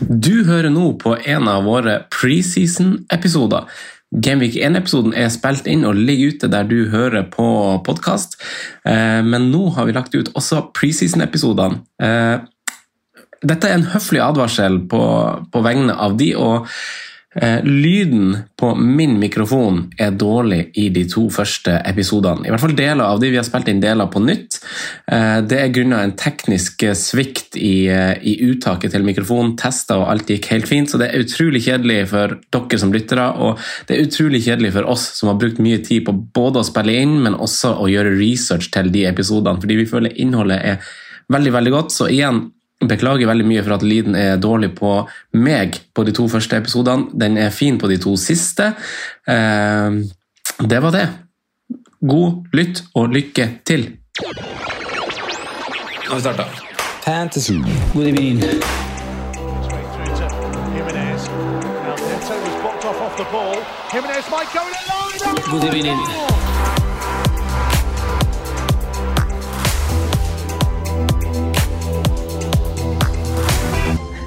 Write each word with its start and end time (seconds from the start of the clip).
Du 0.00 0.44
hører 0.48 0.70
nå 0.72 0.92
på 1.02 1.16
en 1.16 1.48
av 1.50 1.66
våre 1.68 2.02
preseason-episoder. 2.14 3.68
Gameweek 4.12 4.58
1-episoden 4.60 5.14
er 5.16 5.30
spilt 5.32 5.68
inn 5.70 5.86
og 5.88 5.96
ligger 5.96 6.34
ute 6.34 6.50
der 6.52 6.66
du 6.68 6.90
hører 6.92 7.24
på 7.32 7.46
podkast. 7.86 8.36
Men 8.84 9.48
nå 9.48 9.70
har 9.72 9.88
vi 9.88 9.94
lagt 9.96 10.12
ut 10.12 10.28
også 10.36 10.66
preseason-episodene. 10.76 11.80
Eh, 12.02 12.42
Dette 13.42 13.66
er 13.66 13.78
en 13.78 13.88
høflig 13.90 14.20
advarsel 14.22 14.76
på, 14.90 15.02
på 15.50 15.62
vegne 15.64 15.96
av 15.98 16.14
de, 16.20 16.28
og 16.38 16.68
eh, 16.68 16.76
lyden 17.64 18.36
på 18.60 18.74
min 18.76 19.14
mikrofon 19.16 19.86
er 19.96 20.10
dårlig 20.20 20.66
i 20.76 20.88
de 20.92 21.06
to 21.08 21.24
første 21.32 21.78
episodene. 21.88 22.44
I 22.44 22.52
hvert 22.52 22.60
fall 22.60 22.74
deler 22.76 23.06
av 23.06 23.20
de. 23.22 23.30
Vi 23.32 23.38
har 23.40 23.46
spilt 23.46 23.70
inn 23.72 23.80
deler 23.80 24.10
på 24.12 24.20
nytt. 24.20 24.58
Eh, 25.10 25.38
det 25.48 25.58
er 25.58 25.72
grunnet 25.72 26.04
en 26.04 26.14
teknisk 26.18 26.84
svikt 26.98 27.56
i, 27.56 27.88
eh, 27.88 28.14
i 28.20 28.36
uttaket 28.50 28.92
til 28.92 29.06
mikrofonen. 29.06 29.56
Tester 29.56 30.02
og 30.02 30.10
alt 30.12 30.28
gikk 30.28 30.50
helt 30.52 30.68
fint, 30.68 30.90
så 30.90 31.00
det 31.00 31.10
er 31.10 31.24
utrolig 31.24 31.64
kjedelig 31.64 32.08
for 32.12 32.36
dere 32.52 32.78
som 32.78 32.92
lyttere. 32.92 33.28
Og 33.38 33.58
det 33.88 33.96
er 33.96 34.06
utrolig 34.06 34.44
kjedelig 34.44 34.72
for 34.76 34.88
oss 34.92 35.08
som 35.18 35.32
har 35.32 35.40
brukt 35.40 35.58
mye 35.58 35.82
tid 35.84 36.04
på 36.06 36.16
både 36.34 36.60
å 36.60 36.68
spille 36.68 37.00
inn, 37.00 37.22
men 37.22 37.34
også 37.34 37.78
å 37.80 37.88
gjøre 37.88 38.18
research 38.18 38.70
til 38.70 38.92
de 38.92 39.06
episodene, 39.08 39.60
fordi 39.60 39.80
vi 39.80 39.88
føler 39.88 40.20
innholdet 40.20 40.60
er 40.62 40.92
veldig, 41.32 41.52
veldig 41.52 41.72
godt. 41.72 41.94
Så 41.96 42.10
igjen, 42.12 42.50
Beklager 42.88 43.30
veldig 43.30 43.46
mye 43.46 43.62
for 43.62 43.76
at 43.76 43.84
lyden 43.86 44.16
er 44.18 44.40
dårlig 44.42 44.72
på 44.78 44.94
meg 45.38 45.78
på 45.94 46.04
de 46.06 46.14
to 46.16 46.26
første 46.30 46.58
episodene. 46.58 47.10
Den 47.14 47.38
er 47.38 47.54
fin 47.54 47.78
på 47.78 47.90
de 47.90 47.98
to 48.02 48.16
siste. 48.20 48.72
Eh, 49.28 50.02
det 50.62 50.82
var 50.82 50.94
det. 50.94 51.06
God 52.02 52.48
lytt 52.52 52.82
og 52.98 53.14
lykke 53.14 53.48
til. 53.64 53.90
Nå 54.22 56.10
har 56.10 56.16
vi 56.16 56.22
starta. 56.26 56.48
Fantasy. 57.04 57.58
God 57.94 58.06
evening. 58.06 58.42
Jimenez. 63.92 64.30
Now 64.30 66.51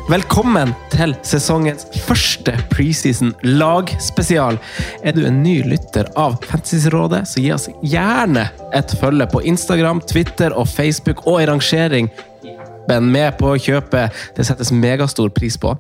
Velkommen 0.06 0.70
til 0.94 1.16
sesongens 1.26 1.88
første 2.06 2.54
preseason 2.70 3.32
lagspesial. 3.42 4.60
Er 5.02 5.16
du 5.18 5.24
en 5.26 5.40
ny 5.42 5.56
lytter 5.66 6.12
av 6.14 6.36
Fantasyrådet, 6.46 7.24
så 7.26 7.42
gi 7.42 7.50
oss 7.56 7.66
gjerne 7.82 8.44
et 8.78 8.94
følge 9.00 9.26
på 9.34 9.42
Instagram, 9.50 10.04
Twitter 10.06 10.54
og 10.54 10.70
Facebook, 10.70 11.26
og 11.26 11.42
en 11.42 11.56
rangering 11.56 12.12
i 12.46 12.54
appen 12.86 13.12
med 13.12 13.38
på 13.40 13.56
kjøpet. 13.58 14.14
Det 14.38 14.46
settes 14.46 14.72
megastor 14.74 15.32
pris 15.34 15.58
på. 15.58 15.74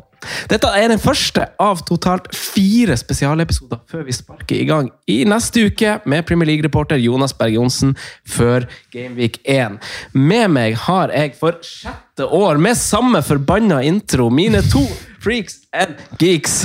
Dette 0.50 0.70
er 0.74 0.90
den 0.90 1.02
første 1.02 1.44
av 1.62 1.84
totalt 1.86 2.32
fire 2.34 2.96
spesialepisoder 2.98 3.84
før 3.92 4.08
vi 4.08 4.16
sparker 4.16 4.58
i 4.58 4.66
gang 4.66 4.90
i 5.12 5.20
neste 5.28 5.68
uke 5.68 6.00
med 6.10 6.26
Premier 6.26 6.50
League-reporter 6.50 6.98
Jonas 6.98 7.36
Berg 7.38 7.60
Johnsen 7.60 7.94
før 8.26 8.66
Gameweek 8.96 9.38
1. 9.44 9.78
Med 10.18 10.50
meg 10.56 10.80
har 10.88 11.14
jeg 11.14 11.36
for 11.38 11.62
sjette 11.66 12.26
år 12.26 12.58
med 12.58 12.80
samme 12.80 13.22
forbanna 13.26 13.84
intro 13.86 14.32
mine 14.34 14.66
to 14.72 14.82
freaks 15.22 15.62
and 15.74 16.02
geeks. 16.18 16.64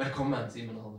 Velkommen, 0.00 0.40
og 0.40 0.50
Sondre. 0.50 0.89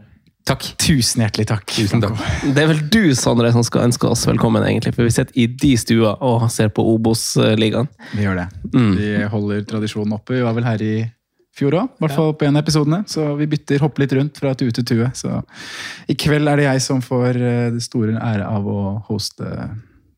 Takk. 0.50 0.66
Tusen 0.81 1.22
hjertelig 1.22 1.46
takk. 1.52 1.66
Tusen 1.69 2.02
takk. 2.02 2.18
Det 2.41 2.63
er 2.63 2.69
vel 2.72 2.81
du, 2.91 3.02
Sondre, 3.18 3.52
som 3.53 3.63
skal 3.66 3.85
ønske 3.88 4.09
oss 4.09 4.25
velkommen, 4.25 4.63
egentlig, 4.66 4.96
for 4.96 5.06
vi 5.06 5.13
sitter 5.13 5.38
i 5.38 5.46
de 5.46 5.72
stua 5.78 6.16
og 6.25 6.47
ser 6.53 6.72
på 6.74 6.85
Obos-ligaen. 6.96 7.90
Vi 8.16 8.25
gjør 8.25 8.41
det. 8.41 8.47
Mm. 8.74 8.94
Vi 8.97 9.12
holder 9.35 9.66
tradisjonen 9.69 10.18
oppe. 10.18 10.40
Vi 10.40 10.46
var 10.46 10.57
vel 10.57 10.66
her 10.66 10.81
i 10.85 10.96
fjor 11.57 11.75
òg, 11.78 11.94
i 11.94 12.03
hvert 12.06 12.16
fall 12.16 12.34
på 12.40 12.47
en 12.47 12.57
av 12.57 12.66
episodene. 12.66 13.03
Så 13.12 13.28
vi 13.38 13.47
bytter, 13.52 13.84
hopper 13.84 14.06
litt 14.06 14.18
rundt 14.18 14.41
fra 14.41 14.56
tue 14.57 14.74
til 14.74 14.88
tue. 14.88 15.12
Så 15.18 15.44
i 16.09 16.18
kveld 16.18 16.50
er 16.50 16.62
det 16.62 16.68
jeg 16.69 16.84
som 16.88 17.06
får 17.06 17.38
eh, 17.38 17.69
det 17.75 17.85
store 17.85 18.18
ære 18.18 18.50
av 18.50 18.68
å 18.68 18.81
hoste 19.12 19.69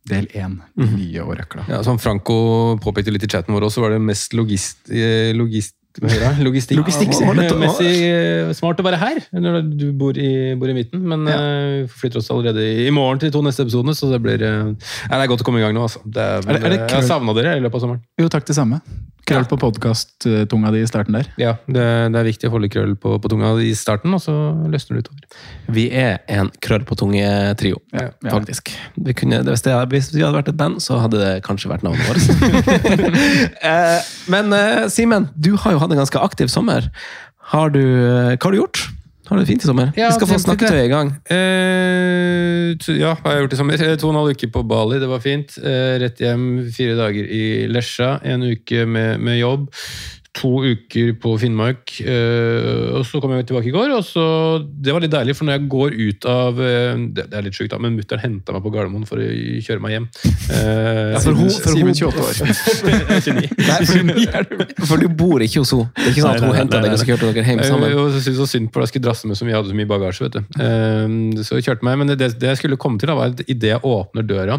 del 0.10 0.28
én. 0.36 0.60
Mhm. 0.80 0.98
Nye 1.00 1.24
og 1.24 1.38
røkla. 1.40 1.68
Ja, 1.72 1.84
som 1.86 2.00
Franco 2.00 2.78
påpekte 2.84 3.12
litt 3.14 3.26
i 3.28 3.32
chatten 3.32 3.56
vår 3.56 3.68
også, 3.70 3.84
var 3.84 3.96
det 3.96 4.04
mest 4.04 4.36
logist, 4.38 4.86
eh, 4.92 5.32
logist? 5.36 5.76
Logistikk. 6.02 6.80
Logistikk, 6.82 7.14
Ja, 7.14 8.48
eh, 8.50 8.54
smart 8.58 8.80
å 8.82 8.86
være 8.88 8.98
her 8.98 9.20
når 9.38 9.60
du 9.78 9.86
bor 9.94 10.18
i, 10.18 10.56
bor 10.58 10.68
i 10.70 10.74
midten, 10.74 11.02
men 11.06 11.28
Ja. 11.30 11.38
eh, 11.38 11.84
vi 11.84 11.88
flytter 11.88 12.18
oss 12.18 12.30
allerede 12.34 12.58
i, 12.66 12.88
i 12.88 12.92
morgen 12.92 13.20
til 13.20 13.30
de 13.30 13.38
to 13.38 13.44
neste 13.46 13.62
episodene, 13.68 13.94
så 13.94 14.10
det 14.12 14.22
blir 14.24 14.42
eh, 14.42 14.74
Det 14.74 15.12
er 15.12 15.28
godt 15.28 15.42
å 15.42 15.46
komme 15.46 15.62
i 15.62 15.66
gang 15.66 15.74
nå, 15.78 15.84
altså. 15.86 16.02
Det 16.06 16.18
er, 16.18 16.38
Er 16.38 16.42
det- 16.42 16.64
er 16.64 16.70
det 16.70 16.80
jeg 16.90 16.90
har 16.98 17.02
savna 17.08 17.34
dere 17.38 17.58
i 17.58 17.62
løpet 17.62 17.76
av 17.76 17.82
sommeren. 17.82 18.02
Jo, 18.20 18.28
takk 18.28 18.46
det 18.46 18.56
samme. 18.56 18.82
Krøll 19.24 19.46
på 19.48 19.56
podkast-tunga 19.62 20.72
di 20.76 20.82
i 20.84 20.88
starten 20.90 21.16
der. 21.16 21.28
Ja, 21.40 21.54
det, 21.64 21.84
det 22.12 22.20
er 22.20 22.26
viktig 22.28 22.50
å 22.50 22.54
holde 22.58 22.68
krøll 22.74 22.96
på, 23.00 23.14
på 23.24 23.30
tunga 23.32 23.54
i 23.64 23.70
starten, 23.78 24.12
og 24.18 24.20
så 24.20 24.34
løsner 24.68 24.98
det 25.00 25.06
utover. 25.06 25.38
Vi 25.78 25.86
er 25.96 26.18
en 26.28 26.50
krøll 26.64 26.84
på 26.88 26.98
tunge-trio, 27.00 27.80
Ja, 27.96 28.10
ja. 28.12 28.34
faktisk. 28.34 28.74
Vi 29.00 29.16
kunne, 29.16 29.40
hvis, 29.48 29.64
det, 29.64 29.78
hvis 29.94 30.12
vi 30.12 30.26
hadde 30.26 30.36
vært 30.42 30.52
et 30.52 30.60
band, 30.60 30.82
så 30.84 31.00
hadde 31.06 31.22
det 31.24 31.32
kanskje 31.48 31.72
vært 31.72 31.86
navnet 31.88 32.04
vårt. 32.10 32.20
Eh, 33.64 34.00
Men 34.32 34.52
eh, 34.56 34.88
Simen, 34.92 35.30
du 35.40 35.54
har 35.64 35.76
jo 35.76 35.80
hatt 35.80 35.92
en 35.94 36.00
ganske 36.02 36.20
aktiv 36.20 36.50
sommer. 36.52 36.90
Har 37.54 37.72
du, 37.72 37.80
eh, 37.80 38.34
hva 38.36 38.50
har 38.50 38.56
du 38.56 38.60
gjort? 38.60 38.82
Har 39.28 39.38
du 39.38 39.44
det 39.44 39.48
fint 39.48 39.64
i 39.64 39.68
sommer? 39.70 39.94
Ja, 39.96 40.10
vi 40.12 40.18
skal 40.18 40.30
få 40.34 40.40
snakke 40.42 40.68
tøye 40.68 40.88
i 40.88 40.92
gang. 40.92 41.14
Eh, 41.32 42.74
to, 42.84 42.96
ja, 42.98 43.14
hva 43.16 43.30
har 43.30 43.38
jeg 43.38 43.46
gjort 43.46 43.56
i 43.56 43.60
sommer? 43.62 43.84
To 44.02 44.10
og 44.10 44.12
en 44.12 44.20
halv 44.20 44.34
uke 44.36 44.50
på 44.52 44.64
Bali, 44.68 45.00
det 45.00 45.08
var 45.12 45.24
fint. 45.24 45.56
Eh, 45.64 45.94
rett 46.04 46.20
hjem 46.20 46.44
fire 46.76 46.98
dager 47.00 47.30
i 47.32 47.46
Lesja. 47.72 48.18
En 48.28 48.44
uke 48.44 48.84
med, 48.90 49.24
med 49.24 49.40
jobb. 49.40 49.70
To 50.34 50.50
uker 50.66 51.12
på 51.22 51.36
Finnmark. 51.38 51.92
Eh, 52.02 52.88
og 52.98 53.04
så 53.06 53.20
kom 53.22 53.36
jeg 53.36 53.46
tilbake 53.46 53.70
i 53.70 53.74
går, 53.76 53.92
og 53.94 54.02
så 54.02 54.24
Det 54.66 54.90
var 54.96 55.04
litt 55.04 55.12
deilig, 55.14 55.36
for 55.38 55.46
når 55.46 55.60
jeg 55.60 55.68
går 55.70 55.94
ut 55.94 56.26
av 56.26 56.58
eh, 56.58 56.96
Det, 57.14 57.28
det 57.30 57.38
er 57.38 57.46
litt 57.46 57.54
sjukt, 57.54 57.70
da, 57.70 57.78
men 57.78 57.94
mutter'n 58.00 58.18
henta 58.24 58.56
meg 58.56 58.64
på 58.66 58.72
Gardermoen 58.74 59.06
for 59.06 59.22
å 59.22 59.28
kjøre 59.62 59.84
meg 59.84 59.94
hjem. 59.94 60.08
Eh, 60.50 61.12
Ja, 61.14 61.20
for 61.22 61.38
hun- 61.38 61.52
for 61.54 61.70
Simen 61.78 61.94
hun- 61.94 62.00
28 62.02 62.24
år. 62.24 62.34
Er 63.14 63.22
29. 63.22 63.54
Nei, 63.70 63.78
for, 63.86 64.88
for 64.90 65.04
du 65.04 65.08
bor 65.22 65.46
ikke 65.46 65.62
hos 65.62 65.70
henne. 65.76 65.92
Det 65.94 66.08
er 66.08 66.10
ikke 66.16 66.26
sånn 66.26 66.34
at 66.40 66.48
hun 66.48 66.58
henta 66.58 66.82
deg 66.82 66.96
og 66.96 66.98
så 67.04 67.08
kjørte 67.12 67.30
dere 67.30 67.46
hjem 67.52 67.62
Jeg 67.62 67.70
sammen. 67.70 67.94
jeg 67.94 68.24
syntes 68.26 68.42
så 68.42 68.50
synd 68.56 68.72
på 68.74 68.82
deg, 68.82 68.88
jeg 68.88 68.94
skulle 68.96 69.06
drasse 69.12 69.30
med 69.30 69.38
så 69.38 69.46
mye, 69.46 69.54
jeg 69.54 69.60
hadde 69.62 69.74
så 69.76 69.80
mye 69.84 69.92
bagasje. 69.94 70.26
vet 70.26 70.34
du. 70.34 71.44
Så 71.46 71.60
jeg 71.62 71.68
kjørte 71.70 71.86
meg, 71.86 71.98
Men 72.02 72.08
det, 72.18 72.32
det 72.42 72.50
jeg 72.50 72.58
skulle 72.64 72.78
komme 72.82 72.98
til, 72.98 73.12
da, 73.14 73.20
var 73.22 73.30
at 73.38 73.46
idet 73.46 73.76
jeg 73.76 73.86
åpner 73.86 74.26
døra 74.26 74.58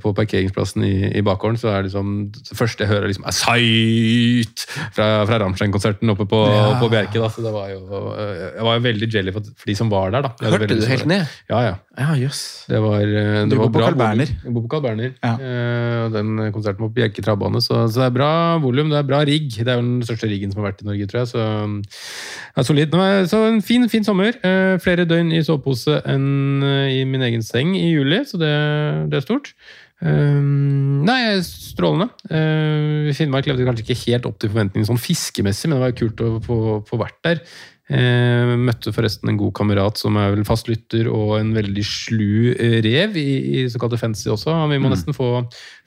på 0.00 0.14
parkeringsplassen 0.14 0.86
i, 0.86 0.94
i 1.18 1.26
bakgården, 1.26 1.58
så 1.58 1.74
er 1.74 1.82
det 1.82 1.90
liksom 1.90 2.14
det 2.38 2.54
første 2.56 2.86
jeg 2.86 2.92
hører, 2.94 3.10
liksom, 3.10 3.26
er 3.26 3.34
Sight! 3.40 4.59
Fra, 4.94 5.24
fra 5.26 5.38
Rammstein-konserten 5.42 6.10
oppe 6.12 6.26
på, 6.30 6.40
Ja. 6.50 6.78
på 6.80 6.88
Bjerke. 6.92 7.14
da, 7.20 7.28
så 7.28 7.42
det 7.44 7.52
var 7.52 7.68
jo, 7.70 7.80
Jeg 8.56 8.64
var 8.66 8.74
jo 8.78 8.84
veldig 8.88 9.08
jelly 9.14 9.32
for, 9.32 9.40
for 9.56 9.66
de 9.70 9.74
som 9.78 9.90
var 9.90 10.10
der. 10.10 10.22
da. 10.22 10.32
Jeg 10.40 10.50
Hørte 10.52 10.68
veldig 10.68 10.80
du 10.80 10.86
helt 10.90 11.06
ned? 11.06 11.26
Ja, 11.50 11.60
ja. 11.68 11.74
Ja, 12.00 12.14
yes. 12.16 12.64
Det 12.70 12.78
var, 12.80 13.00
eh, 13.02 13.44
det 13.44 13.50
Du 13.50 13.56
bor 13.56 13.68
på 13.74 13.80
Carl 13.82 13.94
Berner. 13.98 14.26
Jeg 14.44 14.52
bor 14.54 14.62
på 14.64 14.70
Carl 14.72 14.82
Berner. 14.86 15.12
Ja. 15.22 15.32
Eh, 15.36 16.08
den 16.14 16.36
konserten 16.54 16.80
var 16.80 16.88
på 16.88 16.94
Bjerke 17.00 17.22
travbane, 17.22 17.60
så, 17.60 17.84
så 17.90 18.00
det 18.00 18.06
er 18.08 18.14
bra 18.16 18.30
volum, 18.62 18.88
det 18.90 18.98
er 19.02 19.08
bra 19.08 19.20
rigg. 19.28 19.50
Det 19.58 19.68
er 19.68 19.76
jo 19.80 19.84
den 19.84 20.00
største 20.06 20.30
riggen 20.30 20.52
som 20.52 20.62
har 20.62 20.70
vært 20.72 20.82
i 20.84 20.88
Norge, 20.88 21.06
tror 21.10 21.20
jeg. 21.24 21.32
Så, 21.34 21.44
ja, 22.56 22.62
solid. 22.64 22.90
Så 23.28 23.42
en 23.48 23.60
fin, 23.62 23.88
fin 23.88 24.04
sommer. 24.06 24.32
Eh, 24.44 24.78
flere 24.82 25.04
døgn 25.08 25.32
i 25.36 25.42
sovepose 25.44 26.00
enn 26.08 26.62
i 26.90 27.04
min 27.04 27.22
egen 27.26 27.42
seng 27.44 27.74
i 27.76 27.90
juli, 27.92 28.22
så 28.24 28.38
det, 28.40 28.54
det 29.10 29.20
er 29.20 29.26
stort. 29.26 29.52
Eh, 30.00 30.40
nei, 31.04 31.20
strålende. 31.44 32.08
Uh, 32.30 33.10
Finnmark 33.16 33.48
levde 33.48 33.66
kanskje 33.68 33.84
ikke 33.84 34.00
helt 34.06 34.28
opp 34.30 34.38
til 34.40 34.52
forventningene 34.52 34.88
sånn 34.88 35.00
fiskemessig, 35.00 35.68
men 35.68 35.76
det 35.76 35.84
var 35.84 35.92
jo 35.92 35.98
kult 36.00 36.24
å 36.24 36.30
få, 36.44 36.58
få 36.88 37.00
vært 37.00 37.18
der. 37.26 37.42
Eh, 37.90 38.52
møtte 38.54 38.92
forresten 38.94 39.32
en 39.32 39.38
god 39.40 39.50
kamerat 39.58 39.98
som 39.98 40.14
er 40.20 40.30
vel 40.36 40.44
fast 40.46 40.68
lytter, 40.70 41.08
og 41.10 41.32
en 41.40 41.50
veldig 41.56 41.82
slu 41.82 42.52
eh, 42.52 42.76
rev 42.86 43.16
i, 43.18 43.30
i 43.58 43.64
såkalte 43.72 43.98
fantasy 43.98 44.28
også. 44.30 44.54
Vi 44.70 44.78
må 44.78 44.92
nesten 44.92 45.16
få, 45.16 45.30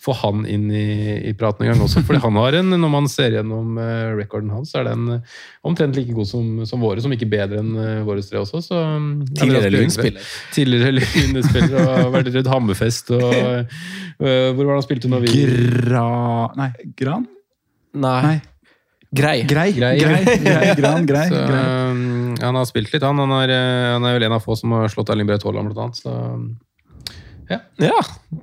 få 0.04 0.16
han 0.20 0.44
inn 0.50 0.68
i, 0.68 0.84
i 1.30 1.34
praten 1.40 1.64
en 1.64 1.72
gang 1.72 1.86
også, 1.86 2.04
fordi 2.04 2.20
han 2.26 2.40
har 2.42 2.60
en, 2.60 2.76
når 2.76 2.94
man 2.98 3.08
ser 3.12 3.38
gjennom 3.38 3.80
eh, 3.80 4.12
recorden 4.20 4.52
hans, 4.52 4.74
så 4.74 4.82
er 4.82 4.92
den 4.92 5.16
eh, 5.16 5.42
omtrent 5.64 5.96
like 5.96 6.12
god 6.18 6.28
som, 6.28 6.64
som 6.68 6.84
våre, 6.84 7.00
som 7.04 7.16
ikke 7.16 7.32
bedre 7.32 7.64
enn 7.64 7.74
eh, 7.80 8.04
våre 8.04 8.26
tre 8.28 8.44
også. 8.44 8.60
Så, 8.68 8.84
mm, 8.84 9.12
Tidligere. 9.40 9.74
Lynspiller. 9.78 10.32
Tidligere 10.52 10.98
Lynspiller 11.00 11.78
og 11.80 11.92
har 11.94 12.16
vært 12.20 12.34
rundt 12.36 12.52
Hammerfest. 12.52 13.16
Og, 13.16 13.30
eh, 14.28 14.50
hvor 14.52 14.66
var 14.66 14.74
det 14.74 14.82
han 14.82 14.90
spilte 14.92 15.14
når 15.14 15.30
vi 15.30 15.46
Gra... 15.48 16.10
Nei, 16.60 16.74
Gran? 17.00 17.30
Nei. 17.94 18.20
Nei. 18.28 18.40
Grei. 19.14 19.44
Grei. 19.46 19.70
Grei. 19.78 19.94
Grei. 20.00 20.24
Grei. 20.42 20.76
Gran. 20.80 21.06
Grei. 21.12 21.28
Så, 21.30 21.42
grei. 21.48 21.64
um, 21.92 22.36
han 22.42 22.56
har 22.58 22.66
spilt 22.70 22.94
litt, 22.94 23.04
han. 23.06 23.20
Han 23.22 23.34
er, 23.44 23.54
eh, 23.54 23.90
han 23.94 24.06
er 24.10 24.16
vel 24.18 24.26
en 24.30 24.38
av 24.40 24.42
få 24.46 24.56
som 24.58 24.74
har 24.74 24.90
slått 24.90 25.12
Erling 25.14 25.28
Braut 25.30 25.44
Haaland, 25.46 25.70
blant 25.74 25.84
annet. 25.86 26.02
Så, 26.02 26.14
Ja, 27.52 27.60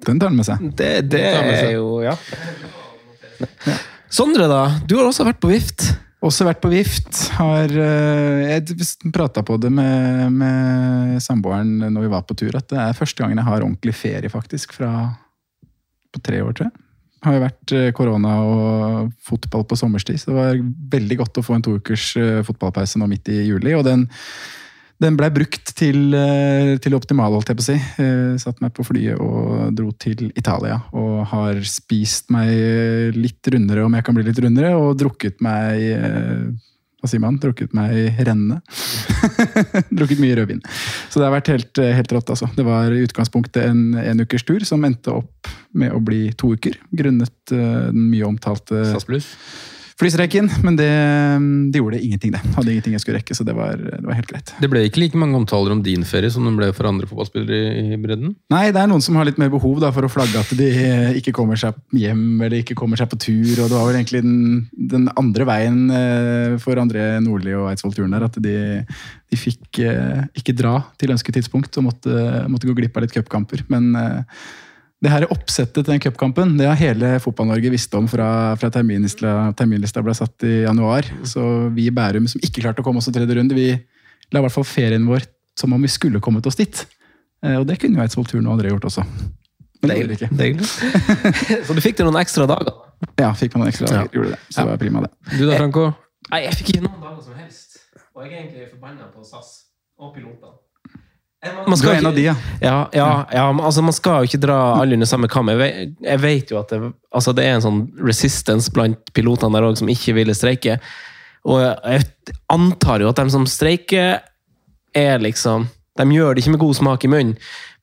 Den 0.06 0.20
tar 0.20 0.28
han 0.30 0.36
med 0.38 0.46
seg. 0.46 0.60
det, 0.78 0.90
det 1.10 1.22
med 1.24 1.46
med 1.48 1.54
er 1.54 1.64
seg. 1.64 1.72
jo 1.74 2.02
Ja. 2.04 2.14
Sondre, 4.10 4.46
da. 4.50 4.62
Du 4.86 4.96
har 4.98 5.06
også 5.08 5.24
vært 5.26 5.40
på 5.42 5.50
vift. 5.50 5.84
Også 6.20 6.44
vært 6.44 6.60
på 6.60 6.68
vift. 6.72 7.08
Har 7.38 7.70
eh, 7.72 8.60
Jeg 8.60 9.10
prata 9.14 9.42
på 9.46 9.56
det 9.62 9.70
med, 9.72 10.26
med 10.34 11.22
samboeren 11.24 11.78
når 11.94 12.04
vi 12.04 12.10
var 12.12 12.26
på 12.28 12.36
tur, 12.36 12.54
at 12.58 12.68
det 12.68 12.78
er 12.82 12.98
første 12.98 13.22
gangen 13.22 13.40
jeg 13.40 13.46
har 13.48 13.64
ordentlig 13.64 13.94
ferie, 13.96 14.28
faktisk. 14.32 14.74
Fra 14.76 14.92
på 16.10 16.20
tre 16.26 16.40
år, 16.42 16.52
tror 16.58 16.66
jeg. 16.68 16.74
Har 17.20 17.36
jo 17.36 17.42
vært 17.42 17.72
eh, 17.76 17.90
korona 17.96 18.36
og 18.48 19.10
fotball 19.28 19.66
på 19.68 19.76
sommerstid, 19.76 20.22
så 20.22 20.30
det 20.30 20.38
var 20.38 20.62
veldig 20.94 21.18
godt 21.20 21.40
å 21.40 21.44
få 21.44 21.58
en 21.58 21.64
to 21.66 21.76
ukers 21.76 22.14
eh, 22.16 22.40
fotballpause 22.46 23.00
nå 23.00 23.08
midt 23.10 23.28
i 23.28 23.42
juli. 23.44 23.74
Og 23.76 23.84
den, 23.84 24.06
den 25.04 25.18
blei 25.20 25.28
brukt 25.34 25.74
til, 25.76 26.14
eh, 26.16 26.78
til 26.80 26.96
optimal, 26.96 27.36
holdt 27.36 27.52
jeg 27.52 27.60
på 27.60 27.66
å 27.66 27.68
si. 27.68 27.76
Satt 28.40 28.64
meg 28.64 28.72
på 28.76 28.86
flyet 28.88 29.20
og 29.20 29.68
dro 29.76 29.92
til 30.00 30.30
Italia. 30.32 30.80
Og 30.96 31.20
har 31.34 31.60
spist 31.68 32.32
meg 32.32 33.16
litt 33.18 33.52
rundere, 33.52 33.84
om 33.84 33.98
jeg 33.98 34.08
kan 34.08 34.16
bli 34.16 34.24
litt 34.30 34.40
rundere, 34.40 34.72
og 34.80 34.96
drukket 35.00 35.44
meg 35.44 36.56
hva 37.00 37.08
sier 37.08 37.20
man? 37.22 37.38
Drukket 37.40 37.72
meg 37.76 38.20
rennende. 38.20 38.60
drukket 39.96 40.22
mye 40.22 40.36
rødvin. 40.38 40.62
Så 41.10 41.20
det 41.20 41.26
har 41.28 41.34
vært 41.34 41.52
helt, 41.52 41.82
eh, 41.82 41.94
helt 41.96 42.14
rått, 42.16 42.32
altså. 42.34 42.50
Det 42.56 42.66
var 42.66 42.92
i 42.94 43.02
utgangspunktet 43.06 43.64
en, 43.66 43.82
en 44.00 44.24
ukers 44.24 44.46
tur 44.48 44.64
som 44.66 44.84
endte 44.86 45.14
opp 45.20 45.50
med 45.76 45.94
å 45.94 46.00
bli 46.02 46.30
to 46.38 46.54
uker, 46.58 46.78
grunnet 46.90 47.54
uh, 47.54 47.90
den 47.92 48.08
mye 48.10 48.26
omtalte 48.26 48.82
SAS 48.90 49.06
Pluss. 49.06 49.28
Flystreiken. 50.00 50.48
Men 50.64 50.76
det, 50.78 50.90
det 51.72 51.80
gjorde 51.80 52.00
ingenting, 52.00 52.32
det. 52.34 52.40
Hadde 52.56 52.72
ingenting 52.72 52.96
jeg 52.96 53.04
skulle 53.04 53.20
rekke, 53.20 53.36
så 53.36 53.46
det 53.46 53.54
var, 53.56 53.78
det 53.80 54.02
var 54.06 54.18
helt 54.18 54.30
greit. 54.30 54.52
Det 54.62 54.70
ble 54.72 54.84
ikke 54.88 55.02
like 55.02 55.20
mange 55.20 55.38
omtaler 55.38 55.74
om 55.74 55.82
din 55.84 56.04
ferie 56.08 56.32
som 56.32 56.46
det 56.46 56.54
ble 56.56 56.70
for 56.76 56.88
andre 56.90 57.08
fotballspillere 57.10 57.60
i, 57.80 57.84
i 57.94 58.00
bredden? 58.00 58.34
Nei, 58.52 58.64
det 58.74 58.82
er 58.82 58.90
noen 58.90 59.04
som 59.04 59.18
har 59.20 59.28
litt 59.28 59.40
mer 59.40 59.52
behov 59.52 59.80
da, 59.82 59.92
for 59.94 60.06
å 60.06 60.12
flagge 60.12 60.40
at 60.40 60.54
de 60.58 60.70
ikke 61.20 61.34
kommer 61.36 61.60
seg 61.60 61.76
hjem 61.96 62.40
eller 62.40 62.60
ikke 62.62 62.78
kommer 62.78 63.00
seg 63.00 63.10
på 63.12 63.20
tur. 63.20 63.52
og 63.58 63.66
Det 63.66 63.76
var 63.76 63.88
vel 63.90 64.00
egentlig 64.00 64.24
den, 64.24 64.40
den 64.94 65.08
andre 65.20 65.48
veien 65.48 65.82
eh, 65.94 66.56
for 66.62 66.80
André 66.80 67.12
Nordli 67.24 67.54
og 67.58 67.70
Eidsvoll-turen 67.72 68.16
der. 68.16 68.26
At 68.30 68.40
de, 68.42 68.56
de 69.30 69.38
fikk 69.38 69.82
eh, 69.84 70.24
ikke 70.40 70.56
dra 70.56 70.78
til 71.00 71.14
ønsket 71.14 71.40
tidspunkt 71.40 71.76
og 71.80 71.90
måtte, 71.90 72.24
måtte 72.50 72.70
gå 72.70 72.76
glipp 72.78 72.98
av 72.98 73.06
litt 73.06 73.14
cupkamper. 73.16 73.66
Men 73.72 73.92
eh, 73.98 74.42
det 75.00 75.08
her 75.12 75.24
oppsettet 75.32 75.78
til 75.80 75.88
den 75.94 76.00
cupkampen 76.04 76.58
det 76.58 76.66
har 76.68 76.76
hele 76.76 77.14
Fotball-Norge 77.24 77.70
visst 77.72 77.94
om 77.96 78.04
fra, 78.10 78.26
fra 78.60 78.68
terminlista, 78.74 79.30
terminlista 79.56 80.02
ble 80.04 80.12
satt 80.16 80.44
i 80.44 80.62
januar. 80.66 81.08
Så 81.24 81.42
vi 81.72 81.86
i 81.88 81.94
Bærum 81.94 82.26
som 82.28 82.42
ikke 82.44 82.60
klarte 82.66 82.82
å 82.82 82.86
komme 82.86 83.00
oss 83.00 83.08
til 83.08 83.16
tredje 83.16 83.38
runde, 83.38 83.56
vi 83.56 83.70
la 84.30 84.42
i 84.42 84.44
hvert 84.44 84.54
fall 84.54 84.66
ferien 84.68 85.06
vår 85.08 85.24
som 85.58 85.72
om 85.72 85.80
vi 85.82 85.88
skulle 85.92 86.20
kommet 86.22 86.46
oss 86.46 86.58
dit. 86.60 86.84
Eh, 87.44 87.56
Og 87.58 87.64
det 87.68 87.78
kunne 87.80 87.96
jo 87.96 88.04
Eidsvoll 88.04 88.28
Turn 88.28 88.46
og 88.46 88.58
André 88.58 88.70
gjort 88.74 88.84
også. 88.90 89.06
Men 89.80 89.88
det 89.90 89.96
gjorde 90.02 90.12
de 90.12 90.18
ikke. 90.20 90.30
Deilig. 90.36 90.68
Så 91.66 91.74
du 91.76 91.80
fikk 91.80 91.96
deg 91.96 92.04
noen 92.10 92.20
ekstra 92.20 92.44
dager? 92.50 92.76
Ja, 93.16 93.32
fikk 93.32 93.54
meg 93.56 93.62
noen 93.64 93.72
ekstra 93.72 93.88
dager. 93.88 94.10
Gjorde 94.12 94.34
det. 94.36 94.40
Så 94.52 94.60
det 94.60 94.68
var 94.74 94.80
prima, 94.84 95.04
det. 95.06 95.12
Du 95.32 95.46
da, 95.48 95.56
Franco? 95.56 95.86
Nei, 96.28 96.42
jeg 96.44 96.58
fikk 96.60 96.74
ikke 96.74 96.84
noen 96.84 97.00
dager 97.00 97.22
som 97.24 97.38
helst. 97.40 97.78
Og 98.12 98.26
jeg 98.26 98.34
er 98.34 98.42
egentlig 98.42 98.68
forbanna 98.74 99.08
på 99.14 99.24
SAS 99.24 99.54
og 99.96 100.12
pilotene. 100.12 100.58
Man 101.40 101.78
en 101.88 102.06
av 102.06 102.14
de, 102.14 102.22
ja. 102.26 102.34
Ja, 102.60 102.88
ja, 102.92 103.26
ja 103.32 103.44
men 103.52 103.64
altså 103.64 103.80
man 103.80 103.94
skal 103.96 104.20
jo 104.20 104.28
ikke 104.28 104.42
dra 104.42 104.58
alle 104.76 104.98
under 104.98 105.08
samme 105.08 105.28
kam. 105.32 105.48
Jeg 105.48 105.60
vet, 105.60 105.94
jeg 106.04 106.20
vet 106.20 106.50
jo 106.52 106.58
at 106.60 106.72
det, 106.74 106.90
altså 107.16 107.32
det 107.36 107.46
er 107.46 107.54
en 107.56 107.64
sånn 107.64 107.78
resistance 108.04 108.68
blant 108.76 109.12
pilotene 109.16 109.56
der 109.56 109.68
òg 109.70 109.78
som 109.80 109.88
ikke 109.88 110.18
ville 110.18 110.36
streike. 110.36 110.76
Og 111.48 111.62
jeg 111.64 112.04
antar 112.52 113.00
jo 113.00 113.08
at 113.08 113.22
de 113.22 113.32
som 113.32 113.48
streiker, 113.48 114.20
er 114.90 115.22
liksom 115.22 115.68
De 115.96 116.04
gjør 116.10 116.34
det 116.34 116.42
ikke 116.42 116.52
med 116.56 116.60
god 116.64 116.76
smak 116.76 117.04
i 117.06 117.10
munnen, 117.12 117.34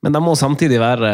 men 0.07 0.15
de 0.15 0.21
må 0.23 0.37
samtidig 0.39 0.77
være, 0.79 1.07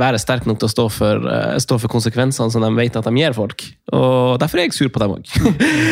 være 0.00 0.18
sterke 0.18 0.48
nok 0.50 0.58
til 0.58 0.66
å 0.66 0.72
stå 0.72 0.84
for, 0.90 1.26
eh, 1.30 1.58
stå 1.62 1.76
for 1.78 1.92
konsekvensene 1.92 2.50
som 2.50 2.64
de 2.64 2.70
vet 2.74 2.96
at 2.98 3.06
de 3.06 3.12
gir 3.14 3.36
folk. 3.36 3.62
Og 3.94 4.40
Derfor 4.42 4.58
er 4.58 4.66
jeg 4.66 4.74
sur 4.74 4.88
på 4.90 4.98
dem 4.98 5.14
òg. 5.14 5.30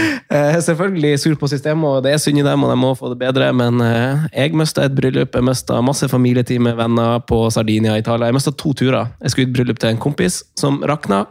Selvfølgelig 0.67 1.21
sur 1.23 1.37
på 1.39 1.47
systemet, 1.53 1.87
og 1.87 2.03
det 2.03 2.11
er 2.11 2.19
synd 2.19 2.43
i 2.43 2.43
dem, 2.43 2.65
og 2.67 2.73
de 2.73 2.77
må 2.81 2.91
få 2.99 3.13
det 3.13 3.21
bedre, 3.21 3.53
men 3.55 3.79
eh, 3.87 4.27
jeg 4.33 4.59
mista 4.59 4.83
et 4.83 4.97
bryllup, 4.99 5.31
jeg 5.31 5.47
mista 5.47 5.79
masse 5.79 6.09
familietid 6.11 6.59
med 6.59 6.75
venner 6.75 7.23
på 7.23 7.39
Sardinia, 7.55 7.95
Italia. 8.03 8.33
Jeg 8.33 8.39
mista 8.41 8.51
to 8.51 8.75
turer. 8.75 9.15
Jeg 9.23 9.31
skulle 9.31 9.47
i 9.47 9.51
et 9.53 9.55
bryllup 9.55 9.79
til 9.79 9.95
en 9.95 10.03
kompis 10.03 10.43
som 10.59 10.83
rakna. 10.83 11.23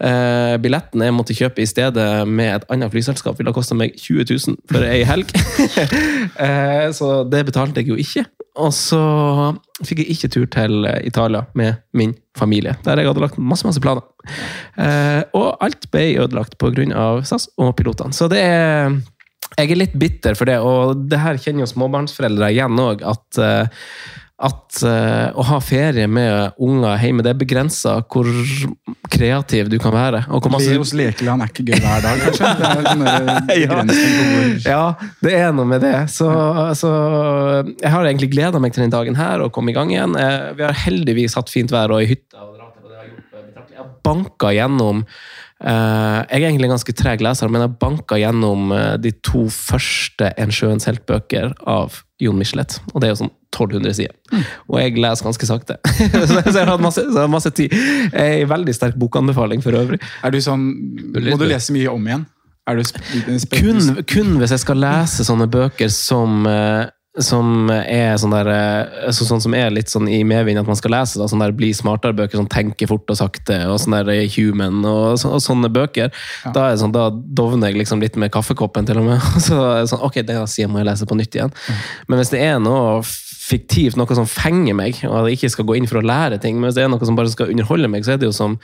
Eh, 0.00 0.56
billetten 0.64 1.04
jeg 1.04 1.12
måtte 1.12 1.36
kjøpe 1.36 1.60
i 1.60 1.68
stedet 1.68 2.08
med 2.24 2.54
et 2.54 2.66
annet 2.72 2.92
flyselskap, 2.94 3.36
ville 3.36 3.52
ha 3.52 3.56
kosta 3.56 3.76
meg 3.76 4.00
20 4.00 4.32
000 4.32 4.58
for 4.72 4.88
ei 4.88 5.04
helg. 5.04 5.36
eh, 6.48 6.88
så 6.96 7.20
det 7.28 7.44
betalte 7.52 7.84
jeg 7.84 7.92
jo 7.92 8.00
ikke. 8.00 8.24
Og 8.58 8.72
så 8.74 9.02
fikk 9.86 10.02
jeg 10.02 10.14
ikke 10.14 10.30
tur 10.34 10.46
til 10.50 10.88
Italia 11.06 11.44
med 11.58 11.82
min 11.96 12.14
familie, 12.38 12.74
der 12.84 13.00
jeg 13.00 13.10
hadde 13.10 13.22
lagt 13.22 13.38
masse 13.38 13.66
masse 13.66 13.82
planer. 13.82 14.06
Eh, 14.78 15.22
og 15.38 15.56
alt 15.64 15.88
ble 15.92 16.10
ødelagt 16.24 16.58
pga. 16.60 17.06
SAS 17.24 17.48
og 17.58 17.74
pilotene. 17.78 18.14
Så 18.14 18.28
det 18.30 18.42
er 18.42 18.98
Jeg 19.58 19.72
er 19.72 19.78
litt 19.80 19.94
bitter 19.98 20.36
for 20.36 20.44
det, 20.46 20.58
og 20.60 21.08
det 21.08 21.18
her 21.18 21.38
kjenner 21.40 21.64
jo 21.64 21.70
småbarnsforeldre 21.70 22.50
igjen 22.52 22.78
òg, 22.78 23.00
at 23.02 23.38
eh, 23.42 23.86
at 24.38 24.76
uh, 24.86 25.32
å 25.34 25.42
ha 25.48 25.56
ferie 25.58 26.04
med 26.06 26.52
unger 26.62 27.00
hjemme, 27.02 27.24
det 27.26 27.32
er 27.32 27.38
begrensa 27.40 27.96
hvor 28.06 28.28
kreativ 29.10 29.66
du 29.72 29.78
kan 29.82 29.90
være. 29.96 30.20
Og 30.30 30.44
hvor 30.44 30.52
masse- 30.54 30.70
Leos 30.76 30.92
lekeland 30.94 31.42
er 31.42 31.50
ikke 31.50 31.64
gøy 31.72 31.80
hver 31.82 32.04
dag, 32.04 32.20
kanskje? 32.22 32.50
Det 32.54 32.68
er 32.68 32.82
der 32.84 33.64
hvor 33.72 34.68
Ja, 34.74 34.84
det 35.26 35.34
er 35.40 35.50
noe 35.56 35.66
med 35.66 35.82
det. 35.82 35.94
Så, 36.14 36.28
så 36.78 36.92
jeg 37.82 37.90
har 37.90 38.06
egentlig 38.06 38.30
gleda 38.36 38.60
meg 38.62 38.76
til 38.76 38.84
den 38.86 38.94
dagen 38.94 39.18
her 39.18 39.42
og 39.42 39.50
komme 39.56 39.72
i 39.72 39.76
gang 39.76 39.90
igjen. 39.90 40.14
Eh, 40.18 40.52
Vi 40.58 40.62
har 40.68 40.78
heldigvis 40.86 41.34
hatt 41.38 41.50
fint 41.50 41.74
vær 41.74 41.90
og 41.96 42.04
i 42.04 42.10
hytta. 42.12 42.38
og 42.46 42.54
dra 42.54 42.70
til, 42.70 42.84
og 42.86 42.90
det 42.94 42.98
har 43.02 43.10
hjulpet 43.10 43.42
betraktelig. 43.50 43.74
Jeg 43.74 43.82
har 43.82 43.90
banka 44.06 44.54
gjennom 44.54 45.02
eh, 45.02 45.08
Jeg 45.58 46.38
er 46.38 46.44
egentlig 46.46 46.68
en 46.68 46.76
ganske 46.76 46.94
treg 46.94 47.22
leser, 47.24 47.50
men 47.50 47.64
jeg 47.64 47.74
banka 47.82 48.18
gjennom 48.20 48.70
eh, 48.70 48.92
de 49.02 49.10
to 49.26 49.48
første 49.50 50.28
En 50.38 50.52
sjøens 50.54 50.86
helt-bøker 50.86 51.50
av 51.66 51.98
Jon 52.22 52.38
Michelet. 52.38 52.76
Og 52.92 53.00
det 53.00 53.08
er 53.08 53.12
jo 53.14 53.20
sånn 53.24 53.32
1200 53.48 53.96
sider. 53.98 54.44
Og 54.68 54.78
jeg 54.78 54.94
leser 54.98 55.26
ganske 55.26 55.48
sakte. 55.48 55.78
så 56.28 56.40
jeg 56.44 56.54
har 56.60 56.70
hatt 56.70 56.84
masse, 56.84 57.02
så 57.02 57.14
jeg 57.14 57.24
har 57.24 57.32
masse 57.32 57.52
tid. 57.58 57.74
En 58.12 58.50
veldig 58.50 58.74
sterk 58.76 58.98
bokanbefaling 59.00 59.64
for 59.64 59.78
øvrig. 59.78 59.98
Er 60.22 60.34
du 60.34 60.38
sånn 60.44 60.68
Må 61.16 61.38
du 61.40 61.48
lese 61.48 61.74
mye 61.74 61.90
om 61.90 62.06
igjen? 62.06 62.26
Er 62.68 62.76
du 62.76 62.84
kun, 63.48 63.80
kun 64.04 64.34
hvis 64.42 64.52
jeg 64.52 64.60
skal 64.60 64.82
lese 64.82 65.24
sånne 65.24 65.46
bøker 65.48 65.88
som 65.92 66.44
eh, 66.50 66.90
som 67.24 67.70
er 67.70 68.16
sånn 68.20 68.34
der 68.34 68.50
eh, 68.52 69.10
så, 69.14 69.26
Sånn 69.28 69.42
som 69.42 69.54
er 69.56 69.72
litt 69.74 69.90
sånn 69.92 70.08
i 70.10 70.20
medvind 70.26 70.60
at 70.60 70.68
man 70.68 70.78
skal 70.78 70.94
lese. 70.94 71.18
Da, 71.20 71.28
sånn 71.30 71.42
der 71.42 71.54
Bli 71.56 71.70
smartere-bøker, 71.76 72.38
sånn 72.40 72.50
Tenke 72.52 72.88
fort 72.90 73.10
og 73.10 73.18
sakte, 73.20 73.60
og 73.70 73.80
sånn 73.82 73.96
der 73.98 74.12
Human 74.36 74.82
og, 74.86 75.18
så, 75.20 75.32
og 75.36 75.44
sånne 75.44 75.70
bøker. 75.72 76.12
Da 76.54 76.66
er 76.68 76.76
det 76.76 76.82
sånn, 76.82 76.94
da 76.94 77.08
dovner 77.12 77.72
jeg 77.72 77.82
liksom 77.82 78.02
litt 78.04 78.18
med 78.20 78.32
kaffekoppen, 78.34 78.88
til 78.88 79.02
og 79.02 79.08
med. 79.10 79.30
Så 79.46 79.58
er 79.58 79.82
det 79.82 79.92
sånn, 79.92 80.04
ok, 80.06 80.20
den 80.26 80.44
sida 80.50 80.70
må 80.70 80.82
jeg 80.82 80.90
lese 80.90 81.08
på 81.08 81.18
nytt 81.18 81.38
igjen. 81.38 81.54
Men 82.08 82.22
hvis 82.22 82.34
det 82.34 82.44
er 82.44 82.60
noe 82.62 83.00
fiktivt, 83.48 83.96
noe 83.96 84.16
som 84.16 84.26
fenger 84.28 84.76
meg, 84.76 84.98
og 85.08 85.14
at 85.22 85.28
jeg 85.30 85.38
ikke 85.38 85.50
skal 85.54 85.66
gå 85.70 85.76
inn 85.78 85.88
for 85.88 86.00
å 86.00 86.04
lære 86.04 86.38
ting, 86.42 86.58
men 86.58 86.68
hvis 86.68 86.76
det 86.76 86.84
er 86.84 86.90
noe 86.92 87.08
som 87.08 87.16
bare 87.16 87.32
skal 87.32 87.52
underholde 87.52 87.88
meg, 87.90 88.04
så 88.04 88.14
er 88.14 88.20
det 88.20 88.28
jo 88.28 88.34
som 88.36 88.58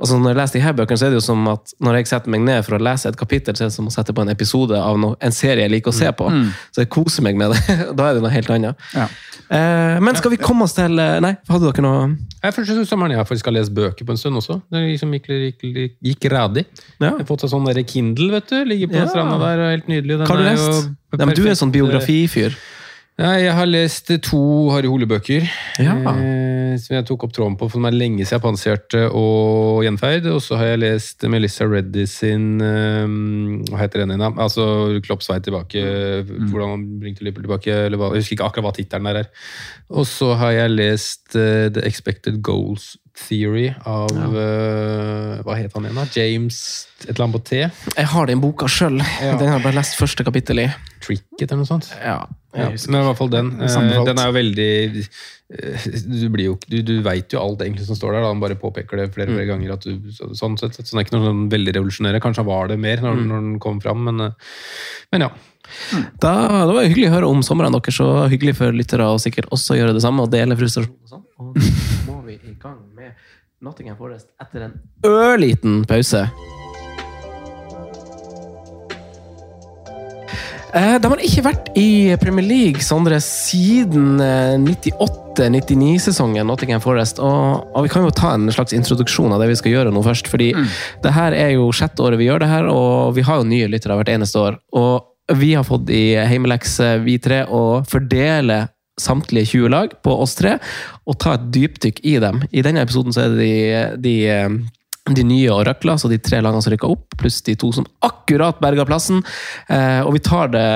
altså 0.00 0.16
Når 0.16 0.32
jeg 0.32 0.38
leser 0.38 0.58
de 0.58 0.62
her 0.64 0.76
bøkene, 0.78 1.00
så 1.00 1.06
er 1.08 1.12
det 1.12 1.18
jo 1.20 1.24
som 1.26 1.48
at 1.52 1.74
når 1.84 1.98
jeg 2.00 2.10
setter 2.10 2.32
meg 2.32 2.44
ned 2.46 2.64
for 2.64 2.78
å 2.78 2.82
lese 2.82 3.10
et 3.10 3.18
kapittel, 3.20 3.56
så 3.56 3.66
er 3.66 3.72
det 3.72 3.76
som 3.76 3.90
å 3.90 3.92
sette 3.92 4.14
på 4.16 4.24
en 4.24 4.32
episode 4.32 4.78
av 4.80 4.96
noe, 5.00 5.18
en 5.20 5.34
serie 5.34 5.66
jeg 5.66 5.74
liker 5.74 5.92
å 5.92 5.96
se 5.96 6.12
på. 6.16 6.30
Mm. 6.32 6.46
Så 6.72 6.84
jeg 6.84 6.90
koser 6.92 7.26
meg 7.26 7.36
med 7.40 7.52
det. 7.54 7.76
da 7.98 8.08
er 8.08 8.16
det 8.16 8.24
noe 8.24 8.32
helt 8.32 8.52
annet. 8.54 8.88
Ja. 8.96 9.08
Eh, 9.50 10.00
men 10.00 10.16
skal 10.16 10.32
vi 10.32 10.38
komme 10.40 10.62
oss 10.68 10.76
til 10.76 10.94
eh, 11.02 11.16
Nei, 11.24 11.32
hadde 11.48 11.72
dere 11.72 11.82
noe 11.82 12.02
Jeg 12.38 12.54
første 12.54 12.84
sommeren 12.86 13.16
jeg 13.16 13.26
faktisk 13.26 13.48
har 13.48 13.56
lest 13.56 13.72
bøker 13.74 14.06
på 14.06 14.14
en 14.14 14.20
stund 14.20 14.38
også. 14.38 14.60
Det 14.70 14.84
liksom 14.84 15.16
gikk, 15.16 15.26
gikk, 15.26 15.64
gikk, 15.66 15.96
gikk 16.06 16.28
radig. 16.30 16.64
Ja. 17.00 17.10
Jeg 17.10 17.16
har 17.24 17.28
fått 17.28 17.44
seg 17.44 17.52
sånn 17.52 17.66
der 17.66 17.82
Kindle, 17.82 18.30
vet 18.36 18.52
du. 18.52 18.60
Ligger 18.64 18.92
på 18.92 19.00
Ja. 19.02 19.08
stranda 19.10 19.40
der, 19.42 19.64
og 19.64 19.72
helt 19.74 19.90
nydelig. 19.90 20.20
Den 20.20 20.28
Hva 20.28 20.36
har 20.36 20.44
du 20.44 20.50
er 20.52 20.60
jo? 20.60 20.76
Ja, 21.18 21.24
men 21.26 21.34
du 21.34 21.42
er 21.50 21.58
sånn 21.58 21.74
biografifyr. 21.74 22.54
Ja, 23.20 23.34
jeg 23.36 23.52
har 23.52 23.68
lest 23.68 24.08
to 24.24 24.38
Harry 24.72 24.88
Hole-bøker 24.88 25.44
Ja. 25.82 25.92
eh, 26.08 26.76
som 26.80 26.94
jeg 26.96 27.04
tok 27.04 27.26
opp 27.26 27.34
tråden 27.36 27.58
på 27.58 27.68
for 27.68 27.82
meg 27.84 27.92
lenge 27.92 28.24
siden. 28.24 28.40
jeg 28.40 28.44
panserte 28.46 29.00
og 29.12 29.82
'Gjenferd'. 29.84 30.30
Og 30.32 30.40
så 30.40 30.56
har 30.56 30.64
jeg 30.72 30.78
lest 30.78 31.22
Melissa 31.28 31.64
Reddy 31.66 32.06
sin 32.06 32.60
eh, 32.62 33.04
Hva 33.68 33.76
heter 33.76 34.00
den 34.06 34.16
igjen? 34.16 34.38
Altså 34.38 35.00
'Klopps 35.02 35.28
vei 35.28 35.38
tilbake'. 35.40 36.24
Hvordan 36.48 36.70
han 36.70 37.00
bringte 37.00 37.20
Liverpool 37.22 37.44
tilbake. 37.44 37.68
Eller 37.86 37.98
hva, 37.98 38.14
jeg 38.14 38.22
husker 38.22 38.36
ikke 38.38 38.48
akkurat 38.48 38.64
hva 38.64 38.72
tittelen 38.78 39.06
er. 39.06 39.26
Og 39.90 40.06
så 40.06 40.34
har 40.36 40.52
jeg 40.52 40.70
lest 40.70 41.36
eh, 41.36 41.68
'The 41.68 41.84
Expected 41.84 42.40
Goals 42.40 42.96
Theory' 43.28 43.70
av 43.86 44.10
eh, 44.36 45.40
Hva 45.46 45.56
het 45.58 45.74
han 45.76 45.86
igjen, 45.86 45.98
da? 46.00 46.04
James 46.16 46.60
et 47.04 47.10
eller 47.14 47.24
annet 47.26 47.36
på 47.38 47.42
T? 47.48 47.58
Jeg 47.96 48.08
har 48.12 48.26
den 48.28 48.40
boka 48.42 48.66
sjøl. 48.68 48.98
Ja. 49.22 49.36
Den 49.40 49.48
har 49.48 49.58
jeg 49.58 49.64
bare 49.64 49.78
lest 49.78 49.96
første 50.00 50.24
kapittel 50.26 50.60
i. 50.64 50.68
Tricket 51.00 51.46
eller 51.48 51.62
noe 51.62 51.70
sånt? 51.70 51.90
Ja, 52.00 52.18
Ja, 52.50 52.66
men 52.90 52.96
i 52.98 53.04
hvert 53.06 53.18
fall 53.20 53.30
den. 53.30 53.52
Eh, 53.62 54.04
Den 54.08 54.18
er 54.18 54.26
jo 54.26 54.34
veldig 54.34 54.70
eh, 55.04 55.84
Du, 56.02 56.24
blir 56.34 56.48
jo, 56.50 56.56
du, 56.66 56.80
du 56.82 56.96
veit 57.06 57.30
jo 57.32 57.38
alt 57.40 57.62
egentlig 57.62 57.86
som 57.86 57.96
står 57.96 58.16
der, 58.16 58.24
da. 58.26 58.32
han 58.34 58.42
bare 58.42 58.58
påpeker 58.58 58.98
det 59.00 59.12
flere 59.14 59.30
flere 59.32 59.46
ganger. 59.48 59.76
At 59.76 59.86
du, 59.86 60.10
så, 60.16 60.32
sånn 60.36 60.58
sett, 60.60 60.74
så 60.80 60.90
det 60.90 60.98
er 60.98 61.06
ikke 61.06 61.16
noe 61.18 61.28
sånn 61.30 61.46
veldig 61.52 61.76
revolusjonerende. 61.78 62.22
Kanskje 62.24 62.42
han 62.44 62.50
var 62.50 62.68
det 62.72 62.80
mer 62.82 63.00
når, 63.06 63.22
når 63.30 63.46
den 63.46 63.54
kom 63.62 63.80
fram, 63.84 64.02
men, 64.10 64.32
men 65.14 65.26
ja. 65.28 65.30
Da, 66.18 66.32
det 66.66 66.74
var 66.74 66.82
hyggelig 66.88 67.08
å 67.12 67.14
høre 67.14 67.28
om 67.30 67.42
sommeren 67.46 67.72
deres, 67.76 67.94
så 68.00 68.26
hyggelig 68.32 68.56
for 68.58 68.74
lyttere 68.74 69.06
å 69.06 69.18
sikkert 69.22 69.46
også 69.54 69.76
gjøre 69.78 69.94
det 69.94 70.02
samme 70.02 70.24
og 70.26 70.32
dele 70.34 70.56
frustrasjon. 70.58 70.96
og 71.06 71.14
sånn. 71.14 71.26
Og 71.40 71.54
nå 71.56 72.10
må 72.10 72.16
vi 72.26 72.34
i 72.50 72.56
gang 72.60 72.80
med 72.98 73.14
Nottingham 73.60 73.96
Forest 73.98 74.30
etter 74.40 74.62
en 74.68 74.72
ørliten 75.04 75.82
pause. 75.88 76.22
Eh, 80.72 80.96
De 81.02 81.08
har 81.10 81.18
ikke 81.26 81.42
vært 81.44 81.68
i 81.78 82.14
Premier 82.22 82.46
League, 82.46 82.80
Sondre, 82.84 83.18
siden 83.24 84.20
eh, 84.22 84.54
98-99-sesongen. 84.62 86.46
Nottingham 86.46 86.80
Forest, 86.84 87.18
og, 87.20 87.66
og 87.74 87.84
Vi 87.84 87.92
kan 87.92 88.06
jo 88.06 88.14
ta 88.14 88.32
en 88.36 88.46
slags 88.54 88.72
introduksjon 88.76 89.34
av 89.34 89.42
det 89.42 89.50
vi 89.50 89.58
skal 89.60 89.74
gjøre 89.76 89.92
nå 89.94 90.02
først. 90.06 90.30
fordi 90.30 90.52
det 91.04 91.12
her 91.16 91.34
er 91.36 91.56
jo 91.56 91.68
sjette 91.74 92.00
året 92.06 92.20
vi 92.22 92.30
gjør 92.30 92.44
det 92.44 92.52
her, 92.52 92.70
og 92.70 93.16
vi 93.18 93.26
har 93.26 93.42
jo 93.42 93.48
nye 93.50 93.68
lyttere 93.72 93.98
hvert 93.98 94.14
eneste 94.14 94.38
år. 94.40 94.60
Og 94.78 95.36
vi 95.36 95.52
har 95.54 95.66
fått 95.66 95.90
i 95.94 96.14
heimelekse, 96.26 96.96
vi 97.04 97.18
tre, 97.22 97.44
å 97.46 97.82
fordele 97.86 98.64
samtlige 99.00 99.54
20 99.56 99.72
lag 99.72 99.94
på 100.04 100.16
oss 100.22 100.36
tre, 100.38 100.58
og 101.08 101.18
ta 101.22 101.36
et 101.36 101.48
dypdykk 101.54 102.04
i 102.06 102.18
dem. 102.22 102.44
I 102.52 102.64
denne 102.66 102.84
episoden 102.84 103.16
så 103.16 103.24
er 103.26 103.34
det 103.34 103.48
de, 103.48 103.56
de 104.04 104.68
de 105.14 105.24
nye 105.26 105.60
røkla, 105.64 105.96
så 105.98 106.10
de 106.10 106.18
tre 106.22 106.40
lagene 106.42 106.62
som 106.62 106.72
rykka 106.74 106.90
opp, 106.90 107.16
pluss 107.18 107.40
de 107.46 107.56
to 107.58 107.72
som 107.74 107.86
akkurat 108.04 108.60
berga 108.62 108.84
plassen. 108.86 109.22
Eh, 109.68 110.00
og 110.04 110.14
vi 110.16 110.22
tar 110.24 110.52
det 110.52 110.68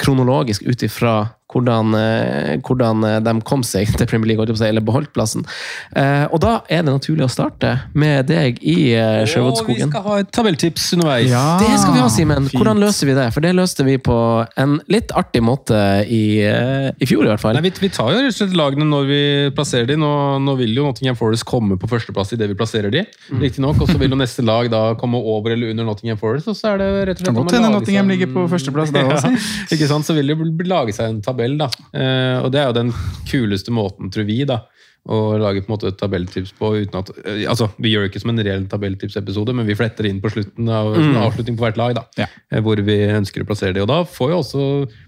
kronologisk 0.00 0.64
ut 0.64 0.84
ifra 0.86 1.16
hvordan, 1.52 1.94
eh, 1.98 2.56
hvordan 2.64 3.04
eh, 3.08 3.18
de 3.24 3.34
kom 3.48 3.64
seg 3.66 3.90
til 3.96 4.08
Premier 4.10 4.32
League, 4.32 4.56
eller 4.62 4.84
beholdt 4.84 5.12
plassen. 5.14 5.44
Eh, 5.96 6.24
og 6.32 6.40
da 6.42 6.60
er 6.68 6.84
det 6.84 6.92
naturlig 6.92 7.26
å 7.26 7.32
starte 7.32 7.74
med 7.98 8.28
deg 8.30 8.60
i 8.62 8.94
Og 8.96 9.62
vi 9.68 9.78
skal 9.80 10.04
ha 10.06 10.18
et 10.22 10.30
tabelltips 10.34 10.92
underveis. 10.96 11.32
Det 11.62 11.72
skal 11.80 11.96
vi 11.96 12.02
ha, 12.02 12.08
Simen. 12.12 12.48
Hvordan 12.52 12.80
løser 12.82 13.08
vi 13.08 13.16
det? 13.16 13.28
For 13.34 13.44
det 13.44 13.54
løste 13.56 13.86
vi 13.86 13.96
på 14.02 14.16
en 14.60 14.78
litt 14.92 15.12
artig 15.16 15.42
måte 15.44 15.76
i, 16.04 16.42
i 16.42 17.08
fjor, 17.08 17.24
i 17.26 17.32
hvert 17.32 17.42
fall. 17.42 17.56
Nei, 17.56 17.64
vi, 17.68 17.74
vi 17.82 17.90
tar 17.92 18.12
jo 18.12 18.20
rett 18.20 18.34
og 18.34 18.38
slett 18.38 18.56
lagene 18.58 18.86
når 18.88 19.08
vi 19.08 19.22
plasserer 19.56 19.88
dem. 19.88 20.02
Nå, 20.02 20.12
nå 20.42 20.56
vil 20.60 20.74
jo 20.76 20.86
Nottingham 20.88 21.18
Forest 21.18 21.46
komme 21.48 21.78
på 21.80 21.90
førsteplass 21.90 22.34
idet 22.36 22.50
vi 22.52 22.58
plasserer 22.58 22.92
dem. 22.92 23.08
Mm. 23.30 23.40
Riktignok. 23.44 23.80
Og 23.82 23.90
så 23.90 23.98
vil 24.00 24.12
jo 24.12 24.18
neste 24.20 24.44
lag 24.44 24.68
da 24.72 24.82
komme 25.00 25.20
over 25.20 25.54
eller 25.54 25.72
under 25.72 25.88
Nottingham 25.88 26.20
Forest. 26.20 26.50
Og 26.52 26.58
så 26.58 26.74
er 26.74 26.82
det 26.82 26.90
rett 26.92 27.20
og 27.20 27.24
slett 27.24 27.30
Kan 27.32 27.40
godt 27.40 27.56
hende 27.56 27.72
Nottingham 27.74 28.12
ligger 28.12 28.30
på 28.34 28.46
førsteplass 28.52 28.92
da 28.94 29.04
også. 29.16 29.32
Ja, 29.32 29.42
ikke 29.76 29.90
sant? 29.90 30.08
Så 30.08 30.16
vil 30.16 30.30
det 30.30 30.36
jo 30.36 30.68
lage 30.68 30.94
seg 30.96 31.10
en 31.10 31.20
tabell, 31.24 31.41
da. 31.60 31.70
Eh, 31.92 32.38
og 32.42 32.52
det 32.54 32.60
er 32.62 32.70
jo 32.70 32.76
den 32.78 32.92
kuleste 33.28 33.74
måten, 33.74 34.10
tror 34.12 34.28
vi, 34.28 34.42
da. 34.48 34.62
Å 35.02 35.16
lage 35.34 35.64
på 35.64 35.66
en 35.66 35.74
måte 35.74 35.88
et 35.90 35.96
tabelltips 35.98 36.52
på 36.54 36.68
uten 36.84 36.94
at 37.00 37.08
eh, 37.24 37.40
Altså, 37.50 37.66
vi 37.82 37.90
gjør 37.90 38.04
det 38.04 38.12
ikke 38.12 38.20
som 38.22 38.30
en 38.30 38.42
reell 38.46 38.68
tabelltipsepisode, 38.70 39.50
men 39.58 39.66
vi 39.66 39.74
fletter 39.74 40.06
inn 40.06 40.20
på 40.22 40.30
slutten 40.30 40.68
av 40.70 40.92
mm. 40.94 41.16
avslutning 41.24 41.56
på 41.58 41.64
hvert 41.64 41.80
lag, 41.80 41.96
da. 41.98 42.04
Ja. 42.22 42.28
Eh, 42.52 42.62
Hvor 42.62 42.78
vi 42.86 42.96
ønsker 43.10 43.42
å 43.42 43.48
plassere 43.48 43.74
de. 43.74 43.82
Og 43.82 43.90
da 43.90 44.04
får 44.06 44.30
jo 44.30 44.38
også 44.44 44.66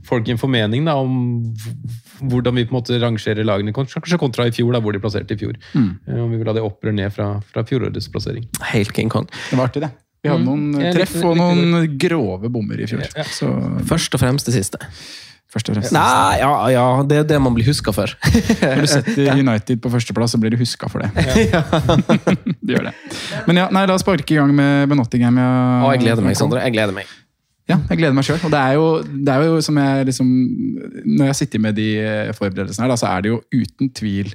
folk 0.09 0.29
en 0.35 0.41
formening 0.43 0.89
da, 0.91 0.97
om 0.99 1.55
hvordan 2.27 2.59
vi 2.59 2.67
på 2.67 2.75
en 2.75 2.81
måte 2.81 2.99
rangerer 2.99 3.47
lagene, 3.47 3.75
kanskje 3.77 4.19
kontra 4.19 4.49
i 4.51 4.55
fjor, 4.55 4.75
da, 4.75 4.83
hvor 4.83 4.97
de 4.97 5.03
plasserte 5.03 5.39
i 5.39 5.41
fjor. 5.45 5.55
Eh, 5.79 6.19
Om 6.19 6.33
vi 6.33 6.43
vil 6.43 6.51
ha 6.51 6.59
det 6.59 6.67
opp 6.67 6.83
eller 6.83 6.99
ned 6.99 7.15
fra, 7.15 7.37
fra 7.55 7.63
fjorårets 7.69 8.11
plassering. 8.11 8.51
Helt 8.75 8.91
King 8.97 9.15
Kong. 9.15 9.31
Det 9.31 9.61
var 9.61 9.71
artig, 9.71 9.87
det. 9.87 9.95
Vi 10.25 10.31
hadde 10.33 10.47
noen 10.47 10.71
Mm. 10.73 10.93
Treff 10.97 11.19
og 11.21 11.37
noen 11.37 11.99
grove 12.01 12.49
bommer 12.49 12.81
i 12.81 12.87
fjor. 12.89 13.05
Ja. 13.15 13.27
Så 13.29 13.47
Først 13.87 14.15
og 14.17 14.23
fremst 14.23 14.49
det 14.49 14.55
siste. 14.57 14.81
Først 15.53 15.71
og 15.71 15.77
fremst. 15.77 15.95
Nei, 15.95 16.39
ja, 16.41 16.53
ja, 16.73 16.85
det 17.09 17.19
er 17.23 17.27
det 17.35 17.41
man 17.43 17.55
blir 17.57 17.67
huska 17.69 17.95
for. 17.95 18.15
Når 18.63 18.85
du 18.85 18.91
setter 18.91 19.33
United 19.45 19.83
på 19.83 19.93
førsteplass, 19.93 20.35
så 20.35 20.41
blir 20.43 20.55
du 20.55 20.61
huska 20.61 20.91
for 20.91 21.05
det. 21.05 21.11
du 22.65 22.75
gjør 22.75 22.89
det. 22.91 22.95
Men 23.49 23.63
ja, 23.63 23.69
nei, 23.75 23.85
la 23.91 23.99
oss 23.99 24.07
sparke 24.07 24.37
i 24.37 24.41
gang 24.41 24.55
med, 24.55 24.89
med 24.91 25.01
Nottingham. 25.01 25.39
Ja, 25.41 25.53
Å, 25.85 25.93
jeg 25.95 26.07
gleder 26.07 26.27
meg, 26.27 26.39
Sondre. 26.41 26.65
Jeg 26.67 26.77
gleder 26.77 26.97
meg. 26.97 27.11
Ja, 27.71 27.79
jeg 27.89 28.01
gleder 28.01 28.17
meg 28.17 28.27
sjøl. 28.27 28.43
Og 28.45 28.53
det 28.53 28.61
er, 28.61 28.75
jo, 28.77 28.89
det 29.25 29.33
er 29.33 29.47
jo 29.47 29.61
som 29.65 29.79
jeg 29.81 30.09
liksom 30.11 30.33
Når 31.15 31.31
jeg 31.31 31.37
sitter 31.39 31.63
med 31.65 31.79
de 31.79 31.87
forberedelsene 32.37 32.85
her, 32.85 32.93
da, 32.93 32.99
så 33.01 33.09
er 33.09 33.25
det 33.25 33.33
jo 33.33 33.39
uten 33.55 33.89
tvil 33.97 34.35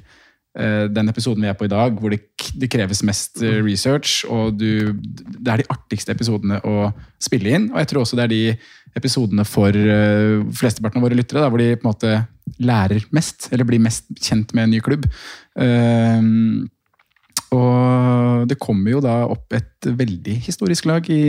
den 0.50 1.08
episoden 1.08 1.44
vi 1.44 1.48
er 1.50 1.54
på 1.54 1.68
i 1.68 1.70
dag, 1.70 1.94
hvor 2.00 2.10
det, 2.10 2.24
det 2.58 2.70
kreves 2.72 3.04
mest 3.06 3.38
eh, 3.42 3.60
research, 3.62 4.24
og 4.26 4.56
du 4.58 4.96
Det 4.96 5.52
er 5.52 5.62
de 5.62 5.68
artigste 5.70 6.10
episodene 6.12 6.58
å 6.66 6.90
spille 7.22 7.54
inn. 7.54 7.68
Og 7.70 7.78
jeg 7.78 7.90
tror 7.90 8.02
også 8.02 8.18
det 8.18 8.24
er 8.26 8.32
de 8.34 8.42
episodene 8.98 9.44
for 9.46 9.70
uh, 9.70 10.42
flesteparten 10.58 10.98
av 10.98 11.06
våre 11.06 11.14
lyttere, 11.14 11.44
da, 11.44 11.50
hvor 11.52 11.62
de 11.62 11.76
på 11.78 11.86
en 11.86 11.92
måte 11.92 12.16
lærer 12.58 13.06
mest, 13.14 13.46
eller 13.52 13.68
blir 13.68 13.82
mest 13.82 14.10
kjent 14.18 14.50
med 14.56 14.66
en 14.66 14.74
ny 14.74 14.80
klubb. 14.82 15.06
Uh, 15.54 16.66
og 17.50 18.46
det 18.46 18.58
kommer 18.62 18.92
jo 18.92 19.00
da 19.02 19.24
opp 19.26 19.50
et 19.56 19.86
veldig 19.98 20.36
historisk 20.44 20.86
lag 20.86 21.06
i, 21.10 21.22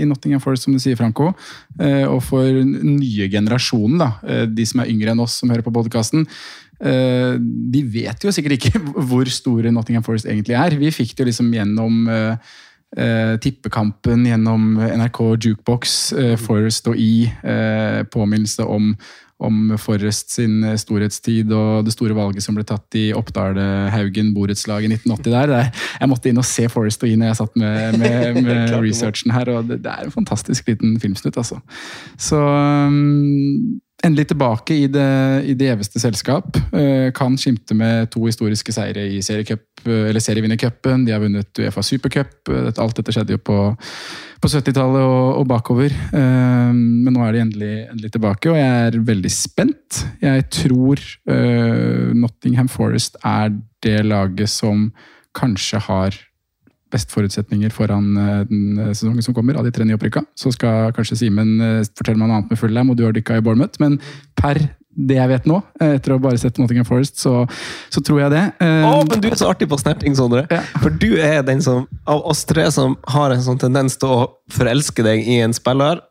i 0.00 0.06
Nottingham 0.08 0.40
Forest, 0.40 0.64
som 0.64 0.76
du 0.76 0.80
sier, 0.80 0.96
Franco. 0.96 1.34
Eh, 1.76 2.06
og 2.08 2.22
for 2.24 2.48
nye 2.64 3.28
generasjonen, 3.32 3.98
da, 4.00 4.10
eh, 4.24 4.46
de 4.48 4.64
som 4.68 4.80
er 4.80 4.92
yngre 4.92 5.12
enn 5.12 5.20
oss 5.20 5.36
som 5.42 5.52
hører 5.52 5.66
på 5.66 5.74
podkasten, 5.74 6.24
eh, 6.24 6.69
de 6.80 7.82
vet 7.92 8.24
jo 8.24 8.32
sikkert 8.32 8.56
ikke 8.58 8.80
hvor 9.10 9.28
store 9.28 9.72
Nottingham 9.74 10.04
Forest 10.06 10.26
egentlig 10.30 10.56
er. 10.56 10.76
Vi 10.80 10.90
fikk 10.94 11.14
det 11.16 11.24
jo 11.26 11.30
liksom 11.30 11.50
gjennom 11.52 12.02
eh, 12.08 12.52
eh, 12.96 13.34
tippekampen, 13.44 14.24
gjennom 14.30 14.70
NRK 14.80 15.20
Jukebox, 15.44 15.98
eh, 16.16 16.36
Forest 16.40 16.88
og 16.88 16.96
E, 17.00 17.26
eh, 17.44 18.04
påminnelse 18.12 18.64
om 18.66 18.94
om 19.40 19.70
Forrest 19.80 20.34
sin 20.34 20.58
storhetstid 20.76 21.48
og 21.56 21.86
det 21.86 21.94
store 21.94 22.12
valget 22.12 22.44
som 22.44 22.52
ble 22.58 22.60
tatt 22.68 22.92
i 23.00 23.06
Oppdal-Haugen 23.16 24.34
borettslag 24.36 24.84
i 24.84 24.90
1980 24.92 25.32
der. 25.32 25.52
Er- 25.56 25.70
Jeg 25.96 26.08
måtte 26.10 26.28
inn 26.28 26.36
og 26.36 26.44
se 26.44 26.66
Forrest 26.68 27.00
og 27.02 27.08
E 27.08 27.16
når 27.16 27.30
jeg 27.30 27.38
satt 27.38 27.56
med, 27.56 27.96
med, 28.02 28.36
med 28.44 28.74
researchen 28.84 29.32
her, 29.32 29.48
og 29.48 29.64
det, 29.70 29.78
det 29.86 29.94
er 29.94 30.04
en 30.04 30.12
fantastisk 30.12 30.68
liten 30.68 31.00
filmsnutt, 31.00 31.38
altså. 31.40 31.56
Så 32.20 32.36
um, 32.36 33.80
endelig 34.04 34.30
tilbake 34.30 34.74
i 34.74 34.86
det, 34.90 35.10
i 35.50 35.54
det 35.58 35.70
gjeveste 35.70 36.00
selskap. 36.02 36.56
Eh, 36.72 37.10
kan 37.16 37.36
skimte 37.40 37.76
med 37.76 38.10
to 38.12 38.22
historiske 38.26 38.72
seire 38.74 39.04
i 39.08 39.20
eh, 39.20 40.20
serievinnercupen. 40.20 41.04
De 41.06 41.14
har 41.14 41.22
vunnet 41.22 41.60
Uefa 41.60 41.84
Supercup. 41.84 42.48
Eh, 42.48 42.70
Alt 42.80 43.00
dette 43.00 43.14
skjedde 43.14 43.36
jo 43.36 43.42
på, 43.44 43.58
på 44.40 44.52
70-tallet 44.52 45.04
og, 45.04 45.42
og 45.42 45.46
bakover. 45.50 45.94
Men 46.14 47.12
nå 47.12 47.24
er 47.26 47.36
de 47.36 47.44
endelig, 47.44 47.74
endelig 47.92 48.12
tilbake, 48.16 48.52
og 48.52 48.58
jeg 48.60 48.86
er 48.88 48.98
veldig 49.12 49.32
spent. 49.34 50.02
Jeg 50.22 50.46
tror 50.54 51.02
Nottingham 52.16 52.70
Forest 52.72 53.20
er 53.26 53.52
det 53.84 54.00
laget 54.08 54.52
som 54.52 54.88
kanskje 55.36 55.82
har 55.86 56.16
best 56.92 57.12
forutsetninger 57.14 57.72
foran 57.74 58.10
eh, 58.16 58.42
den 58.50 58.78
eh, 58.78 58.92
sesongen 58.92 59.24
som 59.24 59.36
kommer, 59.36 59.58
av 59.58 59.66
de 59.66 59.72
tre 59.74 59.86
nyopprykka. 59.86 60.24
Så 60.38 60.52
skal 60.56 60.92
kanskje 60.96 61.18
Simen 61.22 61.56
eh, 61.60 61.78
fortelle 61.96 62.18
meg 62.20 62.28
noe 62.28 62.40
annet 62.40 62.52
med 62.52 62.60
Fulham, 62.60 62.92
og 62.92 62.98
du 62.98 63.06
har 63.06 63.16
dykka 63.16 63.38
i 63.38 63.44
Bournemouth. 63.44 63.80
Men 63.82 63.98
per 64.38 64.62
det 65.00 65.16
jeg 65.16 65.30
vet 65.30 65.46
nå, 65.46 65.60
etter 65.80 66.12
å 66.12 66.18
bare 66.20 66.38
sett 66.40 66.58
Nottingham 66.58 66.84
Forest, 66.84 67.20
så, 67.22 67.44
så 67.94 68.02
tror 68.04 68.24
jeg 68.24 68.32
det. 68.34 68.42
Oh, 68.84 68.98
men 69.06 69.22
du 69.22 69.28
er 69.30 69.38
så 69.38 69.48
artig 69.48 69.68
på 69.70 69.78
snerting, 69.80 70.16
Sondre. 70.18 70.42
Ja. 70.50 70.58
For 70.82 70.92
du 70.92 71.14
er 71.14 71.44
den 71.46 71.62
som, 71.64 71.86
av 72.10 72.26
oss 72.28 72.42
tre 72.44 72.66
som 72.74 72.98
har 73.14 73.32
en 73.32 73.44
sånn 73.44 73.62
tendens 73.62 73.96
til 74.02 74.10
å 74.10 74.26
forelske 74.52 75.06
deg 75.06 75.22
i 75.22 75.38
en 75.46 75.54
spiller 75.56 76.02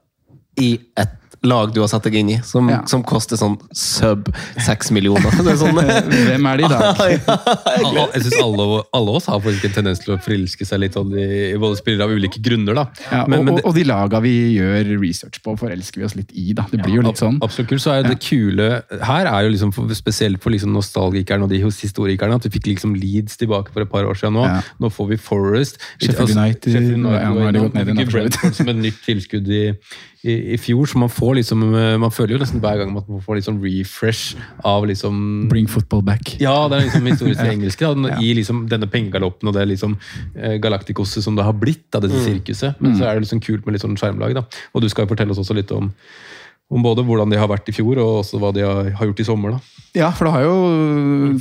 i 0.64 0.72
et 0.98 1.19
lag 1.44 1.72
du 1.74 1.80
har 1.82 1.88
satt 1.92 2.04
deg 2.04 2.16
inn 2.20 2.30
i, 2.34 2.38
som, 2.44 2.68
Ja. 2.70 2.82
som 2.90 3.04
koster 3.04 3.38
sånn 3.40 3.58
sub 3.76 4.28
seks 4.60 4.92
millioner. 4.92 5.32
Det 5.46 5.54
er 5.54 5.60
sånn, 5.60 5.78
Hvem 5.78 6.48
er 6.52 6.58
det 6.58 6.66
i 6.66 6.72
dag? 6.72 7.00
ja, 7.96 8.06
jeg 8.14 8.24
synes 8.26 8.38
alle, 8.44 8.66
alle 8.94 9.16
oss 9.20 9.30
har 9.32 9.40
en 9.50 9.60
tendens 9.74 10.02
til 10.04 10.16
å 10.16 10.20
forelske 10.22 10.66
seg 10.68 10.82
litt 10.84 10.98
i, 11.00 11.28
i 11.54 11.58
både 11.62 11.80
spillere 11.80 12.08
av 12.10 12.12
ulike 12.16 12.42
grunner. 12.44 12.76
da. 12.76 12.86
Ja, 13.12 13.24
og, 13.24 13.30
Men- 13.30 13.46
men 13.46 13.56
det- 13.56 13.66
og 13.66 13.76
de 13.76 13.84
laga 13.88 14.20
vi 14.22 14.34
gjør 14.58 14.92
research 15.00 15.40
på, 15.46 15.56
forelsker 15.60 16.02
vi 16.02 16.06
oss 16.10 16.16
litt 16.20 16.32
i. 16.34 16.54
da. 16.54 16.66
Det 16.72 16.82
blir 16.84 17.00
jo 17.00 17.06
litt 17.08 17.18
sånn. 17.22 17.40
Absolutt 17.42 17.70
kult. 17.70 17.82
Så 17.86 17.94
er 17.96 18.04
det 18.10 18.20
kule 18.20 18.84
her 19.04 19.26
er 19.30 19.44
jo 19.48 19.50
liksom 19.56 19.72
for, 19.74 19.88
spesielt 19.96 20.42
for 20.44 20.52
liksom 20.52 20.74
nostalgikerne 20.76 21.44
og 21.44 21.50
de 21.50 21.62
hos 21.64 21.80
historikerne 21.82 22.36
at 22.36 22.44
vi 22.44 22.50
fikk 22.58 22.68
liksom 22.76 22.96
Leeds 23.00 23.38
tilbake 23.40 23.72
for 23.72 23.82
et 23.86 23.90
par 23.92 24.04
år 24.04 24.16
siden 24.20 24.34
nå. 24.36 24.46
Ja. 24.46 24.60
Nå 24.80 24.90
får 24.92 25.10
vi 25.14 25.18
Forest. 25.18 25.80
Sheffield 26.02 26.36
United, 26.36 26.74
Sheffield 26.74 27.06
så 27.06 27.86
vidt. 27.86 28.12
Brentford 28.12 28.56
som 28.58 28.70
et 28.70 28.76
nytt 28.82 29.00
tilskudd 29.06 29.48
i, 29.54 29.64
i, 30.28 30.34
i 30.56 30.58
fjor, 30.60 30.86
så 30.90 30.98
man 31.02 31.10
får 31.10 31.29
får 31.30 31.38
liksom 31.40 31.64
eh, 31.78 31.96
Man 32.02 32.12
føler 32.12 32.36
jo 32.36 32.42
nesten 32.42 32.60
hver 32.64 32.78
gang 32.82 32.96
at 32.98 33.08
man 33.10 33.22
får 33.22 33.38
litt 33.40 33.46
sånn 33.48 33.62
refresh 33.64 34.36
av 34.66 34.88
liksom 34.90 35.48
Bring 35.50 35.70
football 35.70 36.02
back. 36.02 36.34
Ja, 36.42 36.68
det 36.68 36.80
er 36.82 36.86
liksom 36.90 37.06
historisk 37.12 37.42
engelske. 37.54 37.94
Da, 38.04 38.18
I 38.20 38.34
liksom 38.42 38.66
denne 38.72 38.90
pengegaloppen 38.90 39.48
og 39.52 39.56
det 39.56 39.68
liksom 39.70 39.96
eh, 40.36 40.58
galaktikosset 40.60 41.24
som 41.24 41.38
det 41.38 41.46
har 41.48 41.54
blitt 41.54 41.94
av 41.96 42.02
dette 42.04 42.18
Mm. 42.20 42.26
sirkuset. 42.26 42.82
Men 42.82 42.98
så 42.98 43.06
er 43.06 43.16
det 43.20 43.28
liksom 43.28 43.40
kult 43.46 43.66
med 43.66 43.74
litt 43.78 43.86
sånn 43.86 43.96
skjermlag. 44.00 44.34
da. 44.36 44.44
Og 44.74 44.82
du 44.82 44.90
skal 44.90 45.06
jo 45.06 45.14
fortelle 45.14 45.32
oss 45.32 45.40
også 45.46 45.56
litt 45.56 45.72
om, 45.72 45.94
om 46.70 46.84
både 46.86 47.02
hvordan 47.06 47.32
de 47.32 47.38
har 47.40 47.50
vært 47.50 47.70
i 47.72 47.74
fjor, 47.74 47.98
og 47.98 48.20
også 48.22 48.40
hva 48.42 48.52
de 48.54 48.62
har, 48.62 48.92
gjort 49.10 49.22
i 49.24 49.26
sommer. 49.26 49.56
da. 49.56 49.86
Ja, 49.98 50.12
for 50.14 50.28
det 50.28 50.34
har 50.36 50.44
jo 50.46 50.58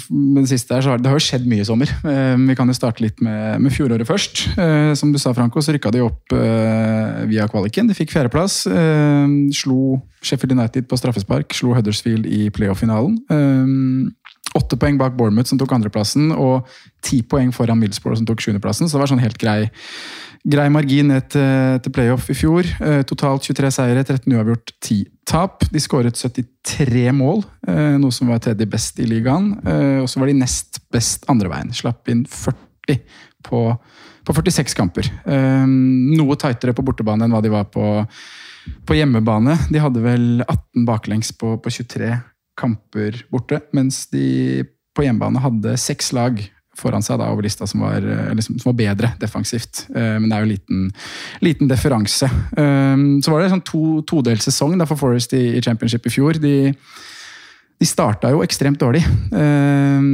med 0.08 0.46
det 0.46 0.48
siste 0.54 0.72
her, 0.72 0.84
så 0.84 0.94
har, 0.94 1.02
det 1.02 1.10
har 1.10 1.18
jo 1.18 1.24
skjedd 1.26 1.44
mye 1.50 1.60
i 1.60 1.68
sommer. 1.68 1.90
Eh, 2.08 2.36
vi 2.48 2.56
kan 2.56 2.70
jo 2.70 2.76
starte 2.76 3.04
litt 3.04 3.20
med, 3.24 3.60
med 3.60 3.74
fjoråret 3.74 4.08
først. 4.08 4.46
Eh, 4.56 4.92
som 4.96 5.12
du 5.12 5.20
sa, 5.20 5.34
Franco, 5.36 5.60
så 5.60 5.74
rykka 5.76 5.92
de 5.92 6.00
opp 6.06 6.32
eh, 6.32 7.26
via 7.28 7.44
kvaliken. 7.52 7.90
De 7.90 7.96
fikk 7.98 8.14
fjerdeplass. 8.14 8.62
Slo 9.58 9.98
Sheffield 10.24 10.56
United 10.56 10.88
på 10.88 10.96
straffespark, 10.98 11.52
slo 11.54 11.76
Huddersfield 11.76 12.24
i 12.24 12.48
playoff-finalen. 12.54 13.20
Åtte 14.56 14.78
poeng 14.80 14.96
bak 14.96 15.12
Bournemouth, 15.18 15.50
som 15.50 15.60
tok 15.60 15.74
andreplassen, 15.76 16.32
og 16.32 16.68
ti 17.04 17.20
poeng 17.20 17.52
foran 17.54 17.78
Middlesbrough, 17.80 18.16
som 18.16 18.26
tok 18.28 18.40
sjuendeplassen. 18.42 18.88
Så 18.88 18.96
det 18.96 19.04
var 19.04 19.12
sånn 19.12 19.22
helt 19.22 19.38
grei, 19.40 19.68
grei 20.46 20.68
margin 20.72 21.10
ned 21.12 21.28
til, 21.32 21.78
til 21.84 21.94
playoff 21.94 22.28
i 22.30 22.36
fjor. 22.36 22.68
Eh, 22.84 23.02
totalt 23.08 23.46
23 23.48 23.70
seire, 23.74 24.04
13 24.04 24.34
uavgjort, 24.36 24.72
10 24.84 25.04
tap. 25.28 25.66
De 25.72 25.82
skåret 25.82 26.18
73 26.18 27.10
mål, 27.16 27.42
eh, 27.68 27.96
noe 28.00 28.14
som 28.14 28.30
var 28.32 28.42
tredje 28.44 28.68
best 28.70 29.00
i 29.02 29.08
ligaen. 29.08 29.52
Eh, 29.64 29.98
og 30.02 30.08
så 30.10 30.22
var 30.22 30.30
de 30.30 30.38
nest 30.38 30.80
best 30.94 31.28
andre 31.32 31.52
veien. 31.52 31.74
Slapp 31.76 32.08
inn 32.12 32.24
40 32.28 33.00
på, 33.48 33.62
på 34.24 34.36
46 34.40 34.76
kamper. 34.76 35.10
Noe 35.28 36.38
tightere 36.40 36.74
på 36.76 36.84
bortebane 36.86 37.26
enn 37.26 37.34
hva 37.34 37.42
de 37.44 37.52
var 37.52 37.68
på, 37.72 37.84
på 38.88 38.96
hjemmebane. 38.96 39.58
De 39.72 39.82
hadde 39.82 40.02
vel 40.04 40.26
18 40.46 40.88
baklengs 40.88 41.34
på, 41.36 41.56
på 41.62 41.72
23 41.72 42.14
kamper 42.58 43.22
borte, 43.30 43.60
mens 43.76 44.06
de 44.10 44.64
på 44.96 45.04
hjemmebane 45.06 45.42
hadde 45.44 45.76
seks 45.78 46.10
lag 46.16 46.40
foran 46.78 47.04
seg 47.04 47.18
da 47.20 47.28
over 47.32 47.44
lista 47.46 47.66
som 47.68 47.82
var, 47.84 48.04
liksom, 48.36 48.58
som 48.60 48.70
var 48.70 48.78
bedre 48.78 49.12
defensivt. 49.20 49.84
Uh, 49.90 50.16
men 50.18 50.28
det 50.28 50.36
er 50.36 50.44
jo 50.44 50.48
en 50.48 50.54
liten, 50.54 50.84
liten 51.44 51.70
differanse. 51.70 52.28
Eh, 52.28 52.96
så 53.22 53.32
var 53.32 53.40
det 53.40 53.48
en 53.48 53.56
sånn 53.56 53.66
to, 53.66 53.82
todelt 54.08 54.44
sesong 54.44 54.76
da, 54.78 54.86
for 54.88 55.00
Forest 55.00 55.34
i, 55.36 55.44
i 55.58 55.64
championship 55.64 56.06
i 56.08 56.12
fjor. 56.12 56.38
De, 56.42 56.54
de 57.78 57.88
starta 57.88 58.32
jo 58.34 58.44
ekstremt 58.44 58.80
dårlig. 58.80 59.04
Eh, 59.32 60.06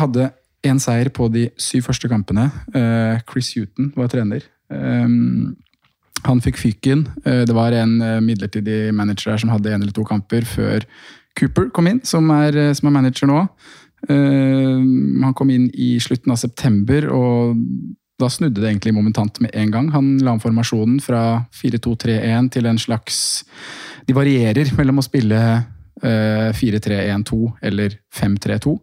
hadde 0.00 0.30
én 0.66 0.80
seier 0.82 1.08
på 1.16 1.30
de 1.32 1.48
syv 1.60 1.88
første 1.88 2.10
kampene. 2.10 2.50
Uh, 2.74 3.16
Chris 3.30 3.54
Huton 3.56 3.94
var 3.96 4.10
trener. 4.12 4.44
Um, 4.68 5.56
han 6.26 6.42
fikk 6.44 6.58
fyken. 6.60 7.06
Det 7.24 7.54
var 7.56 7.72
en 7.72 7.94
midlertidig 8.20 8.90
manager 8.92 9.32
der 9.32 9.40
som 9.40 9.48
hadde 9.54 9.70
en 9.72 9.80
eller 9.80 9.94
to 9.96 10.04
kamper 10.04 10.44
før 10.44 10.84
Cooper 11.38 11.70
kom 11.72 11.88
inn, 11.88 12.02
som 12.04 12.28
er, 12.34 12.58
som 12.76 12.90
er 12.90 12.92
manager 12.92 13.30
nå. 13.30 13.38
Eh, 14.08 14.78
Han 15.20 15.34
kom 15.36 15.50
inn 15.50 15.68
i 15.74 15.98
slutten 16.00 16.32
av 16.32 16.40
september, 16.40 17.08
og 17.12 17.58
da 18.20 18.28
snudde 18.28 18.60
det 18.60 18.68
egentlig 18.68 18.94
momentant 18.94 19.40
med 19.40 19.54
en 19.56 19.70
gang. 19.70 19.92
Han 19.94 20.18
la 20.24 20.34
om 20.36 20.42
formasjonen 20.42 21.00
fra 21.04 21.46
4-2-3-1 21.56 22.50
til 22.56 22.68
en 22.68 22.80
slags 22.80 23.44
De 24.08 24.16
varierer 24.16 24.72
mellom 24.76 24.98
å 25.00 25.06
spille 25.06 25.38
eh, 26.02 26.50
4-3-1-2 26.56 27.40
eller 27.70 27.96
5-3-2. 28.16 28.76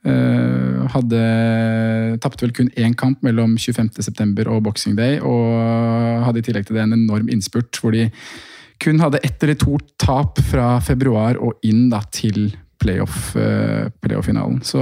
Uh, 0.00 0.86
hadde 0.94 1.18
Tapte 2.24 2.46
vel 2.46 2.54
kun 2.56 2.70
én 2.80 2.94
kamp 2.96 3.20
mellom 3.20 3.58
25.9. 3.60 4.46
og 4.48 4.62
Boxing 4.64 4.94
Day, 4.96 5.18
og 5.20 6.24
hadde 6.24 6.40
i 6.40 6.46
tillegg 6.46 6.64
til 6.64 6.78
det 6.78 6.86
en 6.86 6.96
enorm 6.96 7.28
innspurt 7.28 7.76
hvor 7.76 7.92
de 7.92 8.06
kun 8.80 9.02
hadde 9.02 9.20
ett 9.26 9.42
eller 9.44 9.58
to 9.60 9.76
tap 10.00 10.40
fra 10.48 10.78
februar 10.80 11.36
og 11.36 11.60
inn 11.68 11.90
da, 11.92 12.00
til 12.08 12.48
playoff, 12.80 13.34
uh, 13.36 13.88
playoff-finalen. 14.02 14.60
Så 14.64 14.80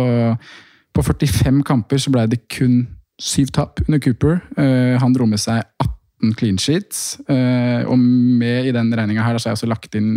på 0.95 1.05
45 1.05 1.63
kamper 1.67 2.01
så 2.03 2.13
ble 2.15 2.27
det 2.31 2.45
kun 2.53 2.81
syv 3.19 3.53
tap 3.55 3.83
under 3.87 4.01
Cooper. 4.03 4.41
Uh, 4.59 4.97
han 5.01 5.15
dro 5.15 5.27
med 5.29 5.43
seg 5.43 5.65
18 5.83 6.35
clean 6.39 6.59
sheets. 6.59 7.19
Uh, 7.31 7.85
og 7.91 7.99
med 7.99 8.71
i 8.71 8.75
den 8.75 8.91
regninga 8.95 9.27
her, 9.27 9.39
så 9.39 9.49
har 9.49 9.57
jeg 9.57 9.61
også 9.61 9.71
lagt 9.71 9.99
inn 9.99 10.17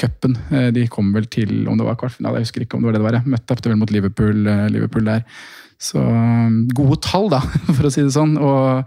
cupen. 0.00 0.38
De 0.74 0.86
kom 0.92 1.12
vel 1.14 1.28
til 1.30 1.68
om 1.70 1.78
det 1.78 1.86
var 1.86 1.98
kvartfinale, 2.00 2.40
jeg 2.40 2.50
husker 2.50 2.66
ikke 2.66 2.78
om 2.78 2.86
det 2.86 2.92
var 2.92 2.98
det 2.98 3.04
det 3.04 3.10
var. 3.10 3.20
Møtte 3.22 3.52
Møtte 3.52 3.62
til 3.62 3.74
vel 3.74 3.80
mot 3.82 3.94
Liverpool, 3.94 4.50
Liverpool 4.74 5.06
der. 5.10 5.22
Så 5.82 6.00
gode 6.72 6.96
tall, 7.04 7.30
da, 7.34 7.42
for 7.76 7.88
å 7.88 7.92
si 7.92 8.06
det 8.06 8.14
sånn. 8.14 8.38
Og 8.40 8.86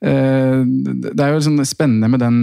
det 0.00 1.20
er 1.20 1.34
jo 1.34 1.40
sånn 1.44 1.60
spennende 1.68 2.08
med 2.08 2.22
den 2.22 2.38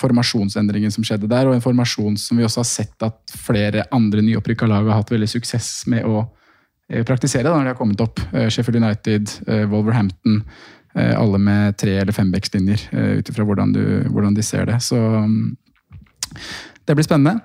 formasjonsendringen 0.00 0.92
som 0.94 1.04
skjedde 1.04 1.28
der, 1.28 1.44
og 1.44 1.56
en 1.58 1.64
formasjon 1.64 2.16
som 2.16 2.40
vi 2.40 2.46
også 2.46 2.62
har 2.62 2.68
sett 2.70 3.04
at 3.04 3.34
flere 3.36 3.84
andre 3.92 4.24
nyopprykka 4.24 4.64
lag 4.70 4.88
har 4.88 5.02
hatt 5.02 5.12
veldig 5.12 5.28
suksess 5.28 5.82
med 5.92 6.08
å 6.08 6.22
praktisere 7.04 7.44
da, 7.48 7.52
når 7.56 7.68
de 7.68 7.72
har 7.74 7.78
kommet 7.78 8.00
opp. 8.04 8.20
Sheffield 8.48 8.80
United, 8.80 9.28
Wolverhampton, 9.68 10.40
alle 10.96 11.38
med 11.40 11.76
tre- 11.80 11.98
eller 12.00 12.16
fembeckslinjer, 12.16 12.88
ut 13.20 13.28
ifra 13.28 13.44
hvordan, 13.48 13.76
hvordan 14.08 14.34
de 14.36 14.44
ser 14.44 14.66
det. 14.68 14.80
Så 14.84 14.96
um, 14.96 15.56
det 16.88 16.96
blir 16.98 17.06
spennende. 17.06 17.40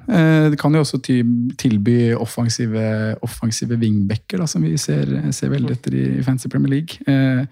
Det 0.52 0.58
kan 0.60 0.74
jo 0.76 0.82
også 0.84 1.00
tilby 1.04 2.14
offensive, 2.18 3.16
offensive 3.24 3.78
wingbacker, 3.80 4.44
som 4.48 4.64
vi 4.66 4.74
ser, 4.82 5.12
ser 5.36 5.52
veldig 5.54 5.76
etter 5.76 5.96
i 5.96 6.06
Fancy 6.26 6.50
Premier 6.52 6.80
League. 6.80 7.48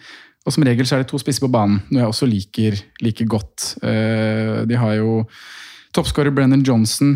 Og 0.45 0.53
som 0.53 0.65
regel 0.65 0.85
så 0.85 0.97
er 0.97 1.03
det 1.03 1.09
to 1.09 1.19
spisser 1.21 1.41
på 1.41 1.51
banen, 1.53 1.79
noe 1.89 2.03
jeg 2.03 2.11
også 2.11 2.27
liker, 2.29 2.77
liker 3.01 3.29
godt. 3.29 3.71
De 3.81 4.77
har 4.77 4.93
jo 4.99 5.23
toppskårer 5.95 6.33
Brennan 6.35 6.61
Johnson, 6.65 7.15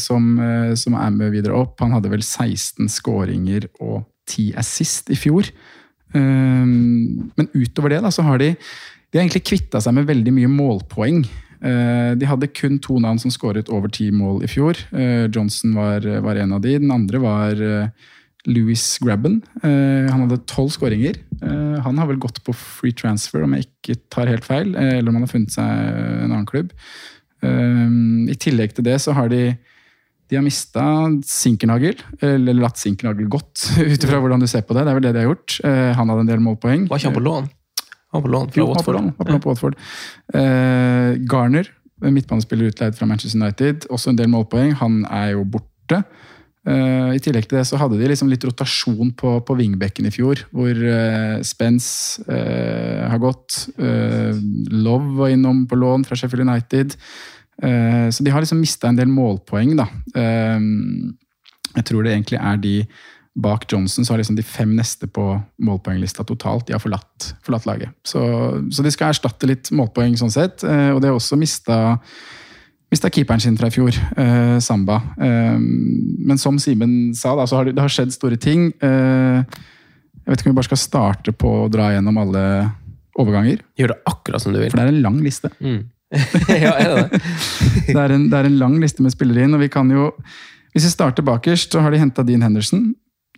som, 0.00 0.30
som 0.78 0.96
er 0.96 1.12
med 1.12 1.34
videre 1.34 1.58
opp. 1.60 1.76
Han 1.84 1.92
hadde 1.92 2.12
vel 2.12 2.24
16 2.24 2.88
skåringer 2.94 3.66
og 3.82 4.06
10 4.30 4.54
assist 4.62 5.12
i 5.12 5.18
fjor. 5.18 5.50
Men 6.14 7.50
utover 7.52 7.96
det 7.96 8.00
da, 8.04 8.12
så 8.14 8.24
har 8.24 8.40
de, 8.40 8.52
de 8.56 9.18
har 9.18 9.26
egentlig 9.26 9.44
kvitta 9.50 9.82
seg 9.82 9.96
med 9.98 10.08
veldig 10.08 10.34
mye 10.38 10.52
målpoeng. 10.52 11.20
De 11.62 12.28
hadde 12.30 12.50
kun 12.56 12.80
to 12.82 12.96
navn 13.02 13.20
som 13.22 13.34
skåret 13.34 13.70
over 13.72 13.92
ti 13.92 14.08
mål 14.14 14.42
i 14.46 14.50
fjor. 14.50 14.78
Johnson 15.28 15.76
var, 15.76 16.06
var 16.24 16.40
en 16.40 16.56
av 16.56 16.64
de. 16.64 16.78
Den 16.80 16.94
andre 16.94 17.22
var 17.22 17.62
Louis 18.50 18.82
Grabban. 19.02 19.40
Han 19.62 20.24
hadde 20.24 20.40
tolv 20.50 20.72
skåringer. 20.74 21.20
Han 21.84 21.98
har 22.00 22.08
vel 22.10 22.18
gått 22.22 22.40
på 22.42 22.54
free 22.58 22.94
transfer, 22.98 23.44
om 23.46 23.52
jeg 23.54 23.68
ikke 23.68 23.96
tar 24.10 24.26
helt 24.30 24.44
feil. 24.48 24.72
Eller 24.74 25.08
om 25.12 25.20
han 25.20 25.26
har 25.26 25.30
funnet 25.30 25.54
seg 25.54 25.62
en 25.62 26.32
annen 26.32 26.48
klubb. 26.48 26.72
I 27.42 28.36
tillegg 28.42 28.74
til 28.74 28.86
det 28.88 28.96
så 29.04 29.14
har 29.14 29.30
de 29.30 29.44
de 30.32 30.38
har 30.38 30.44
mista 30.46 30.82
Sinkernagel, 31.28 31.98
eller 32.24 32.56
latt 32.56 32.78
Sinkernagel 32.80 33.26
gått, 33.28 33.66
ut 33.78 34.04
ifra 34.06 34.16
hvordan 34.22 34.40
du 34.40 34.46
ser 34.48 34.62
på 34.64 34.72
det. 34.72 34.86
Det 34.86 34.92
er 34.94 34.96
vel 34.96 35.04
det 35.04 35.12
de 35.12 35.20
har 35.20 35.28
gjort. 35.28 35.56
Han 35.98 36.08
hadde 36.08 36.22
en 36.24 36.30
del 36.30 36.40
målpoeng. 36.40 36.86
Var 36.88 37.02
ikke 37.02 37.10
han 37.10 37.18
på 37.18 37.24
lån? 37.26 37.50
Han 38.12 38.16
var 38.16 38.24
på 38.24 38.32
lån 38.32 38.48
fra 38.54 38.60
Jo, 38.62 38.66
Watford. 38.70 38.96
var 39.18 39.26
på 39.28 39.32
lån 39.34 39.42
på 39.44 39.50
Watford. 39.52 39.76
Eh, 40.34 41.10
Garner, 41.28 41.68
midtbanespiller 42.02 42.72
utleid 42.72 42.96
fra 42.96 43.06
Manchester 43.10 43.38
United, 43.42 43.86
også 43.92 44.10
en 44.14 44.18
del 44.22 44.32
målpoeng. 44.32 44.72
Han 44.80 45.02
er 45.10 45.34
jo 45.34 45.44
borte. 45.44 46.02
Eh, 46.62 47.16
I 47.16 47.20
tillegg 47.22 47.48
til 47.50 47.58
det 47.58 47.64
så 47.66 47.78
hadde 47.80 47.98
de 47.98 48.06
liksom 48.06 48.28
litt 48.30 48.44
rotasjon 48.46 49.10
på, 49.18 49.34
på 49.42 49.56
vingbekken 49.58 50.06
i 50.06 50.12
fjor, 50.14 50.44
hvor 50.54 50.70
eh, 50.70 51.40
Spence 51.46 52.22
eh, 52.30 53.02
har 53.10 53.22
gått. 53.22 53.64
Eh, 53.82 54.36
Love 54.70 55.16
var 55.18 55.32
innom 55.34 55.64
på 55.66 55.78
lån 55.80 56.06
fra 56.06 56.18
Sheffield 56.18 56.46
United. 56.46 56.94
Eh, 57.62 58.06
så 58.14 58.22
de 58.22 58.34
har 58.34 58.44
liksom 58.44 58.62
mista 58.62 58.90
en 58.90 59.00
del 59.00 59.10
målpoeng, 59.10 59.74
da. 59.80 59.88
Eh, 60.14 60.68
jeg 61.80 61.88
tror 61.88 62.06
det 62.06 62.14
egentlig 62.14 62.38
er 62.38 62.62
de 62.62 62.76
bak 63.42 63.64
Johnson, 63.66 64.04
så 64.04 64.12
har 64.12 64.20
liksom 64.20 64.36
de 64.36 64.44
fem 64.44 64.74
neste 64.76 65.08
på 65.08 65.24
målpoenglista 65.64 66.22
totalt 66.28 66.66
de 66.68 66.76
har 66.76 66.82
forlatt, 66.84 67.32
forlatt 67.42 67.66
laget. 67.66 67.94
Så, 68.06 68.20
så 68.68 68.84
de 68.84 68.92
skal 68.92 69.14
erstatte 69.14 69.48
litt 69.48 69.70
målpoeng 69.72 70.18
sånn 70.20 70.34
sett. 70.34 70.60
Og 70.60 71.00
de 71.00 71.08
har 71.08 71.16
også 71.16 71.38
mista 71.40 71.78
Mista 72.92 73.08
keeperen 73.08 73.40
sin 73.40 73.54
fra 73.56 73.70
i 73.70 73.72
fjor, 73.72 73.96
eh, 74.20 74.58
Samba. 74.60 74.98
Eh, 75.16 75.56
men 75.56 76.36
som 76.38 76.58
Simen 76.60 77.14
sa, 77.16 77.32
da, 77.38 77.46
så 77.48 77.56
har 77.56 77.64
det, 77.64 77.72
det 77.78 77.80
har 77.80 77.92
skjedd 77.92 78.12
store 78.12 78.36
ting. 78.36 78.66
Eh, 78.84 79.40
jeg 80.22 80.28
vet 80.28 80.42
ikke 80.42 80.50
om 80.50 80.52
vi 80.52 80.58
bare 80.60 80.68
skal 80.68 80.80
starte 80.82 81.32
på 81.32 81.54
å 81.62 81.70
dra 81.72 81.88
gjennom 81.94 82.20
alle 82.20 82.44
overganger. 83.16 83.62
Gjør 83.80 83.94
det 83.94 83.98
akkurat 84.12 84.44
som 84.44 84.52
du 84.52 84.60
vil. 84.60 84.68
For 84.68 84.76
det 84.76 84.84
er 84.84 84.92
en 84.92 85.04
lang 85.06 85.16
liste. 85.24 85.48
ja, 86.52 86.74
er 86.76 86.84
det 86.84 86.96
det? 86.98 87.20
det, 87.88 87.96
er 87.96 88.14
en, 88.18 88.26
det 88.28 88.40
er 88.42 88.48
en 88.50 88.58
lang 88.60 88.76
liste 88.82 89.04
med 89.04 89.14
spillere 89.14 89.46
inn, 89.46 89.56
og 89.56 89.64
vi 89.64 89.72
kan 89.72 89.88
jo 89.92 90.10
Hvis 90.72 90.86
vi 90.86 90.90
starter 90.92 91.24
bakerst, 91.24 91.72
så 91.72 91.80
har 91.84 91.92
de 91.92 91.98
henta 92.00 92.22
Dean 92.24 92.44
Henderson. 92.44 92.94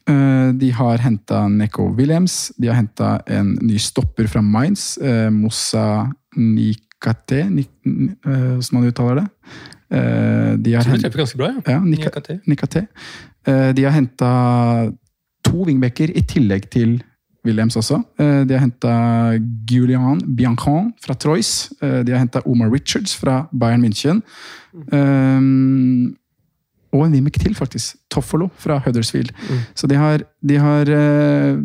Eh, 0.07 0.51
De 0.55 0.69
har 0.71 0.99
henta 1.03 1.49
Neko 1.51 1.88
Williams. 1.95 2.53
De 2.59 2.69
har 2.71 2.79
henta 2.79 3.21
en 3.27 3.55
ny 3.62 3.79
stopper 3.79 4.27
fra 4.31 4.43
Mainz. 4.43 4.97
Mossa 5.31 5.31
Moussa 5.31 5.87
Nikate, 7.05 7.51
Nik, 7.51 7.69
eh, 7.85 8.57
hvordan 8.57 8.73
man 8.73 8.87
uttaler 8.88 9.14
det. 9.21 9.27
Eh, 9.93 10.57
De 10.57 10.73
har 10.75 10.83
Tror 10.83 10.93
hent- 10.95 11.03
treffer 11.05 11.19
ganske 11.21 11.37
bra, 11.37 11.47
ja. 11.53 11.73
ja, 11.73 11.81
Nikate. 11.85 12.40
Nikate. 12.47 12.87
Eh, 13.47 13.73
De 13.77 13.83
har 13.85 13.90
henta 13.93 14.90
to 15.45 15.64
wingbacker 15.67 16.11
i 16.17 16.23
tillegg 16.23 16.71
til 16.71 17.03
Williams 17.45 17.77
også. 17.77 17.99
Eh, 18.19 18.45
De 18.49 18.55
har 18.55 18.61
henta 18.64 19.38
Gulian 19.69 20.21
Biancon 20.37 20.95
fra 21.05 21.14
Troyes. 21.14 21.73
Eh, 21.83 22.03
De 22.05 22.12
har 22.12 22.19
henta 22.19 22.40
Omar 22.47 22.71
Richards 22.73 23.14
fra 23.14 23.47
Bayern 23.53 23.85
München. 23.85 24.23
Og 26.95 27.07
en 27.07 27.15
Wimmick 27.17 27.41
til, 27.43 27.57
faktisk. 27.59 27.99
Toffolo 28.13 28.47
fra 28.61 28.79
Huddersfield. 28.85 29.33
Så 29.75 29.89
de 29.91 29.97
har, 29.99 30.23
de 30.47 30.59
har 30.63 30.91
eh, 30.95 31.57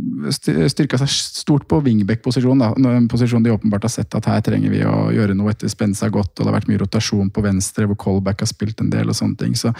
styrka 0.71 0.97
seg 0.97 1.11
stort 1.13 1.67
på 1.69 1.77
wingback-posisjonen. 1.85 2.87
En 2.89 3.07
posisjon 3.11 3.45
de 3.45 3.53
åpenbart 3.53 3.85
har 3.85 3.93
sett 3.93 4.17
at 4.17 4.29
her 4.29 4.41
trenger 4.45 4.73
vi 4.73 4.81
å 4.87 5.11
gjøre 5.13 5.35
noe 5.37 5.53
etter 5.53 5.69
Spensa 5.69 6.09
godt, 6.09 6.33
og 6.33 6.41
det 6.41 6.49
har 6.49 6.57
vært 6.57 6.71
mye 6.71 6.81
rotasjon 6.81 7.29
på 7.33 7.43
venstre, 7.45 7.85
hvor 7.89 7.99
Colback 8.01 8.41
har 8.41 8.49
spilt 8.49 8.81
en 8.81 8.89
del 8.93 9.11
og 9.11 9.19
sånne 9.19 9.37
ting. 9.43 9.53
Så, 9.59 9.73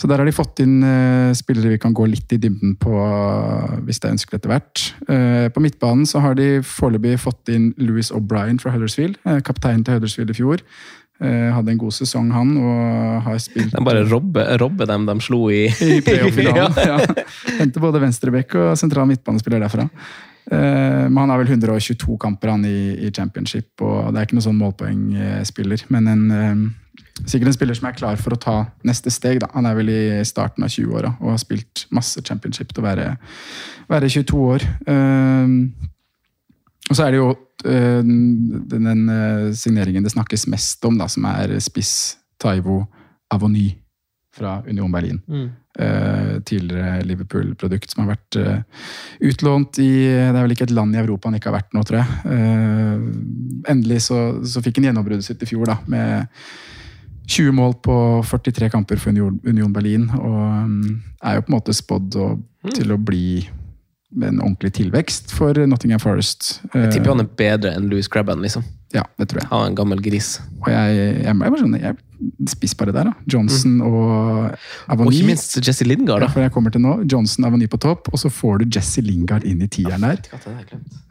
så 0.00 0.08
der 0.08 0.22
har 0.22 0.28
de 0.28 0.36
fått 0.36 0.64
inn 0.64 0.78
eh, 0.80 1.36
spillere 1.36 1.74
vi 1.74 1.82
kan 1.82 1.96
gå 1.96 2.08
litt 2.08 2.32
i 2.32 2.40
dybden 2.40 2.76
på 2.80 2.96
hvis 3.86 4.00
det 4.00 4.08
er 4.08 4.16
ønskelig 4.16 4.40
etter 4.40 4.54
hvert. 4.54 4.84
Eh, 5.12 5.48
på 5.52 5.62
midtbanen 5.64 6.08
så 6.08 6.24
har 6.24 6.38
de 6.38 6.62
foreløpig 6.64 7.18
fått 7.20 7.52
inn 7.52 7.72
Louis 7.80 8.12
O'Brien 8.14 8.60
fra 8.62 8.72
Huddersfield, 8.74 9.20
eh, 9.28 9.42
kaptein 9.44 9.84
til 9.84 9.98
Huddersfield 9.98 10.32
i 10.32 10.38
fjor. 10.40 10.64
Eh, 11.16 11.48
hadde 11.48 11.72
en 11.72 11.78
god 11.80 11.94
sesong, 11.96 12.28
han, 12.28 12.50
og 12.60 13.22
har 13.24 13.38
spilt 13.40 13.72
De 13.72 13.80
bare 13.84 14.02
robber, 14.04 14.50
robber 14.60 14.88
dem 14.90 15.06
de 15.08 15.14
slo 15.24 15.46
i 15.48 15.62
i 15.64 16.00
playoff-finalen. 16.04 16.76
ja. 16.90 16.98
Henter 17.56 17.80
både 17.80 18.02
venstrebekk 18.02 18.56
og 18.60 18.72
sentral 18.76 19.08
midtbanespiller 19.08 19.64
derfra. 19.64 19.86
Eh, 20.50 21.06
men 21.08 21.16
han 21.22 21.32
har 21.32 21.40
vel 21.40 21.54
122 21.56 22.18
kamper 22.20 22.52
han 22.52 22.68
i, 22.68 23.08
i 23.08 23.12
championship, 23.16 23.72
og 23.80 24.12
det 24.12 24.20
er 24.20 24.28
ikke 24.28 24.36
noen 24.36 24.48
sånn 24.50 24.60
målpoengspiller. 24.60 25.86
Men 25.96 26.12
en, 26.12 26.28
eh, 26.36 27.24
sikkert 27.24 27.54
en 27.54 27.58
spiller 27.58 27.80
som 27.80 27.88
er 27.88 27.96
klar 27.96 28.20
for 28.20 28.36
å 28.36 28.40
ta 28.42 28.58
neste 28.84 29.12
steg. 29.14 29.40
Da. 29.40 29.48
Han 29.56 29.72
er 29.72 29.80
vel 29.80 29.96
i 29.96 30.00
starten 30.28 30.68
av 30.68 30.74
20-åra 30.76 31.16
og 31.16 31.32
har 31.32 31.40
spilt 31.40 31.88
masse 31.96 32.20
championship 32.28 32.76
til 32.76 32.84
å 32.84 32.90
være, 32.90 33.12
være 33.88 34.12
22 34.20 34.48
år. 34.52 34.72
Og 36.90 36.94
så 36.94 37.06
er 37.06 37.14
det 37.14 37.18
jo 37.18 37.30
eh, 37.66 38.02
den, 38.06 38.66
den 38.70 39.08
eh, 39.10 39.48
signeringen 39.58 40.04
det 40.06 40.12
snakkes 40.14 40.46
mest 40.52 40.84
om, 40.86 40.98
da, 41.00 41.08
som 41.10 41.24
er 41.32 41.56
spiss 41.64 42.16
Taivo 42.42 42.84
Avony 43.34 43.70
fra 44.36 44.58
Union 44.68 44.92
Berlin. 44.92 45.18
Mm. 45.26 45.46
Eh, 45.80 46.34
tidligere 46.46 47.02
Liverpool-produkt 47.08 47.90
som 47.92 48.04
har 48.04 48.14
vært 48.14 48.36
utlånt 49.24 49.78
i 49.82 49.88
Det 50.06 50.28
er 50.30 50.38
vel 50.42 50.52
ikke 50.54 50.66
et 50.68 50.74
land 50.76 50.94
i 50.96 51.00
Europa 51.00 51.28
han 51.30 51.36
ikke 51.40 51.50
har 51.50 51.56
vært 51.58 51.74
nå, 51.76 51.82
tror 51.88 52.02
jeg. 52.02 53.10
Endelig 53.72 54.02
så, 54.06 54.18
så 54.46 54.62
fikk 54.64 54.78
han 54.80 54.90
gjennombruddet 54.90 55.26
sitt 55.26 55.42
i 55.44 55.48
fjor, 55.48 55.66
da, 55.72 55.78
med 55.90 56.28
20 57.26 57.56
mål 57.58 57.74
på 57.82 57.96
43 58.28 58.68
kamper 58.70 59.00
for 59.02 59.10
Union, 59.10 59.72
Berlin. 59.74 60.04
Og 60.14 60.38
mm, 60.68 60.92
er 61.26 61.38
jo 61.40 61.46
på 61.46 61.50
en 61.50 61.56
måte 61.58 61.74
spådd 61.74 62.20
å- 62.22 62.36
til 62.76 62.92
å 62.94 62.98
bli 62.98 63.24
en 64.22 64.40
ordentlig 64.40 64.72
tilvekst 64.78 65.32
for 65.36 65.52
Nottingham 65.68 66.00
Forest. 66.00 66.60
Jeg 66.74 66.92
tipper 66.94 67.12
han 67.12 67.20
Eh, 67.20 67.26
er 67.26 67.36
bedre 67.36 67.74
enn 67.76 67.88
Louis 67.90 68.08
Grabban, 68.08 68.40
liksom. 68.40 68.64
ja, 68.94 69.02
det 69.18 69.28
tror 69.28 69.42
jeg. 69.42 69.48
Han 69.50 69.62
er 69.62 69.66
en 69.72 69.74
gammel 69.76 70.00
gris. 70.00 70.38
Og 70.62 70.68
jeg, 70.72 70.96
jeg, 70.96 71.24
jeg, 71.26 71.36
bare 71.38 71.60
sånn, 71.60 71.76
jeg 71.80 71.96
spiss 72.48 72.74
bare 72.80 72.92
der, 72.96 73.10
da. 73.10 73.12
Johnson 73.28 73.80
og 73.84 73.98
Og 74.00 74.56
Avony. 74.88 75.12
ikke 75.18 75.26
minst 75.26 75.58
Jesse 75.60 75.84
Lingard, 75.84 76.22
Ja, 76.22 76.26
da. 76.26 76.32
for 76.32 76.40
jeg 76.40 76.52
kommer 76.54 76.70
til 76.72 76.80
nå. 76.80 76.94
Johnson 77.12 77.44
Avony 77.44 77.68
på 77.68 77.76
topp, 77.78 78.08
og 78.12 78.18
så 78.18 78.30
får 78.32 78.62
du 78.64 78.78
Jesse 78.78 79.02
Lingard 79.04 79.44
inn 79.44 79.60
i 79.60 79.68
tieren 79.68 80.00
der. 80.00 80.16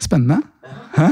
Spennende. 0.02 0.42
Hæ? 0.98 1.12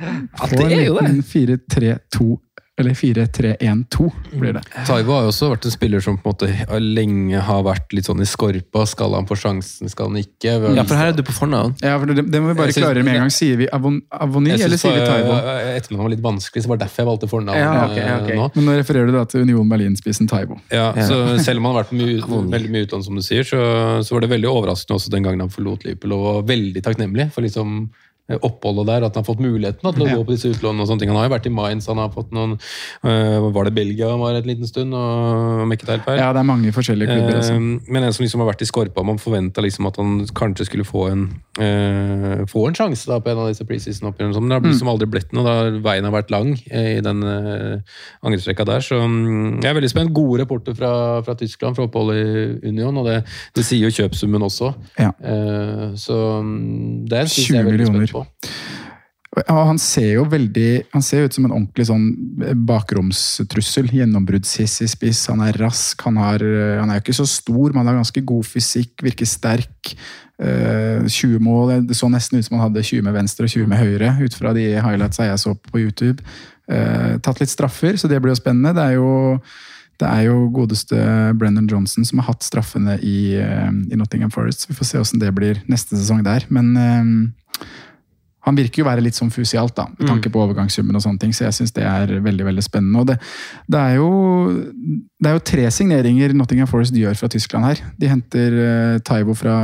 Er 0.00 0.84
jo 0.86 0.98
det. 1.00 1.24
4-3-2, 1.28 2.38
eller 2.80 2.94
4-3-1-2 2.98 4.08
blir 4.40 4.52
det. 4.56 4.62
Taivo 4.88 5.12
har 5.14 5.26
jo 5.26 5.30
også 5.32 5.50
vært 5.52 5.66
en 5.68 5.74
spiller 5.74 6.02
som 6.04 6.18
på 6.20 6.30
en 6.30 6.34
måte 6.34 6.80
lenge 6.80 7.40
har 7.46 7.62
vært 7.66 7.92
litt 7.96 8.08
sånn 8.08 8.20
i 8.22 8.28
skorpa. 8.28 8.84
Skal 8.88 9.14
han 9.16 9.28
få 9.28 9.36
sjansen, 9.38 9.90
skal 9.92 10.10
han 10.10 10.20
ikke? 10.22 10.56
Ja, 10.76 10.84
for 10.88 10.96
her 10.98 11.12
er 11.12 11.16
du 11.18 11.22
på 11.26 11.34
fornavn. 11.36 11.76
Ja, 11.84 11.96
for 12.00 12.10
det, 12.10 12.26
det 12.30 12.42
må 12.42 12.52
vi 12.52 12.58
bare 12.60 12.74
klare 12.74 12.94
synes- 13.00 13.04
med 13.06 13.14
en 13.16 13.20
gang. 13.24 13.30
Sier 13.34 13.56
vi 13.60 13.68
Avon, 13.72 14.00
eller 14.10 14.76
sier 14.80 14.96
vi 14.98 15.06
Taivo? 15.06 15.32
eh, 15.38 15.76
Etternavnet 15.78 16.02
var 16.08 16.14
litt 16.16 16.24
vanskelig, 16.24 16.64
så 16.64 16.68
var 16.72 16.76
det 16.80 16.86
derfor 16.88 17.02
jeg 17.04 17.10
valgte 17.12 17.30
fornavn 17.30 17.58
Ja, 17.60 17.86
okay, 17.86 18.04
okay. 18.24 18.36
nå. 18.36 18.50
Men 18.56 18.64
nå 18.70 18.76
refererer 18.80 19.06
du 19.06 19.12
da 19.16 19.24
til 19.24 19.42
Union 19.46 19.68
Berlin-spissen 19.70 20.28
Taivo. 20.28 20.60
Ja, 20.72 20.92
så 21.06 21.38
Selv 21.40 21.58
om 21.58 21.64
han 21.70 21.74
har 21.76 21.84
vært 21.84 21.96
mye, 21.96 22.20
veldig 22.56 22.70
mye 22.70 22.86
utlandet, 22.86 23.06
som 23.06 23.16
du 23.16 23.22
sier, 23.22 23.44
så, 23.46 23.60
så 24.04 24.16
var 24.16 24.20
det 24.26 24.30
veldig 24.34 24.50
overraskende 24.50 24.96
også 24.98 25.10
den 25.10 25.22
gangen 25.22 25.40
han 25.40 25.50
forlot 25.52 25.84
Liverpool, 25.84 26.12
og 26.18 26.28
var 26.30 26.42
veldig 26.54 26.82
takknemlig 26.84 27.30
for 27.32 27.42
liksom 27.46 27.76
eh, 27.86 28.06
oppholdet 28.38 28.86
der, 28.86 29.04
at 29.06 29.14
han 29.14 29.24
har 29.24 29.28
fått 29.34 29.40
muligheten 29.42 29.82
da, 29.82 29.92
til 29.92 30.02
å 30.04 30.08
Ja. 30.08 30.16
gå 30.16 30.24
på 30.24 30.34
disse 30.36 30.48
utlånene. 30.52 30.82
og 30.82 30.88
sånne 30.88 31.00
ting. 31.00 31.08
Han 31.08 31.16
har 31.18 31.28
jo 31.28 31.34
vært 31.34 31.46
i 31.46 31.54
Mainz, 31.54 31.86
han 31.86 31.96
har 31.98 32.08
fått 32.10 32.30
noen 32.32 32.58
øh, 33.04 33.50
Var 33.52 33.64
det 33.64 33.74
Belgia 33.74 34.10
han 34.10 34.20
var 34.20 34.34
et 34.34 34.46
liten 34.46 34.66
stund, 34.66 34.94
og, 34.94 35.62
om 35.64 35.72
ikke 35.72 35.86
helt 35.90 36.04
feil? 36.04 36.18
Ja, 36.18 36.32
det 36.32 36.38
er 36.40 36.48
mange 36.48 36.72
forskjellige 36.72 37.08
klubber. 37.10 37.36
Altså. 37.40 37.54
Eh, 37.54 37.90
Men 37.92 38.02
en 38.04 38.12
som 38.12 38.22
liksom 38.24 38.40
har 38.40 38.52
vært 38.52 38.62
i 38.62 38.70
skorpa, 38.70 39.02
man 39.04 39.18
forventa 39.18 39.60
liksom 39.62 39.86
at 39.86 39.96
han 39.96 40.26
kanskje 40.26 40.66
skulle 40.66 40.84
få 40.84 41.10
en 41.10 41.28
eh, 41.60 42.42
får 42.50 42.68
en 42.68 42.78
sjanse 42.78 43.10
da 43.10 43.20
på 43.22 43.32
en 43.32 43.42
av 43.42 43.50
disse 43.50 43.66
preseason-oppgjørene. 43.68 44.40
Men 44.40 44.52
det 44.52 44.58
har 44.58 44.66
liksom 44.66 44.90
aldri 44.92 45.08
blitt 45.10 45.34
noe. 45.36 45.44
da 45.46 45.82
Veien 45.84 46.06
har 46.08 46.14
vært 46.14 46.32
lang 46.34 46.52
eh, 46.70 46.96
i 46.98 47.04
den 47.04 47.22
uh, 47.26 47.78
angrepsrekka 48.26 48.66
der. 48.68 48.84
Så 48.84 48.98
mm, 49.00 49.60
jeg 49.60 49.70
er 49.70 49.78
veldig 49.78 49.92
spent. 49.92 50.14
Gode 50.16 50.42
rapporter 50.42 50.76
fra, 50.76 50.92
fra 51.26 51.36
Tyskland, 51.38 51.76
fra 51.78 51.86
oppholdet 51.86 52.20
i 52.20 52.72
Union, 52.72 52.96
og 53.00 53.08
det, 53.08 53.20
det 53.56 53.66
sier 53.66 53.86
jo 53.86 53.94
kjøpsummen 54.00 54.44
også. 54.48 54.72
Ja. 54.98 55.12
Eh, 55.20 55.86
så 56.00 56.18
mm, 56.42 57.06
det 57.10 57.20
er 57.20 57.28
en 57.28 57.34
jeg 57.40 57.60
er 57.60 57.70
veldig 57.70 57.90
spent 57.90 58.16
på. 58.16 58.26
Han 59.46 59.78
ser 59.78 60.16
jo 60.16 60.24
veldig 60.26 60.90
Han 60.90 61.04
ser 61.06 61.28
ut 61.28 61.36
som 61.36 61.44
en 61.46 61.52
ordentlig 61.54 61.84
sånn 61.86 62.06
bakromstrussel. 62.66 63.90
Gjennombruddshissig 63.94 64.88
spiss. 64.90 65.20
Han 65.30 65.44
er 65.46 65.58
rask. 65.62 66.02
Han, 66.08 66.18
har, 66.18 66.42
han 66.80 66.90
er 66.90 66.98
jo 66.98 67.04
ikke 67.04 67.20
så 67.20 67.28
stor, 67.30 67.70
men 67.70 67.82
han 67.84 67.92
har 67.92 68.00
ganske 68.00 68.24
god 68.26 68.48
fysikk. 68.48 68.96
Virker 69.06 69.30
sterk. 69.30 69.94
Eh, 70.40 71.06
20 71.06 71.38
mål. 71.44 71.74
Det 71.86 71.96
så 71.98 72.08
nesten 72.08 72.40
ut 72.40 72.46
som 72.46 72.56
han 72.56 72.70
hadde 72.70 72.82
20 72.82 73.04
med 73.04 73.16
venstre 73.16 73.46
og 73.46 73.52
20 73.52 73.68
med 73.68 73.82
høyre, 73.82 74.14
ut 74.24 74.36
fra 74.36 74.54
de 74.56 74.66
highlights 74.80 75.20
jeg 75.20 75.42
så 75.42 75.54
på 75.54 75.82
YouTube. 75.82 76.24
Eh, 76.70 77.18
tatt 77.20 77.42
litt 77.42 77.52
straffer, 77.52 77.98
så 78.00 78.08
det 78.08 78.22
blir 78.22 78.32
jo 78.32 78.40
spennende. 78.40 78.72
Det 78.76 78.86
er 78.86 78.96
jo 78.98 79.10
det 80.00 80.08
er 80.08 80.30
jo 80.30 80.46
godeste 80.48 80.96
Brennan 81.36 81.68
Johnson 81.68 82.06
som 82.08 82.22
har 82.22 82.30
hatt 82.30 82.46
straffene 82.46 82.94
i, 83.04 83.36
eh, 83.36 83.68
i 83.68 83.98
Nottingham 84.00 84.30
Forest. 84.32 84.64
Vi 84.70 84.74
får 84.78 84.86
se 84.88 84.96
hvordan 84.96 85.20
det 85.20 85.34
blir 85.36 85.60
neste 85.68 85.98
sesong 85.98 86.24
der. 86.24 86.46
Men 86.48 86.76
eh, 86.76 87.68
han 88.46 88.56
virker 88.56 88.80
jo 88.80 88.86
være 88.88 89.02
litt 89.04 89.18
sånn 89.18 89.32
fus 89.32 89.52
i 89.52 89.58
alt, 89.60 89.74
da, 89.76 89.86
med 89.98 90.08
tanke 90.08 90.30
på 90.32 90.40
overgangssummen 90.40 90.96
og 90.96 91.02
sånne 91.04 91.20
ting. 91.20 91.32
Så 91.36 91.44
jeg 91.44 91.58
syns 91.58 91.74
det 91.76 91.84
er 91.84 92.14
veldig 92.24 92.46
veldig 92.48 92.64
spennende. 92.64 93.02
Og 93.02 93.10
det, 93.10 93.18
det, 93.68 93.80
er 93.80 93.98
jo, 93.98 94.08
det 95.20 95.28
er 95.28 95.36
jo 95.36 95.42
tre 95.50 95.66
signeringer 95.76 96.32
Nottingham 96.36 96.70
Forest 96.70 96.96
gjør 96.96 97.18
fra 97.20 97.28
Tyskland 97.32 97.68
her. 97.68 97.82
De 98.00 98.08
henter 98.08 98.56
uh, 98.56 98.96
Taivo 99.04 99.36
fra 99.36 99.58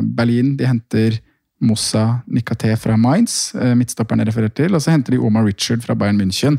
Berlin. 0.00 0.54
De 0.56 0.68
henter 0.68 1.20
Mossa 1.62 2.22
Nikaté 2.26 2.72
fra 2.80 2.96
Mainz, 2.98 3.52
uh, 3.54 3.74
midtstopperen 3.78 4.24
jeg 4.24 4.32
refererer 4.32 4.56
til. 4.62 4.72
Og 4.72 4.82
så 4.82 4.96
henter 4.96 5.14
de 5.14 5.20
Omar 5.20 5.44
Richard 5.50 5.84
fra 5.84 5.98
Bayern 5.98 6.16
München. 6.22 6.56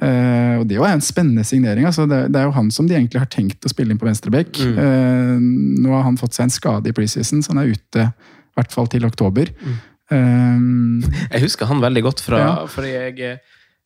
Uh, 0.00 0.56
og 0.62 0.64
Det 0.70 0.78
er 0.78 0.80
jo 0.80 0.88
en 0.88 1.04
spennende 1.04 1.44
signering. 1.44 1.84
altså 1.84 2.08
det, 2.08 2.30
det 2.32 2.40
er 2.40 2.48
jo 2.48 2.56
han 2.56 2.72
som 2.72 2.88
de 2.88 2.96
egentlig 2.96 3.20
har 3.20 3.28
tenkt 3.28 3.68
å 3.68 3.74
spille 3.74 3.92
inn 3.92 4.00
på 4.00 4.08
venstreback. 4.08 4.56
Mm. 4.56 4.80
Uh, 4.80 5.84
nå 5.84 5.92
har 5.98 6.08
han 6.08 6.16
fått 6.16 6.38
seg 6.38 6.48
en 6.48 6.56
skade 6.56 6.88
i 6.88 6.96
preseason, 6.96 7.44
så 7.44 7.52
han 7.52 7.60
er 7.66 7.76
ute 7.76 8.08
i 8.08 8.56
hvert 8.56 8.72
fall 8.72 8.88
til 8.88 9.04
oktober. 9.04 9.52
Eh, 10.10 11.24
Jeg 11.32 11.42
husker 11.46 11.66
han 11.70 11.80
veldig 11.82 12.02
godt 12.08 12.20
fra 12.24 12.38
Ja. 12.42 12.52
fordi 12.66 12.92
jeg 12.94 13.20
eh, 13.20 13.38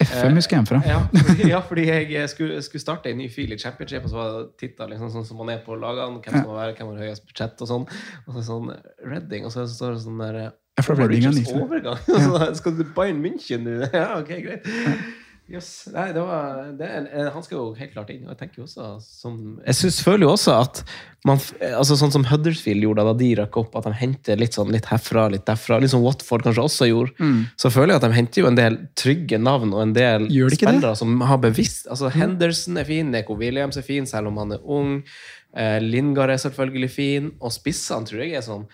FM 0.04 0.34
husker 0.34 0.56
jeg 0.58 0.66
fra. 0.66 0.80
Ja, 0.84 1.00
ja, 1.54 1.60
fordi 1.62 1.84
jeg 1.86 2.28
skulle, 2.32 2.58
skulle 2.66 2.82
starte 2.82 3.10
en 3.12 3.18
ny 3.22 3.28
fil 3.30 3.52
i 3.54 3.58
Championship, 3.58 4.04
og 4.04 4.10
så 4.10 4.16
var 4.18 4.32
det 4.34 4.56
titta 4.58 4.88
liksom, 4.90 5.12
sånn 5.12 5.24
som 5.28 5.38
man 5.38 5.52
er 5.54 5.60
på 5.64 5.76
lagene, 5.78 6.18
hvem 6.24 6.34
som 6.40 6.48
må 6.50 6.56
være, 6.58 6.74
hvem 6.76 6.90
har 6.92 7.04
høyest 7.06 7.26
budsjett 7.28 7.62
og 7.62 7.70
sånn. 7.70 7.84
Og 8.26 8.34
så 8.34 8.42
sånn 8.48 8.72
Redding, 9.06 9.46
og 9.46 9.52
så 9.54 9.66
står 9.70 9.94
det 9.94 10.02
sånn 10.04 10.18
der 10.24 10.40
Ja, 10.42 10.82
for 10.82 10.98
Redding 10.98 11.28
er 11.30 11.52
overgang. 11.54 12.00
Og 12.34 12.56
skal 12.58 12.74
du 12.80 12.82
Bayern 12.96 13.22
München 13.22 13.62
nå? 13.68 13.76
Ja, 13.94 14.08
ok, 14.18 14.32
greit. 14.42 14.66
Yes. 15.46 15.86
Nei, 15.92 16.06
det 16.16 16.22
var, 16.24 16.70
det 16.78 16.88
han 17.34 17.42
skal 17.44 17.58
jo 17.58 17.64
helt 17.76 17.92
klart 17.92 18.10
inn. 18.10 18.22
Og 18.24 18.32
jeg 18.32 18.38
tenker 18.40 18.62
jo 18.62 18.66
også 18.66 18.94
som 19.04 19.60
Jeg 19.66 19.76
synes, 19.76 19.98
føler 20.02 20.24
jo 20.26 20.30
også 20.34 20.54
at 20.64 20.80
man, 21.24 21.40
altså 21.72 21.96
Sånn 21.96 22.12
som 22.12 22.26
Huddersfield 22.28 22.84
gjorde 22.84 23.04
da 23.06 23.14
de 23.16 23.30
rakk 23.38 23.56
opp, 23.56 23.76
at 23.78 23.86
de 23.88 23.94
henter 23.96 24.40
litt 24.40 24.56
sånn 24.56 24.72
litt 24.74 24.88
herfra, 24.90 25.26
litt 25.32 25.46
derfra. 25.48 25.78
Litt 25.80 25.94
som 25.94 26.04
Watford 26.04 26.44
kanskje 26.44 26.64
også 26.66 26.88
gjorde. 26.90 27.14
Mm. 27.16 27.38
Så 27.60 27.70
føler 27.72 27.94
jeg 27.94 28.02
at 28.02 28.06
de 28.06 28.18
henter 28.18 28.42
jo 28.42 28.50
en 28.50 28.58
del 28.58 28.76
trygge 29.00 29.40
navn 29.40 29.72
og 29.72 29.80
en 29.86 29.94
del 29.96 30.28
ikke 30.28 30.74
det? 30.82 30.92
som 31.00 31.16
har 31.24 31.40
bevisst 31.40 31.88
altså 31.88 32.10
Henderson 32.12 32.76
er 32.80 32.88
fin, 32.88 33.08
Neko 33.14 33.38
Williams 33.40 33.80
er 33.80 33.86
fin, 33.86 34.08
selv 34.08 34.28
om 34.30 34.42
han 34.42 34.52
er 34.58 34.68
ung. 34.68 34.98
Eh, 35.56 35.78
Lingard 35.80 36.34
er 36.34 36.42
selvfølgelig 36.44 36.90
fin. 36.92 37.32
Og 37.40 37.54
spissene 37.56 38.08
tror 38.08 38.24
jeg 38.24 38.36
er 38.36 38.44
sånn 38.44 38.68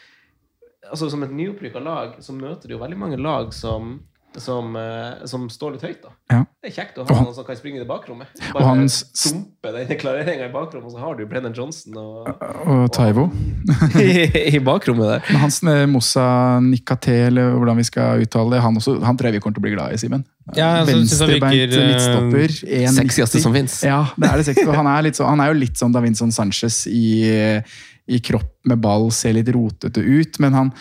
altså 0.90 1.06
Som 1.12 1.22
et 1.22 1.30
nyopprykka 1.36 1.78
lag 1.84 2.16
så 2.24 2.34
møter 2.34 2.66
de 2.66 2.74
jo 2.74 2.80
veldig 2.80 2.96
mange 2.98 3.18
lag 3.20 3.52
som, 3.54 4.00
som, 4.38 4.76
eh, 4.76 5.24
som 5.26 5.48
står 5.50 5.72
litt 5.74 5.82
høyt. 5.82 6.02
da. 6.02 6.10
Ja. 6.30 6.44
Det 6.62 6.70
er 6.70 6.74
kjekt 6.82 6.98
å 6.98 7.06
ha 7.08 7.14
han- 7.16 7.24
noen 7.26 7.34
som 7.34 7.44
kan 7.44 7.56
springe 7.56 7.76
i 7.76 7.82
det 7.82 7.88
bakrommet. 7.88 8.28
Og 8.54 8.60
han 8.62 8.84
s- 8.84 9.04
dumpe 9.32 9.72
denne 9.74 9.96
klareringa 9.98 10.46
i 10.48 10.52
bakrommet, 10.52 10.86
og 10.86 10.92
så 10.92 10.98
har 11.02 11.14
du 11.16 11.24
Brennan 11.26 11.52
Johnson 11.56 11.96
og, 11.96 12.28
Og 12.66 12.92
Taivo. 12.92 13.30
i, 13.98 14.54
i 14.54 14.58
bakrommet 14.62 15.08
der. 15.08 15.22
Men 15.32 15.40
hans 15.40 15.60
mossa 15.62 15.86
Moussa 15.90 16.26
Nikaté, 16.62 17.26
eller 17.26 17.52
hvordan 17.58 17.76
vi 17.76 17.82
skal 17.88 18.22
uttale 18.22 18.50
det, 18.54 18.60
han, 18.62 18.76
også, 18.76 19.02
han 19.02 19.16
tror 19.16 19.30
jeg 19.30 19.38
vi 19.38 19.40
kommer 19.40 19.54
til 19.58 19.62
å 19.64 19.66
bli 19.68 19.74
glad 19.74 19.92
i, 19.92 20.00
Simen. 20.00 20.24
Ja, 20.56 20.70
Venstrebeint 20.84 21.74
eh, 21.74 21.88
midtstopper. 21.90 22.56
Sexieste 22.96 23.40
som 23.42 23.52
finnes. 23.54 23.82
Ja, 23.86 24.04
det 24.16 24.30
er 24.30 24.36
det 24.40 24.46
sexy. 24.46 24.64
Han 24.70 24.86
er, 24.86 25.10
så, 25.12 25.26
han 25.28 25.40
er 25.40 25.52
jo 25.52 25.58
litt 25.60 25.76
sånn 25.78 25.92
Davinson 25.94 26.32
Sanchez 26.34 26.86
i, 26.90 27.26
i 28.10 28.18
kropp 28.24 28.56
med 28.66 28.80
ball, 28.82 29.10
ser 29.14 29.34
litt 29.36 29.48
rotete 29.54 30.02
ut, 30.02 30.38
men 30.42 30.52
han 30.56 30.72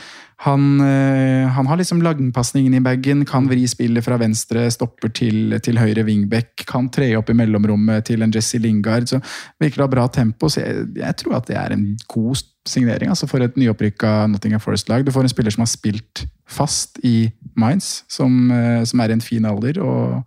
han, 0.41 0.80
eh, 0.80 1.47
han 1.47 1.67
har 1.67 1.78
liksom 1.78 2.02
langpasningen 2.02 2.73
i 2.73 2.80
bagen, 2.80 3.25
kan 3.28 3.47
vri 3.49 3.65
spillet 3.67 4.06
fra 4.06 4.15
venstre 4.21 4.69
stopper 4.71 5.12
til, 5.12 5.58
til 5.60 5.80
høyre 5.82 6.06
wingback, 6.08 6.63
kan 6.69 6.88
tre 6.95 7.10
opp 7.19 7.32
i 7.32 7.36
mellomrommet 7.36 8.08
til 8.08 8.23
en 8.23 8.32
Jesse 8.32 8.62
Lingard. 8.63 9.10
så 9.12 9.19
Virker 9.60 9.84
å 9.84 9.89
ha 9.89 9.91
bra 9.91 10.06
tempo, 10.08 10.47
så 10.47 10.63
jeg, 10.63 10.86
jeg 11.02 11.17
tror 11.19 11.36
at 11.41 11.49
det 11.52 11.58
er 11.60 11.75
en 11.75 11.89
god 12.08 12.45
signering 12.69 13.12
altså 13.12 13.28
for 13.28 13.43
et 13.43 13.58
nyopprykka 13.60 14.30
Nottingham 14.32 14.63
Forest-lag. 14.63 15.04
Du 15.04 15.12
får 15.12 15.28
en 15.28 15.34
spiller 15.34 15.52
som 15.52 15.65
har 15.65 15.73
spilt 15.73 16.23
fast 16.47 17.02
i 17.04 17.34
Mainz, 17.60 18.06
som, 18.08 18.47
eh, 18.56 18.86
som 18.88 19.04
er 19.04 19.12
i 19.12 19.19
en 19.19 19.25
fin 19.25 19.49
alder. 19.49 19.82
og 19.84 20.23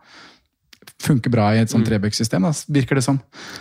funker 1.02 1.30
bra 1.34 1.48
i 1.54 1.58
et 1.62 1.68
sånt 1.72 1.82
Mm. 1.82 1.88
Trebecks-system, 1.90 2.44
virker 2.70 2.94
det 2.98 3.02
som. 3.04 3.18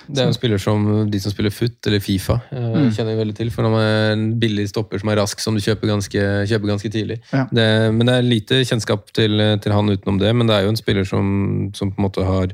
Det 0.08 0.20
er 0.22 0.28
jo 0.28 0.34
en 0.34 0.38
spiller 0.38 0.60
som 0.62 1.10
de 1.10 1.20
som 1.20 1.32
spiller 1.34 1.52
FUT 1.52 1.88
eller 1.88 2.00
Fifa, 2.00 2.40
eh, 2.52 2.68
Mm. 2.76 2.92
kjenner 2.94 3.18
veldig 3.18 3.36
til. 3.36 3.50
For 3.52 3.64
han 3.64 3.74
er 3.80 4.12
en 4.14 4.40
billig 4.40 4.70
stopper 4.70 5.00
som 5.00 5.10
er 5.10 5.18
rask, 5.18 5.40
som 5.40 5.56
du 5.56 5.62
kjøper 5.62 5.88
ganske, 5.90 6.22
kjøper 6.48 6.68
ganske 6.72 6.92
tidlig. 6.92 7.20
Ja. 7.34 7.46
Det, 7.52 7.94
men 7.94 8.06
det 8.06 8.16
er 8.16 8.22
lite 8.22 8.62
kjennskap 8.64 9.12
til, 9.14 9.38
til 9.60 9.72
han 9.74 9.90
utenom 9.90 10.20
det. 10.20 10.36
Men 10.36 10.48
det 10.48 10.56
er 10.56 10.64
jo 10.64 10.70
en 10.70 10.76
spiller 10.78 11.04
som, 11.06 11.72
som 11.74 11.92
på 11.92 12.00
en 12.00 12.06
måte 12.10 12.24
har 12.26 12.54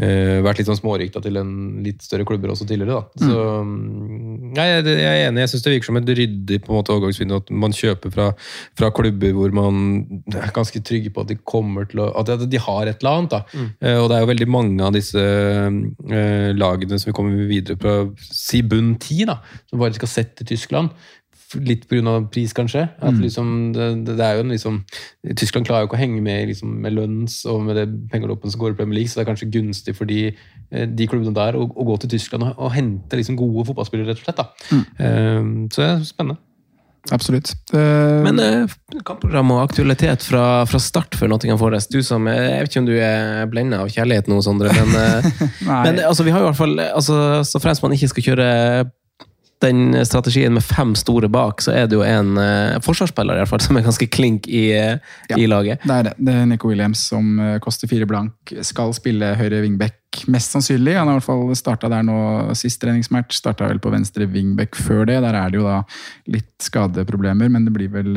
eh, 0.00 0.40
vært 0.44 0.60
litt 0.60 0.68
sånn 0.68 0.78
smårykta 0.78 1.22
til 1.24 1.38
en 1.40 1.52
litt 1.84 2.02
større 2.04 2.26
klubber 2.28 2.52
også 2.52 2.66
tidligere. 2.68 2.98
da. 2.98 3.24
Så 3.28 3.44
mm, 3.66 4.52
nei, 4.56 4.66
jeg, 4.70 4.84
jeg 4.90 5.10
er 5.10 5.28
enig. 5.28 5.44
Jeg 5.44 5.52
syns 5.52 5.66
det 5.66 5.74
virker 5.74 5.90
som 5.90 6.00
et 6.00 6.12
ryddig 6.20 6.60
på 6.64 6.72
en 6.72 6.78
måte 6.80 6.94
overgangsvindu. 6.94 7.36
At 7.42 7.52
man 7.64 7.76
kjøper 7.76 8.14
fra, 8.14 8.28
fra 8.78 8.90
klubber 8.94 9.34
hvor 9.36 9.54
man 9.56 9.82
er 10.34 10.54
ganske 10.54 10.82
trygge 10.84 11.14
på 11.14 11.24
at 11.24 11.32
de 11.32 11.38
kommer 11.46 11.88
til 11.90 12.04
å, 12.04 12.10
at 12.20 12.32
de 12.50 12.62
har 12.66 12.90
et 12.90 13.02
eller 13.02 13.20
annet. 13.20 13.36
da. 13.36 13.66
Eh, 13.80 13.98
og 14.00 14.08
det 14.10 14.18
er 14.18 14.24
jo 14.24 14.32
veldig 14.32 14.50
mange 14.50 14.86
av 14.86 14.94
disse 14.96 15.20
uh, 15.24 16.48
lagene 16.54 16.98
som 16.98 17.10
vi 17.10 17.16
kommer 17.16 17.50
videre 17.50 17.78
fra 17.80 17.98
si 18.24 18.62
bunn 18.66 18.94
ti, 19.02 19.22
som 19.24 19.80
bare 19.80 19.96
skal 19.96 20.10
sette 20.10 20.46
Tyskland. 20.48 20.90
Litt 21.60 21.88
pga. 21.88 22.14
pris, 22.30 22.52
kanskje. 22.52 22.88
At 23.00 23.14
Mm. 23.14 23.20
liksom, 23.22 23.72
det, 23.72 23.88
det 24.16 24.20
er 24.20 24.34
jo 24.38 24.44
en 24.44 24.50
liksom, 24.54 24.84
Tyskland 25.36 25.66
klarer 25.66 25.84
jo 25.84 25.88
ikke 25.90 25.98
å 25.98 26.02
henge 26.02 26.22
med 26.22 26.48
liksom, 26.48 26.72
med 26.82 26.92
lønns 26.96 27.44
og 27.46 27.60
med 27.66 27.76
det 27.76 27.86
pengeloppen 28.10 28.50
som 28.50 28.60
går 28.60 28.72
i 28.72 28.78
Premier 28.80 28.98
League, 29.00 29.08
så 29.08 29.20
det 29.20 29.26
er 29.26 29.32
kanskje 29.32 29.50
gunstig 29.52 29.94
for 29.96 30.04
de, 30.04 30.34
eh, 30.70 30.86
de 30.86 31.06
klubbene 31.06 31.34
der 31.34 31.54
å, 31.58 31.66
å 31.68 31.86
gå 31.86 31.98
til 32.00 32.10
Tyskland 32.16 32.42
og, 32.48 32.58
og 32.58 32.72
hente 32.74 33.16
liksom, 33.16 33.36
gode 33.36 33.66
fotballspillere, 33.70 34.10
rett 34.12 34.18
og 34.22 34.26
slett. 34.26 34.42
da. 34.42 34.82
Eh, 34.98 35.42
så 35.70 35.80
det 35.84 35.88
er 35.92 36.04
spennende. 36.08 36.40
Absolutt. 37.12 37.50
Uh, 37.68 38.22
Men 38.24 38.38
uh, 38.40 38.70
kampprogram 39.04 39.50
og 39.52 39.58
aktualitet 39.66 40.22
fra, 40.24 40.64
fra 40.64 40.78
start 40.80 41.12
for 41.20 41.28
Nottingham 41.28 41.58
Forest. 41.60 41.92
Du 41.92 42.00
som, 42.00 42.24
Jeg 42.32 42.62
vet 42.62 42.70
ikke 42.70 42.80
om 42.80 42.86
du 42.88 42.94
er 42.96 43.44
blenda 43.52 43.82
av 43.84 43.90
kjærlighet 43.92 44.30
nå, 44.32 44.38
Sondre, 44.40 44.72
men, 44.72 44.94
uh, 45.20 45.82
men 45.84 46.00
altså, 46.00 46.24
vi 46.24 46.32
har 46.32 46.40
jo 46.40 46.46
i 46.46 46.48
hvert 46.48 46.56
fall 46.62 46.80
altså, 46.80 47.18
Så 47.44 47.60
fremst 47.60 47.84
man 47.84 47.92
ikke 47.92 48.08
skal 48.08 48.24
kjøre 48.30 48.48
den 49.64 50.06
strategien 50.06 50.54
med 50.54 50.64
fem 50.64 50.94
store 50.98 51.28
bak, 51.32 51.62
så 51.64 51.72
er 51.74 51.88
det 51.88 51.96
jo 51.96 52.04
en 52.06 52.36
uh, 52.38 52.76
forsvarsspiller 52.84 53.36
i 53.36 53.42
hvert 53.42 53.50
fall, 53.50 53.62
som 53.64 53.78
er 53.78 53.86
ganske 53.86 54.08
klink 54.12 54.48
i, 54.48 54.66
eh, 54.76 55.14
i 55.36 55.48
laget. 55.50 55.82
Det 55.84 55.98
er 55.98 56.08
det. 56.08 56.14
Det 56.18 56.34
er 56.36 56.48
Nico 56.50 56.70
Williams 56.70 57.06
som 57.10 57.38
uh, 57.40 57.58
koster 57.64 57.90
fire 57.90 58.08
blank. 58.08 58.54
Skal 58.66 58.94
spille 58.96 59.34
høyre 59.38 59.62
wingback, 59.64 60.24
mest 60.30 60.54
sannsynlig. 60.54 60.96
Han 60.98 61.10
har 61.10 61.18
i 61.18 61.22
hvert 61.22 61.28
fall 61.28 61.54
starta 61.58 61.90
der 61.92 62.04
nå 62.06 62.18
sist 62.58 62.82
treningsmatch. 62.82 63.40
Starta 63.40 63.68
vel 63.70 63.82
på 63.82 63.92
venstre 63.94 64.28
wingback 64.30 64.76
før 64.78 65.04
det. 65.10 65.20
Der 65.24 65.40
er 65.40 65.52
det 65.52 65.60
jo 65.60 65.68
da 65.68 65.80
litt 66.30 66.52
skadeproblemer, 66.62 67.50
men 67.52 67.66
det 67.66 67.74
blir 67.74 67.92
vel, 67.92 68.14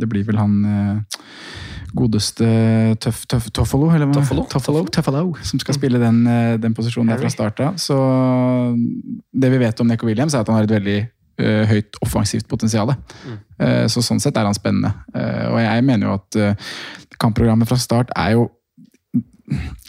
det 0.00 0.08
blir 0.10 0.26
vel 0.28 0.40
han 0.40 0.56
godeste 1.96 2.46
Tuffalo 3.02 3.90
eller? 3.92 4.12
Tuffalo, 4.14 4.44
Tuffalo, 4.50 4.84
Toffolo, 4.92 5.24
som 5.46 5.60
skal 5.62 5.76
spille 5.76 6.00
den, 6.02 6.22
eh, 6.26 6.54
den 6.60 6.74
posisjonen 6.76 7.12
der 7.12 7.22
fra 7.22 7.32
start 7.32 7.60
av. 7.60 7.76
Så 7.80 7.96
det 9.32 9.50
vi 9.52 9.60
vet 9.62 9.80
om 9.80 9.90
Neko 9.90 10.08
Williams, 10.08 10.34
er 10.34 10.44
at 10.44 10.50
han 10.50 10.60
har 10.60 10.68
et 10.68 10.76
veldig 10.76 10.98
uh, 11.42 11.64
høyt 11.70 11.98
offensivt 12.04 12.48
potensial. 12.48 12.94
Eh, 13.58 13.86
så 13.90 14.02
sånn 14.04 14.20
sett 14.22 14.36
er 14.36 14.48
han 14.48 14.56
spennende. 14.56 14.92
Uh, 15.14 15.52
og 15.52 15.60
jeg 15.62 15.86
mener 15.88 16.08
jo 16.08 16.16
at 16.18 16.40
kampprogrammet 17.22 17.68
fra 17.70 17.78
start 17.80 18.12
er 18.18 18.36
jo 18.38 18.50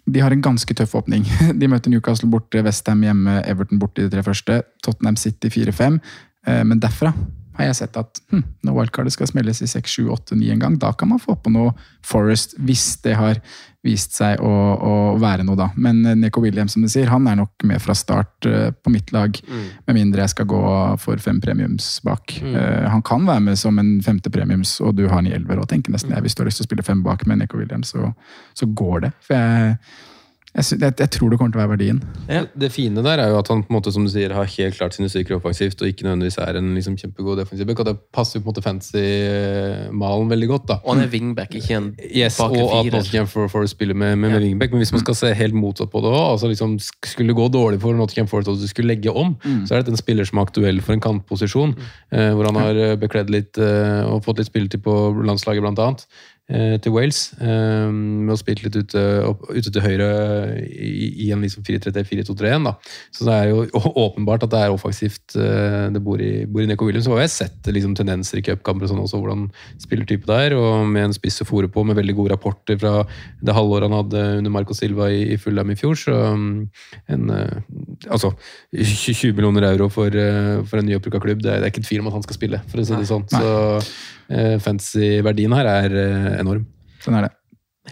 De 0.03 0.19
har 0.19 0.33
en 0.35 0.41
ganske 0.43 0.73
tøff 0.75 0.95
åpning. 0.99 1.23
De 1.59 1.69
møter 1.71 1.89
Newcastle 1.93 2.27
borte, 2.29 2.59
Westham 2.65 3.03
hjemme, 3.05 3.37
Everton 3.47 3.79
borte 3.79 4.03
i 4.03 4.09
de 4.09 4.11
tre 4.11 4.23
første, 4.25 4.59
Tottenham 4.83 5.15
City 5.15 5.47
4-5. 5.47 6.01
Eh, 6.47 6.63
men 6.67 6.81
derfra 6.83 7.13
har 7.57 7.69
jeg 7.69 7.79
sett 7.81 7.99
at 7.99 8.21
hm, 8.31 8.43
når 8.65 8.77
wildcardet 8.77 9.15
skal 9.15 9.29
smelles 9.29 9.61
i 9.63 9.69
6, 9.69 9.99
7, 9.99 10.07
8, 10.15 10.37
9 10.39 10.49
en 10.55 10.63
gang, 10.63 10.79
da 10.81 10.93
kan 10.97 11.11
man 11.11 11.21
få 11.21 11.35
på 11.39 11.53
noe 11.53 11.75
Forest, 12.03 12.57
hvis 12.59 12.97
det 13.05 13.13
har 13.15 13.37
vist 13.83 14.15
seg 14.15 14.41
å, 14.43 14.49
å 14.75 14.93
være 15.19 15.45
noe, 15.47 15.57
da. 15.59 15.69
Men 15.79 16.01
Neko 16.19 16.41
William, 16.43 16.67
som 16.71 16.83
du 16.83 16.89
sier, 16.91 17.07
han 17.11 17.27
er 17.27 17.37
nok 17.39 17.65
med 17.67 17.79
fra 17.83 17.95
start 17.95 18.47
eh, 18.47 18.69
på 18.75 18.91
mitt 18.91 19.11
lag, 19.15 19.35
med 19.87 19.97
mindre 19.97 20.23
jeg 20.23 20.33
skal 20.33 20.47
gå 20.51 20.61
for 21.03 21.19
fem 21.23 21.41
premiums 21.43 21.97
bak. 22.03 22.37
Eh, 22.43 22.87
han 22.91 23.03
kan 23.07 23.27
være 23.27 23.43
med 23.49 23.59
som 23.59 23.79
en 23.79 23.97
femte 24.03 24.31
premiums, 24.31 24.77
og 24.83 24.95
du 24.99 25.05
har 25.09 25.19
en 25.19 25.27
i 25.27 25.35
elver 25.35 25.59
og 25.59 25.67
tenker 25.71 25.95
nesten 25.95 26.15
jeg, 26.15 26.23
hvis 26.23 26.35
du 26.35 26.43
har 26.43 26.51
lyst 26.51 26.63
til 26.63 26.67
å 26.67 26.71
spille 26.71 26.87
fem 26.87 27.03
bak 27.03 27.27
med 27.27 27.43
Neko 27.43 27.59
Williams, 27.59 27.91
så, 27.95 28.13
så 28.55 28.67
går 28.67 29.07
det. 29.07 29.13
For 29.27 29.35
jeg, 29.35 29.77
jeg, 30.53 30.79
jeg, 30.81 30.93
jeg 30.99 31.09
tror 31.15 31.31
det 31.33 31.39
kommer 31.39 31.53
til 31.53 31.59
å 31.59 31.63
være 31.63 31.73
verdien. 31.73 31.99
Det 32.61 32.69
fine 32.73 33.01
der 33.05 33.21
er 33.23 33.31
jo 33.33 33.39
at 33.39 33.49
han 33.49 33.63
på 33.65 33.73
en 33.73 33.77
måte, 33.79 33.93
som 33.95 34.05
du 34.05 34.11
sier, 34.13 34.33
har 34.37 34.49
helt 34.55 34.77
klart 34.77 34.93
sine 34.93 35.09
styrker 35.09 35.39
offensivt, 35.39 35.81
og 35.81 35.89
ikke 35.89 36.05
nødvendigvis 36.05 36.37
er 36.43 36.59
en 36.59 36.71
liksom, 36.77 36.97
kjempegod 36.99 37.41
defensiv 37.41 37.69
back, 37.69 37.81
det 37.87 37.95
passer 38.13 38.37
jo 38.37 38.43
på 38.43 38.51
en 38.51 38.53
måte 38.53 38.65
fancy-malen 38.65 40.29
veldig 40.29 40.49
godt. 40.51 40.67
da. 40.69 40.77
Og 40.83 40.93
han 40.93 41.05
er 41.07 41.09
wingback, 41.13 41.57
ikke 41.57 41.79
en 41.79 41.89
Yes, 42.03 42.37
bakre 42.37 42.61
og 42.67 42.75
at. 42.79 42.91
Nottingham 42.93 43.29
for, 43.31 43.49
for 43.49 43.65
spiller 43.71 43.97
med, 43.97 44.15
med, 44.21 44.35
med 44.35 44.45
wingback, 44.45 44.75
men 44.75 44.83
hvis 44.83 44.93
man 44.93 45.01
skal 45.01 45.17
se 45.17 45.31
helt 45.37 45.57
motsatt 45.57 45.89
på 45.93 46.03
det 46.05 46.11
òg, 46.13 46.27
altså 46.35 46.51
liksom, 46.51 46.75
skulle 46.83 47.33
det 47.33 47.39
gå 47.39 47.47
dårlig 47.53 47.81
for 47.81 47.97
Nottingham 47.97 48.29
Forest 48.29 48.51
og 48.53 48.61
du 48.61 48.67
skulle 48.69 48.93
legge 48.93 49.11
om, 49.11 49.33
så 49.65 49.73
er 49.73 49.81
dette 49.81 49.95
en 49.95 49.99
spiller 49.99 50.29
som 50.29 50.37
er 50.37 50.47
aktuell 50.47 50.83
for 50.85 50.95
en 50.95 51.03
kantposisjon, 51.03 51.73
eh, 52.13 52.29
hvor 52.35 52.49
han 52.51 52.61
har 52.61 52.83
eh, 52.83 52.93
bekledd 53.01 53.33
litt 53.33 53.57
eh, 53.61 54.03
og 54.05 54.21
fått 54.27 54.41
litt 54.41 54.51
spilletid 54.51 54.85
på 54.85 54.95
landslaget, 55.25 55.65
blant 55.65 55.81
annet. 55.81 56.05
Eh, 56.49 56.75
Til 56.83 56.93
Wales, 56.95 57.19
eh, 57.39 57.89
med 57.91 58.33
å 58.33 58.37
spille 58.39 58.65
litt 58.65 58.75
ute, 58.75 59.03
ute 59.49 59.71
til 59.71 59.83
høyre 59.83 60.07
i, 60.63 61.07
i 61.25 61.29
en 61.33 61.43
liksom 61.43 61.65
4-3-4-2-3-1. 61.67 62.67
da. 62.67 62.73
Så 63.15 63.27
det 63.27 63.35
er 63.37 63.51
jo 63.51 63.65
åpenbart 64.05 64.45
at 64.47 64.53
det 64.53 64.61
er 64.63 64.75
offensivt 64.75 65.37
eh, 65.39 65.89
det 65.93 66.03
bor 66.03 66.21
i, 66.21 66.45
bor 66.49 66.63
i 66.63 66.69
Neko 66.69 66.87
Williams. 66.89 67.07
Så 67.07 67.17
har 67.17 67.29
sett 67.31 67.69
liksom, 67.69 67.95
tendenser 67.99 68.41
i 68.41 68.45
cupkamper 68.45 68.87
og 68.87 68.93
sånn 68.93 69.03
også, 69.03 69.21
hvordan 69.21 69.47
spillertype 69.83 70.29
det 70.29 70.39
er, 70.47 70.57
og 70.59 70.87
med 70.89 71.09
en 71.09 71.17
spiss 71.17 71.41
å 71.43 71.49
fòre 71.49 71.71
på, 71.71 71.85
med 71.87 71.99
veldig 71.99 72.17
gode 72.19 72.35
rapporter 72.35 72.79
fra 72.81 72.95
det 73.43 73.55
halvåret 73.55 73.89
han 73.89 73.99
hadde 74.01 74.25
under 74.41 74.53
Marco 74.53 74.77
Silva 74.77 75.09
i, 75.13 75.25
i 75.35 75.39
Fulham 75.41 75.73
i 75.73 75.79
fjor. 75.79 75.97
Så 75.99 76.17
en 77.11 77.31
Altså, 78.13 78.33
20 78.75 79.31
millioner 79.37 79.65
euro 79.69 79.87
for, 79.91 80.13
for 80.67 80.79
en 80.79 80.87
nyopprykka 80.87 81.21
klubb, 81.23 81.41
det 81.43 81.51
er, 81.53 81.61
det 81.61 81.69
er 81.69 81.71
ikke 81.71 81.85
tvil 81.85 82.01
om 82.03 82.09
at 82.09 82.17
han 82.17 82.25
skal 82.25 82.37
spille, 82.37 82.59
for 82.69 82.81
å 82.81 82.85
si 82.87 82.97
det 82.99 83.07
sånn. 83.09 83.25
Så 83.31 83.53
fantasy-verdien 84.63 85.55
her 85.57 85.71
er 85.71 85.97
eh, 86.03 86.29
enorm. 86.41 86.67
Sånn 87.03 87.19
er 87.19 87.27
det. 87.27 87.33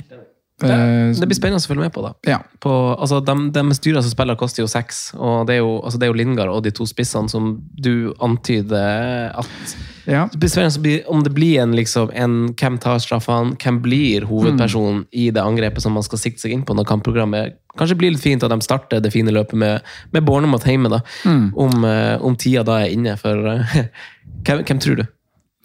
Det, 0.01 0.21
Eh, 0.63 1.11
det 1.17 1.27
blir 1.29 1.37
spennende 1.37 1.61
å 1.61 1.69
følge 1.69 1.85
med 1.85 1.93
på, 1.95 2.03
da. 2.05 2.11
Ja. 2.27 2.39
På, 2.61 2.71
altså, 2.93 3.21
de, 3.25 3.35
de 3.53 3.63
som 3.73 4.11
spiller 4.11 4.37
koster 4.39 4.63
jo 4.63 4.69
seks, 4.69 5.11
og 5.17 5.47
det 5.49 5.57
er 5.57 5.61
jo, 5.61 5.79
altså, 5.81 5.99
det 5.99 6.07
er 6.07 6.11
jo 6.11 6.17
Lingard 6.19 6.51
og 6.53 6.63
de 6.65 6.73
to 6.75 6.85
spissene 6.89 7.31
som 7.31 7.55
du 7.73 8.13
antyder 8.19 9.33
at 9.37 9.79
Ja. 10.09 10.25
Det 10.33 10.39
blir 10.41 10.49
spennende 10.49 10.95
om 11.13 11.21
det 11.21 11.29
blir 11.33 11.59
en, 11.61 11.75
liksom, 11.77 12.09
en 12.17 12.55
hvem 12.57 12.79
tar 12.81 12.97
straffene, 13.03 13.53
hvem 13.61 13.81
blir 13.83 14.25
hovedpersonen 14.25 15.03
i 15.13 15.29
det 15.29 15.43
angrepet 15.43 15.83
som 15.83 15.93
man 15.93 16.05
skal 16.05 16.17
sikte 16.17 16.41
seg 16.41 16.55
inn 16.55 16.63
på 16.65 16.73
når 16.73 16.89
kampprogrammet 16.89 17.59
Kanskje 17.77 17.95
blir 17.95 18.11
litt 18.11 18.19
fint 18.19 18.41
at 18.43 18.51
de 18.51 18.57
starter 18.65 18.99
det 18.99 19.13
fine 19.13 19.31
løpet 19.31 19.55
med, 19.55 19.85
med 20.11 20.25
Bournemouth 20.27 20.67
hjemme, 20.67 20.89
da. 20.91 20.97
Om, 21.23 21.85
eh, 21.87 22.17
om 22.19 22.35
tida 22.35 22.65
da 22.67 22.81
er 22.81 22.91
inne 22.91 23.13
for 23.15 23.45
eh, 23.47 23.77
hvem, 24.43 24.65
hvem 24.67 24.81
tror 24.83 24.99
du? 24.99 25.05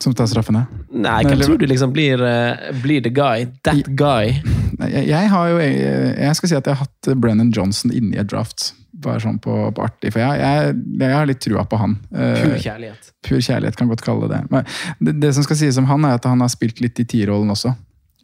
Som 0.02 0.12
tar 0.12 0.28
straffene. 0.28 0.66
Nei, 0.92 1.22
hvem 1.24 1.40
tror 1.40 1.60
du 1.60 1.64
liksom 1.66 1.92
blir, 1.94 2.20
eh, 2.22 2.72
blir 2.82 3.00
the 3.00 3.12
guy? 3.12 3.46
That 3.64 3.86
guy? 3.96 4.34
Jeg, 4.76 5.06
jeg 5.08 5.30
har 5.32 5.48
jo 5.48 5.60
jeg, 5.62 5.78
jeg 6.20 6.36
skal 6.36 6.50
si 6.50 6.58
at 6.58 6.66
jeg 6.68 6.76
har 6.76 6.84
hatt 6.84 7.16
Brennan 7.16 7.52
Johnson 7.54 7.94
inni 7.94 8.20
et 8.20 8.28
draft. 8.28 8.74
Bare 8.92 9.20
sånn 9.24 9.38
på, 9.40 9.54
på 9.76 9.84
artig, 9.84 10.12
for 10.12 10.20
jeg, 10.20 10.40
jeg, 10.40 10.76
jeg 11.00 11.16
har 11.16 11.26
litt 11.28 11.40
trua 11.44 11.64
på 11.68 11.80
han. 11.80 11.96
Eh, 12.12 12.42
Pur 12.42 12.60
kjærlighet. 12.60 13.10
Pur 13.24 13.40
kjærlighet, 13.40 13.76
kan 13.80 13.88
godt 13.92 14.04
kalle 14.04 14.28
det. 14.32 14.42
Men 14.52 14.68
det. 15.00 15.16
Det 15.24 15.32
som 15.36 15.44
skal 15.48 15.60
sies 15.60 15.80
om 15.80 15.88
han, 15.88 16.04
er 16.04 16.20
at 16.20 16.28
han 16.28 16.44
har 16.44 16.52
spilt 16.52 16.80
litt 16.84 17.00
i 17.00 17.08
tierrollen 17.08 17.52
også. 17.56 17.72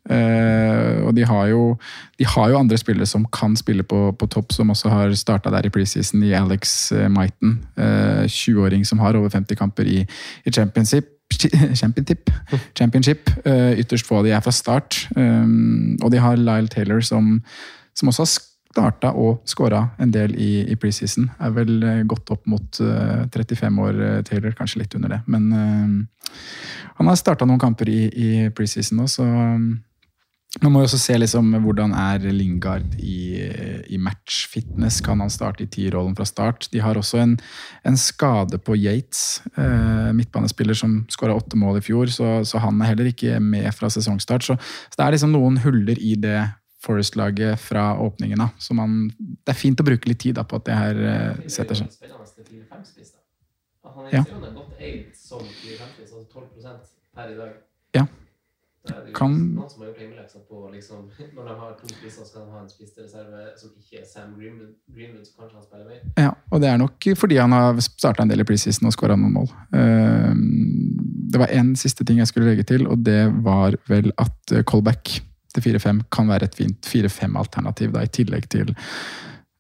Uh, 0.03 1.07
og 1.07 1.13
de 1.15 1.23
har, 1.23 1.45
jo, 1.53 1.77
de 2.19 2.27
har 2.27 2.49
jo 2.51 2.59
andre 2.59 2.75
spillere 2.81 3.07
som 3.07 3.23
kan 3.31 3.55
spille 3.57 3.85
på, 3.87 4.01
på 4.19 4.27
topp, 4.35 4.51
som 4.53 4.73
også 4.75 4.91
har 4.91 5.15
starta 5.15 5.53
der 5.55 5.69
i 5.69 5.73
preseason, 5.73 6.25
i 6.27 6.35
Alex 6.35 6.91
Maiten. 7.13 7.61
Eh, 7.79 8.25
20-åring 8.27 8.85
som 8.89 9.01
har 9.05 9.17
over 9.17 9.31
50 9.31 9.57
kamper 9.61 9.87
i, 9.89 10.01
i 10.45 10.53
championship. 10.53 11.07
Championship. 11.81 12.31
Championship. 12.79 13.31
Eh, 13.45 13.79
ytterst 13.83 14.07
få 14.07 14.21
av 14.21 14.27
de 14.29 14.35
er 14.37 14.41
fra 14.45 14.55
start. 14.55 15.07
Um, 15.17 15.99
og 16.03 16.11
de 16.13 16.21
har 16.23 16.41
Lyle 16.41 16.69
Taylor 16.69 17.01
som, 17.01 17.39
som 17.95 18.13
også 18.13 18.27
har 18.27 18.33
starta 18.73 19.13
og 19.19 19.43
skåra 19.49 19.83
en 20.01 20.13
del 20.15 20.35
i, 20.41 20.65
i 20.73 20.77
preseason. 20.81 21.29
Er 21.43 21.53
vel 21.57 21.83
eh, 21.85 22.03
gått 22.09 22.31
opp 22.33 22.47
mot 22.49 22.81
eh, 22.81 23.25
35 23.29 23.81
år, 23.85 24.01
eh, 24.01 24.21
Taylor. 24.29 24.55
Kanskje 24.57 24.83
litt 24.83 24.97
under 24.97 25.13
det. 25.13 25.21
Men 25.27 25.49
eh, 25.53 26.31
han 26.99 27.11
har 27.11 27.19
starta 27.21 27.49
noen 27.49 27.61
kamper 27.61 27.91
i, 27.93 28.03
i 28.09 28.31
preseason 28.57 29.03
nå, 29.03 29.09
så 29.11 29.27
um, 29.27 29.83
man 30.61 30.75
må 30.75 30.83
jo 30.83 30.85
også 30.85 30.99
se 31.01 31.15
liksom 31.17 31.47
hvordan 31.65 31.95
er 31.97 32.27
Lingard 32.29 32.99
i, 33.01 33.41
i 33.89 33.97
matchfitness. 33.97 35.01
Kan 35.05 35.23
han 35.25 35.33
starte 35.33 35.65
i 35.65 35.71
tierrollen 35.73 36.13
fra 36.19 36.27
start? 36.29 36.67
De 36.75 36.83
har 36.85 36.99
også 37.01 37.23
en, 37.23 37.39
en 37.89 37.97
skade 37.97 38.61
på 38.61 38.77
Yates, 38.77 39.41
eh, 39.57 40.11
midtbanespiller 40.13 40.77
som 40.77 40.99
skåra 41.13 41.39
åtte 41.39 41.57
mål 41.57 41.81
i 41.81 41.85
fjor, 41.87 42.13
så, 42.13 42.43
så 42.45 42.61
han 42.61 42.83
er 42.83 42.93
heller 42.93 43.09
ikke 43.09 43.41
med 43.41 43.71
fra 43.73 43.89
sesongstart. 43.93 44.45
Så, 44.45 44.59
så 44.93 45.01
det 45.01 45.07
er 45.07 45.17
liksom 45.17 45.33
noen 45.33 45.57
huller 45.65 45.97
i 45.97 46.19
det 46.21 46.43
Forest-laget 46.83 47.61
fra 47.63 47.95
åpningen. 48.03 48.41
av. 48.43 48.49
Så 48.59 48.75
man, 48.75 49.07
det 49.17 49.55
er 49.55 49.57
fint 49.57 49.81
å 49.81 49.87
bruke 49.87 50.11
litt 50.11 50.19
tid 50.25 50.35
da, 50.37 50.45
på 50.45 50.59
at 50.59 50.67
det 50.67 50.77
her 50.77 51.05
eh, 51.15 51.45
setter 51.47 51.79
seg. 51.79 51.93
Ja. 54.13 54.25
jo 54.27 54.51
godt 54.57 54.83
eid 54.83 55.15
som 55.17 55.41
4-5-spiss, 55.41 56.13
12 56.33 56.81
per 57.15 57.31
i 57.33 57.39
dag. 57.39 57.55
Ja. 57.95 58.05
Da 58.83 58.95
er 58.97 59.03
jo 59.07 59.13
Kan- 59.15 59.35
noen 59.55 59.69
som 59.71 59.83
har 59.85 59.89
gjort 59.93 60.01
hjemmeleksa 60.03 60.41
på 60.49 60.61
liksom, 60.73 61.03
Når 61.37 61.45
de 61.49 61.55
har 61.61 61.75
to 61.79 61.87
spisser, 61.93 62.25
skal 62.27 62.47
de 62.47 62.51
ha 62.57 62.61
en 62.65 62.71
spisereserve 62.73 63.43
som 63.61 63.71
ikke 63.79 64.01
er 64.01 64.07
Sam 64.11 64.33
Greenwood, 64.39 64.73
Greenwood 64.91 65.27
så 65.29 65.37
kanskje 65.39 65.59
han 65.61 65.67
spiller 65.69 65.87
med. 65.93 66.09
Ja, 66.19 66.33
og 66.51 66.61
det 66.65 66.69
er 66.73 66.81
nok 66.83 67.07
fordi 67.21 67.39
han 67.39 67.55
har 67.55 67.79
starta 67.85 68.25
en 68.27 68.33
del 68.33 68.43
i 68.43 68.49
preseason 68.49 68.89
og 68.91 68.97
skåra 68.97 69.15
noen 69.19 69.37
mål. 69.39 69.51
Eh, 69.79 70.33
Det 71.33 71.41
var 71.41 71.49
én 71.55 71.71
siste 71.81 72.05
ting 72.05 72.19
jeg 72.19 72.29
skulle 72.29 72.51
legge 72.51 72.65
til, 72.69 72.83
og 72.91 72.99
det 73.07 73.23
var 73.45 73.73
vel 73.89 74.11
at 74.21 74.53
eh, 74.53 74.63
callback 74.69 75.21
til 75.55 75.63
4-5 75.65 76.03
kan 76.13 76.29
være 76.29 76.45
et 76.51 76.55
fint 76.59 76.81
4-5-alternativ, 76.89 77.95
i 78.03 78.07
tillegg 78.13 78.49
til 78.53 78.75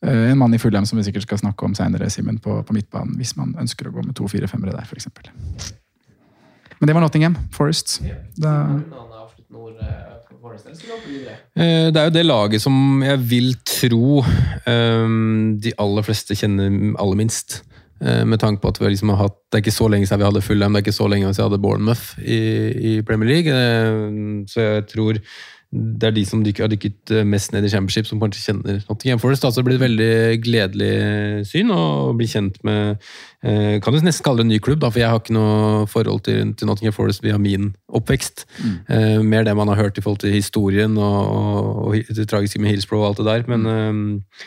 eh, 0.02 0.30
en 0.32 0.38
mann 0.40 0.52
i 0.52 0.58
Fulham 0.60 0.84
som 0.88 0.98
vi 0.98 1.04
sikkert 1.06 1.22
skal 1.28 1.38
snakke 1.40 1.64
om 1.64 1.74
seinere, 1.78 2.10
Simen, 2.10 2.38
på, 2.42 2.58
på 2.66 2.74
midtbanen, 2.76 3.14
hvis 3.16 3.36
man 3.38 3.54
ønsker 3.60 3.88
å 3.88 3.92
gå 3.94 4.02
med 4.04 4.16
to 4.18 4.24
4-5-ere 4.28 4.72
der, 4.74 4.84
f.eks. 4.84 5.08
Men 6.80 6.88
det 6.90 6.94
var 6.96 7.04
Nottingham 7.04 7.36
Forest. 7.54 8.00
Da, 8.36 8.52
Nord 9.52 9.76
eh, 9.80 10.38
for 10.40 10.54
eller 10.56 10.74
skal 10.74 10.96
du 11.04 11.10
videre? 11.12 11.36
Eh, 11.56 11.90
Det 11.92 12.00
er 12.00 12.08
jo 12.08 12.14
det 12.16 12.24
laget 12.26 12.62
som 12.64 13.02
jeg 13.04 13.18
vil 13.30 13.52
tro 13.68 14.22
ehm, 14.66 15.58
de 15.62 15.72
aller 15.78 16.02
fleste 16.06 16.34
kjenner 16.38 16.72
aller 16.98 17.18
minst. 17.20 17.62
Eh, 18.02 18.24
Med 18.26 18.40
tanke 18.42 18.62
på 18.62 18.72
at 18.72 18.80
vi 18.80 18.90
liksom 18.94 19.12
har 19.14 19.28
hatt, 19.28 19.36
Det 19.52 19.58
er 19.60 19.62
ikke 19.66 19.76
så 19.76 19.88
lenge 19.92 20.06
siden 20.08 20.22
vi 20.22 20.28
hadde 20.30 20.42
Fulham, 20.42 20.72
det 20.72 20.80
er 20.82 20.86
ikke 20.86 20.96
så 21.00 21.08
lenge 21.08 21.28
siden 21.34 21.44
vi 21.44 21.50
hadde 21.50 21.62
Bournemouth 21.62 22.18
i, 22.24 22.40
i 22.96 23.02
Premier 23.02 23.28
League. 23.28 24.46
Så 24.48 24.60
jeg 24.60 24.86
tror 24.88 25.20
det 25.72 26.08
er 26.08 26.12
de 26.12 26.22
som 26.28 26.42
dykker, 26.44 26.66
har 26.66 26.72
dykket 26.72 27.12
eh, 27.16 27.24
mest 27.24 27.54
ned 27.54 27.64
i 27.64 27.70
Championship, 27.72 28.04
som 28.08 28.20
kanskje 28.20 28.42
kjenner 28.44 28.82
Nottingham 28.90 29.20
Forest. 29.22 29.46
Altså 29.48 29.62
det 29.62 29.70
blir 29.70 29.78
et 29.78 29.84
veldig 29.86 30.42
gledelig 30.44 30.92
syn 31.48 31.72
å 31.72 31.82
bli 32.18 32.28
kjent 32.28 32.58
med 32.66 32.98
eh, 33.40 33.78
Kan 33.80 33.96
du 33.96 34.02
nesten 34.04 34.26
kalle 34.26 34.42
det 34.42 34.46
en 34.48 34.52
ny 34.52 34.60
klubb, 34.62 34.82
da, 34.84 34.92
for 34.92 35.00
jeg 35.00 35.08
har 35.08 35.22
ikke 35.22 35.36
noe 35.36 35.86
forhold 35.88 36.26
til, 36.28 36.52
til 36.60 36.68
Nottingham 36.68 36.96
Forest 36.96 37.24
via 37.24 37.40
min 37.40 37.70
oppvekst. 37.88 38.44
Eh, 38.92 39.22
mer 39.24 39.48
det 39.48 39.56
man 39.56 39.72
har 39.72 39.80
hørt 39.80 39.96
i 39.96 40.04
forhold 40.04 40.20
til 40.26 40.36
historien 40.36 40.98
og, 41.00 41.20
og, 41.32 41.96
og 41.96 42.12
det 42.20 42.28
tragiske 42.28 42.60
med 42.60 42.74
Hillsborough 42.74 43.06
og 43.06 43.14
alt 43.14 43.22
det 43.22 43.30
der. 43.30 43.48
Men, 43.56 43.72
eh, 43.72 44.44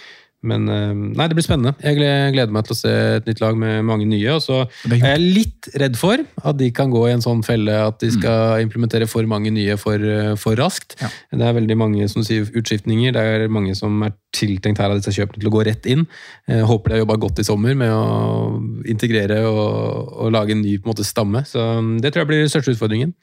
men 0.48 0.68
eh, 0.72 0.94
nei, 0.94 1.28
det 1.30 1.38
blir 1.38 1.46
spennende. 1.46 1.74
Jeg 1.84 1.98
gleder 2.00 2.54
meg 2.54 2.68
til 2.68 2.76
å 2.76 2.80
se 2.80 2.94
et 3.18 3.30
nytt 3.30 3.42
lag 3.44 3.58
med 3.60 3.84
mange 3.88 4.08
nye. 4.10 4.36
Og 4.38 4.44
så 4.46 4.62
er 4.90 5.02
jeg 5.02 5.24
litt 5.24 5.70
redd 5.82 5.98
for 6.00 6.22
at 6.22 6.60
de 6.60 6.70
kan 6.76 6.94
gå 6.94 7.06
i 7.10 7.16
en 7.16 7.24
sånn 7.26 7.44
felle 7.46 7.76
at 7.88 8.00
de 8.04 8.12
skal 8.14 8.64
implementere 8.64 9.10
for 9.10 9.28
mange 9.30 9.52
nye 9.56 9.78
for, 9.82 10.00
eh, 10.00 10.34
for 10.40 10.58
raskt. 10.60 10.98
Det 11.02 11.42
er 11.42 11.58
veldig 11.58 11.78
mange 11.80 12.08
som 12.12 12.24
sier, 12.26 12.48
utskiftninger. 12.56 13.16
Det 13.16 13.26
er 13.26 13.48
mange 13.52 13.76
som 13.78 14.04
er 14.06 14.16
tiltenkt 14.36 14.82
her 14.82 14.92
av 14.92 15.00
disse 15.00 15.14
kjøpene 15.16 15.42
til 15.42 15.50
å 15.50 15.56
gå 15.56 15.66
rett 15.68 15.86
inn. 15.90 16.06
Jeg 16.50 16.68
håper 16.70 16.92
de 16.92 16.98
har 16.98 17.04
jobba 17.06 17.20
godt 17.28 17.40
i 17.40 17.48
sommer 17.48 17.76
med 17.78 17.92
å 17.92 18.60
integrere 18.90 19.42
og, 19.48 20.12
og 20.26 20.34
lage 20.36 20.56
en 20.56 20.62
ny 20.62 20.78
på 20.78 20.88
en 20.88 20.94
måte, 20.94 21.08
stamme. 21.08 21.44
Så 21.48 21.62
mm, 21.82 21.96
det 22.04 22.12
tror 22.14 22.26
jeg 22.26 22.32
blir 22.34 22.44
den 22.44 22.52
største 22.54 22.76
utfordringen. 22.76 23.16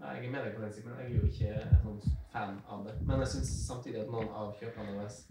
Ja, 0.00 0.14
Jeg 0.16 0.28
er 0.28 0.32
med 0.32 0.44
deg 0.44 0.56
på 0.56 0.64
den, 0.64 0.72
Simen. 0.72 0.96
Jeg 0.98 1.06
er 1.06 1.14
jo 1.14 1.26
ikke 1.28 1.52
noen 1.84 2.00
fan 2.32 2.56
av 2.70 2.84
det. 2.86 2.96
Men 3.06 3.24
jeg 3.24 3.32
syns 3.34 3.52
samtidig 3.68 4.02
at 4.04 4.10
noen 4.12 4.28
av 4.32 4.52
kjøperne 4.60 4.96
deres 4.98 5.22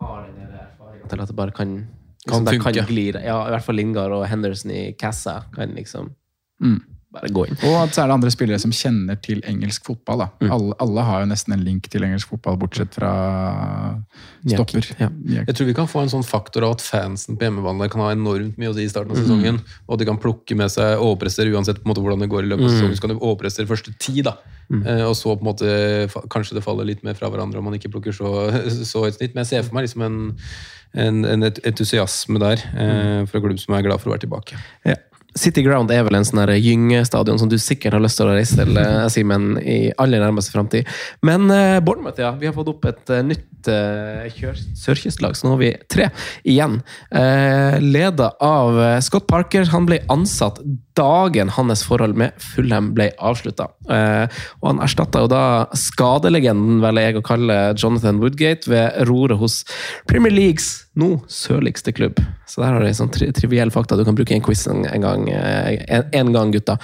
har 0.00 0.26
den 0.26 0.36
der 0.40 0.64
erfaringen 0.64 1.03
til 1.16 1.24
at 1.26 1.32
det 1.32 1.36
bare 1.38 1.54
kan 1.54 1.76
Kan 2.24 2.44
liksom. 2.44 2.62
Kan 2.62 2.86
gli, 2.88 3.10
ja, 3.12 3.36
I 3.46 3.52
hvert 3.52 3.64
fall 3.66 3.76
Lingard 3.76 4.12
og 4.16 4.26
Henderson 4.28 4.70
i 4.72 4.92
Cassa 5.00 5.42
kan 5.54 5.74
liksom 5.76 6.12
Mm. 6.62 6.80
Bare 7.14 7.30
gå 7.32 7.46
inn. 7.48 7.56
Og 7.70 7.92
så 7.94 8.02
er 8.02 8.10
det 8.10 8.16
andre 8.18 8.30
spillere 8.34 8.58
som 8.62 8.72
kjenner 8.74 9.16
til 9.22 9.40
engelsk 9.46 9.84
fotball. 9.86 10.18
da. 10.24 10.28
Mm. 10.42 10.50
Alle, 10.56 10.74
alle 10.84 11.04
har 11.08 11.22
jo 11.24 11.30
nesten 11.30 11.54
en 11.56 11.64
link 11.64 11.88
til 11.92 12.02
engelsk 12.06 12.28
fotball, 12.34 12.58
bortsett 12.60 12.94
fra 12.98 13.12
stopper. 14.44 14.88
Ja. 15.00 15.08
Jeg 15.46 15.54
tror 15.56 15.68
vi 15.70 15.74
kan 15.76 15.88
få 15.90 16.02
en 16.04 16.10
sånn 16.12 16.26
faktor 16.26 16.66
av 16.66 16.76
at 16.76 16.84
fansen 16.84 17.38
på 17.38 17.46
hjemmebane 17.46 17.88
kan 17.92 18.02
ha 18.04 18.10
enormt 18.14 18.58
mye 18.60 18.72
å 18.72 18.76
si 18.76 18.84
i 18.84 18.90
starten 18.92 19.14
av 19.14 19.20
sesongen. 19.20 19.60
sesongen. 19.60 19.78
Og 19.88 19.98
de 20.00 20.08
kan 20.08 20.18
plukke 20.20 20.56
med 20.58 20.70
seg 20.74 20.98
overpresser 21.00 21.48
uansett 21.54 21.80
på 21.80 21.86
en 21.88 21.94
måte 21.94 22.02
hvordan 22.04 22.20
det 22.24 22.30
går 22.32 22.44
i 22.44 22.50
løpet 22.52 22.64
av 22.64 22.70
Mhm. 22.70 22.76
sesongen. 22.76 22.96
Så 22.98 23.00
kan 23.06 23.14
de 23.14 23.20
overpresse 23.20 23.66
første 23.66 23.94
ti, 23.98 24.20
da. 24.22 24.36
Eh, 24.72 25.04
og 25.04 25.14
så 25.14 25.36
på 25.36 25.40
en 25.44 25.50
måte 25.52 26.28
kanskje 26.32 26.54
det 26.54 26.64
faller 26.64 26.84
litt 26.84 27.02
mer 27.04 27.14
fra 27.14 27.28
hverandre 27.30 27.58
om 27.58 27.64
man 27.64 27.74
ikke 27.74 27.90
plukker 27.92 28.12
så, 28.16 28.50
så 28.92 29.06
et 29.06 29.14
snitt. 29.18 29.34
Men 29.34 29.44
jeg 29.44 29.50
ser 29.62 29.62
for 29.68 29.74
meg 29.74 29.84
liksom 29.88 30.02
en, 30.02 30.36
en, 30.94 31.24
en 31.24 31.42
entusiasme 31.42 32.38
der 32.40 32.62
eh, 32.76 33.24
fra 33.26 33.40
klubb 33.40 33.58
som 33.60 33.74
er 33.74 33.82
glad 33.82 34.00
for 34.00 34.10
å 34.10 34.14
være 34.16 34.24
tilbake. 34.26 34.56
Ja. 34.84 34.96
City 35.34 35.64
Ground 35.66 35.90
er 35.90 36.04
vel 36.06 36.18
en 36.18 36.26
sånn 36.26 36.44
gyngestadion 36.54 37.40
som 37.40 37.50
du 37.50 37.56
sikkert 37.58 37.96
har 37.96 38.02
lyst 38.04 38.20
til 38.20 38.30
å 38.30 38.36
reise 38.36 38.58
til, 38.60 38.76
eh, 38.78 39.06
Simen, 39.10 39.56
i 39.58 39.90
aller 39.98 40.22
nærmeste 40.22 40.54
framtid. 40.54 40.88
Men 41.26 41.50
eh, 41.50 41.80
Bournemouth, 41.84 42.20
ja. 42.22 42.32
Vi 42.38 42.46
har 42.46 42.54
fått 42.54 42.70
opp 42.70 42.86
et 42.90 43.10
eh, 43.10 43.24
nytt 43.26 43.70
eh, 43.70 44.30
sørkystlag, 44.78 45.34
så 45.34 45.48
nå 45.48 45.56
har 45.56 45.62
vi 45.64 45.72
tre 45.90 46.08
igjen. 46.46 46.80
Eh, 47.10 47.80
Leda 47.82 48.32
av 48.40 48.78
eh, 48.78 49.00
Scott 49.04 49.26
Parker. 49.30 49.66
Han 49.74 49.90
ble 49.90 50.00
ansatt 50.12 50.62
dagen 50.94 51.50
hans 51.56 51.82
forhold 51.82 52.14
med 52.18 52.38
Fulham 52.38 52.92
ble 52.94 53.10
avslutta. 53.18 53.66
Eh, 53.90 54.30
og 54.62 54.70
han 54.70 54.82
erstatta 54.86 55.24
jo 55.24 55.32
da 55.32 55.44
skadelegenden, 55.74 56.78
velger 56.84 57.10
jeg 57.10 57.18
å 57.18 57.26
kalle 57.26 57.58
Jonathan 57.74 58.22
Woodgate, 58.22 58.70
ved 58.70 59.02
roret 59.10 59.40
hos 59.40 59.62
Premier 60.06 60.34
Leagues 60.34 60.84
nå 60.94 61.16
sørligste 61.26 61.90
klubb. 61.94 62.20
Så 62.46 62.62
der 62.62 62.70
har 62.70 62.82
du 62.82 62.86
en 62.86 62.96
sånn 62.96 63.10
tri 63.10 63.26
triviell 63.34 63.72
fakta 63.74 63.98
du 63.98 64.04
kan 64.06 64.14
bruke 64.14 64.30
i 64.34 64.38
en 64.38 64.44
quiz 64.44 64.62
en 64.70 64.84
gang, 64.86 65.23
eh, 65.28 65.80
en, 65.96 66.04
en 66.12 66.32
gang, 66.32 66.52
gutta. 66.52 66.76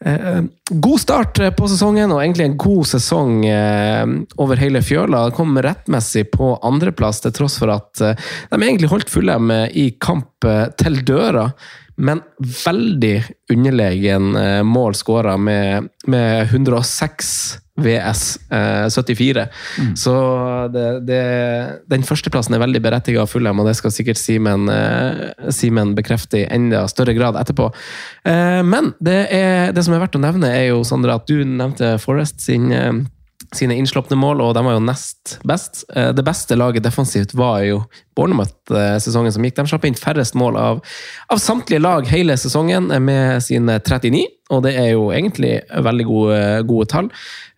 Eh, 0.00 0.42
god 0.68 1.00
start 1.00 1.40
eh, 1.40 1.52
på 1.56 1.68
sesongen, 1.70 2.12
og 2.12 2.22
egentlig 2.22 2.48
en 2.48 2.58
god 2.60 2.90
sesong 2.90 3.38
over 4.42 4.60
hele 4.60 4.82
fjøla. 4.84 5.26
Kom 5.36 5.56
rettmessig 5.62 6.26
på 6.34 6.54
andreplass, 6.66 7.22
til 7.24 7.34
tross 7.36 7.58
for 7.62 7.72
at 7.74 8.02
de 8.02 8.60
egentlig 8.60 8.90
holdt 8.92 9.12
Fulham 9.12 9.50
i 9.52 9.90
kamp 10.02 10.46
til 10.80 11.02
døra. 11.06 11.50
Men 11.96 12.20
veldig 12.38 13.14
underlegen 13.52 14.34
eh, 14.36 14.62
mål 14.66 14.96
skåra 14.98 15.36
med, 15.40 15.88
med 16.06 16.42
106 16.50 17.60
VS 17.76 18.50
eh, 18.50 18.88
74. 18.88 19.46
Så 19.96 20.14
det, 20.72 21.00
det, 21.08 21.22
den 21.86 22.04
førsteplassen 22.08 22.56
er 22.56 22.62
veldig 22.62 22.80
berettiget 22.84 23.20
av 23.24 23.30
Fulham, 23.30 23.60
og 23.60 23.68
det 23.68 23.76
skal 23.78 23.92
sikkert 23.92 24.20
Simen 24.20 24.68
eh, 24.72 25.92
bekrefte 25.96 26.40
i 26.42 26.46
enda 26.48 26.86
større 26.88 27.16
grad 27.16 27.36
etterpå. 27.40 27.68
Eh, 28.24 28.62
men 28.64 28.92
det, 29.00 29.18
er, 29.32 29.74
det 29.76 29.84
som 29.84 29.96
er 29.96 30.04
verdt 30.04 30.16
å 30.16 30.24
nevne, 30.24 30.52
er 30.52 30.70
jo, 30.70 30.84
Sandra, 30.88 31.18
at 31.20 31.28
du 31.28 31.44
nevnte 31.44 31.96
Forest 32.02 32.40
sin 32.44 32.72
eh, 32.72 32.92
sine 33.54 33.76
innslupne 33.78 34.16
mål, 34.18 34.40
og 34.42 34.54
de 34.56 34.62
var 34.64 34.74
jo 34.76 34.82
nest 34.84 35.38
best. 35.46 35.84
Eh, 35.94 36.12
Det 36.12 36.24
beste 36.24 36.56
laget 36.56 36.82
defensivt 36.82 37.34
var 37.34 37.62
jo 37.62 37.82
Bournemouth-sesongen 38.16 39.32
som 39.32 39.44
gikk. 39.44 39.56
De 39.56 39.66
slapp 39.68 39.84
inn 39.84 39.94
færrest 39.98 40.34
mål 40.34 40.56
av, 40.56 40.80
av 41.30 41.38
samtlige 41.38 41.82
lag 41.82 42.06
hele 42.08 42.36
sesongen, 42.36 42.90
eh, 42.90 42.98
med 42.98 43.42
sine 43.42 43.78
39. 43.80 44.26
Og 44.50 44.62
det 44.62 44.76
er 44.78 44.92
jo 44.92 45.10
egentlig 45.10 45.60
veldig 45.82 46.04
gode, 46.06 46.40
gode 46.68 46.86
tall. 46.88 47.08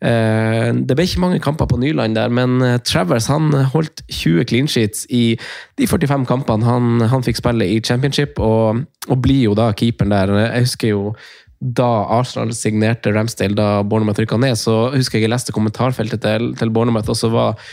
Eh, 0.03 0.72
Det 0.72 0.96
ble 0.96 1.05
ikke 1.05 1.20
mange 1.20 1.40
kamper 1.40 1.66
på 1.66 1.79
Nyland 1.79 2.14
der, 2.14 2.29
men 2.29 2.62
eh, 2.62 2.79
Travers 2.79 3.27
han 3.29 3.53
holdt 3.53 4.03
20 4.09 4.44
clean 4.44 4.66
sheets 4.68 5.07
i 5.11 5.37
de 5.79 5.87
45 5.87 6.27
kampene 6.27 6.64
han, 6.64 7.01
han 7.01 7.22
fikk 7.22 7.37
spille 7.37 7.66
i 7.68 7.81
championship, 7.81 8.38
og, 8.38 8.85
og 9.09 9.22
blir 9.22 9.44
jo 9.48 9.55
da 9.55 9.72
keeperen 9.72 10.11
der. 10.11 10.33
Jeg 10.48 10.66
husker 10.68 10.88
jo 10.88 11.14
da 11.59 11.90
Arsenal 12.18 12.53
signerte 12.55 13.11
Ramsdale 13.14 13.57
da 13.59 13.68
Bournemouth 13.83 14.21
rykka 14.23 14.38
ned, 14.38 14.59
så 14.61 14.88
husker 14.94 15.18
jeg 15.18 15.27
jeg 15.27 15.35
leste 15.35 15.55
kommentarfeltet 15.55 16.23
til, 16.23 16.53
til 16.59 16.71
Bournemouth, 16.75 17.11
og 17.11 17.18
så 17.18 17.31
var 17.33 17.71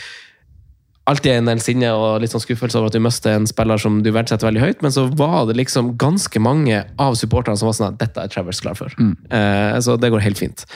alltid 1.06 1.36
en 1.36 1.50
del 1.52 1.60
sinne 1.62 1.92
og 1.94 2.18
litt 2.22 2.32
sånn 2.32 2.42
skuffelse 2.42 2.78
over 2.80 2.90
at 2.90 2.96
du 2.96 3.02
mister 3.04 3.36
en 3.36 3.46
spiller 3.46 3.78
som 3.78 4.00
du 4.02 4.10
verdsetter 4.14 4.48
veldig 4.48 4.62
høyt, 4.64 4.82
men 4.82 4.94
så 4.94 5.06
var 5.14 5.46
det 5.46 5.54
liksom 5.60 5.92
ganske 6.00 6.42
mange 6.42 6.80
av 7.02 7.14
supporterne 7.18 7.58
som 7.60 7.70
var 7.70 7.76
sånn 7.78 7.92
at 7.92 8.00
dette 8.00 8.24
er 8.24 8.32
Travers 8.32 8.60
klar 8.64 8.74
for. 8.78 8.90
Eh, 8.98 9.78
så 9.86 9.94
det 10.02 10.10
går 10.10 10.24
helt 10.24 10.42
fint. 10.42 10.66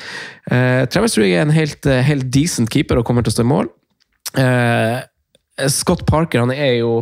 Eh, 0.46 0.86
Travers 0.86 1.16
tror 1.16 1.26
jeg 1.26 1.34
er 1.34 1.48
en 1.48 1.56
helt, 1.56 1.82
eh, 1.82 2.04
helt 2.06 2.30
decent 2.30 2.70
keeper 2.70 3.00
og 3.00 3.08
kommer 3.08 3.26
til 3.26 3.34
å 3.34 3.38
stå 3.40 3.46
i 3.46 3.50
mål. 3.50 3.72
Eh, 4.38 5.00
Scott 5.66 6.06
Parker 6.06 6.44
han 6.44 6.54
er 6.54 6.78
jo 6.78 6.92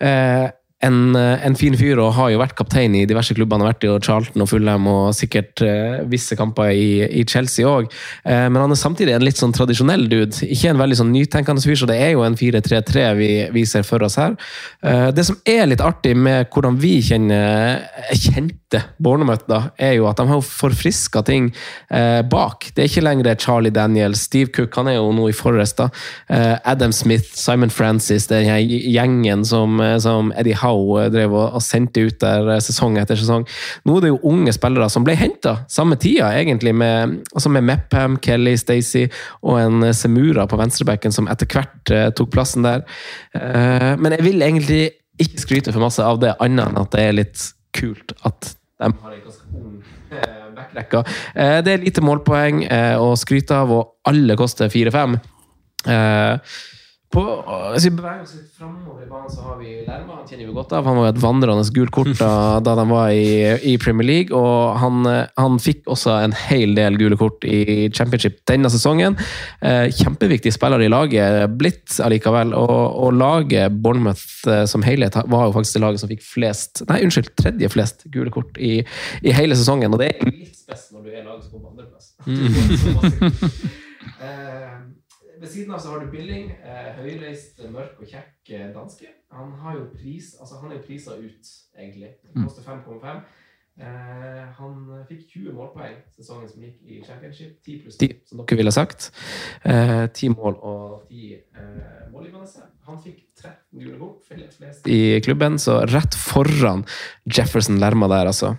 eh, 0.00 0.48
en, 0.84 1.16
eh, 1.16 1.46
en 1.46 1.56
fin 1.58 1.74
fyr 1.78 2.00
og 2.02 2.12
har 2.18 2.32
jo 2.32 2.40
vært 2.40 2.56
kaptein 2.58 2.94
i 2.98 3.04
diverse 3.08 3.34
klubber. 3.36 3.58
Han 3.58 3.66
har 3.66 3.74
vært 3.74 3.86
i 3.86 3.92
Charlton 4.04 4.44
og 4.44 4.50
Fulham 4.50 4.88
og 4.90 5.14
sikkert 5.16 5.62
eh, 5.64 6.02
visse 6.10 6.36
kamper 6.38 6.72
i, 6.74 7.04
i 7.20 7.24
Chelsea 7.28 7.66
òg. 7.68 7.88
Eh, 8.24 8.46
men 8.50 8.60
han 8.60 8.74
er 8.74 8.80
samtidig 8.80 9.14
en 9.16 9.24
litt 9.24 9.40
sånn 9.40 9.54
tradisjonell 9.56 10.06
dude. 10.10 10.44
Ikke 10.46 10.72
en 10.72 10.80
veldig 10.80 10.98
sånn 11.00 11.12
nytenkende 11.14 11.64
fyr, 11.64 11.78
så 11.80 11.88
det 11.90 11.98
er 12.02 12.14
jo 12.14 12.24
en 12.26 12.38
4-3-3 12.38 13.06
vi, 13.18 13.30
vi 13.54 13.64
ser 13.68 13.86
for 13.86 14.04
oss 14.04 14.18
her. 14.20 14.36
Eh, 14.84 15.08
det 15.14 15.26
som 15.28 15.38
er 15.48 15.68
litt 15.70 15.84
artig 15.84 16.14
med 16.18 16.50
hvordan 16.54 16.78
vi 16.82 16.98
kjenner, 17.04 17.84
kjente 18.12 18.82
Bournemouth, 19.02 19.46
da, 19.48 19.70
er 19.78 19.96
jo 19.98 20.08
at 20.10 20.20
de 20.20 20.28
har 20.28 20.44
forfriska 20.44 21.24
ting 21.26 21.50
eh, 21.88 22.20
bak. 22.28 22.70
Det 22.74 22.84
er 22.84 22.90
ikke 22.90 23.06
lenger 23.06 23.40
Charlie 23.40 23.74
Daniels, 23.74 24.26
Steve 24.28 24.52
Cook, 24.54 24.74
han 24.78 24.90
er 24.90 24.98
jo 24.98 25.10
nå 25.14 25.30
i 25.30 25.36
Forrest, 25.36 25.80
da. 25.80 25.88
Eh, 26.28 26.56
Adam 26.68 26.92
Smith, 26.92 27.32
Simon 27.38 27.72
Francis, 27.72 28.28
den 28.30 28.46
gjengen 28.68 29.44
som, 29.48 29.80
eh, 29.80 29.96
som 30.02 30.32
Eddie 30.36 30.58
Howe 30.60 30.73
drev 31.12 31.34
og, 31.36 31.60
sendte 31.64 32.04
ut 32.06 32.18
der 32.22 32.50
eh, 32.54 32.62
sesong 32.64 32.98
etter 33.00 33.18
sesong. 33.18 33.46
Nå 33.84 33.98
er 33.98 34.04
det 34.04 34.12
jo 34.12 34.20
unge 34.30 34.54
spillere 34.56 34.88
som 34.92 35.06
ble 35.06 35.16
henta 35.18 35.56
samme 35.70 35.98
tida, 36.00 36.32
egentlig, 36.36 36.74
med, 36.76 37.20
altså 37.34 37.52
med 37.54 37.66
Mepham, 37.68 38.18
Kelly, 38.24 38.56
Stacey 38.60 39.08
og 39.42 39.60
en 39.62 39.88
eh, 39.88 39.96
Semura 39.96 40.48
på 40.50 40.58
venstrebacken 40.60 41.14
som 41.14 41.30
etter 41.32 41.50
hvert 41.50 41.94
eh, 41.94 42.10
tok 42.16 42.32
plassen 42.34 42.66
der. 42.66 42.84
Eh, 43.36 43.94
men 44.00 44.16
jeg 44.18 44.26
vil 44.26 44.44
egentlig 44.44 44.82
ikke 45.22 45.44
skryte 45.44 45.72
for 45.74 45.84
masse 45.84 46.02
av 46.02 46.18
det, 46.22 46.34
annet 46.42 46.72
enn 46.72 46.80
at 46.80 46.94
det 46.94 47.06
er 47.06 47.18
litt 47.22 47.48
kult 47.74 48.14
at 48.26 48.54
de 48.78 48.90
har 48.90 49.14
en 49.14 49.22
ganske 49.22 49.46
ung 49.54 49.78
eh, 50.10 50.46
backrekka. 50.56 51.02
Eh, 51.34 51.58
det 51.64 51.72
er 51.72 51.84
lite 51.84 52.04
målpoeng 52.04 52.64
eh, 52.66 52.94
å 53.00 53.14
skryte 53.18 53.56
av, 53.56 53.72
og 53.72 54.10
alle 54.10 54.36
koster 54.38 54.72
4-5. 54.72 55.18
På, 57.14 57.22
altså, 57.46 57.92
beveger 57.94 58.24
oss 58.24 58.32
litt 58.34 58.56
framover 58.58 59.04
i 59.04 59.08
banen, 59.08 59.30
så 59.30 59.44
har 59.46 59.58
vi 59.60 59.74
Lerma. 59.86 60.16
Han 60.18 60.26
kjenner 60.26 60.48
vi 60.48 60.54
godt 60.56 60.72
av. 60.74 60.88
Han 60.88 60.98
var 60.98 61.06
jo 61.06 61.12
et 61.12 61.20
vandrende 61.22 61.64
gult 61.76 61.92
kort 61.94 62.10
da, 62.18 62.30
da 62.64 62.74
de 62.80 62.84
var 62.90 63.12
i, 63.14 63.28
i 63.70 63.74
Premier 63.78 64.08
League. 64.08 64.34
Og 64.34 64.80
han, 64.82 65.06
han, 65.38 65.60
fikk 65.62 65.86
også 65.94 66.16
en 66.24 66.34
hel 66.48 66.74
del 66.74 66.98
gule 66.98 67.18
kort 67.20 67.46
i 67.46 67.86
championship 67.94 68.40
denne 68.50 68.70
sesongen. 68.72 69.18
Eh, 69.62 69.86
kjempeviktig 69.94 70.54
spiller 70.56 70.82
i 70.82 70.90
laget 70.90 71.54
blitt 71.60 72.00
allikevel. 72.02 72.56
Og, 72.58 72.82
og 73.06 73.14
laget 73.20 73.78
Bournemouth 73.84 74.50
eh, 74.50 74.64
som 74.70 74.82
helhet 74.86 75.14
var 75.30 75.48
jo 75.48 75.54
faktisk 75.54 75.78
det 75.78 75.84
laget 75.86 76.02
som 76.02 76.10
fikk 76.10 76.26
flest 76.26 76.82
Nei, 76.90 77.00
unnskyld, 77.06 77.30
tredje 77.38 77.70
flest 77.70 78.04
gule 78.12 78.32
kort 78.34 78.58
i, 78.58 78.80
i 79.22 79.38
hele 79.38 79.54
sesongen. 79.58 79.94
Og 79.94 80.02
det 80.02 80.10
er 80.16 80.28
litt 80.32 80.58
spes 80.64 80.90
når 80.90 81.06
du 81.06 81.14
er 81.14 81.22
laget 81.22 81.46
som 81.46 81.54
kommer 81.54 81.70
på 81.70 81.78
andreplass. 81.78 83.62
Eh, 84.20 84.83
ved 85.40 85.48
siden 85.50 85.74
av 85.74 85.80
så 85.82 85.92
har 85.92 86.04
du 86.04 86.10
Billing, 86.12 86.50
eh, 86.50 86.90
høyreist, 86.98 87.62
mørk 87.72 88.00
og 88.00 88.10
kjekk 88.10 88.52
eh, 88.54 88.68
danske. 88.74 89.08
Han 89.34 89.54
har 89.62 89.78
jo 89.78 89.88
pris, 89.94 90.34
altså 90.40 90.60
han 90.60 90.72
er 90.72 90.78
jo 90.78 90.84
prisa 90.86 91.16
ut, 91.18 91.54
egentlig. 91.78 92.14
Han 92.34 92.46
koster 92.46 92.66
5,5. 92.66 93.24
Eh, 93.74 94.42
han 94.54 94.74
fikk 95.08 95.24
20 95.32 95.54
målpoeng 95.56 95.96
sesongen 96.14 96.46
som 96.50 96.62
gikk 96.62 96.76
i 96.86 97.00
championship. 97.02 97.56
10 97.66 97.80
pluss 97.82 97.98
10, 97.98 98.20
som 98.30 98.42
dere 98.44 98.58
ville 98.60 98.74
sagt. 98.74 99.08
Eh, 99.66 100.04
10 100.06 100.36
mål 100.36 100.60
og 100.62 101.08
10 101.08 101.32
eh, 101.34 102.04
målgivende. 102.12 102.68
Han 102.86 103.00
fikk 103.02 103.24
13 103.40 103.80
gule 103.80 103.98
kort, 103.98 104.20
flest 104.28 104.86
i 104.86 105.18
klubben, 105.24 105.58
så 105.58 105.80
rett 105.90 106.14
foran 106.14 106.84
Jefferson 107.26 107.80
Lerma 107.82 108.10
der, 108.12 108.30
altså. 108.30 108.54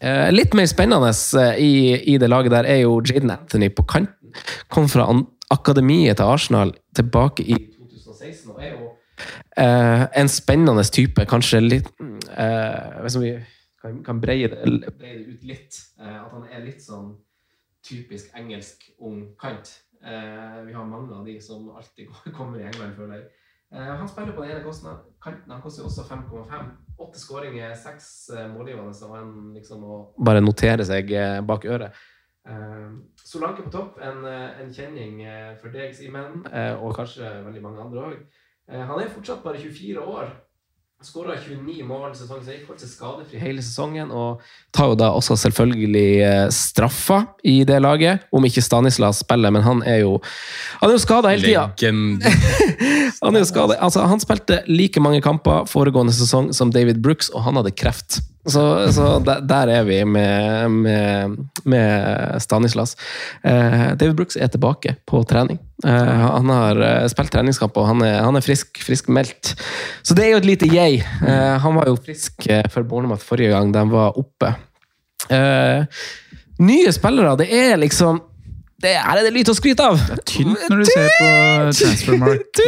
Eh, 0.00 0.28
litt 0.34 0.54
mer 0.54 0.66
spennende 0.70 1.10
eh, 1.40 1.58
i, 1.62 1.72
i 2.14 2.18
det 2.20 2.28
laget 2.30 2.52
der 2.52 2.68
er 2.68 2.82
jo 2.82 3.00
Jaden 3.00 3.32
Anthony 3.34 3.70
på 3.72 3.86
kanten. 3.88 4.34
Kom 4.72 4.90
fra 4.92 5.08
an 5.10 5.24
akademiet 5.52 6.18
til 6.18 6.26
Arsenal 6.26 6.72
tilbake 6.96 7.44
i 7.44 7.56
2016 7.56 8.50
og 8.50 8.62
er 8.62 8.72
jo 8.72 8.88
eh, 9.56 10.06
en 10.20 10.30
spennende 10.30 10.84
type. 10.84 11.26
Kanskje 11.28 11.62
litt 11.62 11.90
eh, 12.00 13.00
Hvis 13.04 13.18
vi 13.22 13.32
kan, 13.82 14.02
kan 14.04 14.20
breie, 14.20 14.50
det, 14.50 14.92
breie 14.98 15.18
det 15.22 15.36
ut 15.36 15.46
litt. 15.46 15.80
Eh, 16.00 16.16
at 16.18 16.32
han 16.34 16.46
er 16.50 16.64
litt 16.66 16.82
sånn 16.82 17.14
typisk 17.86 18.34
engelsk 18.38 18.88
ung 18.98 19.22
kant. 19.40 19.70
Eh, 20.02 20.62
vi 20.66 20.74
har 20.74 20.86
mange 20.86 21.14
av 21.14 21.26
de 21.26 21.38
som 21.40 21.70
alltid 21.76 22.10
kommer 22.38 22.60
i 22.60 22.66
England, 22.66 22.96
føler 22.98 23.20
jeg. 23.20 23.28
Eh, 23.74 23.92
han 24.00 24.10
spiller 24.10 24.34
på 24.34 24.42
den 24.44 24.56
ene 24.56 24.66
kosten, 24.66 24.98
kanten. 25.22 25.54
Han 25.54 25.62
koster 25.62 25.84
jo 25.84 25.90
også 25.90 26.06
5,5. 26.10 26.74
Åtte 27.06 27.20
skåringer, 27.20 27.74
seks 27.78 28.10
eh, 28.34 28.46
målgivende, 28.50 28.94
så 28.96 29.12
han 29.14 29.32
liksom 29.54 29.82
må 29.84 30.02
bare 30.26 30.42
notere 30.42 30.86
seg 30.88 31.10
bak 31.46 31.66
øret. 31.68 32.04
Uh, 32.46 33.02
Solanke 33.26 33.64
på 33.66 33.72
topp, 33.74 33.98
en, 33.98 34.22
eh, 34.30 34.58
en 34.62 34.68
kjenning 34.70 35.18
uh, 35.26 35.56
for 35.58 35.74
deg, 35.74 35.90
Simen, 35.96 36.44
uh, 36.46 36.78
og 36.78 36.94
kanskje 36.94 37.26
veldig 37.42 37.62
mange 37.64 37.82
andre 37.82 38.10
òg. 38.10 38.18
han 38.70 38.98
er 38.98 39.10
fortsatt 39.10 39.42
bare 39.42 39.58
24 39.58 40.02
år. 40.02 40.30
Skåra 41.02 41.36
29 41.38 41.84
mål 41.86 42.14
sesongen 42.16 42.42
som 42.42 42.50
gikk, 42.54 42.64
holdt 42.66 42.82
seg 42.82 42.90
skadefri 42.90 43.38
hele 43.38 43.62
sesongen. 43.62 44.08
Og 44.10 44.40
tar 44.74 44.88
jo 44.90 44.96
da 44.98 45.10
også 45.14 45.36
selvfølgelig 45.38 46.48
straffa 46.54 47.20
i 47.46 47.60
det 47.68 47.76
laget, 47.82 48.24
om 48.34 48.46
ikke 48.48 48.64
Stanislas 48.64 49.20
spiller, 49.22 49.52
men 49.54 49.62
han 49.62 49.84
er 49.86 50.00
jo 50.00 50.16
Han 50.80 50.90
er 50.90 50.96
jo 50.96 51.02
skada 51.04 51.34
hele 51.34 51.46
tida! 51.46 51.68
han 53.22 53.36
er 53.36 53.44
jo 53.44 53.50
skadet. 53.52 53.78
Altså, 53.78 54.06
han 54.08 54.22
spilte 54.24 54.62
like 54.66 55.02
mange 55.02 55.22
kamper 55.22 55.68
foregående 55.70 56.16
sesong 56.16 56.50
som 56.56 56.72
David 56.74 57.02
Brooks, 57.04 57.28
og 57.28 57.44
han 57.46 57.60
hadde 57.60 57.76
kreft. 57.76 58.22
Så, 58.46 58.92
så 58.94 59.06
der, 59.26 59.40
der, 59.42 59.70
er 59.80 59.86
vi 59.86 60.04
med, 60.04 60.70
med, 60.70 61.38
med 61.64 62.42
Stanislas. 62.42 62.94
Eh, 63.42 63.96
David 63.98 64.14
Brooks 64.14 64.36
er 64.38 64.50
tilbake 64.52 64.94
på 65.06 65.22
trening. 65.26 65.58
Eh, 65.84 66.12
han 66.22 66.52
har 66.54 66.80
eh, 66.80 67.08
spilt 67.10 67.34
treningskamp, 67.34 67.76
og 67.76 67.88
han 67.90 68.04
er, 68.06 68.20
han 68.22 68.38
er 68.38 68.44
frisk, 68.46 68.78
frisk 68.86 69.10
meldt. 69.10 69.56
Så 70.06 70.14
det 70.14 70.28
er 70.28 70.36
jo 70.36 70.42
et 70.44 70.48
lite 70.52 70.70
yay. 70.70 71.00
Eh, 71.02 71.56
han 71.62 71.80
var 71.80 71.90
jo 71.90 71.98
frisk 71.98 72.46
eh, 72.46 72.62
for 72.70 72.86
Bournemouth 72.86 73.26
forrige 73.26 73.50
gang 73.50 73.74
de 73.74 73.82
var 73.90 74.14
oppe. 74.20 74.52
Eh, 75.26 76.06
nye 76.62 76.94
spillere, 76.94 77.34
det 77.42 77.50
er 77.50 77.76
liksom 77.82 78.22
det 78.76 78.92
er 78.92 79.18
det 79.24 79.30
lite 79.32 79.54
å 79.54 79.56
skryte 79.56 79.80
av! 79.80 79.96
Det 79.96 80.18
er 80.18 80.24
tynt 80.28 80.66
når 80.68 80.82
du 80.82 80.88
ser 80.90 81.06
på 81.16 81.28
transfermark 81.78 82.58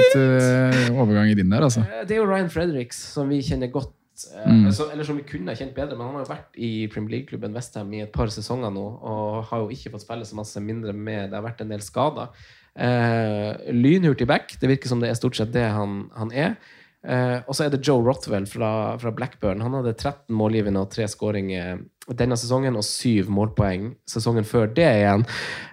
overgang 0.95 1.29
i 1.29 1.35
din 1.37 1.53
der, 1.53 1.67
altså. 1.67 1.85
Det 2.09 2.17
er 2.17 2.23
jo 2.23 2.25
Ryan 2.31 2.49
Fredericks, 2.51 2.97
som 3.13 3.29
vi 3.29 3.43
kjenner 3.45 3.69
godt 3.71 3.93
Mm. 4.27 4.67
Altså, 4.67 4.89
eller 4.93 5.07
som 5.07 5.19
vi 5.19 5.27
kunne 5.29 5.55
kjent 5.57 5.77
bedre, 5.77 5.97
men 5.97 6.09
han 6.09 6.17
har 6.19 6.25
jo 6.25 6.33
vært 6.33 6.57
i 6.59 6.71
Premier 6.93 7.17
League-klubben 7.17 7.55
Westham 7.55 7.93
i 7.95 8.03
et 8.05 8.15
par 8.15 8.33
sesonger 8.35 8.73
nå, 8.75 8.87
og 8.99 9.45
har 9.51 9.63
jo 9.63 9.71
ikke 9.75 9.93
fått 9.95 10.07
spille 10.07 10.27
så 10.27 10.39
masse 10.39 10.63
mindre 10.63 10.95
med 10.97 11.31
Det 11.31 11.39
har 11.39 11.47
vært 11.47 11.63
en 11.63 11.71
del 11.75 11.85
skader. 11.85 12.33
Eh, 12.79 13.73
lynhurtig 13.75 14.27
back. 14.27 14.57
Det 14.61 14.71
virker 14.71 14.91
som 14.91 15.01
det 15.03 15.13
er 15.13 15.19
stort 15.19 15.39
sett 15.39 15.55
det 15.55 15.67
han, 15.75 16.05
han 16.19 16.35
er. 16.35 16.59
Eh, 17.07 17.39
og 17.47 17.55
så 17.55 17.65
er 17.65 17.73
det 17.73 17.85
Joe 17.87 18.03
Rothwell 18.03 18.47
fra, 18.51 18.99
fra, 18.99 19.13
Blackburn. 19.15 19.63
Han 19.63 19.79
hadde 19.79 19.95
13 19.95 20.35
målgivende 20.35 20.83
og 20.83 20.91
tre 20.93 21.07
skåringer 21.11 21.83
denne 22.19 22.39
sesongen, 22.41 22.79
og 22.79 22.87
syv 22.87 23.31
målpoeng 23.33 23.93
sesongen 24.09 24.47
før 24.49 24.71
det 24.75 24.89
igjen. 25.01 25.27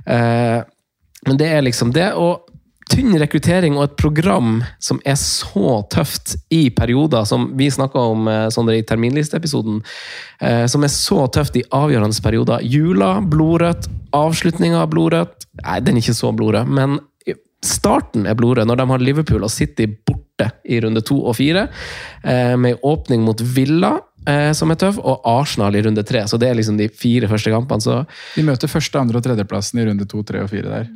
Eh, 0.05 0.61
men 1.25 1.39
det 1.41 1.49
er 1.49 1.65
liksom 1.65 1.93
det. 1.95 2.11
Og 2.13 2.45
tynn 2.91 3.15
rekruttering 3.17 3.79
og 3.79 3.88
et 3.88 3.95
program 3.97 4.59
som 4.83 4.99
er 5.07 5.17
så 5.19 5.79
tøft 5.93 6.36
i 6.53 6.67
perioder, 6.73 7.25
som 7.25 7.47
vi 7.57 7.69
snakka 7.73 8.03
om 8.11 8.29
Sondre, 8.53 8.77
i 8.77 8.86
terminlisteepisoden, 8.86 9.81
eh, 10.41 10.65
som 10.71 10.86
er 10.86 10.93
så 10.93 11.25
tøft 11.33 11.57
i 11.57 11.65
avgjørende 11.73 12.21
perioder. 12.21 12.61
Jula 12.61 13.17
blodrødt, 13.21 13.89
avslutninga 14.15 14.86
blodrødt. 14.91 15.47
Nei, 15.63 15.79
den 15.81 15.97
er 15.97 16.05
ikke 16.05 16.17
så 16.17 16.31
blodrød, 16.36 16.69
men 16.69 16.99
starten 17.65 18.27
er 18.29 18.38
blodrød 18.38 18.69
når 18.69 18.77
de 18.77 18.89
har 18.91 19.01
Liverpool 19.01 19.45
og 19.47 19.49
City 19.49 19.88
borte 19.89 20.51
i 20.69 20.77
runde 20.83 21.01
to 21.01 21.17
og 21.25 21.39
fire, 21.39 21.67
eh, 22.21 22.53
med 22.55 22.83
åpning 22.83 23.25
mot 23.25 23.41
Villa. 23.41 23.97
Som 24.25 24.71
er 24.73 24.77
tøff, 24.81 24.95
og 25.05 25.21
Arsenal 25.29 25.75
i 25.77 25.83
runde 25.86 26.01
tre. 26.01 26.23
Så 26.25 26.39
det 26.41 26.47
er 26.49 26.55
liksom 26.57 26.79
de 26.79 26.88
fire 26.89 27.27
første 27.29 27.51
kampene. 27.53 27.77
Så... 27.83 27.99
De 28.33 28.41
møter 28.41 28.65
første, 28.65 28.97
andre 28.97 29.19
og 29.19 29.23
tredjeplassen 29.27 29.77
i 29.77 29.86
runde 29.86 30.07
to, 30.09 30.23
tre 30.25 30.41
og 30.41 30.49
fire 30.49 30.65
der. 30.65 30.88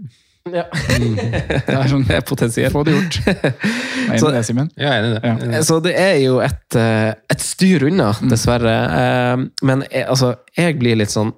Ja. 0.54 0.66
det 0.70 1.76
er 1.76 1.90
sånn 1.92 2.06
det 2.08 2.20
er 2.20 2.26
potensielt. 2.26 2.74
Få 2.74 2.84
det 2.88 2.96
gjort. 2.96 3.20
Jeg 4.10 4.16
er 4.16 4.18
enig 4.18 4.32
i 4.32 4.34
det, 4.34 4.44
Simen. 4.48 4.72
Jeg 4.80 4.90
er 4.90 5.04
enig 5.04 5.12
i 5.12 5.18
det. 5.18 5.54
Ja. 5.54 5.62
Så 5.68 5.78
det 5.86 5.94
er 6.00 6.16
jo 6.24 6.40
et, 6.42 6.78
et 6.80 7.44
styr 7.44 7.86
unna, 7.90 8.10
dessverre. 8.32 8.74
Men 9.62 9.84
jeg, 9.92 10.08
altså, 10.10 10.34
jeg 10.58 10.80
blir 10.82 10.98
litt 10.98 11.14
sånn 11.14 11.34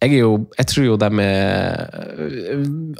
jeg, 0.00 0.14
er 0.16 0.22
jo, 0.22 0.32
jeg 0.56 0.68
tror 0.70 0.86
jo 0.86 0.96
dem 1.00 1.20
er 1.20 1.90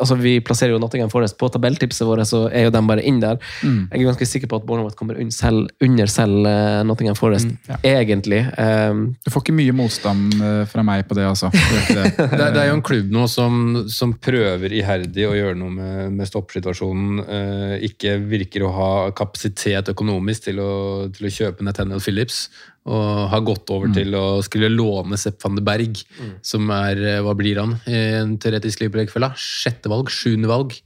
altså 0.01 0.17
Vi 0.21 0.35
plasserer 0.45 0.75
jo 0.75 0.81
Nottingham 0.83 1.11
Forest 1.13 1.39
på 1.41 1.49
tabelltipset 1.53 2.05
vårt, 2.07 2.27
så 2.29 2.43
er 2.53 2.67
jo 2.67 2.75
de 2.75 2.83
bare 2.87 3.05
inn 3.07 3.21
der. 3.23 3.39
Mm. 3.65 3.89
Jeg 3.89 4.01
er 4.01 4.09
ganske 4.11 4.29
sikker 4.29 4.51
på 4.51 4.61
at 4.61 4.67
Bournemouth 4.69 4.97
kommer 4.99 5.17
under 5.21 5.35
selv, 5.35 5.71
under 5.81 6.11
selv 6.13 6.49
Nottingham 6.87 7.17
Forest, 7.17 7.49
mm, 7.49 7.71
ja. 7.71 7.79
egentlig. 7.89 8.43
Um, 8.59 9.03
du 9.25 9.31
får 9.33 9.45
ikke 9.45 9.57
mye 9.57 9.77
motstand 9.77 10.37
fra 10.71 10.85
meg 10.87 11.07
på 11.09 11.17
det, 11.17 11.27
altså. 11.29 11.51
Det. 11.53 12.05
det, 12.19 12.39
det, 12.39 12.61
er 12.63 12.69
jo 12.71 12.79
en 12.79 12.85
klubb 12.85 13.13
nå 13.15 13.27
som, 13.33 13.61
som 13.91 14.15
prøver 14.21 14.77
iherdig 14.81 15.29
å 15.29 15.37
gjøre 15.37 15.59
noe 15.61 15.73
med, 15.75 16.19
med 16.19 16.29
stoppsituasjonen. 16.29 17.23
Uh, 17.25 17.77
ikke 17.87 18.19
virker 18.31 18.67
å 18.67 18.75
ha 18.77 18.91
kapasitet 19.17 19.93
økonomisk 19.95 20.51
til 20.51 20.61
å, 20.63 20.75
til 21.15 21.31
å 21.31 21.35
kjøpe 21.41 21.67
Nathaniel 21.67 22.05
Phillips 22.05 22.49
og 22.89 23.29
har 23.29 23.45
gått 23.45 23.71
over 23.75 23.91
mm. 23.91 23.95
til 23.99 24.15
å 24.17 24.25
skulle 24.45 24.71
låne 24.73 25.19
Sepp 25.21 25.43
van 25.45 25.59
de 25.59 25.63
Berg, 25.65 26.01
mm. 26.01 26.33
som 26.43 26.71
er 26.73 27.21
Hva 27.27 27.35
blir 27.37 27.61
han 27.61 27.77
i 27.85 28.01
en 28.23 28.39
teoretisk 28.41 28.81
Liverpool-rekkefølge? 28.81 29.35
Sjette 29.37 29.93
valg? 29.93 30.09
Sjuende 30.15 30.49
valg? 30.51 30.79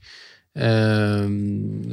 eh, 0.55 1.27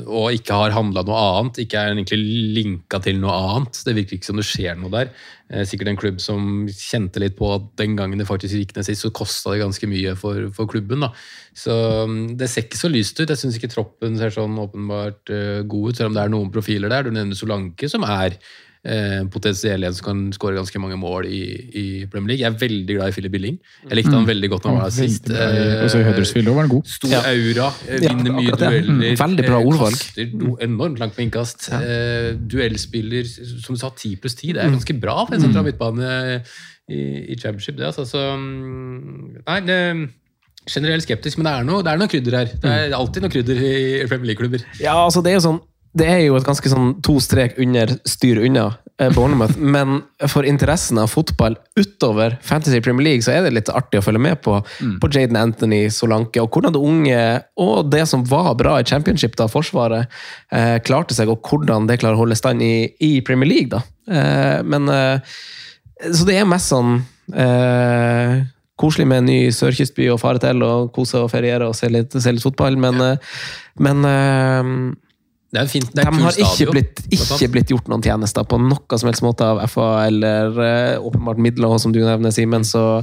og 0.06 0.36
ikke 0.36 0.58
har 0.58 0.74
handla 0.76 1.04
noe 1.06 1.20
annet. 1.36 1.62
Ikke 1.64 1.80
er 1.80 1.92
egentlig 1.92 2.20
linka 2.56 3.00
til 3.02 3.20
noe 3.22 3.34
annet. 3.34 3.82
Det 3.86 3.94
virker 3.96 4.18
ikke 4.18 4.30
som 4.30 4.40
det 4.40 4.48
skjer 4.48 4.78
noe 4.78 4.92
der. 4.94 5.12
Uh, 5.52 5.62
sikkert 5.68 5.90
en 5.90 5.98
klubb 6.00 6.20
som 6.22 6.64
kjente 6.72 7.20
litt 7.20 7.34
på 7.36 7.50
at 7.52 7.66
den 7.76 7.92
gangen 7.98 8.20
det 8.20 8.24
faktisk 8.28 8.56
gikk 8.56 8.70
ned 8.76 8.86
sist, 8.86 9.04
så 9.04 9.12
kosta 9.12 9.52
det 9.52 9.60
ganske 9.60 9.88
mye 9.90 10.14
for, 10.16 10.48
for 10.56 10.70
klubben. 10.70 11.04
da. 11.04 11.12
Så 11.58 11.76
um, 12.06 12.20
det 12.40 12.48
ser 12.48 12.66
ikke 12.66 12.80
så 12.80 12.92
lyst 12.92 13.20
ut. 13.20 13.28
Jeg 13.28 13.40
syns 13.40 13.58
ikke 13.58 13.72
troppen 13.74 14.16
ser 14.20 14.32
sånn 14.32 14.56
åpenbart 14.62 15.32
uh, 15.32 15.60
god 15.66 15.90
ut, 15.90 15.98
selv 15.98 16.12
om 16.12 16.18
det 16.18 16.24
er 16.26 16.32
noen 16.32 16.52
profiler 16.54 16.92
der. 16.92 17.04
Du 17.04 17.12
nevner 17.14 17.38
Solanke, 17.38 17.90
som 17.92 18.06
er 18.08 18.38
eh, 18.84 19.22
potensiell 19.30 19.84
en 19.86 19.94
som 19.94 20.04
kan 20.04 20.20
skåre 20.34 20.56
ganske 20.58 20.80
mange 20.82 20.96
mål 20.98 21.26
i, 21.26 21.40
i 21.78 21.84
Premier 22.10 22.32
League. 22.32 22.42
Jeg 22.42 22.50
er 22.52 22.58
veldig 22.58 22.96
glad 22.96 23.08
i 23.12 23.14
Philip 23.14 23.32
Billing. 23.32 23.58
Jeg 23.88 23.96
likte 24.00 24.10
han 24.12 24.24
Mm. 24.24 24.30
veldig 24.32 24.50
godt 24.50 24.62
da 24.64 24.68
han 24.72 24.78
var 24.78 24.88
der 24.90 24.96
sist. 24.96 25.30
Eh, 25.30 25.84
også 25.84 26.00
i 26.00 26.06
Huddersfield 26.08 26.48
var 26.48 26.60
han 26.64 26.68
god. 26.72 26.86
Stor 26.86 27.08
Ja. 27.12 27.20
aura, 27.30 27.68
vinner 27.86 28.26
Ja, 28.26 28.32
mye 28.40 28.50
det. 28.50 28.58
dueller. 28.58 28.90
Mm, 28.90 29.16
veldig 29.22 29.46
bra 29.46 29.60
eh, 29.60 29.66
ordvalg. 29.70 29.98
Kaster 30.02 30.32
do, 30.38 30.56
enormt 30.60 30.98
langt 30.98 31.14
på 31.14 31.22
innkast. 31.22 31.68
Eh, 31.72 32.32
duellspiller, 32.34 33.24
som 33.62 33.74
du 33.74 33.78
sa, 33.80 33.90
10 33.94 34.16
pluss 34.16 34.34
10. 34.34 34.52
Det 34.54 34.62
er 34.64 34.68
Mm. 34.68 34.78
ganske 34.80 35.00
bra 35.00 35.24
for 35.26 35.34
en 35.34 35.40
sentral 35.40 35.64
midtbane 35.64 36.42
i, 36.90 36.98
i 37.32 37.36
championship. 37.36 37.76
Det, 37.76 37.86
altså, 37.86 38.02
så, 38.04 38.36
mm, 38.36 39.42
nei, 39.46 39.60
det, 39.60 40.10
generelt 40.70 41.02
skeptisk, 41.02 41.38
men 41.38 41.46
det 41.46 41.52
er 41.58 41.64
noe, 41.64 41.82
det 41.82 41.90
er 41.92 41.98
noe 41.98 42.08
krydder 42.10 42.36
her. 42.38 42.44
Det 42.62 42.70
er 42.70 42.92
alltid 42.96 43.22
noe 43.24 43.30
krydder 43.30 43.58
i 43.62 44.06
Premier 44.06 44.26
League-klubber. 44.34 44.62
Ja, 44.80 44.94
altså 45.06 45.22
det 45.22 45.32
er 45.32 45.38
jo 45.40 45.46
sånn 45.50 45.60
det 45.92 46.06
er 46.08 46.22
jo 46.24 46.38
et 46.38 46.46
ganske 46.46 46.70
sånn 46.72 46.94
to 47.04 47.18
strek 47.20 47.58
under 47.60 47.90
styr 48.08 48.40
unna 48.46 48.70
eh, 48.96 49.10
Bournemouth, 49.12 49.58
men 49.76 50.00
for 50.32 50.46
interessen 50.48 51.00
av 51.02 51.10
fotball 51.12 51.58
utover 51.76 52.38
Fantasy 52.44 52.80
Premier 52.84 53.10
League, 53.10 53.24
så 53.26 53.34
er 53.34 53.44
det 53.44 53.52
litt 53.56 53.72
artig 53.72 54.00
å 54.00 54.06
følge 54.06 54.22
med 54.24 54.40
på, 54.44 54.56
på 55.02 55.10
Jaden 55.12 55.36
Anthony, 55.36 55.84
Solanke, 55.92 56.40
og 56.40 56.56
hvordan 56.56 56.76
det 56.76 56.82
unge 56.82 57.20
og 57.60 57.92
det 57.92 58.06
som 58.08 58.24
var 58.28 58.54
bra 58.60 58.78
i 58.80 58.88
Championship, 58.88 59.36
da 59.36 59.50
Forsvaret, 59.52 60.08
eh, 60.54 60.78
klarte 60.86 61.16
seg, 61.16 61.32
og 61.32 61.44
hvordan 61.44 61.90
det 61.90 62.00
klarer 62.00 62.16
å 62.16 62.24
holde 62.24 62.40
stand 62.40 62.64
i, 62.64 62.88
i 63.04 63.14
Premier 63.26 63.52
League, 63.52 63.72
da. 63.74 63.84
Eh, 64.08 64.58
men 64.66 64.88
eh, 64.90 65.38
Så 66.08 66.24
det 66.26 66.40
er 66.40 66.48
mest 66.48 66.72
sånn 66.72 66.96
eh, 67.38 68.40
koselig 68.80 69.06
med 69.06 69.22
en 69.22 69.28
ny 69.30 69.38
sørkystby 69.54 70.08
å 70.10 70.18
fare 70.18 70.40
til 70.42 70.64
og 70.66 70.90
kose 70.96 71.20
og 71.20 71.30
feriere 71.30 71.68
og 71.68 71.76
se 71.78 71.90
litt, 71.92 72.16
se 72.16 72.32
litt 72.32 72.42
fotball, 72.42 72.80
men, 72.80 72.98
eh, 73.04 73.36
men 73.84 74.96
Det 75.52 75.60
er 75.60 75.68
fint, 75.68 75.90
det 75.92 76.00
er 76.00 76.08
de 76.08 76.22
har 76.24 76.36
ikke 76.40 76.72
blitt, 76.72 77.00
ikke 77.12 77.48
blitt 77.52 77.70
gjort 77.74 77.88
noen 77.92 78.00
tjenester 78.04 78.46
på 78.48 78.56
noe 78.56 78.96
som 78.96 79.10
helst 79.10 79.24
måte 79.24 79.44
av 79.44 79.58
FA 79.68 79.88
eller 80.06 80.56
uh, 80.56 81.08
åpenbart 81.10 81.42
midler, 81.44 81.74
som 81.82 81.92
du 81.92 82.00
nevner, 82.00 82.32
Simen. 82.32 82.64
Så, 82.64 83.02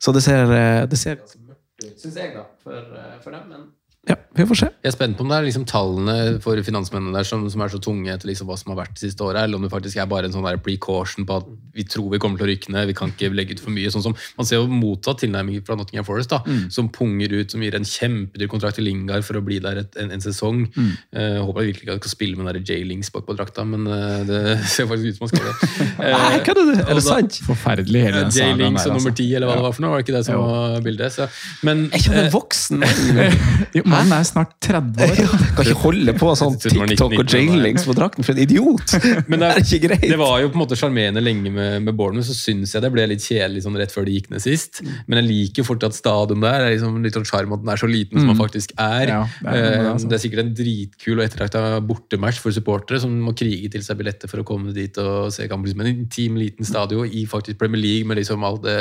så 0.00 0.14
det 0.16 0.22
ser, 0.24 0.48
eh, 0.56 0.86
det 0.88 0.96
ser 0.96 1.18
ganske 1.20 1.42
mørkt 1.44 1.84
ut, 1.84 1.98
syns 2.00 2.16
jeg, 2.16 2.32
da, 2.38 2.46
for, 2.64 2.78
eh, 3.02 3.18
for 3.20 3.36
dem. 3.36 3.52
Men 3.52 3.68
ja, 4.08 4.16
vi 4.40 4.48
får 4.50 4.58
se. 4.62 4.68
Jeg 4.82 4.90
er 4.90 4.94
spent 4.96 5.16
på 5.18 5.24
om 5.26 5.30
det 5.32 5.38
er 5.40 5.46
liksom 5.48 5.64
tallene 5.68 6.16
for 6.44 6.60
finansmennene 6.66 7.14
der 7.16 7.26
som, 7.28 7.44
som 7.52 7.62
er 7.64 7.72
så 7.72 7.80
tunge 7.82 8.12
etter 8.14 8.30
liksom 8.30 8.48
hva 8.50 8.56
som 8.60 8.72
har 8.72 8.80
vært 8.84 8.94
det 8.96 9.04
siste 9.06 9.24
året, 9.26 9.42
eller 9.44 9.60
om 9.60 9.66
det 9.66 9.72
faktisk 9.72 10.00
er 10.00 10.08
bare 10.10 10.28
en 10.30 10.34
sånn 10.36 10.46
der 10.46 10.60
precaution 10.64 11.26
på 11.28 11.36
at 11.40 11.48
vi 11.76 11.84
tror 11.86 12.08
vi 12.12 12.18
kommer 12.22 12.40
til 12.40 12.48
å 12.48 12.50
rykke 12.50 12.72
ned, 12.74 12.88
vi 12.90 12.96
kan 12.98 13.12
ikke 13.12 13.30
legge 13.34 13.54
ut 13.56 13.62
for 13.62 13.70
mye. 13.74 13.90
sånn 13.92 14.02
som 14.04 14.14
Man 14.38 14.46
ser 14.48 14.58
jo 14.60 14.66
motsatt 14.70 15.20
tilnærming 15.22 15.60
fra 15.66 15.76
Nottingham 15.78 16.04
Forest, 16.08 16.30
da, 16.34 16.40
Mm. 16.46 16.70
som 16.72 16.88
punger 16.88 17.30
ut, 17.40 17.50
som 17.52 17.60
gir 17.62 17.74
en 17.76 17.84
kjempedyr 17.86 18.48
kontrakt 18.50 18.74
til 18.80 18.84
Lingard 18.88 19.22
for 19.24 19.36
å 19.38 19.44
bli 19.44 19.58
der 19.60 19.78
et, 19.84 19.96
en, 20.00 20.10
en 20.10 20.20
sesong. 20.24 20.64
Mm. 20.74 20.90
Uh, 21.14 21.38
håper 21.46 21.62
jeg 21.62 21.68
virkelig 21.70 21.84
ikke 21.84 21.92
at 21.92 21.98
jeg 22.00 22.02
skal 22.06 22.14
spille 22.16 22.36
med 22.40 22.54
den 22.58 22.64
J-Lings 22.64 23.10
bak 23.14 23.26
på 23.28 23.36
drakta, 23.38 23.64
men 23.68 23.86
uh, 23.86 24.24
det 24.26 24.40
ser 24.74 24.88
faktisk 24.90 25.06
ut 25.12 25.20
som 25.20 25.28
han 25.28 25.34
skal 25.34 25.46
det. 25.46 25.56
Eh, 26.00 26.14
Nei, 26.16 26.38
hva 26.40 26.52
er 26.54 26.58
det? 26.58 26.80
Er 26.88 26.96
det 26.96 27.02
sant? 27.04 27.36
Forferdelig 27.44 28.00
hele 28.06 28.20
den 28.24 28.32
saken. 28.32 28.56
J-Lings 28.56 28.86
og 28.86 28.94
nummer 28.96 29.10
altså. 29.12 29.16
ti, 29.20 29.26
eller 29.36 29.50
hva 29.50 29.56
det 29.58 29.64
var 29.66 29.74
for 29.76 29.84
noe. 29.84 29.90
Var 29.92 30.00
det 30.00 30.06
ikke 30.06 30.16
det 30.16 30.24
som 30.26 30.34
Jo. 30.34 30.44
var 30.48 30.84
bildet? 30.86 31.12
Så, 31.14 31.26
men, 31.66 31.82
Er 31.90 31.98
ikke 32.00 32.10
han 32.14 32.18
eh, 32.22 32.26
en 32.26 32.32
voksen? 32.34 32.84
Jo, 33.76 33.82
Mannen 33.86 34.14
er 34.16 34.26
snart 34.30 34.54
30 34.64 35.04
år. 35.04 35.32
Kan 35.58 35.66
ikke 35.66 35.82
holde 35.84 36.14
på 36.20 36.30
sånn 36.38 36.56
TikTok 36.62 37.14
og 37.20 37.32
jailings 37.34 37.84
på 37.88 37.94
drakten, 37.98 38.24
for 38.26 38.32
en 38.36 38.42
idiot! 38.44 38.94
Men 39.28 39.42
det 39.42 39.48
er 39.50 39.60
ikke 39.64 39.80
greit. 39.88 40.06
Det 40.10 40.18
var 40.20 40.40
jo 40.44 40.50
på 40.52 40.58
en 40.58 40.62
måte 40.64 40.78
sjarmerende 40.78 41.22
lenge 41.24 41.50
med, 41.54 41.80
med 41.86 41.96
Bournemouth, 41.98 42.28
så 42.30 42.36
syns 42.38 42.74
jeg 42.76 42.84
det 42.84 42.90
ble 42.94 43.06
litt 43.10 43.24
kjedelig 43.26 43.64
sånn 43.66 43.78
rett 43.80 43.94
før 43.94 44.06
det 44.08 44.14
gikk 44.18 44.30
ned 44.34 44.44
sist. 44.44 44.80
Men 45.10 45.20
jeg 45.20 45.28
liker 45.30 45.66
fortsatt 45.68 45.98
stadion 45.98 46.40
der. 46.44 46.58
Det 46.62 46.68
er 46.70 46.74
liksom 46.78 47.00
litt 47.04 47.18
sånn 47.18 47.28
sjarm 47.28 47.54
at 47.58 47.64
den 47.64 47.72
er 47.74 47.82
så 47.84 47.90
liten 47.90 48.18
som 48.20 48.28
Mm. 48.30 48.34
den 48.34 48.40
faktisk 48.40 48.72
er. 48.78 49.06
Ja, 49.10 49.20
det 49.40 49.50
er 49.50 49.60
det, 49.60 49.70
Eh, 49.80 49.86
altså. 49.92 50.08
det 50.10 50.16
er 50.16 50.22
sikkert 50.22 50.40
en 50.44 50.54
dritkul 50.54 51.16
og 51.18 51.24
ettertrakta 51.26 51.62
bortematch 51.86 52.38
for 52.42 52.54
supportere 52.54 53.00
som 53.02 53.12
må 53.24 53.32
krige 53.36 53.70
til 53.72 53.82
seg 53.84 53.98
billetter 53.98 54.28
for 54.30 54.42
å 54.42 54.46
komme 54.46 54.72
dit 54.76 54.96
og 55.02 55.32
se 55.34 55.48
kampen. 55.50 55.66
Liksom 55.70 55.80
en 55.84 55.90
intim, 55.94 56.36
liten 56.38 56.64
stadion 56.68 57.08
i 57.10 57.24
faktisk 57.30 57.58
Premier 57.58 57.80
League 57.82 58.06
med 58.08 58.20
liksom 58.20 58.44
alt 58.46 58.62
det 58.66 58.76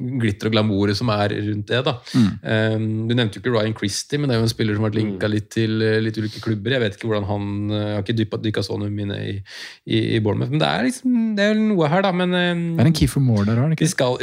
glitter 0.00 0.48
og 0.50 0.54
glamouret 0.56 0.96
som 0.98 1.10
er 1.14 1.34
rundt 1.36 1.66
det. 1.70 1.80
da. 1.86 1.96
Mm. 2.14 2.28
Eh, 2.42 2.76
du 3.10 3.14
nevnte 3.14 3.38
jo 3.38 3.42
ikke 3.44 3.54
Ryan 3.56 3.74
Christie, 3.78 4.18
men 4.18 4.28
det 4.30 4.36
er 4.36 4.40
jo 4.40 4.48
en 4.48 4.52
spiller 4.54 4.79
som 4.80 4.86
har 4.86 4.92
vært 4.92 4.98
linka 5.00 5.28
litt 5.30 5.48
til 5.52 5.82
eh, 5.84 5.98
litt 6.00 6.16
ulike 6.16 6.40
klubber. 6.42 6.74
Jeg 6.74 6.82
vet 6.82 6.96
ikke 6.96 7.10
hvordan 7.10 7.28
han 7.28 7.46
eh, 7.68 7.84
Jeg 7.84 7.98
har 7.98 8.06
ikke 8.06 8.40
dykka, 8.46 8.64
så 8.64 8.78
noe 8.80 8.90
mine 8.94 9.18
i, 9.20 9.36
i, 9.84 10.00
i 10.16 10.20
Bournemouth, 10.24 10.52
men 10.54 10.62
det 10.62 10.70
er 10.70 10.86
liksom 10.88 11.18
det 11.36 11.48
er 11.50 11.60
noe 11.60 11.90
her, 11.92 12.04
da. 12.06 12.12
Men 12.16 12.34
eh, 12.36 12.50
Det 12.78 12.84
er 12.86 12.90
en 12.90 12.96
Keefer 12.96 13.24
Moore 13.24 13.46
der 13.50 13.60
òg, 13.60 13.76
de 13.76 13.90
skal 13.90 14.16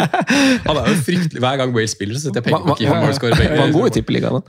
Han 0.68 0.80
er 0.80 0.90
jo 0.92 0.96
fryktelig 1.06 1.42
Hver 1.44 1.60
gang 1.62 1.74
Wales 1.76 1.96
spiller, 1.96 2.18
så 2.18 2.28
setter 2.28 2.42
jeg 2.42 2.50
penger 2.50 2.68
på 2.68 2.78
Keefer 2.82 3.00
Moore. 3.00 3.60
han 3.62 3.76
god 3.78 3.90
i 3.90 3.94
tippeligaen? 3.98 4.48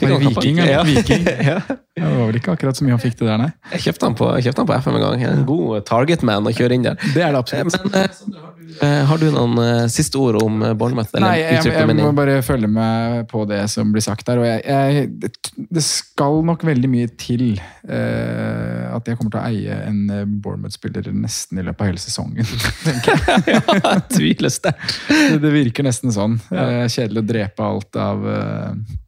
Det 0.00 0.18
Viking, 0.18 0.58
eller? 0.58 0.72
Ja. 0.72 0.82
Viking. 0.82 1.26
Ja. 1.52 1.60
Det 1.92 2.08
var 2.08 2.26
vel 2.30 2.36
ikke 2.38 2.52
akkurat 2.54 2.78
så 2.78 2.86
mye 2.86 2.94
han 2.94 3.00
fikk 3.02 3.18
til 3.20 3.28
der, 3.28 3.36
nei. 3.36 3.50
Jeg 3.74 3.82
kjøpte 3.84 4.08
han 4.08 4.14
på, 4.16 4.28
jeg 4.38 4.46
kjøpte 4.46 4.62
han 4.62 4.68
på 4.70 4.76
FM 4.80 4.94
en 4.96 5.02
gang. 5.02 5.24
En 5.28 5.42
god 5.44 5.82
targetman 5.84 6.48
å 6.48 6.52
kjøre 6.56 6.78
inn 6.78 6.86
der. 6.86 6.96
Det 7.12 7.20
er 7.20 7.34
det 7.34 7.42
absolutt. 7.42 7.76
Men 7.84 7.98
eh, 8.00 8.06
har 8.40 8.54
du, 8.56 8.70
eh, 8.86 9.02
har 9.10 9.20
du 9.20 9.26
noen 9.34 9.60
eh, 9.60 9.82
siste 9.92 10.16
ord 10.16 10.38
om 10.40 10.62
eh, 10.64 10.72
Bournemouth? 10.78 11.12
Nei, 11.20 11.34
jeg, 11.42 11.58
jeg, 11.68 11.74
jeg 11.76 11.98
må 11.98 12.14
bare 12.16 12.38
følge 12.46 12.70
med 12.72 13.26
på 13.28 13.44
det 13.50 13.60
som 13.74 13.92
blir 13.92 14.04
sagt 14.06 14.24
der. 14.30 14.40
Jeg, 14.48 14.64
jeg, 14.64 15.04
det, 15.20 15.52
det 15.76 15.84
skal 15.84 16.40
nok 16.48 16.64
veldig 16.70 16.92
mye 16.94 17.12
til 17.20 17.44
eh, 17.60 18.88
at 18.88 19.12
jeg 19.12 19.20
kommer 19.20 19.36
til 19.36 19.42
å 19.42 19.44
eie 19.52 19.78
en 19.90 20.00
eh, 20.16 20.24
Bournemouth-spiller 20.24 21.12
nesten 21.12 21.60
i 21.60 21.66
løpet 21.68 21.84
av 21.84 21.92
hele 21.92 22.00
sesongen. 22.00 22.48
tenker 22.88 23.20
jeg. 23.20 23.60
ja, 23.84 23.94
tviler 24.08 24.56
sterkt. 24.56 24.96
det, 25.12 25.42
det 25.44 25.54
virker 25.60 25.84
nesten 25.86 26.16
sånn. 26.16 26.40
Eh, 26.48 26.88
kjedelig 26.88 27.20
å 27.20 27.30
drepe 27.34 27.68
alt 27.68 28.00
av 28.00 28.28
eh, 28.32 28.98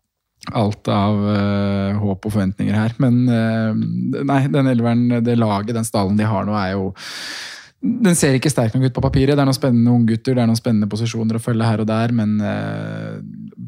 Alt 0.53 0.89
av 0.93 1.17
uh, 1.25 1.97
håp 2.03 2.27
og 2.27 2.35
forventninger 2.35 2.77
her. 2.77 2.93
Men 3.01 3.23
uh, 3.31 3.73
nei, 4.29 4.43
den 4.53 4.69
elveren, 4.69 5.07
det 5.25 5.39
laget, 5.41 5.73
den 5.75 5.87
stallen 5.89 6.19
de 6.21 6.27
har 6.29 6.45
nå, 6.45 6.53
er 6.59 6.75
jo 6.77 6.91
den 7.85 8.17
ser 8.17 8.33
ikke 8.33 8.49
sterk 8.49 8.73
nok 8.73 8.87
ut 8.89 8.95
på 8.97 9.03
papiret. 9.05 9.35
Det 9.37 9.43
er 9.43 9.49
noen 9.49 9.57
spennende 9.57 9.93
unggutter, 9.93 10.33
det 10.33 10.41
er 10.41 10.49
noen 10.49 10.57
spennende 10.57 10.89
posisjoner 10.89 11.37
å 11.37 11.43
følge 11.45 11.67
her 11.69 11.83
og 11.83 11.89
der, 11.91 12.15
men 12.17 12.39
eh, 12.41 13.19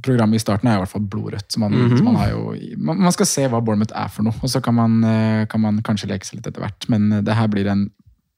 programmet 0.01 0.39
i 0.39 0.41
starten 0.41 0.71
er 0.71 0.79
i 0.79 0.81
hvert 0.81 0.89
fall 0.95 1.05
blodrødt. 1.05 1.51
Så 1.53 1.61
man, 1.61 1.75
Mhm. 1.77 1.99
så 1.99 2.05
man, 2.07 2.17
har 2.17 2.31
jo, 2.31 2.55
man, 2.79 3.03
man 3.05 3.13
skal 3.13 3.29
se 3.29 3.45
hva 3.45 3.61
Bournemouth 3.61 3.93
er 3.93 4.09
for 4.09 4.25
noe, 4.25 4.33
og 4.41 4.49
så 4.49 4.63
kan 4.65 4.73
man, 4.79 4.97
kan 5.53 5.61
man 5.61 5.83
kanskje 5.85 6.09
leke 6.09 6.25
seg 6.25 6.39
litt 6.39 6.49
etter 6.49 6.65
hvert. 6.65 6.89
Men 6.89 7.11
det 7.29 7.37
her 7.37 7.53
blir 7.53 7.69
en 7.69 7.91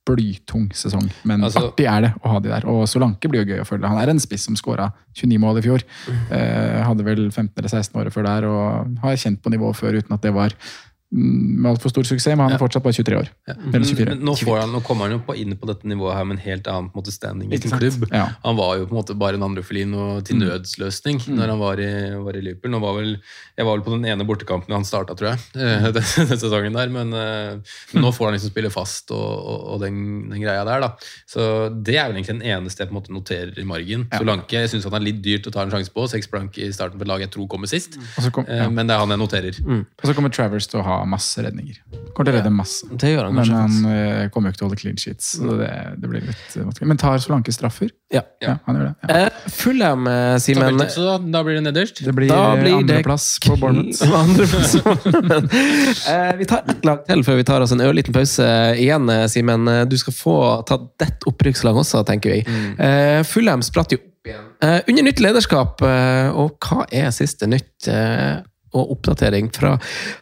blytung 0.09 0.69
sesong. 0.75 1.07
Men 1.29 1.45
Altså- 1.45 1.69
artig 1.69 1.87
er 1.87 2.01
det 2.07 2.13
å 2.25 2.33
ha 2.33 2.41
de 2.41 2.49
der. 2.49 2.67
Og 2.67 2.87
Solanke 2.89 3.29
blir 3.31 3.45
jo 3.45 3.55
gøy 3.55 3.61
å 3.63 3.69
følge. 3.69 3.89
Han 3.89 3.99
er 4.01 4.11
en 4.11 4.19
spiss 4.23 4.47
som 4.49 4.57
skåra 4.57 4.91
29 5.15 5.39
mål 5.39 5.59
i 5.59 5.63
fjor. 5.69 5.83
Eh, 6.31 6.83
hadde 6.85 7.05
vel 7.05 7.31
15 7.31 7.53
eller 7.59 7.69
16 7.69 8.01
år 8.01 8.11
før 8.11 8.25
der, 8.25 8.47
og 8.49 8.99
har 9.03 9.17
kjent 9.17 9.43
på 9.43 9.51
nivået 9.53 9.77
før 9.77 9.99
uten 10.01 10.13
at 10.15 10.23
det 10.23 10.33
var 10.35 10.51
mm, 10.51 10.88
med 11.11 11.71
altfor 11.71 11.89
stor 11.89 12.05
suksess, 12.05 12.35
men 12.37 12.45
han 12.45 12.53
er 12.53 12.61
fortsatt 12.61 12.83
bare 12.85 12.93
23 12.93 13.17
år. 13.17 13.29
Eller 13.49 13.85
24. 13.89 14.11
Men 14.13 14.19
nå, 14.29 14.35
får 14.37 14.59
han, 14.61 14.73
nå 14.77 14.81
kommer 14.85 15.07
han 15.09 15.15
jo 15.17 15.21
på, 15.25 15.33
inn 15.41 15.55
på 15.57 15.69
dette 15.71 15.89
nivået 15.89 16.13
her 16.19 16.27
med 16.29 16.37
en 16.37 16.43
helt 16.45 16.67
annen 16.69 16.91
på 16.93 16.99
en 16.99 17.01
måte, 17.01 17.15
standing 17.15 17.49
i 17.49 17.57
Ikke 17.57 17.63
sin 17.71 17.73
sant? 17.73 17.81
klubb. 17.81 18.11
Ja. 18.13 18.27
Han 18.45 18.59
var 18.59 18.75
jo 18.77 18.85
på 18.91 18.93
en 18.93 18.99
måte 19.01 19.17
bare 19.17 19.39
en 19.41 19.47
andrefilin 19.47 19.95
og 19.97 20.25
til 20.29 20.37
Mm. 20.37 20.43
nødsløsning 20.45 21.17
Mm. 21.25 21.37
når 21.39 21.49
han 21.49 21.59
var 21.59 21.81
i, 21.81 21.89
var 22.27 22.37
i 22.37 22.43
Liverpool. 22.45 22.71
Nå 22.75 22.81
var 22.85 22.93
vel, 23.01 23.15
jeg 23.57 23.65
var 23.67 23.77
vel 23.79 23.85
på 23.89 23.95
den 23.97 24.05
ene 24.05 24.27
bortekampen 24.29 24.75
han 24.77 24.85
starta, 24.85 25.17
tror 25.17 25.33
jeg, 25.33 25.39
eh, 25.57 25.89
den, 25.97 26.05
den 26.29 26.39
sesongen 26.45 26.77
der. 26.77 26.89
Men, 26.93 27.13
eh, 27.17 27.57
men 27.95 28.03
nå 28.05 28.13
får 28.13 28.27
han 28.29 28.37
liksom 28.37 28.51
spille 28.53 28.71
fast 28.71 29.11
og, 29.11 29.17
og, 29.49 29.65
og 29.75 29.81
den, 29.81 30.29
den 30.29 30.43
greia 30.45 30.61
der, 30.69 30.81
da. 30.85 30.93
Så 31.27 31.73
det 31.73 31.97
er 31.97 32.13
vel 32.13 32.21
egentlig 32.21 32.37
den 32.37 32.45
eneste 32.53 32.85
jeg 32.85 32.93
på 32.93 32.97
en 32.97 33.01
måte 33.01 33.17
noterer 33.17 33.57
i 33.59 33.65
margen. 33.65 34.07
Ja. 34.13 34.21
Solanke 34.21 34.61
jeg 34.61 34.69
syns 34.75 34.85
han 34.85 34.95
er 35.01 35.07
litt 35.09 35.23
dyrt 35.25 35.49
å 35.49 35.53
ta 35.57 35.65
en 35.65 35.71
sjanse 35.73 35.89
på. 35.91 36.05
Seks 36.07 36.29
blank 36.29 36.59
i 36.61 36.69
starten 36.71 37.01
på 37.01 37.09
et 37.09 37.13
lag 37.15 37.25
jeg 37.25 37.33
tror 37.33 37.49
kommer 37.49 37.67
sist. 37.67 37.97
Kom- 38.31 38.45
Eh, 38.49 38.57
ja. 38.61 38.69
Men 38.69 38.87
det 38.87 38.95
er 38.95 39.01
han 39.01 39.09
jeg 39.09 39.19
noterer. 39.19 39.57
Og 39.65 40.05
så 40.05 40.15
kommer 40.15 40.29
Travers 40.31 40.67
til 40.69 40.81
å 40.81 40.85
ha 40.85 40.98
masse 41.07 41.43
redninger. 41.45 41.77
Kommer 42.17 42.31
til 42.31 42.35
å 42.35 42.39
redde 42.41 42.51
masse. 42.51 42.87
Det 42.99 43.13
gjør 43.13 43.29
han 43.29 43.35
Men 43.37 43.45
kanskje. 43.45 43.61
han 43.63 43.93
eh, 44.25 44.29
kommer 44.35 44.49
jo 44.49 44.55
ikke 44.55 44.59
til 44.59 44.67
å 44.67 44.69
holde 44.69 44.81
clean 44.81 44.97
sheets. 44.99 45.29
Så 45.39 45.55
det, 45.61 45.71
det 46.03 46.11
blir 46.11 46.25
litt 46.27 46.57
eh, 46.57 46.65
vanskelig. 46.65 46.89
Men 46.91 47.01
tar 47.01 47.21
Solanke 47.23 47.55
straffer? 47.55 47.93
Ja. 48.11 48.23
Ja, 48.43 48.57
han 48.67 48.79
gjør 48.81 48.89
det. 48.89 48.95
Ja. 49.13 49.21
Eh, 49.29 49.53
Fulham, 49.55 50.07
eh, 50.11 50.35
Simen. 50.43 50.81
da, 50.81 51.15
da 51.37 51.43
blir 51.47 51.59
det 51.61 51.65
nederst. 51.69 52.03
Det 52.03 52.15
blir, 52.17 52.33
blir 52.33 52.67
det 52.67 52.75
andreplass 52.81 53.29
på 53.45 53.57
Bournemouth. 53.61 54.03
På 54.83 54.93
Bournemouth. 54.97 56.11
Eh, 56.11 56.37
vi 56.41 56.45
tar 56.49 56.65
ett 56.69 56.85
lag 56.89 57.05
til 57.07 57.23
før 57.27 57.39
vi 57.41 57.47
tar 57.49 57.63
oss 57.65 57.73
en 57.77 57.85
ørliten 57.85 58.17
pause 58.17 58.49
igjen, 58.81 59.11
Simen. 59.31 59.69
Du 59.89 59.97
skal 60.01 60.17
få 60.17 60.37
ta 60.69 60.81
ditt 61.01 61.27
opprykkslag 61.29 61.77
også, 61.85 62.03
tenker 62.09 62.39
vi. 62.39 62.43
Eh, 62.79 63.23
Fulham 63.29 63.63
spratt 63.67 63.93
jo 63.95 64.01
opp 64.01 64.31
igjen. 64.31 64.47
Eh, 64.63 64.81
under 64.89 65.03
nytt 65.07 65.21
lederskap, 65.23 65.83
eh, 65.83 66.29
og 66.35 66.59
hva 66.65 66.87
er 66.93 67.11
siste 67.15 67.47
nytt? 67.47 67.89
Eh, 67.89 68.41
og 68.77 68.93
oppdatering 68.97 69.49
fra, 69.55 69.75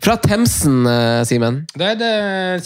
fra 0.03 0.17
Themsen, 0.23 0.85
eh, 0.89 1.23
Simen? 1.29 1.63
Det, 1.75 1.93
det 2.01 2.13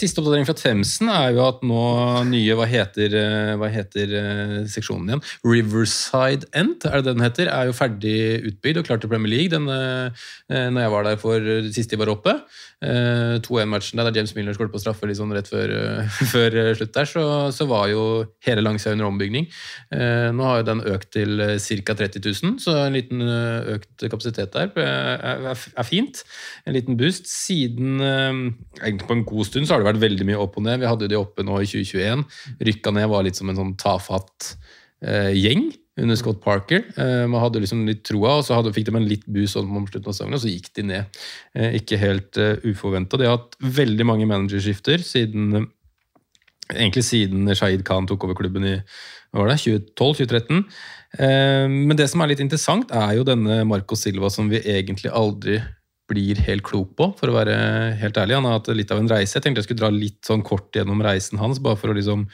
Siste 0.00 0.20
oppdatering 0.20 0.48
fra 0.48 0.56
Themsen 0.58 1.10
er 1.12 1.34
jo 1.36 1.44
at 1.46 1.62
nå 1.66 1.84
nye 2.30 2.56
Hva 2.58 2.68
heter, 2.68 3.16
eh, 3.16 3.52
hva 3.60 3.70
heter 3.72 4.16
eh, 4.20 4.56
seksjonen 4.70 5.12
igjen? 5.12 5.24
Riverside 5.46 6.48
End, 6.56 6.84
er 6.84 7.00
det 7.00 7.14
den 7.14 7.24
heter? 7.24 7.50
Er 7.52 7.70
jo 7.70 7.76
ferdig 7.76 8.16
utbygd 8.50 8.82
og 8.82 8.88
klar 8.88 9.00
til 9.00 9.12
Premier 9.12 9.32
League 9.32 9.52
den, 9.52 9.68
eh, 9.70 10.26
når 10.70 10.84
jeg 10.84 10.94
var 10.96 11.08
der 11.08 11.20
for 11.20 11.52
sist 11.74 11.92
de 11.92 12.00
var 12.00 12.12
oppe. 12.12 12.36
Eh, 12.80 13.36
2-1-matchen 13.44 14.00
der 14.00 14.14
James 14.16 14.32
Miller 14.32 14.54
skåret 14.56 14.72
på 14.72 14.80
straffe 14.80 15.04
litt 15.04 15.18
sånn 15.18 15.34
rett 15.36 15.48
før, 15.50 15.72
eh, 15.76 16.20
før 16.32 16.54
slutt 16.78 16.94
der, 16.94 17.08
så, 17.10 17.24
så 17.52 17.66
var 17.68 17.90
jo 17.92 18.04
hele 18.46 18.64
langsida 18.64 18.94
under 18.96 19.10
ombygging. 19.10 19.50
Eh, 19.92 20.30
nå 20.32 20.46
har 20.48 20.62
jo 20.62 20.68
den 20.70 20.80
økt 20.94 21.10
til 21.12 21.44
ca. 21.60 21.96
30 22.00 22.24
000, 22.24 22.56
så 22.64 22.78
en 22.86 22.96
liten 22.96 23.20
eh, 23.26 23.76
økt 23.76 24.06
kapasitet 24.06 24.56
der 24.56 24.72
er, 24.80 25.50
er, 25.52 25.84
fint. 25.84 26.22
En 26.64 26.76
liten 26.76 26.96
boost. 27.00 27.28
Siden 27.28 28.00
eh, 28.00 28.40
egentlig 28.80 29.10
på 29.10 29.18
en 29.18 29.26
god 29.28 29.50
stund 29.50 29.68
så 29.68 29.76
har 29.76 29.84
det 29.84 29.90
vært 29.92 30.04
veldig 30.06 30.30
mye 30.30 30.40
opp 30.40 30.56
og 30.56 30.64
ned. 30.64 30.80
Vi 30.80 30.88
hadde 30.88 31.04
jo 31.04 31.12
de 31.12 31.20
oppe 31.20 31.44
nå 31.44 31.60
i 31.60 31.68
2021. 31.68 32.24
Rykka 32.70 32.96
ned 32.96 33.12
var 33.12 33.28
litt 33.28 33.36
som 33.36 33.52
en 33.52 33.60
sånn 33.60 33.76
tafatt 33.80 34.54
eh, 35.04 35.36
gjeng 35.36 35.68
under 35.98 36.16
Scott 36.16 36.40
Parker. 36.44 36.84
Eh, 36.96 37.26
man 37.30 37.42
hadde 37.42 37.62
liksom 37.64 37.82
litt 37.88 38.04
troa, 38.06 38.36
og 38.38 38.46
så 38.46 38.56
hadde, 38.58 38.72
fikk 38.76 38.88
de 38.88 38.96
en 38.96 39.08
litt 39.10 39.26
boost 39.30 39.56
sånn 39.56 39.68
om 39.68 39.88
slutten 39.88 40.12
av 40.12 40.16
sesongen, 40.16 40.38
og 40.38 40.44
så 40.44 40.52
gikk 40.52 40.70
de 40.78 40.86
ned. 40.92 41.20
Eh, 41.56 41.76
ikke 41.80 41.98
helt 42.00 42.40
uh, 42.40 42.54
uforventa. 42.68 43.18
De 43.18 43.28
har 43.28 43.38
hatt 43.38 43.58
veldig 43.80 44.06
mange 44.08 44.30
managerskifter 44.30 45.04
siden 45.04 45.68
Egentlig 46.70 47.02
siden 47.02 47.50
Shahid 47.58 47.80
Khan 47.82 48.06
tok 48.06 48.22
over 48.28 48.36
klubben 48.38 48.62
i 48.62 48.76
hva 49.34 49.40
var 49.42 49.48
det, 49.50 49.56
2012-2013. 49.98 50.60
Eh, 51.18 51.66
men 51.66 51.98
det 51.98 52.06
som 52.12 52.22
er 52.22 52.30
litt 52.30 52.42
interessant, 52.44 52.92
er 52.94 53.16
jo 53.16 53.26
denne 53.26 53.64
Marco 53.66 53.98
Silva 53.98 54.30
som 54.30 54.46
vi 54.50 54.60
egentlig 54.62 55.10
aldri 55.10 55.58
blir 56.10 56.40
helt 56.46 56.64
klok 56.66 56.96
på, 56.98 57.08
for 57.18 57.30
å 57.30 57.36
være 57.36 57.56
helt 58.00 58.18
ærlig. 58.18 58.36
Han 58.38 58.48
har 58.48 58.58
hatt 58.58 58.70
litt 58.74 58.90
av 58.94 59.02
en 59.02 59.10
reise. 59.10 59.36
Jeg 59.36 59.44
tenkte 59.44 59.62
jeg 59.62 59.68
skulle 59.68 59.82
dra 59.84 59.92
litt 59.94 60.18
sånn 60.26 60.42
kort 60.46 60.74
gjennom 60.74 61.02
reisen 61.06 61.38
hans, 61.42 61.62
bare 61.62 61.78
for 61.78 61.92
å 61.92 61.96
liksom 61.96 62.26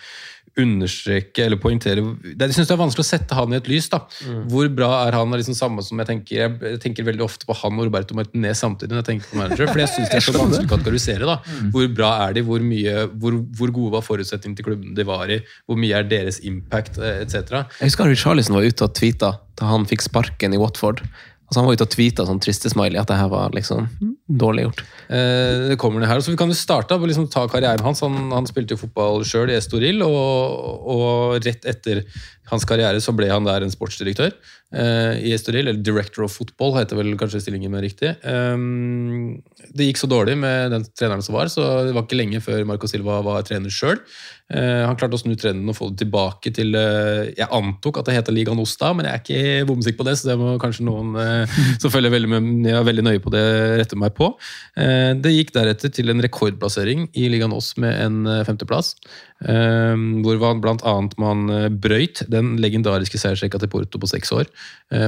understreke 0.57 1.45
eller 1.45 1.59
poengtere 1.61 2.01
Jeg 2.25 2.55
syns 2.57 2.69
det 2.71 2.75
er 2.75 2.81
vanskelig 2.81 3.05
å 3.05 3.09
sette 3.09 3.37
han 3.37 3.53
i 3.53 3.59
et 3.59 3.69
lys. 3.71 3.89
da. 3.93 4.01
Mm. 4.25 4.39
Hvor 4.53 4.71
bra 4.73 4.91
er 5.07 5.17
han? 5.19 5.33
er 5.35 5.43
liksom 5.43 5.57
samme 5.59 5.85
som 5.85 6.01
Jeg 6.01 6.09
tenker 6.09 6.37
jeg 6.41 6.81
tenker 6.83 7.05
veldig 7.07 7.25
ofte 7.27 7.49
på 7.49 7.57
han 7.61 7.77
og 7.79 7.89
Roberto 7.91 8.17
Martinez 8.17 8.63
samtidig. 8.65 8.93
når 8.95 9.03
jeg 9.03 9.09
tenker 9.11 9.31
på 9.33 9.41
manager, 9.43 9.67
For 9.73 9.83
jeg 9.85 9.93
syns 9.93 10.11
det 10.13 10.21
er 10.23 10.27
så 10.27 10.37
vanskelig 10.43 10.69
å 10.69 10.73
kategorisere. 10.77 11.29
da. 11.29 11.37
Mm. 11.45 11.71
Hvor 11.77 11.89
bra 12.01 12.11
er 12.27 12.37
de? 12.39 12.45
Hvor, 12.49 12.65
mye, 12.73 12.97
hvor, 13.21 13.39
hvor 13.61 13.75
gode 13.81 13.93
var 13.99 14.07
forutsetningene 14.07 14.57
til 14.61 14.69
klubben 14.71 14.95
de 14.97 15.05
var 15.09 15.29
i? 15.33 15.41
Hvor 15.69 15.77
mye 15.81 16.01
er 16.01 16.09
deres 16.09 16.41
impact, 16.47 16.99
eh, 16.99 17.23
etc. 17.27 17.63
Jeg 17.81 17.91
husker 17.91 18.09
Richarlison 18.13 18.57
var 18.57 18.65
ute 18.67 18.89
og 18.89 18.95
tweeta 18.97 19.35
da 19.57 19.71
han 19.71 19.87
fikk 19.89 20.03
sparken 20.05 20.53
i 20.53 20.59
Watford. 20.61 21.01
Altså 21.47 21.61
Han 21.61 21.69
var 21.69 21.77
ute 21.79 21.87
og 21.87 21.93
tweeta 21.95 22.25
sånn 22.27 22.41
triste 22.43 22.71
smiley 22.73 22.99
at 22.99 23.11
det 23.11 23.19
her 23.21 23.29
var 23.31 23.53
liksom 23.55 23.87
dårlig 24.27 24.65
gjort. 24.67 24.81
Eh, 25.07 25.69
det 25.71 25.77
kommer 25.79 26.03
det 26.03 26.09
her, 26.11 26.19
så 26.21 26.33
Vi 26.33 26.39
kan 26.41 26.51
jo 26.51 26.59
starte 26.59 26.99
med 26.99 27.13
liksom 27.13 27.29
ta 27.31 27.45
karrieren 27.51 27.85
hans. 27.87 28.03
Han, 28.03 28.33
han 28.35 28.49
spilte 28.51 28.75
jo 28.75 28.83
fotball 28.83 29.23
sjøl 29.27 29.53
i 29.53 29.59
Estoril, 29.59 30.03
og, 30.03 30.83
og, 30.91 31.37
rett 31.47 31.69
etter 31.71 32.03
hans 32.51 32.67
karriere 32.69 33.01
så 33.03 33.15
ble 33.17 33.29
han 33.31 33.47
der 33.47 33.65
en 33.65 33.73
sportsdirektør 33.73 34.31
eh, 34.31 35.19
i 35.27 35.35
Estoril. 35.37 35.67
Eller 35.67 35.83
Director 35.83 36.27
of 36.27 36.37
Football 36.37 36.77
heter 36.79 36.99
vel 36.99 37.15
kanskje 37.21 37.43
stillingen 37.45 37.73
mer 37.75 37.85
riktig. 37.87 38.15
Um, 38.23 39.43
det 39.77 39.91
gikk 39.91 40.03
så 40.03 40.11
dårlig 40.11 40.37
med 40.41 40.73
den 40.75 40.87
treneren 40.93 41.25
som 41.27 41.37
var, 41.39 41.51
så 41.53 41.67
det 41.87 41.95
var 41.97 42.07
ikke 42.07 42.21
lenge 42.21 42.43
før 42.45 42.67
Marco 42.69 42.91
Silva 42.91 43.21
var 43.27 43.47
trener 43.47 43.73
sjøl. 43.73 44.01
Eh, 44.47 44.83
han 44.87 44.95
klarte 44.95 45.19
å 45.19 45.19
snu 45.19 45.33
trenden 45.35 45.67
og 45.73 45.75
få 45.75 45.89
det 45.91 46.05
tilbake 46.05 46.53
til 46.55 46.77
eh, 46.79 47.33
Jeg 47.35 47.49
antok 47.51 47.97
at 47.99 48.07
det 48.07 48.15
heter 48.15 48.35
Liga 48.35 48.55
Nosta, 48.55 48.93
men 48.95 49.09
jeg 49.09 49.19
er 49.19 49.25
ikke 49.25 49.67
bomsikker 49.67 49.99
på 49.99 50.07
det, 50.07 50.15
så 50.21 50.29
det 50.31 50.37
må 50.39 50.53
kanskje 50.63 50.87
noen 50.87 51.17
eh, 51.19 51.57
som 51.83 51.91
følger 51.91 52.15
veldig, 52.15 52.31
med, 52.31 52.71
veldig 52.87 53.07
nøye 53.09 53.23
på 53.25 53.33
det, 53.35 53.43
rette 53.83 53.99
meg 53.99 54.15
på. 54.15 54.31
Det 54.77 55.33
gikk 55.33 55.51
deretter 55.55 55.91
til 55.93 56.13
en 56.13 56.23
rekordplassering 56.23 57.09
i 57.19 57.27
Liga 57.33 57.49
Nos 57.51 57.73
med 57.81 57.97
en 58.05 58.45
femteplass. 58.47 58.95
Hvor 59.37 60.39
man 60.41 60.61
bl.a. 60.65 60.95
man 61.21 61.43
brøyt 61.83 62.23
den 62.33 62.55
legendariske 62.63 63.21
seiersrekka 63.21 63.61
til 63.61 63.69
Porto 63.69 64.01
på 64.01 64.09
seks 64.09 64.33
år. 64.33 64.49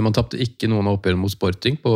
Man 0.04 0.12
tapte 0.12 0.36
ikke 0.36 0.68
noen 0.68 0.84
av 0.84 0.98
oppgjørene 0.98 1.22
mot 1.22 1.32
Sporting 1.32 1.78
på, 1.80 1.94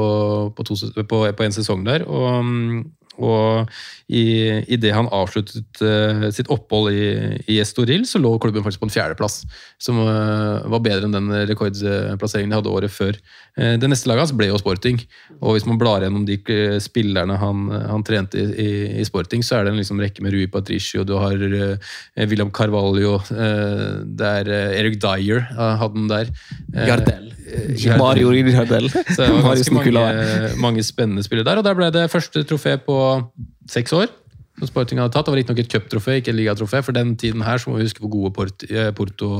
på, 0.57 1.21
på 1.37 1.45
en 1.45 1.53
sesong 1.55 1.85
der. 1.85 2.07
og 2.09 2.45
mm, 2.47 2.79
og 3.21 3.69
i, 4.13 4.25
i 4.69 4.79
det 4.81 4.93
han 4.93 5.09
avsluttet 5.13 5.81
uh, 5.85 6.29
sitt 6.35 6.51
opphold 6.53 6.93
i, 6.93 7.07
i, 7.47 7.59
Estoril, 7.63 8.05
så 8.09 8.21
lå 8.21 8.35
klubben 8.43 8.65
faktisk 8.65 8.83
på 8.83 8.89
en 8.89 8.95
fjerdeplass. 8.95 9.43
Som 9.83 10.01
uh, 10.05 10.65
var 10.73 10.85
bedre 10.85 11.09
enn 11.09 11.17
den 11.17 11.31
rekordplasseringen 11.49 12.53
de 12.53 12.59
hadde 12.59 12.73
året 12.73 12.93
før. 12.93 13.19
Uh, 13.59 13.75
det 13.81 13.91
neste 13.91 14.11
laget 14.11 14.27
hans 14.27 14.35
ble 14.37 14.51
jo 14.51 14.61
Sporting. 14.61 15.01
Og 15.41 15.57
hvis 15.57 15.69
man 15.69 15.81
blar 15.81 16.05
gjennom 16.05 16.27
de 16.29 16.39
spillerne 16.83 17.37
han, 17.41 17.67
han 17.91 18.07
trente 18.07 18.41
i, 18.41 18.69
i, 19.01 19.07
Sporting, 19.09 19.45
så 19.45 19.59
er 19.59 19.67
det 19.67 19.75
en 19.75 19.81
liksom 19.81 20.01
rekke 20.03 20.25
med 20.25 20.35
Rui 20.35 20.47
Patricio, 20.53 21.05
du 21.07 21.17
har 21.21 21.37
William 22.29 22.53
Carvalho, 22.55 23.19
det 23.29 24.29
er 24.43 24.51
Eric 24.53 24.99
Dyer 25.03 25.45
hadde 25.53 25.97
den 25.97 26.11
der. 26.11 26.31
Gardell. 26.73 27.33
Mario 27.99 28.33
Gardell. 28.47 28.89
Så 28.91 29.23
det 29.23 29.31
var 29.33 29.43
ganske 29.49 29.75
mange, 29.75 30.53
mange 30.63 30.85
spennende 30.87 31.25
spillere 31.27 31.49
der. 31.51 31.61
Og 31.61 31.67
der 31.67 31.79
ble 31.79 31.91
det 31.95 32.07
første 32.13 32.45
trofé 32.49 32.77
på 32.81 32.97
seks 33.71 33.95
år. 33.97 34.11
som 34.59 34.69
Sporting 34.69 35.01
hadde 35.01 35.15
tatt. 35.15 35.27
Det 35.27 35.33
var 35.33 35.41
riktignok 35.41 35.63
et 35.65 35.73
cuptrofé, 35.73 36.19
ikke 36.21 36.33
et 36.33 36.39
ligatrofé. 36.39 36.83
For 36.85 36.93
den 36.93 37.17
tiden 37.17 37.43
her 37.43 37.59
så 37.59 37.71
må 37.71 37.79
vi 37.79 37.87
huske 37.87 38.05
hvor 38.05 38.13
gode 38.13 38.33
Porto, 38.37 38.69
og 38.69 38.95
Porto 38.99 39.31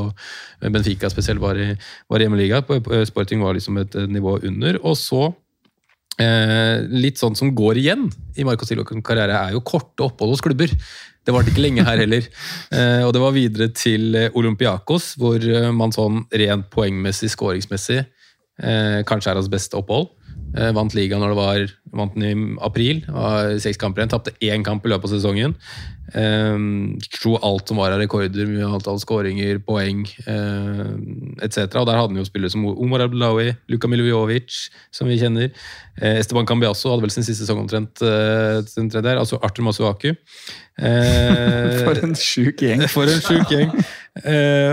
Benfica 0.63 1.11
spesielt 1.13 1.41
var 1.43 1.59
i, 1.61 1.73
var 2.11 2.21
i 2.21 2.27
hjemmeliga. 2.27 2.63
Sporting 3.09 3.45
var 3.45 3.55
liksom 3.55 3.79
et 3.83 3.95
nivå 4.09 4.39
under. 4.43 4.81
Og 4.83 4.97
så 4.97 5.29
eh, 6.19 6.83
Litt 6.89 7.21
sånn 7.21 7.37
som 7.39 7.53
går 7.55 7.83
igjen 7.83 8.09
i 8.37 8.47
Marco 8.49 8.67
Silvas 8.67 8.89
karriere, 9.05 9.37
er 9.37 9.57
jo 9.57 9.65
korte 9.65 10.09
opphold 10.09 10.35
hos 10.35 10.45
klubber. 10.45 10.73
Det 11.23 11.31
varte 11.31 11.53
ikke 11.53 11.67
lenge 11.69 11.87
her 11.87 12.03
heller. 12.03 12.27
Eh, 12.73 13.05
og 13.05 13.13
det 13.13 13.21
var 13.21 13.35
videre 13.37 13.69
til 13.77 14.17
Olympiakos, 14.33 15.13
hvor 15.21 15.43
man 15.77 15.93
sånn 15.93 16.23
rent 16.41 16.71
poengmessig, 16.73 17.29
skåringsmessig, 17.35 17.99
eh, 18.65 19.03
kanskje 19.05 19.35
er 19.35 19.39
hans 19.43 19.51
beste 19.53 19.77
opphold. 19.77 20.09
Eh, 20.53 20.69
vant 20.77 20.93
ligaen 20.93 21.23
når 21.23 21.33
det 21.33 21.39
var 21.39 21.63
vant 21.97 22.15
den 22.17 22.25
i 22.29 22.61
april. 22.65 23.03
var 23.09 23.57
Seks 23.63 23.81
kamper 23.81 24.03
igjen. 24.03 24.13
Tapte 24.13 24.35
én 24.45 24.65
kamp 24.67 24.85
i 24.85 24.93
løpet 24.93 25.09
av 25.09 25.15
sesongen. 25.15 25.57
Um, 26.13 26.99
slo 27.09 27.39
alt 27.41 27.71
som 27.71 27.79
var 27.81 27.95
av 27.95 28.01
rekorder, 28.03 28.45
mye 28.51 28.67
antall 28.69 28.99
skåringer, 29.01 29.63
poeng 29.65 30.03
uh, 30.27 30.91
etc. 31.41 31.71
Og 31.81 31.87
Der 31.89 31.97
hadde 31.97 32.11
han 32.11 32.19
jo 32.21 32.27
spillere 32.29 32.53
som 32.53 32.67
Omar 32.69 33.07
Abdullawi, 33.07 33.55
Luka 33.73 33.89
Miljovic, 33.89 34.67
som 34.93 35.09
vi 35.09 35.17
kjenner. 35.23 35.49
Uh, 35.97 36.19
Esteban 36.19 36.49
Cambiasso 36.49 36.93
hadde 36.93 37.07
vel 37.07 37.15
sin 37.15 37.25
siste 37.25 37.47
sesong 37.47 37.63
omtrent. 37.65 38.05
Uh, 38.05 38.61
der, 38.93 39.17
altså 39.17 39.41
Arthur 39.41 39.65
Masuaku. 39.71 40.13
Uh, 40.77 41.81
for 41.87 41.97
en 42.05 42.13
sjuk 42.19 42.61
gjeng! 42.61 42.85
For 42.93 43.09
en 43.09 43.25
sjuk 43.25 43.49
gjeng. 43.53 43.73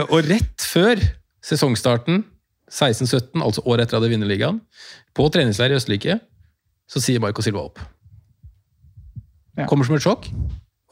Og 0.09 0.19
rett 0.27 0.67
før 0.67 0.99
sesongstarten 1.45 2.25
16-17, 2.69 3.41
altså 3.41 3.65
året 3.65 3.87
etter 3.87 3.99
at 3.99 4.05
de 4.05 4.13
vunnet 4.13 4.29
ligaen, 4.29 4.61
på 5.17 5.27
treningsleir 5.33 5.73
i 5.73 5.79
Østerrike, 5.79 6.19
så 6.89 7.01
sier 7.03 7.21
Marco 7.21 7.43
Silva 7.45 7.65
opp. 7.67 7.81
Ja. 9.57 9.67
Kommer 9.69 9.85
som 9.85 9.97
et 9.97 10.05
sjokk. 10.05 10.29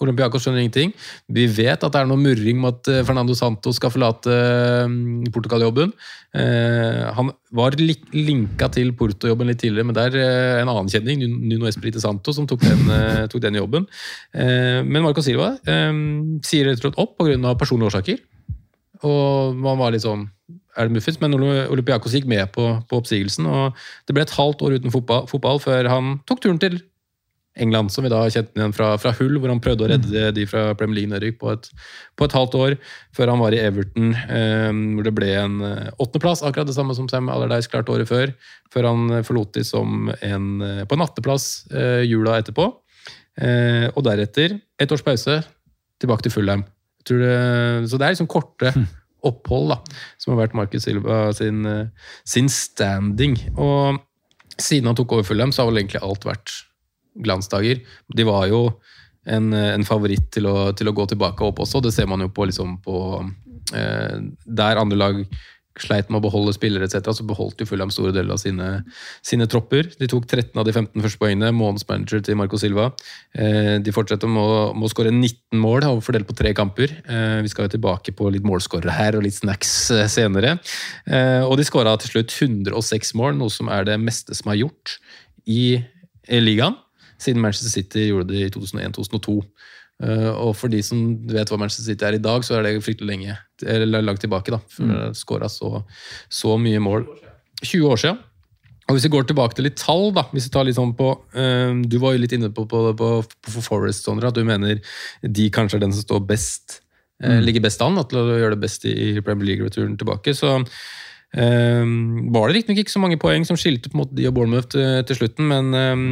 Olympiakos 0.03 0.43
skjønner 0.45 0.61
ingenting. 0.61 0.91
Vi 1.34 1.47
vet 1.49 1.82
at 1.82 1.93
det 1.93 1.99
er 1.99 2.09
noe 2.09 2.21
murring 2.21 2.59
med 2.61 2.75
at 2.75 2.89
eh, 2.91 3.03
Fernando 3.07 3.34
Santos 3.38 3.80
skal 3.80 3.89
forlate 3.93 4.34
mm, 4.91 5.32
Portugal-jobben. 5.34 5.93
Eh, 6.38 7.01
han 7.17 7.32
var 7.57 7.78
linka 7.80 8.69
til 8.75 8.93
Porto-jobben 8.97 9.49
litt 9.49 9.61
tidligere, 9.63 9.88
men 9.89 9.97
det 9.97 10.05
er 10.11 10.19
eh, 10.21 10.61
en 10.61 10.69
annen 10.69 10.91
kjenning, 10.93 11.25
Nuno 11.49 11.69
Espirite 11.69 12.03
Santo, 12.03 12.36
som 12.36 12.45
tok 12.49 12.61
den, 12.67 12.93
tok 13.32 13.41
den 13.41 13.57
jobben. 13.57 13.88
Men 14.34 15.01
Marco 15.03 15.23
Silva 15.25 15.55
sier 16.45 16.67
rett 16.69 16.78
og 16.78 16.86
slett 16.86 17.01
opp 17.01 17.17
pga. 17.17 17.55
personlige 17.57 17.89
årsaker. 17.89 18.21
Og 19.07 19.57
man 19.57 19.82
var 19.82 19.93
litt 19.93 20.05
sånn 20.05 20.28
er 20.78 20.88
det 20.88 20.97
muffins, 20.97 21.17
men 21.21 21.34
Olympiakos 21.38 22.13
gikk 22.15 22.28
med 22.30 22.51
på, 22.55 22.67
på, 22.89 22.99
oppsigelsen. 23.01 23.47
og 23.49 23.78
Det 24.07 24.15
ble 24.15 24.25
et 24.25 24.38
halvt 24.38 24.61
år 24.67 24.78
uten 24.78 24.93
fotball, 24.93 25.25
fotball, 25.30 25.59
før 25.63 25.89
han 25.91 26.19
tok 26.30 26.43
turen 26.43 26.61
til 26.61 26.80
England, 27.57 27.89
som 27.89 28.05
vi 28.05 28.11
da 28.13 28.19
kjente 28.30 28.53
igjen 28.53 28.73
fra, 28.75 28.91
fra, 29.01 29.13
Hull, 29.17 29.39
hvor 29.41 29.49
han 29.49 29.61
prøvde 29.63 29.86
å 29.86 29.89
redde 29.89 30.28
de 30.36 30.45
fra 30.49 30.75
Premier 30.78 30.99
League-nedrykk 30.99 31.39
på, 31.41 31.55
på, 31.57 32.28
et 32.28 32.36
halvt 32.38 32.57
år. 32.59 32.75
Før 33.17 33.32
han 33.34 33.41
var 33.41 33.55
i 33.55 33.61
Everton, 33.63 34.11
eh, 34.13 34.69
hvor 34.93 35.07
det 35.07 35.15
ble 35.17 35.32
en 35.39 35.57
eh, 35.65 35.89
åttendeplass, 35.97 36.43
akkurat 36.45 36.69
det 36.69 36.78
samme 36.78 36.95
som 36.97 37.09
Sam 37.09 37.32
Allardyce 37.34 37.71
klarte 37.73 37.95
året 37.95 38.09
før. 38.09 38.36
Før 38.73 38.91
han 38.91 39.17
forlot 39.25 39.55
de 39.57 39.65
som 39.65 40.11
en, 40.13 40.47
eh, 40.61 40.84
på 40.86 40.97
en 40.97 41.05
atteplass 41.07 41.49
eh, 41.73 42.03
jula 42.05 42.38
etterpå. 42.43 42.69
Eh, 43.41 43.88
og 43.93 44.05
deretter, 44.05 44.59
et 44.78 44.93
års 44.93 45.05
pause, 45.05 45.41
tilbake 45.97 46.28
til 46.28 46.38
Fulham. 46.38 46.65
så 47.07 47.95
det 47.97 48.05
er 48.05 48.13
liksom 48.13 48.30
korte 48.30 48.69
hm 48.75 48.86
opphold, 49.26 49.74
da, 49.74 49.97
som 50.22 50.34
har 50.34 50.43
vært 50.43 50.57
Marcus 50.57 50.86
Silva 50.86 51.32
sin, 51.36 51.65
eh, 51.65 52.11
sin, 52.28 52.49
standing. 52.51 53.38
Og 53.55 53.99
siden 54.57 54.89
han 54.89 54.97
tok 54.97 55.18
over 55.18 55.28
Fulham, 55.28 55.53
så 55.53 55.63
har 55.63 55.72
vel 55.72 55.82
egentlig 55.84 56.03
alt 56.03 56.28
vært 56.28 56.53
glansdager. 57.26 57.82
De 58.13 58.28
var 58.28 58.47
jo 58.51 58.61
en, 59.28 59.51
en 59.53 59.86
favoritt 59.88 60.30
til 60.34 60.47
å, 60.49 60.72
til 60.78 60.89
å, 60.89 60.95
gå 60.95 61.07
tilbake 61.11 61.43
opp 61.45 61.61
også, 61.65 61.82
det 61.84 61.93
ser 61.95 62.07
man 62.09 62.24
jo 62.24 62.30
på, 62.32 62.47
liksom, 62.47 62.78
på 62.86 62.97
eh, 63.76 64.18
Der 64.45 64.80
andre 64.80 64.99
lag 65.01 65.22
sleit 65.84 66.11
med 66.11 66.19
å 66.19 66.25
beholde 66.28 66.53
spillere 66.55 66.88
etc., 66.88 67.11
så 67.17 67.25
beholdt 67.28 67.61
jo 67.61 67.67
Fulham 67.69 67.91
store 67.93 68.13
deler 68.15 68.36
av 68.36 68.41
sine, 68.41 68.69
sine 69.25 69.47
tropper. 69.49 69.91
De 69.99 70.09
tok 70.09 70.25
13 70.28 70.57
av 70.57 70.67
de 70.67 70.73
15 70.73 71.03
første 71.03 71.21
poengene. 71.21 71.51
månedsmanager 71.55 72.23
til 72.25 72.39
Marco 72.39 72.59
Silva. 72.61 72.89
Eh, 73.38 73.78
de 73.84 73.93
fortsetter 73.95 74.32
med 74.32 74.41
å, 74.41 74.57
med 74.78 74.93
skåre 74.93 75.13
19 75.13 75.61
mål, 75.61 75.88
og 75.91 76.03
fordelt 76.05 76.30
på 76.30 76.38
tre 76.38 76.55
kamper. 76.57 76.95
Eh, 77.05 77.38
vi 77.45 77.53
skal 77.53 77.67
jo 77.67 77.75
tilbake 77.78 78.15
på 78.17 78.32
litt 78.34 78.47
målskårere 78.47 78.95
her 78.97 79.19
og 79.19 79.28
litt 79.28 79.38
snacks 79.38 79.75
eh, 79.95 80.07
senere. 80.11 80.57
Og 81.47 81.55
de 81.59 81.65
skåra 81.65 81.93
til 82.01 82.15
slutt 82.15 82.34
106 82.34 83.13
mål, 83.17 83.38
noe 83.39 83.53
som 83.53 83.69
er 83.71 83.86
det 83.88 83.95
meste 84.01 84.36
som 84.38 84.51
er 84.51 84.61
gjort 84.63 84.97
i, 85.47 85.78
i 86.28 86.41
ligaen 86.43 86.75
siden 87.21 87.41
Manchester 87.41 87.69
City 87.69 88.07
gjorde 88.09 88.34
det 88.34 88.45
i 88.45 88.53
2001-2002. 88.53 89.38
Uh, 90.03 90.32
og 90.45 90.53
for 90.57 90.69
de 90.69 90.84
som 90.86 90.99
vet 91.30 91.49
hva 91.49 91.57
Manchester 91.57 91.88
City 91.89 92.05
er 92.05 92.17
i 92.17 92.21
dag, 92.21 92.45
så 92.45 92.57
er 92.57 92.67
det 92.67 92.75
fryktelig 92.86 93.09
lenge, 93.09 93.38
langt 93.64 94.22
tilbake. 94.22 94.51
da, 94.51 94.60
for 94.70 94.84
mm. 94.84 95.14
Skåra 95.18 95.49
så, 95.49 95.84
så, 96.30 96.58
mye 96.58 96.80
mål. 96.80 97.08
20 97.64 97.88
år 97.88 97.97
siden. 97.97 98.18
Og 98.88 98.95
Hvis 98.95 99.03
vi 99.03 99.12
går 99.12 99.24
tilbake 99.28 99.55
til 99.55 99.68
litt 99.68 99.80
tall, 99.82 100.14
da, 100.16 100.24
hvis 100.32 100.47
vi 100.47 100.51
tar 100.53 100.64
litt 100.64 100.78
sånn 100.78 100.93
på, 100.95 101.10
um, 101.36 101.82
Du 101.84 101.97
var 101.99 102.14
jo 102.14 102.22
litt 102.22 102.32
inne 102.32 102.49
på, 102.55 102.64
på, 102.66 102.93
på, 102.95 103.10
på 103.26 103.64
Forest, 103.66 104.05
Sondre, 104.05 104.30
at 104.30 104.38
du 104.38 104.45
mener 104.47 104.80
de 105.22 105.49
kanskje 105.51 105.76
er 105.76 105.84
den 105.84 105.95
som 105.95 106.05
står 106.05 106.24
best, 106.30 106.80
uh, 107.24 107.34
mm. 107.36 107.43
ligger 107.43 107.66
best 107.68 107.84
an 107.84 107.99
til 108.08 108.22
å 108.22 108.39
gjøre 108.39 108.55
det 108.55 108.64
best 108.64 108.88
i, 108.88 108.93
i 109.18 109.22
Premier 109.22 109.51
League-returen 109.51 109.99
tilbake. 109.99 110.36
så 110.38 110.62
Um, 111.36 112.32
var 112.32 112.47
det 112.47 112.55
riktignok 112.55 112.80
ikke 112.86 112.93
så 112.93 113.01
mange 113.03 113.18
poeng 113.20 113.43
som 113.45 113.58
skilte 113.60 113.91
på 113.91 113.97
en 113.97 113.99
måte 113.99 114.16
de 114.16 114.30
og 114.30 114.34
Bournemouth 114.38 114.70
til, 114.72 115.03
til 115.10 115.18
slutten, 115.20 115.49
men 115.51 115.76
um, 115.76 116.05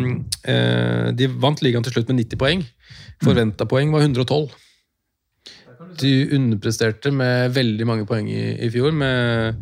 uh, 0.44 1.08
de 1.16 1.30
vant 1.32 1.62
ligaen 1.64 1.86
til 1.88 1.96
slutt 1.96 2.12
med 2.12 2.20
90 2.26 2.42
poeng. 2.42 2.66
Forventa 3.24 3.68
poeng 3.70 3.94
var 3.96 4.04
112. 4.04 4.52
De 6.02 6.14
underpresterte 6.36 7.12
med 7.14 7.56
veldig 7.56 7.88
mange 7.88 8.08
poeng 8.10 8.30
i, 8.32 8.56
i 8.66 8.70
fjor. 8.74 8.94
Med, 8.96 9.60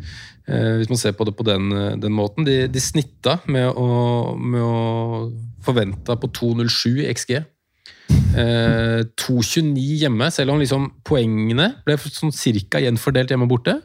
eh, 0.48 0.76
hvis 0.80 0.92
man 0.92 1.00
ser 1.00 1.16
på 1.16 1.26
det 1.28 1.36
på 1.38 1.46
den, 1.46 1.70
den 2.02 2.14
måten. 2.14 2.46
De, 2.48 2.64
de, 2.68 2.82
snitta 2.82 3.38
med 3.46 3.68
å, 3.70 4.34
med 4.38 4.62
å 4.62 4.78
forventa 5.64 6.18
på 6.20 6.32
2,07 6.34 7.04
i 7.04 7.10
XG. 7.12 7.36
Eh, 8.34 9.00
2,29 9.20 10.02
hjemme, 10.02 10.28
selv 10.34 10.52
om 10.52 10.60
liksom 10.60 10.90
poengene 11.06 11.70
ble 11.86 11.96
sånn 12.02 12.34
cirka 12.34 12.82
gjenfordelt 12.82 13.30
hjemme 13.32 13.48
borte 13.48 13.78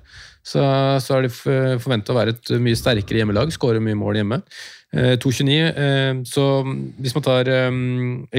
så, 0.45 0.61
så 1.03 1.17
er 1.17 1.27
de 1.27 1.31
forventa 1.33 2.13
å 2.13 2.17
være 2.17 2.33
et 2.35 2.51
mye 2.63 2.77
sterkere 2.77 3.21
hjemmelag, 3.21 3.51
skåre 3.53 3.81
mye 3.83 3.97
mål 3.99 4.21
hjemme. 4.21 4.41
2,29. 4.95 5.53
Eh, 5.53 5.83
eh, 5.85 6.21
så 6.25 6.45
hvis 6.97 7.13
man 7.17 7.25
tar 7.25 7.51
eh, 7.53 7.69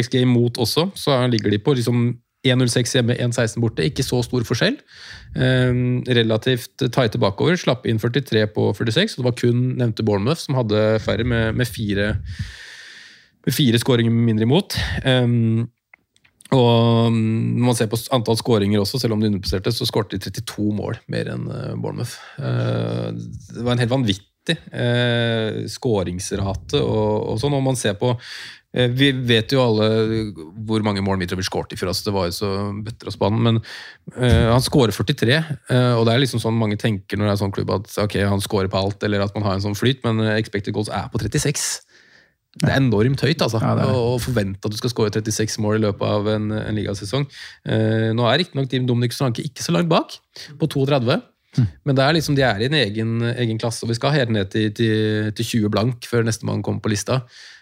XG 0.03 0.21
imot 0.25 0.59
også, 0.63 0.89
så 0.99 1.21
ligger 1.31 1.55
de 1.55 1.61
på 1.63 1.77
liksom 1.79 2.09
1,06 2.47 2.95
hjemme, 2.97 3.17
1,16 3.21 3.61
borte. 3.61 3.85
Ikke 3.85 4.07
så 4.07 4.23
stor 4.25 4.47
forskjell. 4.49 4.79
relativt 6.11 6.81
tighte 6.81 7.21
bakover. 7.21 7.59
Slapp 7.61 7.85
inn 7.87 8.01
43 8.01 8.47
på 8.55 8.71
46, 8.75 9.15
og 9.15 9.21
det 9.21 9.29
var 9.29 9.37
kun 9.39 9.61
nevnte 9.79 10.07
Bournemouth 10.07 10.41
som 10.41 10.57
hadde 10.59 10.99
færre, 11.05 11.25
med, 11.25 11.55
med 11.55 11.69
fire, 11.69 12.15
med 13.47 13.55
fire 13.55 13.79
skåringer 13.79 14.11
mindre 14.11 14.49
imot. 14.49 14.79
Um, 15.05 15.69
og 16.51 17.13
når 17.15 17.67
man 17.69 17.77
ser 17.79 17.91
på 17.91 17.99
antall 18.15 18.39
skåringer 18.39 18.83
også, 18.83 18.99
selv 18.99 19.15
om 19.15 19.23
de 19.23 19.29
underpresterte, 19.31 19.73
så 19.75 19.87
skårte 19.87 20.19
de 20.19 20.33
32 20.33 20.73
mål 20.75 20.99
mer 21.13 21.31
enn 21.31 21.47
eh, 21.47 21.77
Bournemouth. 21.79 22.17
Eh, 22.43 23.07
det 23.55 23.63
var 23.63 23.77
en 23.77 23.83
helt 23.85 23.93
vanvittig 23.93 24.57
eh, 24.75 25.61
skåringsrate 25.71 26.81
og, 26.83 27.13
og 27.31 27.39
sånn. 27.43 27.55
Og 27.55 27.63
man 27.69 27.79
ser 27.79 27.95
på 28.01 28.17
vi 28.71 29.09
vet 29.27 29.51
jo 29.51 29.65
alle 29.65 29.87
hvor 30.67 30.85
mange 30.87 31.03
mål 31.03 31.19
Mitrovic 31.19 31.49
skåret 31.49 31.73
i 31.75 31.79
fjor. 31.79 31.91
Altså 31.91 32.07
det 32.07 32.15
var 32.15 32.29
jo 32.29 32.37
så 32.37 32.51
bøtter 32.87 33.11
og 33.11 33.17
spann. 33.17 33.41
Men 33.43 33.59
uh, 33.59 34.47
han 34.53 34.63
skårer 34.63 34.95
43, 34.95 35.39
uh, 35.73 35.95
og 35.99 36.05
det 36.07 36.15
er 36.15 36.23
liksom 36.23 36.43
sånn 36.43 36.59
mange 36.59 36.79
tenker 36.79 37.19
når 37.19 37.27
det 37.27 37.35
er 37.35 37.41
sånn 37.43 37.55
klubb 37.57 37.75
at 37.75 37.91
ok, 38.07 38.21
han 38.31 38.45
skårer 38.45 38.71
på 38.71 38.79
alt, 38.79 39.03
eller 39.07 39.27
at 39.27 39.35
man 39.35 39.49
har 39.49 39.59
en 39.59 39.65
sånn 39.67 39.79
flyt, 39.79 40.05
men 40.07 40.23
expected 40.37 40.77
goals 40.77 40.93
er 40.95 41.11
på 41.11 41.19
36. 41.19 41.81
Det 42.59 42.67
er 42.67 42.81
enormt 42.81 43.23
høyt 43.23 43.43
altså, 43.45 43.61
ja, 43.63 43.91
å 43.95 44.17
forvente 44.19 44.67
at 44.67 44.75
du 44.75 44.79
skal 44.81 44.91
skåre 44.91 45.13
36 45.15 45.61
mål 45.63 45.77
i 45.79 45.83
løpet 45.85 46.03
av 46.03 46.27
en, 46.33 46.49
en 46.59 46.75
ligasesong. 46.75 47.29
Eh, 47.63 48.09
nå 48.17 48.27
er 48.27 48.41
riktignok 48.43 48.73
Team 48.73 48.89
Dominic 48.89 49.15
Stranke 49.15 49.45
ikke 49.47 49.63
så 49.63 49.75
langt 49.77 49.91
bak, 49.93 50.17
på 50.59 50.69
32. 50.75 51.21
Mm. 51.55 51.69
Men 51.87 51.99
det 51.99 52.03
er 52.03 52.17
liksom, 52.17 52.35
de 52.39 52.45
er 52.47 52.65
i 52.65 52.67
en 52.67 52.77
egen, 52.81 53.15
egen 53.31 53.63
klasse, 53.63 53.85
og 53.87 53.93
vi 53.93 53.99
skal 54.01 54.17
helt 54.17 54.35
ned 54.35 54.51
til, 54.51 54.67
til, 54.75 55.31
til 55.39 55.49
20 55.63 55.73
blank 55.77 56.11
før 56.11 56.27
nestemann 56.27 56.65
kommer 56.67 56.83
på 56.83 56.91
lista. 56.91 57.21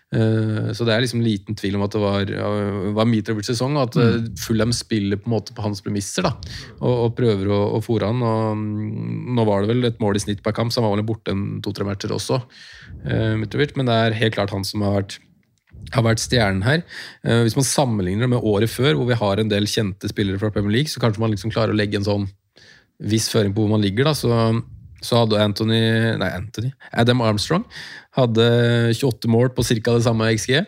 Eh, 0.09 0.71
så 0.73 0.87
det 0.89 0.95
er 0.95 1.03
liksom 1.05 1.21
liten 1.21 1.57
tvil 1.59 1.77
om 1.77 1.85
at 1.85 1.93
det 1.93 2.01
var, 2.01 2.33
var 2.97 3.09
Mitrovic 3.09 3.51
sesong, 3.51 3.77
og 3.77 3.91
at 3.91 3.99
mm. 4.01 4.27
Fulham 4.41 4.73
spiller 4.73 5.21
på 5.21 5.29
en 5.29 5.37
måte 5.37 5.57
på 5.57 5.65
hans 5.67 5.85
premisser. 5.85 6.25
da, 6.25 6.35
Og, 6.81 6.95
og 7.09 7.15
prøver 7.19 7.53
å, 7.53 7.61
å 7.77 7.83
fòre 7.85 8.11
han. 8.11 8.25
og 8.25 8.59
mm, 8.59 9.37
Nå 9.37 9.47
var 9.49 9.63
det 9.63 9.73
vel 9.75 9.91
et 9.91 10.03
mål 10.03 10.21
i 10.21 10.25
snitt 10.25 10.43
per 10.45 10.57
kamp, 10.57 10.73
så 10.73 10.81
han 10.81 10.89
var 10.89 10.99
vel 10.99 11.09
borte 11.09 11.35
en 11.35 11.47
to-tre 11.65 11.87
matcher 11.89 12.15
også. 12.17 12.43
Mitrovic, 13.39 13.77
Men 13.77 13.91
det 13.91 13.97
er 13.97 14.21
helt 14.23 14.39
klart 14.39 14.55
han 14.55 14.67
som 14.67 14.87
har 14.87 15.03
vært 15.03 15.21
har 15.95 16.03
vært 16.05 16.21
stjernen 16.21 16.65
her. 16.67 16.83
Hvis 17.47 17.55
man 17.57 17.65
sammenligner 17.65 18.27
det 18.27 18.33
med 18.35 18.45
året 18.45 18.69
før, 18.69 18.99
hvor 18.99 19.07
vi 19.09 19.17
har 19.17 19.41
en 19.41 19.49
del 19.49 19.65
kjente 19.71 20.11
spillere 20.11 20.41
fra 20.41 20.51
Premier 20.53 20.75
League, 20.75 20.91
så 20.93 21.01
kanskje 21.01 21.23
man 21.23 21.31
liksom 21.33 21.53
klarer 21.55 21.73
å 21.73 21.79
legge 21.79 21.97
en 21.97 22.05
sånn 22.05 22.27
viss 22.99 23.31
føring 23.33 23.55
på 23.55 23.63
hvor 23.63 23.73
man 23.73 23.85
ligger. 23.85 24.11
da, 24.11 24.13
så 24.19 24.33
så 25.05 25.23
hadde 25.23 25.41
Anthony, 25.43 25.81
nei 26.19 26.31
Anthony, 26.35 26.73
Adam 26.93 27.23
Armstrong 27.23 27.65
hadde 28.19 28.49
28 28.99 29.31
mål 29.31 29.53
på 29.55 29.65
ca. 29.67 29.95
det 29.95 30.05
samme 30.07 30.33
XG. 30.35 30.59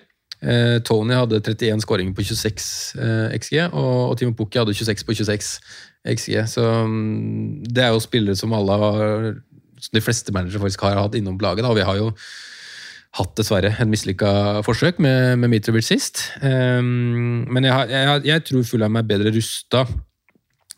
Eh, 0.40 0.78
Tony 0.86 1.12
hadde 1.12 1.40
31 1.42 1.82
skåringer 1.84 2.14
på 2.16 2.24
26 2.24 2.68
eh, 2.96 3.34
XG, 3.36 3.56
og, 3.76 4.16
Timo 4.18 4.32
Pukki 4.36 4.60
hadde 4.60 4.74
26 4.76 5.04
på 5.04 5.16
26 5.18 5.50
XG. 6.16 6.36
Så 6.48 6.64
um, 6.64 7.60
det 7.66 7.84
er 7.84 7.92
jo 7.92 8.00
spillere 8.00 8.38
som 8.38 8.54
alle 8.56 8.78
har 8.80 9.34
de 9.90 10.00
fleste 10.04 10.32
managere 10.32 10.62
faktisk 10.62 10.86
har 10.86 11.00
hatt 11.00 11.18
innom 11.18 11.38
laget. 11.40 11.66
Og 11.68 11.76
vi 11.76 11.84
har 11.84 11.98
jo 11.98 12.08
hatt 13.18 13.34
dessverre 13.36 13.72
en 13.82 13.90
mislykka 13.90 14.62
forsøk 14.64 15.00
med, 15.02 15.36
med 15.42 15.52
Mitrovic 15.52 15.88
sist. 15.90 16.28
Um, 16.40 17.44
men 17.50 17.66
jeg, 17.68 17.90
jeg, 17.92 18.22
jeg 18.30 18.46
tror 18.48 18.68
Fulham 18.70 18.96
er 18.96 19.08
bedre 19.08 19.34
rusta 19.34 19.84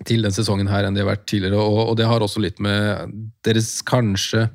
til 0.09 0.25
den 0.25 0.35
sesongen 0.35 0.71
her 0.71 0.87
enn 0.87 0.97
de 0.97 1.05
har 1.05 1.13
vært 1.13 1.29
tidligere. 1.31 1.61
Og, 1.61 1.93
og, 1.93 1.95
det 1.99 2.09
har 2.09 2.25
også 2.25 2.43
litt 2.43 2.61
med 2.63 3.13
deres 3.47 3.79
kanskje 3.87 4.49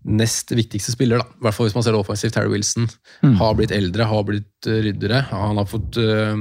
nest 0.00 0.48
viktigste 0.56 0.94
spiller, 0.94 1.20
da. 1.20 1.26
i 1.28 1.44
hvert 1.44 1.52
fall 1.52 1.66
hvis 1.68 1.74
man 1.76 1.84
ser 1.84 1.92
det 1.92 2.00
offensivt. 2.00 2.36
Harry 2.38 2.48
Wilson 2.54 2.86
mm. 3.20 3.34
har 3.36 3.56
blitt 3.58 3.74
eldre, 3.76 4.06
har 4.08 4.22
blitt 4.24 4.68
uh, 4.68 4.78
ryddere. 4.86 5.20
Han 5.28 5.60
har 5.60 5.68
fått 5.68 5.98
uh, 6.00 6.32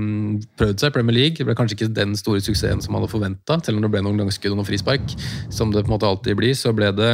prøvd 0.59 0.80
seg 0.80 0.93
i 0.93 0.95
Premier 0.95 1.17
League. 1.17 1.36
Det 1.39 1.47
ble 1.47 1.57
kanskje 1.59 1.76
ikke 1.76 1.91
den 1.97 2.15
store 2.20 2.43
suksessen 2.43 2.84
som 2.86 2.95
han 2.95 3.03
hadde 3.03 3.11
forventa, 3.11 3.59
selv 3.65 3.80
om 3.80 3.84
det 3.84 3.91
ble 3.91 4.03
noen 4.05 4.24
langskudd 4.24 4.55
og 4.55 4.61
noen 4.61 4.70
frispark, 4.70 5.11
som 5.51 5.74
det 5.76 5.84
på 5.84 5.91
en 5.91 5.97
måte 5.97 6.07
alltid 6.07 6.39
blir. 6.39 6.55
Så 6.55 6.72
ble 6.76 6.93
det, 6.95 7.11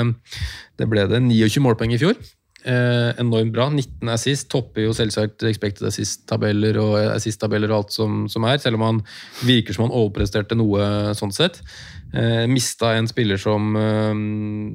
det, 0.77 0.89
ble 0.91 1.07
det 1.09 1.23
29 1.25 1.65
målpoeng 1.65 1.97
i 1.97 2.01
fjor. 2.01 2.17
Eh, 2.66 3.11
enormt 3.22 3.53
bra. 3.53 3.68
19 3.70 4.09
assist. 4.09 4.47
Topper 4.49 4.88
jo 4.88 4.93
selvsagt 4.97 5.43
expected 5.45 5.86
assist-tabeller 5.86 6.80
og 6.82 6.95
assist-tabeller 7.13 7.70
og 7.70 7.84
alt 7.84 7.93
som, 7.93 8.24
som, 8.32 8.47
er, 8.49 8.57
selv 8.61 8.80
om 8.80 8.86
han 8.88 9.01
virker 9.45 9.76
som 9.76 9.86
han 9.86 9.93
overpresterte 9.93 10.57
noe 10.57 11.13
sånn 11.18 11.34
sett. 11.36 11.61
Eh, 12.16 12.45
mista 12.49 12.95
en 12.97 13.09
spiller 13.11 13.38
som 13.41 13.76
eh, 13.78 14.18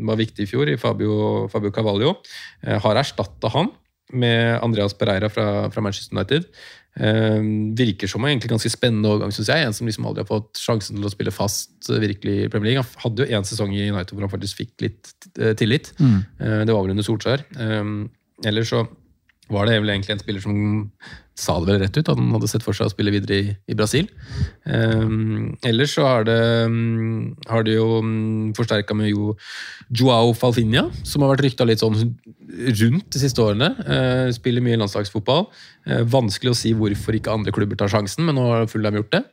var 0.06 0.20
viktig 0.22 0.46
i 0.46 0.50
fjor, 0.50 0.70
i 0.70 0.78
Fabio, 0.78 1.48
Fabio 1.50 1.74
Cavallo. 1.74 2.14
Eh, 2.62 2.78
har 2.78 3.02
erstatta 3.02 3.50
han 3.56 3.72
med 4.14 4.58
Andreas 4.62 4.94
Pereira 4.94 5.30
fra, 5.30 5.70
fra 5.70 5.82
Manchester 5.82 6.14
United. 6.14 6.46
Uh, 6.98 7.38
virker 7.78 8.10
som 8.10 8.24
en 8.24 8.32
egentlig 8.32 8.50
ganske 8.50 8.72
spennende 8.72 9.08
overgang, 9.08 9.30
syns 9.34 9.50
jeg. 9.52 9.64
En 9.64 9.76
som 9.76 9.86
liksom 9.88 10.08
aldri 10.10 10.24
har 10.24 10.30
fått 10.30 10.58
sjansen 10.58 10.98
til 10.98 11.06
å 11.06 11.12
spille 11.12 11.34
fast 11.34 11.90
uh, 11.90 12.00
virkelig 12.02 12.34
i 12.34 12.48
Premier 12.50 12.72
League. 12.72 12.82
Han 12.82 13.04
hadde 13.04 13.24
jo 13.26 13.38
én 13.38 13.46
sesong 13.46 13.74
i 13.76 13.86
United 13.86 14.16
hvor 14.16 14.26
han 14.26 14.32
faktisk 14.32 14.64
fikk 14.64 14.74
litt 14.84 15.12
uh, 15.38 15.52
tillit. 15.58 15.92
Mm. 16.02 16.18
det 16.66 16.74
var 16.74 16.82
vel 16.82 16.96
under 16.96 17.06
Solskjær. 17.06 17.46
ellers 18.48 18.72
så 18.72 18.84
var 19.50 19.66
det 19.66 19.80
vel 19.80 19.92
egentlig 19.92 20.14
en 20.14 20.22
spiller 20.22 20.42
som 20.42 20.58
sa 21.40 21.56
det 21.60 21.70
vel 21.70 21.80
rett 21.82 21.96
ut, 21.96 22.04
at 22.04 22.18
han 22.18 22.30
hadde 22.34 22.50
sett 22.50 22.64
for 22.64 22.76
seg 22.76 22.90
å 22.90 22.92
spille 22.92 23.12
videre 23.14 23.38
i, 23.38 23.54
i 23.72 23.76
Brasil. 23.78 24.08
Um, 24.64 25.56
ellers 25.66 25.94
så 25.96 26.06
har 26.06 26.28
det, 26.28 26.38
um, 26.68 27.32
har 27.48 27.66
det 27.66 27.78
jo 27.78 28.00
um, 28.00 28.10
mm, 28.10 28.52
forsterka 28.58 28.96
med 28.96 29.10
jo 29.10 29.34
Joao 29.88 30.34
Falfinia, 30.36 30.86
som 31.06 31.24
har 31.24 31.34
vært 31.34 31.46
rykta 31.48 31.66
litt 31.68 31.82
sånn 31.82 31.98
rundt 32.82 33.10
de 33.10 33.22
siste 33.22 33.42
årene. 33.44 33.72
Uh, 33.86 34.28
spiller 34.36 34.64
mye 34.64 34.78
landslagsfotball. 34.80 35.48
Uh, 35.88 36.02
vanskelig 36.12 36.54
å 36.54 36.60
si 36.60 36.74
hvorfor 36.76 37.16
ikke 37.18 37.34
andre 37.34 37.54
klubber 37.56 37.80
tar 37.80 37.92
sjansen, 37.92 38.26
men 38.28 38.38
nå 38.38 38.48
har 38.52 38.70
Fulham 38.70 39.00
gjort 39.00 39.14
det. 39.18 39.24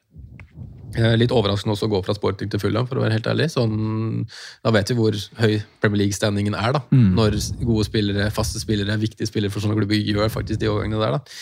Eh, 0.96 1.14
litt 1.20 1.34
overraskende 1.36 1.76
også 1.76 1.88
å 1.90 1.92
gå 1.92 2.00
fra 2.06 2.16
sporting 2.16 2.50
til 2.52 2.62
Fulham, 2.62 2.88
for 2.90 3.00
å 3.00 3.04
være 3.04 3.18
helt 3.18 3.28
ærlig. 3.30 3.50
Sånn, 3.54 4.24
da 4.66 4.74
vet 4.74 4.92
vi 4.92 4.98
hvor 4.98 5.18
høy 5.42 5.58
Premier 5.82 6.06
League-standingen 6.06 6.56
er. 6.58 6.78
da, 6.78 6.82
mm. 6.90 7.10
Når 7.18 7.38
gode 7.62 7.86
spillere, 7.90 8.30
faste 8.34 8.62
spillere, 8.64 8.98
viktige 9.02 9.30
spillere 9.30 9.54
for 9.54 9.64
sånne 9.64 9.78
klubber 9.78 10.00
gjør 10.00 10.32
faktisk 10.34 10.64
de 10.64 10.72
overgangene 10.72 11.04
der. 11.04 11.20
da. 11.20 11.38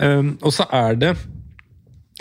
Um, 0.00 0.34
og 0.42 0.52
så 0.54 0.66
er 0.74 0.98
det 0.98 1.12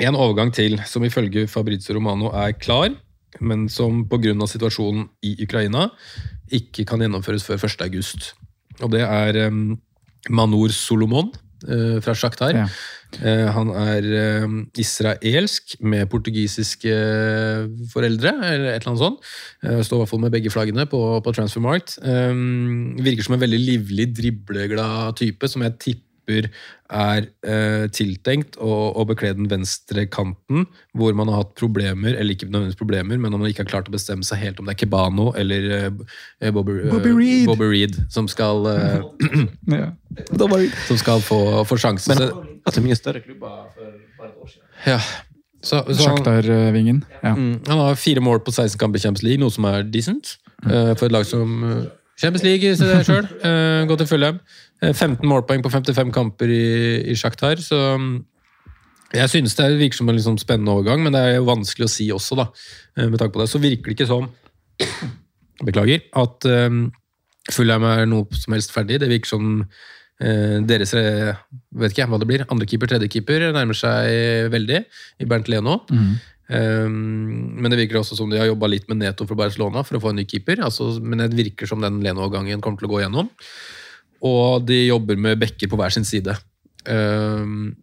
en 0.02 0.18
overgang 0.18 0.52
til 0.54 0.80
som 0.90 1.06
ifølge 1.06 1.48
Fabrizio 1.50 1.96
Romano 1.98 2.32
er 2.34 2.54
klar, 2.58 2.94
men 3.42 3.68
som 3.70 4.04
pga. 4.10 4.34
situasjonen 4.48 5.08
i 5.24 5.36
Ukraina 5.44 5.90
ikke 6.52 6.86
kan 6.86 7.02
gjennomføres 7.02 7.46
før 7.46 7.58
1.8. 7.58 8.34
Og 8.82 8.92
det 8.92 9.02
er 9.02 9.48
um, 9.48 9.80
Manor 10.30 10.70
Solomon 10.70 11.32
uh, 11.68 12.02
fra 12.02 12.14
Shakhtar. 12.14 12.56
Ja. 12.56 12.68
Uh, 13.22 13.50
han 13.54 13.70
er 13.78 14.06
eh, 14.18 14.54
israelsk 14.82 15.76
med 15.86 16.08
portugisiske 16.10 16.94
foreldre, 17.92 18.32
eller 18.42 18.72
et 18.72 18.82
eller 18.82 18.90
annet 18.90 19.04
sånt. 19.04 19.28
Eh, 19.62 19.84
står 19.86 20.00
i 20.00 20.02
hvert 20.02 20.10
fall 20.10 20.24
med 20.24 20.34
begge 20.34 20.50
flaggene 20.50 20.88
på, 20.90 21.02
på 21.22 21.34
Transfermarkt. 21.38 22.00
Um, 22.02 22.98
virker 23.06 23.28
som 23.28 23.38
en 23.38 23.44
veldig 23.44 23.62
livlig, 23.62 24.10
dribleglad 24.18 25.20
type, 25.22 25.48
som 25.48 25.62
jeg 25.68 25.78
tipper 25.78 26.13
er 26.28 27.26
eh, 27.44 27.88
tiltenkt 27.92 28.56
å, 28.62 28.70
å 28.96 29.04
bekle 29.10 29.34
den 29.36 29.48
venstre 29.52 30.06
kanten, 30.08 30.68
hvor 30.96 31.14
man 31.18 31.28
har 31.28 31.42
hatt 31.44 31.56
problemer, 31.60 32.14
eller 32.16 32.34
ikke 32.36 32.48
nødvendigvis 32.48 32.80
problemer, 32.80 33.18
men 33.20 33.32
man 33.34 33.44
ikke 33.50 33.64
har 33.66 33.72
klart 33.72 33.90
å 33.90 33.96
bestemme 33.96 34.24
seg 34.24 34.40
helt 34.44 34.60
om 34.60 34.66
det 34.70 34.76
er 34.76 34.80
Kebano 34.86 35.34
eller 35.36 35.68
eh, 35.80 36.52
Bobby, 36.54 36.80
eh, 36.86 36.90
Bobby 36.94 37.12
Reed. 37.18 37.46
Bobby 37.50 37.66
Reed 37.74 38.00
som 38.14 38.28
skal, 38.32 38.66
eh, 38.72 39.02
Ja. 39.74 39.92
som 40.88 40.98
skal 41.02 41.20
få, 41.26 41.42
få 41.68 41.78
sjansen. 41.82 42.14
Men 42.14 42.18
Så- 42.28 42.48
at 42.66 42.74
det 42.74 42.80
er 42.80 42.88
mye 42.88 42.96
større 42.96 43.20
klubber 43.26 43.66
for 43.76 43.90
bare 44.20 44.30
et 44.30 44.38
år 44.40 44.48
siden. 44.48 44.68
ja. 44.88 45.00
Så, 45.64 45.78
så 45.96 46.10
han, 46.10 46.18
Ja. 47.24 47.34
mm, 47.36 47.62
han 47.68 47.78
har 47.80 47.96
fire 47.96 48.20
mål 48.20 48.42
på 48.44 48.52
16 48.52 48.78
kamper 48.78 49.00
i 49.00 49.04
Champions 49.04 49.24
League, 49.24 49.40
noe 49.40 49.50
som 49.52 49.64
er 49.66 49.84
decent. 49.84 50.38
eh, 50.66 50.94
for 50.96 51.06
et 51.08 51.12
lag 51.12 51.24
som 51.26 51.64
eh, 51.64 51.86
Champions 52.20 52.44
League 52.44 52.68
i 52.68 52.76
seg 52.76 53.06
sjøl. 53.08 53.28
Gå 53.88 53.98
til 53.98 54.08
Fulham. 54.08 54.40
Eh, 54.84 54.92
15 54.92 55.24
målpoeng 55.30 55.64
på 55.64 55.72
55 55.72 56.12
kamper 56.14 56.52
i, 56.52 56.64
i 57.12 57.16
Shakhtar, 57.16 57.62
så 57.64 57.80
mm, 58.00 58.14
jeg 59.14 59.30
synes 59.30 59.56
det 59.56 59.70
virker 59.80 60.00
som 60.00 60.10
en 60.10 60.18
liksom 60.18 60.40
spennende 60.42 60.74
overgang, 60.74 61.04
men 61.06 61.14
det 61.16 61.22
er 61.22 61.36
jo 61.38 61.48
vanskelig 61.48 61.88
å 61.88 61.94
si 61.94 62.10
også, 62.12 62.38
da. 62.40 62.48
eh, 62.98 63.08
Med 63.08 63.20
tanke 63.22 63.36
på 63.38 63.44
det. 63.44 63.50
Så 63.52 63.62
virker 63.62 63.92
det 63.92 63.98
ikke 64.00 64.10
som 64.10 64.30
Beklager. 65.68 66.02
At 66.18 66.44
um, 66.50 66.88
Fulheim 67.54 67.86
er 67.88 68.08
noe 68.10 68.26
som 68.36 68.56
helst 68.56 68.74
ferdig. 68.74 68.98
Det 69.00 69.08
virker 69.12 69.30
som 69.30 69.62
uh, 69.62 70.58
deres 70.66 70.96
eh, 70.98 71.38
vet 71.78 71.94
ikke 71.94 72.08
hva 72.10 72.20
det 72.20 72.28
blir, 72.28 72.44
andrekeeper, 72.52 72.90
tredjekeeper 72.90 73.46
nærmer 73.54 73.78
seg 73.78 74.50
veldig 74.52 74.82
i 75.22 75.30
Bernt 75.30 75.52
Leno. 75.54 75.78
Um, 76.50 76.98
men 77.62 77.70
det 77.72 77.80
virker 77.80 78.02
også 78.02 78.18
som 78.18 78.34
de 78.34 78.42
har 78.42 78.50
jobba 78.50 78.68
litt 78.74 78.90
med 78.90 79.00
Neto 79.00 79.30
for 79.30 79.40
Barcelona 79.40 79.86
for 79.86 80.00
å 80.00 80.04
få 80.04 80.12
en 80.12 80.20
ny 80.20 80.26
keeper. 80.28 80.66
Altså, 80.66 80.90
men 81.00 81.22
det 81.22 81.38
virker 81.38 81.70
som 81.70 81.86
den 81.86 82.02
Leno-overgangen 82.04 82.66
kommer 82.66 82.82
til 82.82 82.90
å 82.90 82.96
gå 82.98 83.04
gjennom. 83.06 83.30
Og 84.24 84.66
de 84.68 84.86
jobber 84.88 85.20
med 85.20 85.42
bekker 85.42 85.70
på 85.72 85.80
hver 85.80 85.94
sin 85.94 86.08
side. 86.08 86.36
Um, 86.88 87.74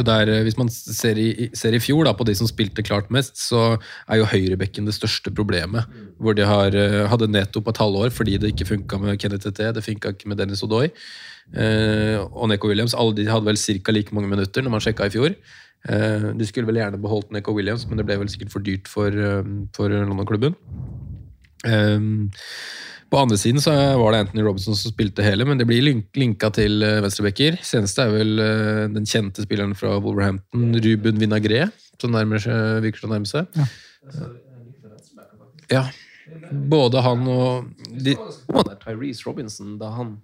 der, 0.00 0.28
eh, 0.28 0.42
hvis 0.42 0.56
man 0.56 0.70
ser 0.72 1.18
i, 1.20 1.50
ser 1.52 1.74
i 1.76 1.80
fjor 1.82 2.06
da, 2.06 2.14
på 2.16 2.24
de 2.24 2.34
som 2.34 2.48
spilte 2.48 2.84
klart 2.84 3.10
mest, 3.12 3.36
så 3.36 3.76
er 4.08 4.20
jo 4.20 4.28
høyrebekken 4.30 4.86
det 4.88 4.94
største 4.96 5.30
problemet. 5.34 5.84
Hvor 6.18 6.34
de 6.34 6.46
har, 6.48 6.72
eh, 6.72 7.06
hadde 7.06 7.28
Neto 7.28 7.60
på 7.60 7.70
et 7.70 7.76
halvår 7.82 8.10
fordi 8.10 8.38
det 8.38 8.54
ikke 8.54 8.68
funka 8.70 8.98
med 8.98 9.18
Kenneth 9.20 9.50
T. 9.50 9.72
det 9.72 9.84
funka 9.84 10.14
ikke 10.14 10.28
med 10.28 10.38
Dennis 10.38 10.62
Odoi. 10.62 10.90
Eh, 11.54 12.16
og 12.16 12.48
Neko 12.48 12.68
Williams 12.68 12.94
alle 12.94 13.14
de 13.14 13.26
hadde 13.26 13.44
vel 13.44 13.56
ca. 13.56 13.92
like 13.92 14.14
mange 14.14 14.28
minutter 14.28 14.62
når 14.62 14.70
man 14.70 14.80
sjekka 14.80 15.06
i 15.06 15.10
fjor. 15.10 15.34
De 15.82 16.46
skulle 16.46 16.66
vel 16.66 16.76
gjerne 16.76 17.02
beholdt 17.02 17.32
Neko 17.32 17.52
Williams, 17.52 17.88
men 17.88 17.98
det 17.98 18.06
ble 18.06 18.16
vel 18.16 18.28
sikkert 18.28 18.52
for 18.52 18.62
dyrt 18.62 18.86
for, 18.86 19.10
for 19.74 19.88
London-klubben. 19.88 20.54
Eh, 21.66 21.98
på 23.12 23.20
andre 23.20 23.36
siden 23.36 23.60
så 23.60 23.72
var 24.00 24.14
det 24.14 24.22
Anthony 24.22 24.42
Robinson 24.46 24.76
som 24.78 24.92
spilte 24.92 25.24
hele, 25.24 25.44
men 25.44 25.60
det 25.60 25.66
blir 25.68 25.84
link 25.84 26.16
linka 26.16 26.48
til 26.56 26.80
eh, 26.86 27.00
venstrebacker. 27.04 27.58
Seneste 27.66 28.06
er 28.06 28.14
vel 28.14 28.40
eh, 28.40 28.84
den 28.94 29.08
kjente 29.08 29.44
spilleren 29.44 29.76
fra 29.76 29.98
Wolverhampton, 30.00 30.70
Ruben 30.80 31.20
Vinagre, 31.20 31.66
som 32.00 32.14
nærmer 32.16 32.40
seg, 32.40 32.80
virker 32.86 33.04
til 33.04 33.10
å 33.10 33.12
nærme 33.12 33.28
seg. 33.28 33.60
Ja. 35.72 35.84
Både 36.72 37.04
han 37.04 37.28
og 37.28 37.68
de, 37.92 38.16
Tyrese 38.80 39.28
Robinson, 39.28 39.76
da 39.80 39.92
han 39.98 40.16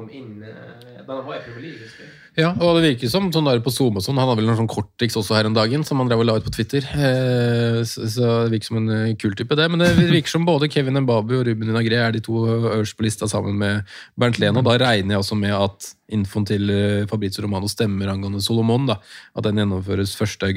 kom 0.00 0.10
inn 0.14 0.42
eh, 0.42 1.02
Da 1.04 1.18
han 1.18 1.26
var 1.26 1.36
i 1.36 1.42
Premier 1.44 1.66
League, 1.68 1.84
husker 1.84 2.06
jeg. 2.06 2.16
Ja, 2.40 2.50
og 2.54 2.78
det 2.78 2.84
virker 2.84 3.10
som 3.12 3.26
sånn 3.34 3.48
der 3.48 3.60
på 3.64 3.72
Zoom 3.74 3.98
og 3.98 4.04
sånn, 4.04 4.18
Han 4.20 4.30
har 4.30 4.38
vel 4.38 4.46
noen 4.48 4.58
sånn 4.60 4.70
korttriks 4.70 5.18
også 5.18 5.36
her 5.36 5.48
en 5.48 5.56
dagen, 5.56 5.84
som 5.86 6.00
han 6.00 6.10
drev 6.10 6.22
og 6.22 6.28
la 6.28 6.36
ut 6.38 6.46
på 6.46 6.52
Twitter. 6.54 6.86
Eh, 6.94 7.80
så, 7.88 8.06
så 8.08 8.28
det 8.46 8.54
virker 8.54 8.70
som 8.70 8.80
en 8.80 8.94
eh, 8.96 9.14
kul 9.20 9.34
type, 9.38 9.58
det. 9.58 9.66
Men 9.72 9.82
det 9.82 9.90
virker 9.98 10.32
som 10.32 10.46
både 10.48 10.70
Kevin 10.72 11.02
Mbabu 11.02 11.36
og 11.40 11.46
Ruben 11.48 11.72
Inagre 11.72 12.00
er 12.06 12.14
de 12.14 12.22
to 12.24 12.44
øverst 12.48 12.96
på 12.98 13.06
lista 13.06 13.28
sammen 13.30 13.58
med 13.60 13.82
Bernt 14.20 14.40
Leno. 14.42 14.64
Da 14.66 14.78
regner 14.80 15.16
jeg 15.18 15.24
også 15.24 15.38
med 15.38 15.56
at 15.58 15.92
infoen 16.10 16.46
til 16.48 16.72
Fabrizio 17.10 17.44
Romano 17.44 17.68
stemmer 17.70 18.10
angående 18.14 18.42
Solomon. 18.42 18.88
da, 18.90 19.00
At 19.36 19.46
den 19.46 19.60
gjennomføres 19.60 20.16
1. 20.18 20.48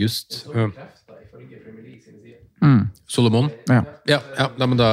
Mm. 2.64 2.86
Solomon? 3.12 3.50
Ja. 3.68 3.82
Ja, 4.08 4.22
ja, 4.38 4.46
nei, 4.56 4.68
men 4.72 4.80
da, 4.80 4.88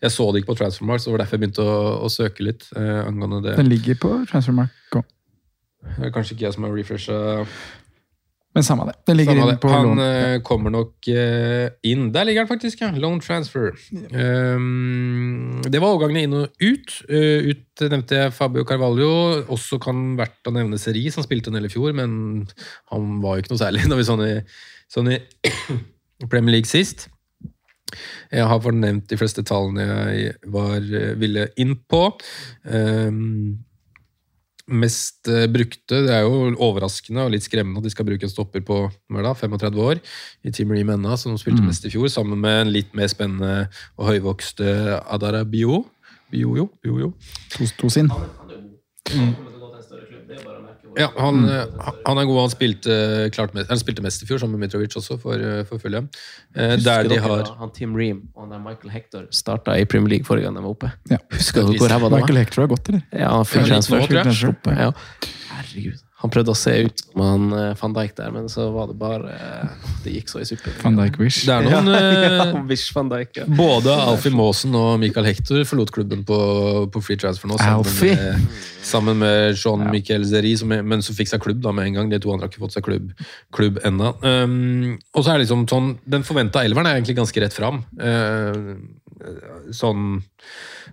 Jeg 0.00 0.12
så 0.14 0.30
det 0.32 0.40
ikke 0.40 0.54
på 0.54 0.60
Transformark, 0.62 1.02
så 1.02 1.10
det 1.10 1.18
var 1.18 1.24
derfor 1.24 1.36
jeg 1.36 1.44
begynte 1.44 1.66
å, 1.68 1.76
å 2.06 2.08
søke 2.12 2.46
litt 2.46 2.64
eh, 2.80 3.02
angående 3.04 3.42
det. 3.44 3.58
Den 3.60 3.68
ligger 3.68 4.00
på 4.00 4.16
Transformark 4.30 4.72
er 5.84 6.12
Kanskje 6.14 6.36
ikke 6.36 6.46
jeg 6.48 6.56
som 6.56 6.66
har 6.66 6.74
refresha 6.74 7.16
Men 8.54 8.66
samme 8.66 8.86
det. 8.86 8.94
Den 9.08 9.16
ligger 9.18 9.34
Samme 9.34 9.44
inn 9.44 9.50
det. 9.50 9.60
på 9.62 9.70
Han 9.72 10.02
eh, 10.04 10.36
kommer 10.46 10.70
nok 10.70 11.08
eh, 11.10 11.72
inn. 11.90 12.12
Der 12.14 12.22
ligger 12.28 12.44
han 12.44 12.50
faktisk, 12.52 12.84
ja. 12.84 12.92
Loan 12.94 13.18
transfer. 13.18 13.72
Um, 13.90 15.58
det 15.66 15.80
var 15.82 15.96
overgangene 15.96 16.22
inn 16.22 16.36
og 16.38 16.62
ut. 16.62 16.94
Uh, 17.08 17.50
ut 17.50 17.82
nevnte 17.90 18.20
jeg 18.20 18.36
Fabio 18.36 18.62
Carvalho. 18.62 19.08
Også 19.50 19.80
kan 19.82 20.12
verdt 20.20 20.46
å 20.46 20.54
nevne 20.54 20.78
Seri, 20.78 21.02
som 21.10 21.26
spilte 21.26 21.50
en 21.50 21.58
del 21.58 21.66
i 21.66 21.72
fjor, 21.72 21.90
men 21.98 22.44
han 22.94 23.18
var 23.24 23.34
jo 23.34 23.42
ikke 23.42 23.56
noe 23.56 23.64
særlig 23.64 23.82
når 23.90 24.00
vi 24.00 24.06
sånn 24.12 24.24
i, 24.28 24.32
så 24.86 25.02
han 25.02 25.16
i 25.16 25.18
Premier 26.30 26.56
League 26.58 26.70
sist. 26.70 27.08
Jeg 28.32 28.46
har 28.48 28.62
fornevnt 28.64 29.06
de 29.10 29.18
fleste 29.18 29.44
tallene 29.46 29.84
jeg 29.86 30.34
var, 30.50 30.80
eh, 30.82 31.14
ville 31.20 31.48
inn 31.60 31.76
på. 31.90 32.00
Um, 32.64 33.58
mest 34.66 35.28
eh, 35.28 35.44
brukte. 35.52 36.00
Det 36.06 36.10
er 36.10 36.24
jo 36.24 36.54
overraskende 36.64 37.26
og 37.26 37.34
litt 37.34 37.44
skremmende 37.44 37.82
at 37.82 37.84
de 37.86 37.92
skal 37.92 38.06
bruke 38.08 38.24
en 38.24 38.32
stopper 38.32 38.64
på 38.64 38.78
hva 39.12 39.20
er 39.20 39.36
35 39.36 39.82
år 39.84 40.00
i 40.44 40.50
Team 40.54 40.72
Remenna, 40.72 41.18
som 41.20 41.36
spilte 41.36 41.60
Mm. 41.60 41.68
mest 41.68 41.84
i 41.84 41.92
fjor, 41.92 42.08
sammen 42.08 42.40
med 42.40 42.62
en 42.66 42.72
litt 42.72 42.94
mer 42.94 43.06
spennende 43.12 43.68
og 43.98 44.08
høyvokste 44.08 45.02
Adara 45.04 45.44
Bio. 45.44 45.84
Biojo? 46.32 46.70
Biojo. 46.82 47.12
To, 47.50 47.66
to 47.78 47.90
sin. 47.90 48.08
Ja, 50.98 51.08
han, 51.18 51.40
mm. 51.44 51.80
han 52.06 52.20
er 52.20 52.28
god. 52.28 52.40
Han 52.44 52.52
spilte, 52.52 52.96
klart 53.34 53.54
mest, 53.56 53.70
han 53.72 53.80
spilte 53.80 54.04
mest 54.04 54.22
i 54.22 54.28
fjor, 54.28 54.40
sammen 54.42 54.58
med 54.58 54.68
Mitrovic 54.68 54.96
også, 55.00 55.18
for, 55.22 55.40
eh, 55.40 55.64
for 55.68 55.82
Fulham. 55.82 56.08
Eh, 56.54 56.76
Der 56.78 57.04
de 57.06 57.14
dere 57.14 57.24
har 57.24 57.44
da 57.44 57.56
han 57.58 57.74
Tim 57.76 57.96
Ream 57.98 58.22
og 58.34 58.48
han 58.52 58.62
Michael 58.64 58.94
Hector 58.94 59.26
starta 59.34 59.76
i 59.80 59.84
Premier 59.84 60.16
League 60.16 60.28
forrige 60.28 60.46
gang 60.48 60.58
de 60.58 60.64
var 60.64 60.76
oppe? 60.76 60.92
Ja. 61.10 61.20
Husker 61.34 61.66
du 61.66 61.78
hvor 61.78 61.90
ræva 61.90 62.08
det 62.08 62.16
var? 62.16 62.24
Michael 62.24 62.42
Hector 62.44 62.66
har 62.66 62.72
gått, 62.74 62.88
eller? 62.92 63.06
Ja, 63.12 63.30
han 63.30 63.44
har 63.44 63.44
Ja, 63.74 63.80
transfer. 64.22 64.94
Herregud. 65.54 66.03
Han 66.24 66.32
prøvde 66.32 66.54
å 66.54 66.56
se 66.56 66.72
ut 66.86 67.02
som 67.04 67.20
han 67.20 67.42
uh, 67.52 67.74
van 67.76 67.92
Dijk 67.98 68.14
der, 68.16 68.30
men 68.32 68.46
så 68.48 68.70
var 68.72 68.86
det 68.88 68.94
bare 68.96 69.34
uh, 69.36 69.88
Det 70.00 70.14
gikk 70.14 70.30
så 70.32 70.40
i 70.40 70.46
suppen. 70.48 70.72
Van 70.80 70.96
Dijk 70.96 71.18
Wish. 71.20 71.42
Det 71.44 71.52
er 71.52 71.66
noen 71.68 71.90
ja, 71.92 71.98
ja, 72.24 72.46
Wish 72.70 72.94
van 72.96 73.10
Dijk, 73.12 73.34
ja. 73.42 73.44
Både 73.58 73.92
Alfie 73.92 74.32
Maasen 74.32 74.72
og 74.80 74.94
Michael 75.02 75.28
Hector 75.28 75.60
forlot 75.68 75.92
klubben 75.92 76.22
på, 76.24 76.38
på 76.94 77.02
free 77.04 77.20
transfer 77.20 77.50
nå. 77.50 77.58
Sammen 77.60 77.82
Alfie? 77.84 78.14
med, 78.16 78.46
sammen 78.84 79.20
med 79.20 79.52
Jean 79.60 79.84
Michael 79.92 80.24
Zeri, 80.30 80.54
som, 80.60 80.72
er- 80.72 80.86
men 80.94 81.04
som 81.04 81.16
fikk 81.18 81.28
seg 81.34 81.44
klubb 81.44 81.60
da 81.64 81.74
med 81.76 81.90
en 81.90 81.98
gang. 82.00 82.12
De 82.14 82.20
to 82.24 82.32
andre 82.32 82.48
har 82.48 82.54
ikke 82.54 82.62
fått 82.64 82.78
seg 82.78 82.86
klubb, 82.88 83.10
klubb 83.54 83.82
ennå. 83.84 84.14
Um, 84.24 84.94
og 85.12 85.20
så 85.26 85.34
er 85.34 85.36
det 85.38 85.44
liksom 85.44 85.66
sånn 85.70 85.90
Den 86.08 86.24
forventa 86.24 86.62
elveren 86.64 86.88
er 86.88 86.96
egentlig 86.96 87.18
ganske 87.20 87.44
rett 87.44 87.56
fram. 87.56 87.82
Uh, 88.00 88.80
sånn 89.76 90.22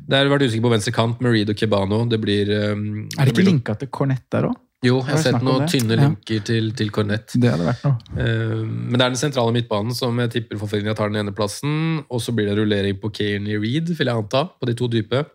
Det 0.08 0.20
har 0.20 0.30
vært 0.32 0.46
usikker 0.48 0.64
på 0.68 0.74
venstre 0.76 0.94
kant 0.96 1.24
med 1.24 1.34
Reed 1.36 1.52
og 1.56 1.58
Kebano. 1.64 2.04
Det 2.12 2.20
blir 2.22 2.52
um, 2.76 2.84
Er 3.16 3.24
det 3.24 3.32
det 3.32 3.38
ikke 3.40 3.48
linka 3.48 3.78
til 3.80 3.90
Cornett 3.96 4.28
der 4.32 4.50
òg? 4.52 4.60
Jo, 4.82 4.96
jeg 5.06 5.14
har 5.14 5.20
sett 5.22 5.44
noen 5.46 5.68
tynne 5.70 5.94
tynne 5.94 5.98
Ja. 6.00 6.08
linker 6.10 6.40
til, 6.44 6.72
til 6.74 6.90
Cornett. 6.90 7.36
Det 7.38 7.52
hadde 7.52 7.68
vært 7.68 7.84
noe. 7.86 7.98
Eh, 8.18 8.64
Men 8.66 8.96
det 8.98 9.02
er 9.06 9.10
den 9.14 9.20
sentrale 9.20 9.54
midtbanen 9.54 9.94
som 9.94 10.18
jeg 10.24 10.32
tipper 10.32 10.58
Forferdinja 10.58 10.96
tar 10.98 11.10
den 11.14 11.22
ene 11.22 11.34
plassen. 11.38 12.04
Og 12.10 12.20
så 12.24 12.34
blir 12.34 12.50
det 12.50 12.58
rullering 12.58 12.98
på 13.00 13.12
Kearney 13.14 13.60
Reed, 13.62 13.94
vil 13.94 14.08
jeg 14.10 14.16
anta, 14.24 14.48
på 14.60 14.66
de 14.66 14.74
to 14.74 14.88
dype. 14.88 15.26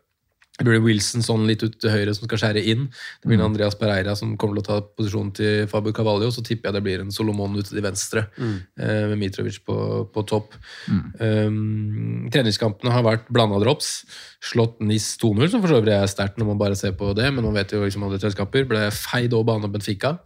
Det 0.56 0.64
blir 0.64 0.80
Wilson 0.80 1.24
sånn 1.24 1.44
litt 1.48 1.60
ut 1.66 1.74
til 1.82 1.92
høyre 1.92 2.14
som 2.16 2.24
skal 2.24 2.40
skjære 2.40 2.62
inn. 2.72 2.86
Det 3.20 3.28
blir 3.28 3.40
mm. 3.40 3.44
Andreas 3.50 3.76
Pereira 3.76 4.14
som 4.16 4.32
kommer 4.40 4.56
til 4.56 4.64
å 4.64 4.68
ta 4.68 4.78
posisjonen 4.96 5.32
til 5.36 5.66
Fabio 5.68 5.92
Cavallo. 5.96 6.30
Så 6.32 6.44
tipper 6.46 6.70
jeg 6.70 6.78
det 6.78 6.84
blir 6.86 7.02
en 7.02 7.12
Solomon 7.12 7.58
ute 7.58 7.68
til 7.68 7.84
venstre, 7.84 8.24
eh, 8.40 9.02
med 9.10 9.20
Mitrovic 9.20 9.60
på, 9.68 9.76
på 10.12 10.24
topp. 10.28 10.56
Um, 10.88 12.30
treningskampene 12.32 12.94
har 12.94 13.04
vært 13.04 13.28
blanda 13.28 13.60
drops. 13.60 13.98
Slått 14.46 14.80
NIS 14.80 15.10
2-0, 15.20 15.50
som 15.52 15.64
for 15.64 15.74
så 15.74 15.82
vidt 15.82 15.92
er 15.92 16.08
sterkt 16.08 16.40
når 16.40 16.48
man 16.54 16.62
bare 16.62 16.78
ser 16.78 16.96
på 16.96 17.12
det, 17.16 17.28
men 17.34 17.44
man 17.44 17.56
vet 17.56 17.76
jo 17.76 17.82
liksom 17.84 18.06
alle 18.06 18.20
treningskamper. 18.22 18.64
Ble 18.70 18.86
feid 18.96 19.36
over 19.36 19.50
banen 19.52 19.68
av 19.68 19.76
Benfica 19.76 20.16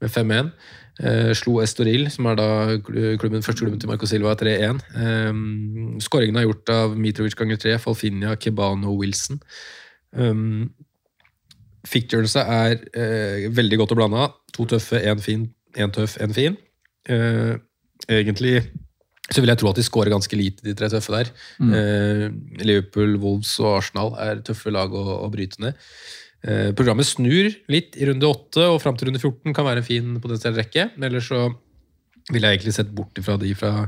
med 0.00 0.14
5-1. 0.14 0.52
Eh, 1.00 1.32
slo 1.34 1.58
Estoril, 1.64 2.06
som 2.12 2.28
er 2.28 2.38
da 2.38 2.48
klubben, 2.84 3.42
første 3.42 3.64
klubben 3.64 3.82
til 3.82 3.90
Marco 3.90 4.06
Silva, 4.06 4.36
3-1. 4.38 4.82
Um, 4.94 5.98
Skåringen 6.02 6.38
er 6.38 6.46
gjort 6.46 6.74
av 6.74 6.96
Mitrovic 6.98 7.34
ganger 7.38 7.58
3, 7.58 7.78
Falfinia, 7.82 8.38
Kebano 8.38 8.92
og 8.92 9.02
Wilson. 9.02 9.40
Um, 10.16 10.70
Ficturesa 11.86 12.44
er 12.44 12.76
uh, 12.92 13.48
veldig 13.56 13.80
godt 13.80 13.94
å 13.94 13.98
blande 13.98 14.20
av. 14.26 14.36
To 14.56 14.66
tøffe, 14.68 15.00
én 15.00 15.22
fin, 15.22 15.48
én 15.78 15.92
tøff, 15.94 16.18
én 16.20 16.34
fin. 16.36 16.58
Uh, 17.08 17.56
egentlig 18.10 18.60
så 19.30 19.42
vil 19.42 19.52
jeg 19.52 19.60
tro 19.60 19.70
at 19.70 19.78
de 19.78 19.84
scorer 19.86 20.10
ganske 20.10 20.36
lite, 20.36 20.64
de 20.66 20.74
tre 20.76 20.88
tøffe 20.90 21.14
der. 21.14 21.30
Mm. 21.62 21.70
Uh, 21.74 22.64
Liverpool, 22.66 23.14
Wolves 23.22 23.52
og 23.62 23.76
Arsenal 23.78 24.14
er 24.22 24.42
tøffe 24.46 24.72
lag 24.74 24.94
å, 24.94 25.04
å 25.22 25.30
bryte 25.32 25.62
ned. 25.62 25.78
Uh, 26.40 26.70
programmet 26.76 27.06
snur 27.06 27.52
litt 27.70 27.98
i 28.00 28.08
runde 28.08 28.26
8, 28.26 28.66
og 28.72 28.80
fram 28.82 28.98
til 28.98 29.10
runde 29.10 29.22
14 29.22 29.54
kan 29.54 29.66
være 29.66 29.84
en 29.84 29.86
fin 29.86 30.16
potensiell 30.22 30.56
rekke. 30.58 30.88
Ellers 30.98 31.30
så 31.30 31.46
ville 32.30 32.50
jeg 32.50 32.58
egentlig 32.58 32.76
sett 32.76 32.90
bort 32.94 33.18
ifra 33.22 33.38
de 33.40 33.54
fra, 33.58 33.86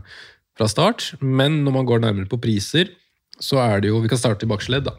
fra 0.58 0.70
start. 0.70 1.10
Men 1.20 1.62
når 1.66 1.78
man 1.80 1.90
går 1.90 2.04
nærmere 2.04 2.30
på 2.30 2.40
priser, 2.42 2.94
så 3.42 3.58
er 3.64 3.82
det 3.82 3.90
jo 3.90 4.02
Vi 4.04 4.10
kan 4.12 4.20
starte 4.20 4.46
i 4.46 4.50
baksledd, 4.50 4.86
da. 4.86 4.94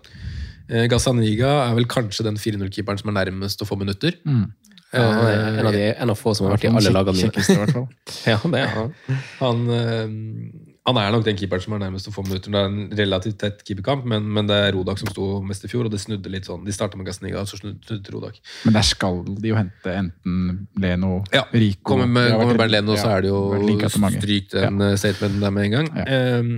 Eh, 0.73 0.87
Gazzaniga 0.89 1.53
er 1.67 1.77
vel 1.77 1.87
kanskje 1.91 2.25
den 2.25 2.39
4-0-keeperen 2.41 3.01
som 3.01 3.13
er 3.13 3.19
nærmest 3.21 3.61
å 3.61 3.69
få 3.69 3.77
minutter. 3.79 4.17
Mm. 4.25 4.45
Ja, 4.93 5.07
han 5.09 5.25
er 5.25 5.39
en 5.57 5.67
av, 5.67 5.73
de, 5.73 5.85
en 6.05 6.11
av 6.13 6.19
få 6.19 6.35
som 6.37 6.45
har 6.45 6.53
vært 6.53 6.67
i 6.67 6.69
alle 6.69 6.91
lagene 6.93 7.23
Kjekkeste, 7.23 7.55
i 7.55 7.61
hvert 7.63 7.73
fall. 7.73 7.87
Ja, 8.29 8.37
det 8.45 8.59
er 8.61 8.75
han. 8.75 8.91
Han, 9.39 9.63
eh, 9.73 10.67
han 10.83 10.99
er 10.99 11.13
nok 11.15 11.23
den 11.25 11.37
keeperen 11.39 11.63
som 11.63 11.73
er 11.77 11.81
nærmest 11.81 12.09
å 12.09 12.13
få 12.13 12.25
minutter. 12.27 12.53
Det 12.53 12.59
er 12.59 12.67
en 12.69 12.97
relativt 12.99 13.39
tett 13.41 13.63
keeperkamp, 13.65 14.05
men, 14.09 14.27
men 14.35 14.49
det 14.49 14.59
er 14.67 14.75
Rodak 14.75 15.01
som 15.01 15.09
sto 15.09 15.29
mest 15.47 15.65
i 15.65 15.71
fjor, 15.71 15.87
og 15.87 15.95
det 15.95 16.01
snudde 16.03 16.29
litt 16.33 16.49
sånn. 16.49 16.61
De 16.67 16.75
starta 16.75 16.99
med 16.99 17.07
Gazzaniga, 17.09 17.41
og 17.41 17.49
så 17.49 17.57
snudde 17.61 18.13
Rodak. 18.13 18.37
Men 18.67 18.77
der 18.77 18.85
skal 18.85 19.23
de 19.29 19.53
jo 19.53 19.57
hente 19.57 19.95
enten 20.03 20.67
Leno, 20.83 21.23
Ja, 21.33 21.47
Rico 21.55 21.95
Kommer 21.95 22.11
med, 22.11 22.29
kommer 22.35 22.53
litt- 22.53 22.61
Bernt 22.61 22.75
Leno, 22.75 22.99
så 22.99 23.15
er 23.15 23.25
det 23.25 23.31
like 23.31 23.87
jo 23.87 23.89
etter 23.89 24.19
stryk 24.19 24.53
den 24.53 24.85
ja. 24.85 24.93
statementen 24.99 25.47
der 25.47 25.57
med 25.57 25.69
en 25.69 25.75
gang. 25.79 25.91
Eh, 26.03 26.53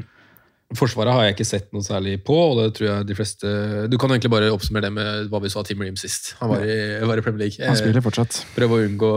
Forsvaret 0.78 1.14
har 1.16 1.24
jeg 1.26 1.36
ikke 1.36 1.48
sett 1.48 1.72
noe 1.76 1.86
særlig 1.86 2.18
på, 2.28 2.36
og 2.36 2.60
det 2.60 2.68
tror 2.78 2.88
jeg 2.90 3.08
de 3.10 3.16
fleste 3.18 3.50
Du 3.92 3.98
kan 4.02 4.12
egentlig 4.14 4.32
bare 4.34 4.52
oppsummere 4.54 4.88
det 4.88 4.94
med 4.96 5.30
hva 5.32 5.42
vi 5.44 5.52
så 5.54 5.62
av 5.62 5.68
Team 5.70 5.82
Ream 5.86 5.98
sist. 6.00 6.34
Han 6.42 6.52
var 6.54 6.64
i, 6.66 6.78
var 7.08 7.20
i 7.22 7.24
Premier 7.26 7.46
League. 7.48 7.60
Han 7.66 7.78
spiller 7.80 8.02
Eh, 8.02 8.06
fortsatt. 8.06 8.42
Prøve 8.56 8.78
å 8.80 8.86
unngå, 8.90 9.12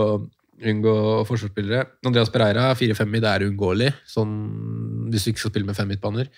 unngå 0.73 0.95
forsvarsspillere. 1.29 1.85
Andreas 2.07 2.31
Pereira, 2.35 2.71
4-5 2.79 3.17
i, 3.19 3.23
det 3.25 3.31
er 3.35 3.47
uunngåelig. 3.49 3.93
Sånn, 4.11 4.35
hvis 5.13 5.27
du 5.27 5.33
ikke 5.33 5.45
skal 5.45 5.55
spille 5.55 5.67
med 5.71 5.79
fem 5.79 5.89
midtbaner. 5.91 6.31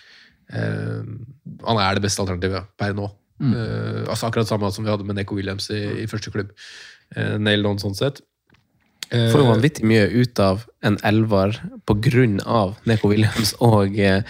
Eh, 0.52 1.02
han 1.66 1.82
er 1.84 1.94
det 1.98 2.04
beste 2.08 2.24
alternativet 2.24 2.72
per 2.80 2.96
nå. 2.96 3.10
Mm. 3.40 3.52
Eh, 3.56 4.00
altså 4.10 4.28
Akkurat 4.28 4.48
samme 4.50 4.68
som 4.74 4.84
vi 4.84 4.90
hadde 4.92 5.06
med 5.08 5.16
Neko 5.16 5.38
Williams 5.38 5.70
i, 5.72 6.04
i 6.04 6.08
første 6.10 6.32
klubb. 6.34 6.50
Eh, 7.16 7.36
nailed 7.40 7.66
on 7.70 7.78
sånn 7.80 7.96
sett. 7.96 8.20
Eh, 9.10 9.30
Får 9.32 9.40
jo 9.42 9.48
vanvittig 9.50 9.86
mye 9.88 10.04
ut 10.20 10.38
av 10.44 10.66
en 10.82 10.96
elver 11.04 11.58
på 11.86 11.94
grunn 12.00 12.38
av 12.46 12.76
Neko 12.88 13.08
Williams 13.10 13.52
og, 13.60 13.98
eh, 14.00 14.22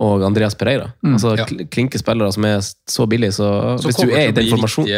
og 0.00 0.22
Andreas 0.24 0.54
Pereira. 0.56 0.92
Mm. 1.04 1.14
Altså 1.18 1.34
Ja. 1.36 1.44
Klinke 1.44 1.98
spillere 2.00 2.32
som 2.32 2.44
er 2.48 2.60
så 2.62 3.06
billige, 3.06 3.32
så, 3.36 3.76
så 3.82 3.88
hvis 3.90 3.98
du 4.00 4.10
er 4.14 4.28
i 4.28 4.32
den 4.32 4.48
formasjonen 4.48 4.88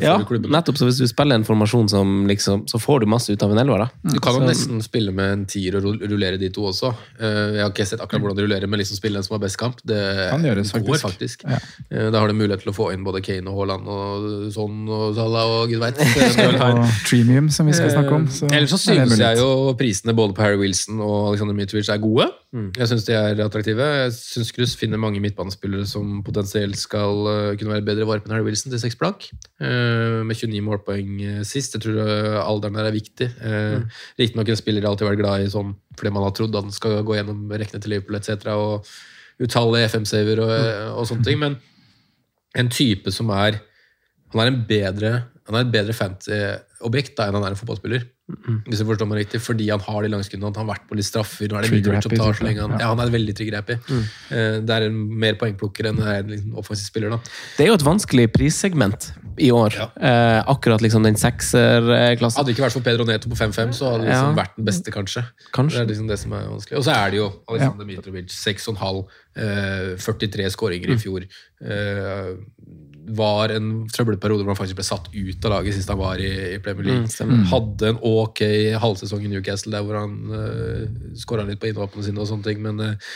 ja, 0.00 0.14
nettopp, 0.20 0.76
så 0.78 0.86
hvis 0.86 1.00
du 1.00 1.06
spiller 1.10 1.34
en 1.40 1.44
formasjon 1.48 1.88
som 1.90 2.26
liksom 2.28 2.66
Så 2.70 2.78
får 2.78 3.00
du 3.00 3.06
masse 3.10 3.32
ut 3.32 3.42
av 3.42 3.50
en 3.50 3.58
elver, 3.58 3.78
da. 3.78 3.88
Du 4.14 4.20
kan 4.20 4.34
jo 4.34 4.40
Så- 4.44 4.50
nesten 4.50 4.82
spille 4.84 5.12
med 5.12 5.32
en 5.32 5.44
tier 5.46 5.74
og 5.76 5.82
rullere 5.82 6.38
de 6.38 6.48
to 6.50 6.62
også. 6.70 6.94
Eh, 7.18 7.56
Jeg 7.56 7.62
har 7.64 7.70
ikke 7.70 7.86
sett 7.86 8.00
akkurat 8.00 8.20
hvordan 8.22 8.36
de 8.36 8.42
rullerer, 8.46 8.68
men 8.68 8.78
liksom 8.80 8.96
spille 8.96 9.14
den 9.14 9.22
som 9.26 9.34
har 9.34 9.40
best 9.40 9.58
kamp, 9.58 9.76
det 9.84 10.30
Kan 10.30 10.42
gjøres, 10.44 10.72
går 10.72 10.98
faktisk. 11.00 11.42
faktisk. 11.42 11.44
Ja. 11.50 11.58
Eh, 11.90 12.10
Da 12.10 12.20
har 12.20 12.28
du 12.28 12.34
mulighet 12.34 12.62
til 12.62 12.72
å 12.72 12.76
få 12.76 12.92
inn 12.92 13.02
både 13.04 13.22
Kane 13.24 13.48
og 13.48 13.56
Haaland 13.58 13.88
og 13.88 14.52
sånn 14.54 14.86
og 14.88 15.14
Salah 15.16 15.46
og 15.62 15.68
gud 15.68 15.80
veit. 15.80 15.98
Og 16.60 16.86
Tremium, 17.08 17.50
som 17.50 17.66
vi 17.66 17.72
skal 17.72 17.90
snakke 17.90 18.12
om. 18.14 18.26
Så 18.28 18.46
Ellers 18.52 18.70
så 18.70 18.78
synes 18.78 19.18
jeg 19.18 19.38
jo 19.38 19.74
prisene 19.74 20.14
både 20.14 20.34
på 20.34 20.42
Harry 20.44 20.59
Wilson 20.60 21.00
og 21.02 21.30
Alexander 21.30 21.56
Mitrovic 21.56 21.88
er 21.92 22.00
gode. 22.02 22.26
Mm. 22.54 22.68
Jeg 22.76 22.88
syns 22.90 23.04
de 23.06 23.14
er 23.16 23.40
attraktive. 23.44 23.86
Jeg 24.02 24.12
syns 24.16 24.50
Krus 24.56 24.74
finner 24.78 25.00
mange 25.00 25.20
midtbanespillere 25.22 25.86
som 25.88 26.18
potensielt 26.26 26.78
skal 26.80 27.26
eh, 27.30 27.56
kunne 27.60 27.74
være 27.74 27.86
bedre 27.86 28.06
varp 28.08 28.26
enn 28.26 28.34
Harry 28.36 28.46
Wilson 28.46 28.72
til 28.74 28.82
seks 28.82 28.98
blank. 29.00 29.28
Eh, 29.62 30.20
med 30.26 30.36
29 30.36 30.62
målpoeng 30.66 31.10
eh, 31.26 31.40
sist. 31.48 31.74
Jeg 31.78 31.84
tror 31.86 32.00
alderen 32.44 32.78
der 32.78 32.90
er 32.90 32.96
viktig. 32.96 33.30
Uh, 33.40 33.58
Mm. 33.80 33.84
Riktignok 34.18 34.48
en 34.50 34.58
spiller 34.58 34.82
jeg 34.82 34.90
alltid 34.90 35.06
vært 35.08 35.20
glad 35.20 35.42
i 35.44 35.50
sånn, 35.52 35.74
fordi 35.96 36.10
man 36.12 36.24
har 36.24 36.32
trodd 36.36 36.56
at 36.58 36.64
han 36.66 36.74
skal 36.74 37.02
gå 37.06 37.16
gjennom 37.16 37.42
rekkene 37.50 37.80
til 37.82 37.92
Liverpool 37.94 38.18
etc. 38.18 38.54
Og 38.54 38.88
utallige 39.40 39.88
FM-saver 39.92 40.40
og, 40.44 40.52
Mm. 40.54 40.94
og 40.98 41.06
sånne 41.10 41.24
ting. 41.26 41.38
Men 41.38 41.58
en 42.58 42.68
type 42.68 43.12
som 43.12 43.30
er 43.30 43.60
Han 44.30 44.40
er 44.44 44.46
en 44.52 44.64
bedre 44.68 45.12
han 45.50 45.56
er 45.58 45.64
et 45.66 45.72
bedre 45.74 45.94
fantasy-objekt 45.96 47.16
da 47.18 47.26
enn 47.26 47.34
han 47.34 47.42
er 47.48 47.54
en 47.56 47.58
fotballspiller. 47.58 48.04
Hvis 48.68 48.78
jeg 48.78 48.86
forstår 48.86 49.08
meg 49.08 49.18
riktig, 49.26 49.40
Fordi 49.40 49.68
han 49.70 49.80
har 49.80 50.02
de 50.02 50.08
langskuddene, 50.08 50.50
han 50.54 50.66
har 50.66 50.74
vært 50.76 50.88
på 50.88 50.94
litt 50.96 51.04
straffer. 51.06 51.48
Nå 51.48 51.58
er 51.58 51.62
det 51.62 51.70
Mitrovic 51.72 52.02
som 52.02 52.12
tar 52.16 52.32
så 52.34 52.44
lenge 52.44 52.60
han, 52.60 52.70
Ja. 52.72 52.78
ja, 52.78 52.88
han 52.94 53.00
er 53.00 53.10
veldig 53.10 53.34
trigger-happy. 53.36 53.76
Mm. 53.88 54.66
Det 54.66 54.70
er 54.76 54.82
en 54.86 55.18
mer 55.18 55.34
poengplukker 55.34 55.86
enn 55.90 55.98
en 56.02 56.26
liksom 56.28 56.54
offensiv 56.56 56.86
spiller. 56.90 57.10
da. 57.10 57.18
Det 57.56 57.64
er 57.64 57.68
jo 57.68 57.74
et 57.74 57.86
vanskelig 57.86 58.28
prissegment 58.32 59.12
i 59.38 59.50
år. 59.50 59.72
Eh, 60.00 60.42
akkurat 60.46 60.80
liksom 60.80 61.02
den 61.02 61.14
sekserklassen. 61.16 62.36
Hadde 62.36 62.46
det 62.50 62.56
ikke 62.56 62.66
vært 62.68 62.72
for 62.78 62.80
Pedro 62.86 63.04
Neto 63.04 63.28
på 63.30 63.36
5-5, 63.36 63.72
så 63.72 63.92
hadde 63.92 64.04
det 64.04 64.10
liksom 64.12 64.36
Ja. 64.36 64.42
vært 64.44 64.56
den 64.56 64.64
beste, 64.64 64.90
kanskje. 64.92 65.24
Kanskje. 65.52 65.78
Det 65.78 65.90
er 65.90 65.92
liksom 65.94 66.08
det 66.08 66.18
som 66.18 66.32
er 66.32 66.44
vanskelig. 66.46 66.76
Og 66.78 66.84
så 66.84 66.92
er 66.94 67.10
det 67.10 67.16
jo 67.18 67.32
Alexander 67.48 67.84
Mitrovic, 67.84 68.28
6,5, 68.30 69.06
eh, 69.36 69.96
43 69.96 70.50
skåringer 70.50 70.90
i 70.90 70.96
Mm. 70.96 71.00
fjor. 71.00 71.22
Eh, 71.64 72.36
var 73.16 73.52
en 73.54 73.70
trøbbelperiode 73.90 74.44
hvor 74.44 74.54
han 74.54 74.58
faktisk 74.58 74.80
ble 74.80 74.86
satt 74.86 75.08
ut 75.12 75.46
av 75.48 75.54
laget 75.54 75.76
sist 75.76 75.90
han 75.90 76.00
var 76.00 76.20
i, 76.22 76.30
i 76.56 76.60
Premier 76.62 76.88
League. 76.90 77.08
Mm. 77.08 77.44
Hadde 77.50 77.92
en 77.92 78.00
ok 78.10 78.42
halvsesong 78.82 79.24
i 79.26 79.32
Newcastle 79.32 79.74
der 79.74 79.86
hvor 79.86 80.00
han 80.00 80.16
uh, 80.30 81.14
skåra 81.18 81.46
litt 81.48 81.60
på 81.62 81.70
innhoppene 81.70 82.06
sine 82.06 82.22
og 82.22 82.28
sånne 82.30 82.46
ting, 82.46 82.62
men 82.64 82.80
uh, 82.80 83.10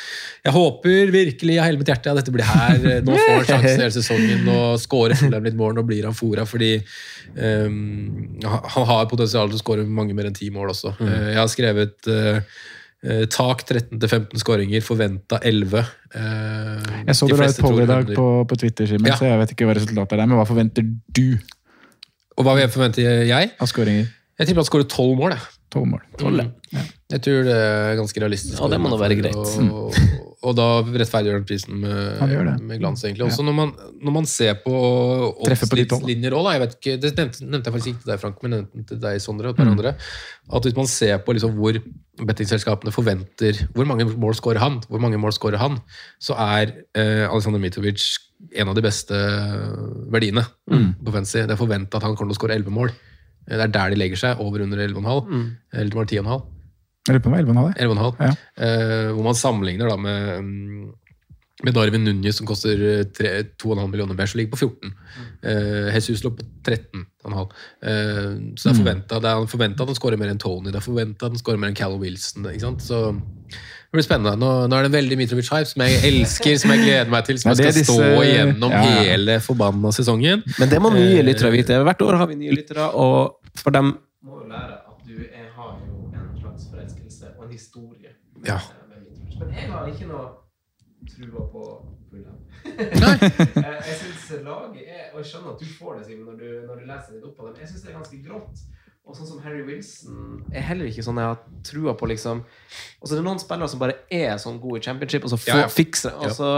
jeg 0.44 0.54
håper 0.54 1.14
virkelig 1.14 1.58
av 1.58 1.68
hele 1.68 1.80
mitt 1.80 1.90
hjerte 1.90 2.12
at 2.12 2.20
dette 2.20 2.34
blir 2.34 2.46
her. 2.48 2.76
Eh, 2.94 3.00
Nå 3.04 3.14
får 3.16 3.34
han 3.34 3.46
sjansen 3.48 3.82
hele 3.84 3.94
sesongen 3.94 4.48
og 4.52 4.80
skårer 4.82 5.18
Fulham 5.18 5.46
litt 5.46 5.56
mål. 5.58 5.76
Nå 5.78 5.84
blir 5.88 6.06
han 6.08 6.16
fora 6.16 6.44
fordi 6.48 6.76
um, 7.36 8.38
han 8.44 8.88
har 8.90 9.08
potensial 9.10 9.50
til 9.50 9.58
å 9.58 9.62
skåre 9.62 9.86
mange 9.88 10.16
mer 10.16 10.28
enn 10.28 10.36
ti 10.36 10.50
mål 10.54 10.74
også. 10.74 10.94
Mm. 10.98 11.08
Uh, 11.08 11.28
jeg 11.30 11.40
har 11.40 11.50
skrevet 11.52 12.10
eh, 12.12 12.36
eh, 12.36 12.62
tak 13.28 13.64
13-15 13.68 14.40
skåringer, 14.40 14.80
forventa 14.84 15.38
11. 15.44 15.82
Eh, 16.14 17.02
Jeg 17.06 17.16
så 17.18 17.26
du 17.28 17.34
det 17.34 17.40
var 17.42 17.50
et 17.52 17.60
poll 17.60 17.82
i 17.82 17.88
dag 17.90 18.12
på, 18.16 18.26
på 18.48 18.56
Twitter, 18.60 18.86
Simen, 18.88 19.10
Ja. 19.10 19.16
så 19.20 19.28
jeg 19.28 19.38
vet 19.42 19.52
ikke 19.56 19.68
hva 19.68 19.74
resultatet 19.76 20.12
er 20.16 20.22
der. 20.22 20.26
Men 20.30 20.38
hva 20.40 20.46
forventer 20.48 20.86
du 21.12 21.26
Og 22.38 22.44
hva 22.46 22.56
forventer 22.66 23.26
jeg? 23.28 23.52
av 23.60 23.68
skåringer? 23.70 24.08
Jeg 24.38 24.48
tipper 24.48 24.64
han 24.64 24.66
skårer 24.66 24.88
12 24.88 25.16
mål. 25.20 25.30
Jeg. 25.36 25.40
Tolv 25.70 25.86
mål. 25.90 26.00
Mm. 26.18 26.88
Jeg 27.14 27.20
tror 27.22 27.44
det 27.46 27.54
er 27.54 27.96
ganske 27.98 28.20
realistisk. 28.22 28.58
Ja, 28.60 28.68
det 28.70 28.78
må 28.82 28.90
da 28.90 28.98
være 28.98 29.16
greit. 29.18 29.36
Og, 29.36 29.46
og 29.78 30.23
da 30.52 30.82
rettferdiggjør 30.84 31.38
han 31.38 31.44
prisen 31.48 31.78
med, 31.80 32.60
med 32.68 32.80
glans, 32.82 33.00
egentlig. 33.06 33.24
Også 33.30 33.44
når, 33.46 33.54
man, 33.56 33.70
når 34.04 34.12
man 34.12 34.26
ser 34.28 34.58
på 34.60 34.74
tolv. 35.88 36.04
òg, 36.36 36.44
det 37.00 37.12
nevnte, 37.16 37.40
nevnte 37.46 37.70
jeg 37.70 37.74
faktisk 37.78 37.90
ikke 37.94 38.02
til 38.04 38.12
deg, 38.12 38.20
Frank, 38.20 38.42
men 38.44 38.50
nevnte 38.58 38.84
til 38.92 39.00
deg, 39.00 39.20
Sondre, 39.24 39.48
og 39.48 39.54
et 39.54 39.56
par 39.62 39.64
Mm. 39.70 39.72
andre. 39.78 39.94
At 40.52 40.62
hvis 40.68 40.76
man 40.76 40.86
ser 40.86 41.16
på 41.24 41.32
liksom 41.32 41.56
hvor 41.56 41.78
bettingselskapene 42.20 42.92
forventer 42.92 43.56
Hvor 43.74 43.86
mange 43.88 44.04
mål 44.04 44.34
skårer 44.36 44.58
han, 44.60 44.80
hvor 44.88 45.00
mange 45.00 45.16
mål 45.18 45.32
skårer 45.32 45.56
han, 45.58 45.80
så 46.20 46.36
er 46.36 46.74
eh, 46.94 47.24
Alexander 47.30 47.58
Mitrovic 47.58 48.04
en 48.54 48.68
av 48.68 48.74
de 48.76 48.82
beste 48.84 49.14
verdiene 50.12 50.44
Mm. 50.70 50.94
på 51.04 51.12
fancy. 51.12 51.38
Det 51.46 51.50
er 51.54 51.56
forventa 51.60 51.96
at 51.96 52.02
han 52.02 52.16
kommer 52.16 52.32
til 52.32 52.38
å 52.38 52.42
skåre 52.42 52.56
11 52.58 52.70
mål. 52.72 52.90
Det 53.46 53.60
er 53.60 53.68
der 53.68 53.90
de 53.90 53.96
legger 53.96 54.16
seg, 54.16 54.40
over 54.40 54.62
under 54.64 54.78
11,5. 54.78 55.26
Mm. 55.28 55.56
Eller 55.74 55.90
det 55.90 56.18
10,5. 56.20 56.42
Jeg 57.04 57.14
lurer 57.14 57.24
på 57.24 57.30
om 57.30 57.34
det 57.36 57.44
var 57.44 57.72
11,5. 57.76 57.80
11,5. 57.84 58.20
Ja. 58.24 58.34
Eh, 58.64 59.08
hvor 59.12 59.24
man 59.26 59.34
sammenligner 59.36 59.90
da 59.90 59.96
med, 60.00 60.38
mm, 60.40 60.92
med 61.64 61.74
Darwin 61.76 62.04
Núñez, 62.08 62.32
som 62.38 62.46
koster 62.48 62.80
eh, 62.80 63.44
2,5 63.60 63.90
millioner 63.92 64.16
mer, 64.16 64.26
som 64.26 64.38
ligger 64.40 64.54
på 64.56 64.62
14. 64.64 64.94
Eh, 65.44 65.90
Jesus 65.94 66.24
lå 66.24 66.32
på 66.38 66.46
13,5. 66.64 67.52
Eh, 67.84 68.30
så 68.56 68.72
det 68.72 68.72
er 68.72 68.74
Mm. 68.74 69.46
forventa 69.48 69.82
at 69.82 69.86
han 69.92 69.94
skårer 70.00 70.18
mer 70.18 70.32
enn 70.32 70.38
Tony, 70.40 70.70
det 70.72 70.80
er 70.80 70.84
forventa 70.84 71.26
at 71.26 71.32
han 71.32 71.38
skårer 71.38 71.58
mer 71.60 71.68
enn 71.68 71.76
Callum 71.76 72.00
Wilson. 72.00 72.44
ikke 72.48 72.60
sant? 72.60 72.80
Så 72.82 73.12
det 73.14 73.92
blir 73.92 74.02
spennende. 74.02 74.34
Nå, 74.40 74.66
nå 74.66 74.74
er 74.76 74.82
det 74.88 74.90
en 74.90 74.96
veldig 74.98 75.16
Mitrovic-hype, 75.20 75.68
som 75.70 75.82
jeg 75.84 76.00
elsker, 76.08 76.56
som 76.58 76.70
jeg 76.72 76.80
gleder 76.88 77.10
meg 77.12 77.24
til, 77.28 77.38
som 77.38 77.50
jeg 77.52 77.56
skal 77.60 77.76
disse... 77.76 77.92
stå 77.92 78.22
igjennom 78.24 78.72
ja, 78.72 78.80
ja. 78.82 79.02
hele 79.12 79.36
forbanna 79.44 79.92
sesongen. 79.94 80.42
Men 80.58 80.68
det 80.72 80.80
må 80.82 80.90
nye 80.90 81.20
Eh, 81.20 81.24
lyttere 81.28 81.52
vite. 81.52 81.76
Hvert 81.84 82.00
år 82.02 82.16
har 82.16 82.26
vi 82.32 82.34
nye 82.40 82.56
lyttere, 82.56 82.88
og 82.96 83.36
for 83.60 83.70
dem 83.70 83.92
må 84.24 84.40
jo 84.40 84.48
lære 84.50 84.80
at 84.82 84.98
du 85.06 85.14
er, 85.22 85.46
har 85.54 85.78
jo 85.78 86.10
en 86.10 86.40
slags 86.40 86.66
forelskelse 86.72 87.30
og 87.38 87.44
en 87.46 87.52
historie. 87.52 88.10
Ja. 88.46 88.58
Men 89.38 89.54
jeg 89.54 89.70
har 89.72 89.86
ikke 89.90 90.06
noe 90.06 90.26
trua 91.10 91.44
på 91.52 91.62
Fulham. 92.10 92.38
jeg 93.88 93.96
syns 94.00 94.30
laget 94.46 94.84
er 94.88 95.10
Og 95.12 95.18
jeg 95.20 95.26
skjønner 95.30 95.52
at 95.54 95.60
du 95.60 95.66
får 95.78 95.98
det, 95.98 96.06
Simen, 96.06 96.24
når, 96.28 96.36
du- 96.40 96.66
når 96.68 96.74
du 96.80 96.84
leser 96.88 97.16
litt 97.16 97.24
opp 97.28 97.36
på 97.40 97.46
dem. 97.48 97.56
Jeg 97.60 97.68
syns 97.72 97.82
det 97.82 97.90
er 97.92 97.98
ganske 97.98 98.20
grått. 98.28 98.62
Og 99.04 99.12
sånn 99.12 99.26
som 99.28 99.40
Harry 99.44 99.60
Wilson 99.60 100.38
er 100.56 100.62
heller 100.64 100.88
ikke 100.88 101.02
sånn 101.04 101.18
jeg 101.20 101.28
har 101.28 101.40
trua 101.68 101.92
på, 102.00 102.06
liksom. 102.08 102.38
Og 103.02 103.04
så 103.04 103.12
er 103.12 103.18
det 103.20 103.24
noen 103.26 103.40
spillere 103.42 103.68
som 103.68 103.82
bare 103.82 103.98
er 104.08 104.38
sånn 104.40 104.56
gode 104.62 104.80
i 104.80 104.84
championship, 104.86 105.26
og 105.26 105.32
så 105.34 105.36
får, 105.42 105.50
Ja, 105.50 105.58
ja. 105.66 105.68
fikser 105.68 106.14
det. 106.14 106.30
Og 106.30 106.32
så, 106.38 106.48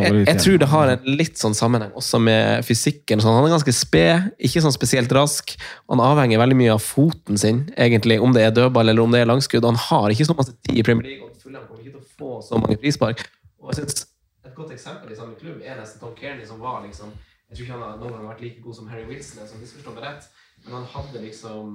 jeg, 0.00 0.22
jeg 0.24 0.40
tror 0.40 0.56
det 0.62 0.68
har 0.72 0.92
en 0.94 1.04
litt 1.20 1.36
sånn 1.36 1.52
sammenheng 1.58 1.92
også 2.00 2.16
med 2.24 2.64
fysikken. 2.64 3.20
Sånn, 3.20 3.36
han 3.36 3.44
er 3.44 3.52
ganske 3.58 3.74
sped, 3.76 4.30
ikke 4.48 4.62
sånn 4.64 4.72
spesielt 4.72 5.12
rask. 5.12 5.52
Han 5.92 6.00
avhenger 6.00 6.40
veldig 6.40 6.56
mye 6.62 6.72
av 6.78 6.80
foten 6.80 7.36
sin, 7.36 7.66
egentlig, 7.76 8.16
om 8.24 8.32
det 8.32 8.46
er 8.46 8.56
dødball 8.56 8.88
eller 8.94 9.04
om 9.04 9.12
det 9.12 9.20
er 9.20 9.28
langskudd. 9.28 9.68
Han 9.68 9.76
har 9.90 10.16
ikke 10.16 10.30
så 10.30 10.38
masse 10.40 10.56
tid 10.64 10.80
i 10.80 10.86
Premier 10.86 11.10
League, 11.10 11.28
og 11.28 11.36
Fulham 11.44 11.68
kommer 11.68 11.84
ikke 11.84 11.98
til 11.98 12.00
å 12.00 12.08
få 12.16 12.40
så 12.48 12.62
mange 12.62 12.80
frispark. 12.80 13.26
Og 13.60 13.74
jeg 13.74 13.82
synes 13.84 14.06
Et 14.46 14.54
godt 14.56 14.72
eksempel 14.72 15.12
i 15.12 15.16
samme 15.18 15.36
klubb 15.36 15.60
er 15.60 15.76
nesten 15.76 16.00
Tom 16.00 16.16
Kearney, 16.16 16.46
som 16.48 16.56
var 16.64 16.80
liksom 16.88 17.12
Jeg 17.50 17.58
tror 17.58 17.64
ikke 17.66 17.76
han 17.76 17.82
har 17.84 17.96
noen 18.00 18.16
gang 18.16 18.26
vært 18.32 18.40
like 18.40 18.62
god 18.64 18.74
som 18.80 18.88
Harry 18.88 19.04
Wilson, 19.04 19.44
som 19.44 19.60
misforstår 19.60 19.92
meg 20.00 20.06
rett. 20.08 20.24
Men 20.66 20.74
han 20.80 20.86
hadde 20.90 21.20
liksom 21.22 21.66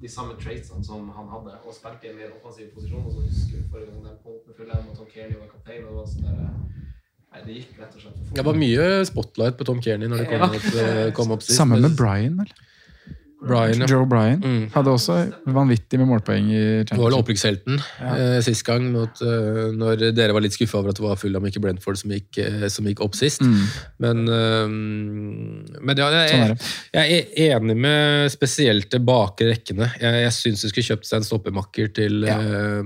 de 0.00 0.08
samme 0.08 0.34
traitsene 0.40 0.84
som 0.84 1.08
han 1.12 1.26
hadde, 1.28 1.52
og 1.68 1.74
spilte 1.76 2.06
i 2.08 2.10
en 2.12 2.16
mer 2.16 2.30
offensiv 2.32 2.70
posisjon. 2.74 3.04
Og 3.04 3.12
så 3.12 3.24
husker 3.26 3.60
du 3.60 3.66
forrige 3.72 3.90
gang 3.92 4.06
den 4.06 4.16
Pope 4.24 4.48
med 4.48 4.56
Fulham 4.56 4.86
og 4.88 4.96
Tom 4.96 5.10
Kearney 5.12 5.36
var 5.36 5.50
kaptein, 5.52 5.84
og 5.84 5.90
det 5.90 5.98
var 6.00 6.08
sånn 6.14 6.28
der 6.30 6.48
Nei, 7.28 7.40
det 7.44 7.54
gikk 7.58 7.74
rett 7.76 7.92
og 7.92 8.00
slett 8.00 8.14
for 8.16 8.36
Det 8.38 8.44
var 8.46 8.56
mye 8.56 8.84
spotlight 9.04 9.58
på 9.60 9.64
Tom 9.68 9.82
Kearney 9.84 10.08
når 10.08 10.22
det 10.22 10.28
kom, 10.30 10.40
Ja. 10.40 10.48
opp, 10.48 10.68
eh, 10.80 11.10
kom 11.12 11.34
opp 11.34 11.42
sist. 11.44 11.58
Sammen 11.60 11.84
med 11.84 11.92
Brian, 11.98 12.38
vel? 12.40 12.52
Brian, 13.38 13.78
ja. 13.78 13.86
Joe 13.86 14.06
Bryan 14.10 14.40
Mm. 14.42 14.64
hadde 14.74 14.90
også 14.90 15.14
vanvittig 15.46 15.98
med 16.00 16.08
målpoeng 16.10 16.48
i 16.50 16.62
Det 16.82 16.96
var 16.98 17.04
vel 17.10 17.18
opprykkshelten 17.20 17.76
Ja. 18.00 18.14
eh, 18.16 18.40
sist 18.42 18.64
gang, 18.66 18.88
mot, 18.90 19.20
eh, 19.22 19.70
når 19.78 20.12
dere 20.12 20.32
var 20.34 20.40
litt 20.42 20.52
skuffa 20.56 20.78
over 20.80 20.90
at 20.90 20.96
det 20.98 21.04
var 21.04 21.14
Fulham, 21.16 21.44
ikke 21.46 21.60
Brentford, 21.62 21.96
som 22.00 22.10
gikk, 22.10 22.38
eh, 22.42 22.66
som 22.68 22.84
gikk 22.84 23.00
opp 23.00 23.14
sist. 23.14 23.40
Mm. 23.40 23.60
Men, 24.00 24.24
men 25.84 25.96
ja, 25.96 26.08
jeg, 26.10 26.30
Sånn 26.32 26.56
er 26.94 27.04
jeg, 27.06 27.28
er 27.36 27.60
enig 27.60 27.76
med 27.76 28.30
spesielt 28.34 28.90
det 28.90 29.00
bakre 29.06 29.52
rekkene. 29.52 29.90
Jeg, 30.00 30.22
jeg 30.24 30.34
syns 30.34 30.64
du 30.64 30.68
skulle 30.72 30.88
kjøpt 30.90 31.06
seg 31.08 31.20
en 31.20 31.28
stoppemakker 31.28 31.92
til, 31.94 32.24
eh, 32.24 32.82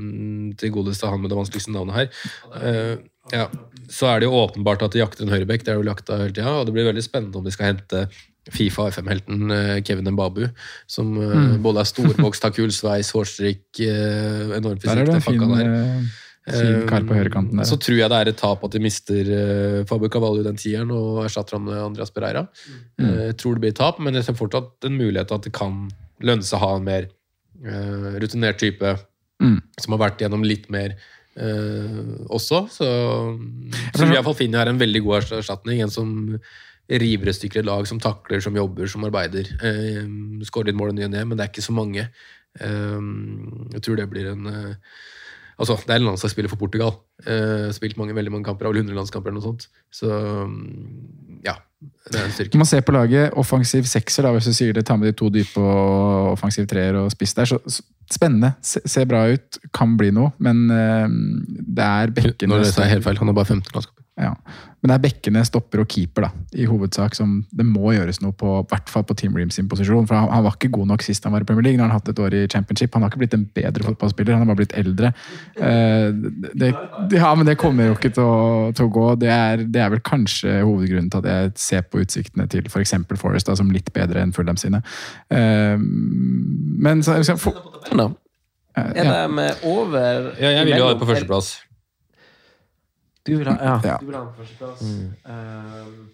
til 0.61 0.74
godeste 0.74 1.09
han 1.09 1.22
med 1.22 1.32
det 1.32 1.38
vanskeligste 1.40 1.72
navnet 1.74 1.94
her. 1.94 2.98
Ja. 3.32 3.46
Så 3.88 4.09
er 4.11 4.20
det 4.20 4.26
jo 4.28 4.34
åpenbart 4.34 4.82
at 4.82 4.92
de 4.92 4.98
jakter 5.00 5.22
en 5.24 5.30
høyrebekk, 5.32 5.64
det 5.64 5.72
er 5.72 5.78
jo 5.80 5.86
jakta 5.86 6.18
hele 6.18 6.34
tida, 6.34 6.53
og 6.61 6.66
det 6.66 6.74
blir 6.74 6.88
veldig 6.88 7.05
spennende 7.05 7.38
om 7.38 7.44
de 7.46 7.53
skal 7.55 7.70
hente 7.72 8.09
Fifa 8.51 8.88
FM-helten 8.90 9.51
eh, 9.55 9.82
Kevin 9.86 10.09
Mbabu, 10.16 10.49
som 10.90 11.12
eh, 11.20 11.30
Mm. 11.36 11.62
både 11.62 11.78
er 11.84 11.84
storvokst, 11.86 12.43
har 12.47 12.51
kul 12.57 12.72
sveis, 12.74 13.12
hårstrikk, 13.14 13.62
eh, 13.86 14.57
enormt 14.59 14.82
Der 14.82 14.99
er 14.99 15.07
fysikk. 15.07 15.07
det 15.07 15.14
en 15.14 15.20
fin, 15.20 15.38
der. 15.38 16.11
fin 16.51 16.86
kar 16.90 17.05
på 17.07 17.14
høyrekanten 17.14 17.57
der. 17.61 17.64
Så 17.70 17.78
tror 17.78 17.99
jeg 18.01 18.11
det 18.11 18.18
er 18.18 18.28
et 18.32 18.36
tap 18.40 18.64
at 18.66 18.72
de 18.74 18.80
mister 18.82 19.84
Fabio 19.86 20.09
Cavallo 20.11 20.43
den 20.43 20.57
tieren 20.59 20.90
og 20.90 21.20
erstatter 21.24 21.55
ham 21.55 21.64
med 21.70 21.78
Andreas 21.78 22.11
Pereira. 22.11 22.49
Mm. 22.99 23.12
Jeg 23.28 23.36
tror 23.38 23.55
det 23.55 23.61
blir 23.62 23.70
et 23.70 23.78
tap, 23.78 24.01
men 24.03 24.14
jeg 24.18 24.24
ser 24.26 24.34
fortsatt 24.34 24.88
en 24.90 24.99
mulighet 24.99 25.30
at 25.30 25.43
det 25.47 25.53
kan 25.55 25.84
lønne 26.20 26.43
seg 26.43 26.59
å 26.59 26.64
ha 26.66 26.76
en 26.80 26.84
mer 26.84 27.07
rutinert 28.18 28.59
type 28.59 28.97
Mm. 29.43 29.61
som 29.80 29.93
har 29.95 29.99
vært 30.11 30.18
gjennom 30.22 30.43
litt 30.47 30.68
mer 30.70 30.93
også. 32.30 32.68
Så, 32.70 32.86
så 33.95 34.07
for- 34.07 34.22
fall 34.22 34.34
finner 34.38 34.59
jeg 34.59 34.66
er 34.66 34.70
en 34.70 34.78
veldig 34.82 35.03
god 35.03 35.22
erstatning. 35.38 35.80
En 35.82 35.90
som 35.90 36.38
river 37.01 37.30
et 37.30 37.38
stykke 37.38 37.62
et 37.62 37.68
lag, 37.68 37.86
som 37.88 38.01
takler, 38.03 38.43
som 38.45 38.57
jobber, 38.57 38.90
som 38.90 39.05
arbeider. 39.09 39.49
Eh, 39.64 40.03
Skårer 40.49 40.70
litt 40.70 40.78
mål 40.78 40.93
i 40.93 40.99
ny 40.99 41.09
og 41.09 41.14
ne, 41.14 41.24
men 41.24 41.38
det 41.38 41.47
er 41.47 41.53
ikke 41.53 41.64
så 41.64 41.74
mange. 41.76 42.09
Eh, 42.61 43.11
jeg 43.76 43.84
tror 43.84 44.01
det 44.01 44.11
blir 44.12 44.32
en 44.34 44.47
eh, 44.53 44.95
Altså, 45.62 45.76
det 45.86 45.93
er 45.93 46.01
en 46.01 46.07
landslagsspiller 46.09 46.51
for 46.51 46.59
Portugal. 46.59 46.95
Eh, 47.22 47.68
spilt 47.76 47.99
mange, 48.01 48.14
veldig 48.16 48.32
mange 48.32 48.47
kamper, 48.49 48.66
av 48.66 48.72
vel 48.72 48.80
100 48.82 48.97
landskamper 48.97 49.30
eller 49.30 49.38
noe 49.38 49.45
sånt. 49.45 49.68
Så 49.95 50.09
mm, 50.09 51.43
ja, 51.45 51.55
det 52.11 52.18
er 52.18 52.24
en 52.26 52.34
styrke. 52.34 52.57
Når 52.57 52.62
man 52.64 52.70
ser 52.70 52.84
på 52.86 52.95
laget, 52.97 53.36
offensiv 53.38 53.86
sekser, 53.86 54.26
da, 54.26 54.32
hvis 54.34 54.49
du 54.49 54.57
sier 54.57 54.74
det, 54.74 54.86
ta 54.88 54.97
med 54.99 55.12
de 55.12 55.16
to 55.20 55.28
dype 55.30 55.61
og 55.61 56.32
offensiv 56.32 56.66
treer 56.70 56.99
og 56.99 57.12
spiss 57.14 57.36
der, 57.38 57.53
så 57.53 57.61
så 57.66 57.84
spennende. 58.11 58.55
Se, 58.66 58.82
ser 58.88 59.07
bra 59.09 59.22
ut, 59.30 59.61
kan 59.76 59.95
bli 60.01 60.11
noe, 60.14 60.32
men 60.43 60.64
eh, 60.72 61.07
det 61.78 61.86
er 61.86 62.16
bekkene 62.16 62.57
Når 62.57 62.66
det 62.66 62.72
er 62.82 62.95
helt 62.97 63.07
feil, 63.07 63.20
han 63.20 63.30
har 63.30 63.38
bare 63.38 63.53
15 63.55 63.76
landskamper. 63.76 64.01
Ja. 64.20 64.34
Men 64.82 64.90
det 64.90 64.94
er 64.96 65.02
bekkene, 65.06 65.40
stopper 65.46 65.80
og 65.80 65.88
keeper 65.88 66.26
da, 66.26 66.28
i 66.58 66.66
hovedsak 66.68 67.14
som 67.16 67.38
det 67.54 67.64
må 67.64 67.94
gjøres 67.94 68.18
noe 68.20 68.34
på, 68.36 68.58
i 68.60 68.66
hvert 68.68 68.90
fall 68.92 69.06
på 69.08 69.14
Team 69.16 69.38
Ream 69.38 69.52
sin 69.54 69.70
posisjon. 69.70 70.04
For 70.10 70.18
han, 70.18 70.28
han 70.28 70.44
var 70.44 70.58
ikke 70.58 70.72
god 70.74 70.90
nok 70.90 71.04
sist 71.06 71.24
han 71.24 71.32
var 71.32 71.46
i 71.46 71.48
Premier 71.48 71.64
League. 71.64 71.80
Når 71.80 71.86
han 71.86 71.94
har 71.94 72.02
hatt 72.02 72.10
et 72.12 72.20
år 72.20 72.36
i 72.36 72.42
Championship. 72.52 72.92
Han 72.92 73.06
har 73.06 73.12
ikke 73.12 73.22
blitt 73.22 73.36
en 73.38 73.46
bedre 73.56 73.86
fotballspiller, 73.86 74.36
han 74.36 74.44
har 74.44 74.50
bare 74.52 74.60
blitt 74.60 74.76
eldre. 74.82 75.12
Eh, 75.56 76.08
det, 76.12 76.52
det, 76.60 76.72
ja, 77.16 77.32
men 77.38 77.48
det 77.48 77.56
kommer 77.62 77.88
jo 77.88 77.96
ikke 77.96 78.12
til 78.18 78.28
å, 78.28 78.44
til 78.76 78.90
å 78.90 78.94
gå. 78.98 79.06
Det 79.22 79.32
er, 79.32 79.64
det 79.64 79.84
er 79.86 79.94
vel 79.96 80.04
kanskje 80.04 80.60
hovedgrunnen 80.60 81.08
til 81.14 81.24
at 81.24 81.32
jeg 81.32 81.56
ser 81.64 81.88
på 81.88 82.04
utsiktene 82.04 82.48
til 82.52 82.68
f.eks. 82.68 82.96
For 83.08 83.24
Forest 83.28 83.48
da, 83.48 83.56
som 83.58 83.72
litt 83.72 83.88
bedre 83.96 84.20
enn 84.20 84.36
Fulham 84.36 84.60
sine. 84.60 84.84
Eh, 85.32 85.78
men 85.80 87.06
så, 87.06 87.22
så, 87.24 87.40
for. 87.40 87.64
Eh, 87.88 88.08
Er 88.76 89.04
ja. 89.06 89.12
de 89.22 89.36
med 89.40 89.68
over 89.68 90.32
Ja, 90.40 90.58
jeg 90.58 90.68
vil 90.68 90.80
jo 90.80 90.88
ha 90.90 90.96
det 90.96 91.00
på 91.00 91.08
førsteplass. 91.14 91.54
Du 93.23 93.37
vil 93.37 93.49
ha, 93.49 93.57
ja, 93.64 93.81
Ja. 93.85 93.99
Du 94.01 94.07
vil 94.07 94.16
ha 94.16 94.25
den 94.25 94.35
på 94.35 94.43
Mm. 94.83 95.12
Um, 95.25 96.11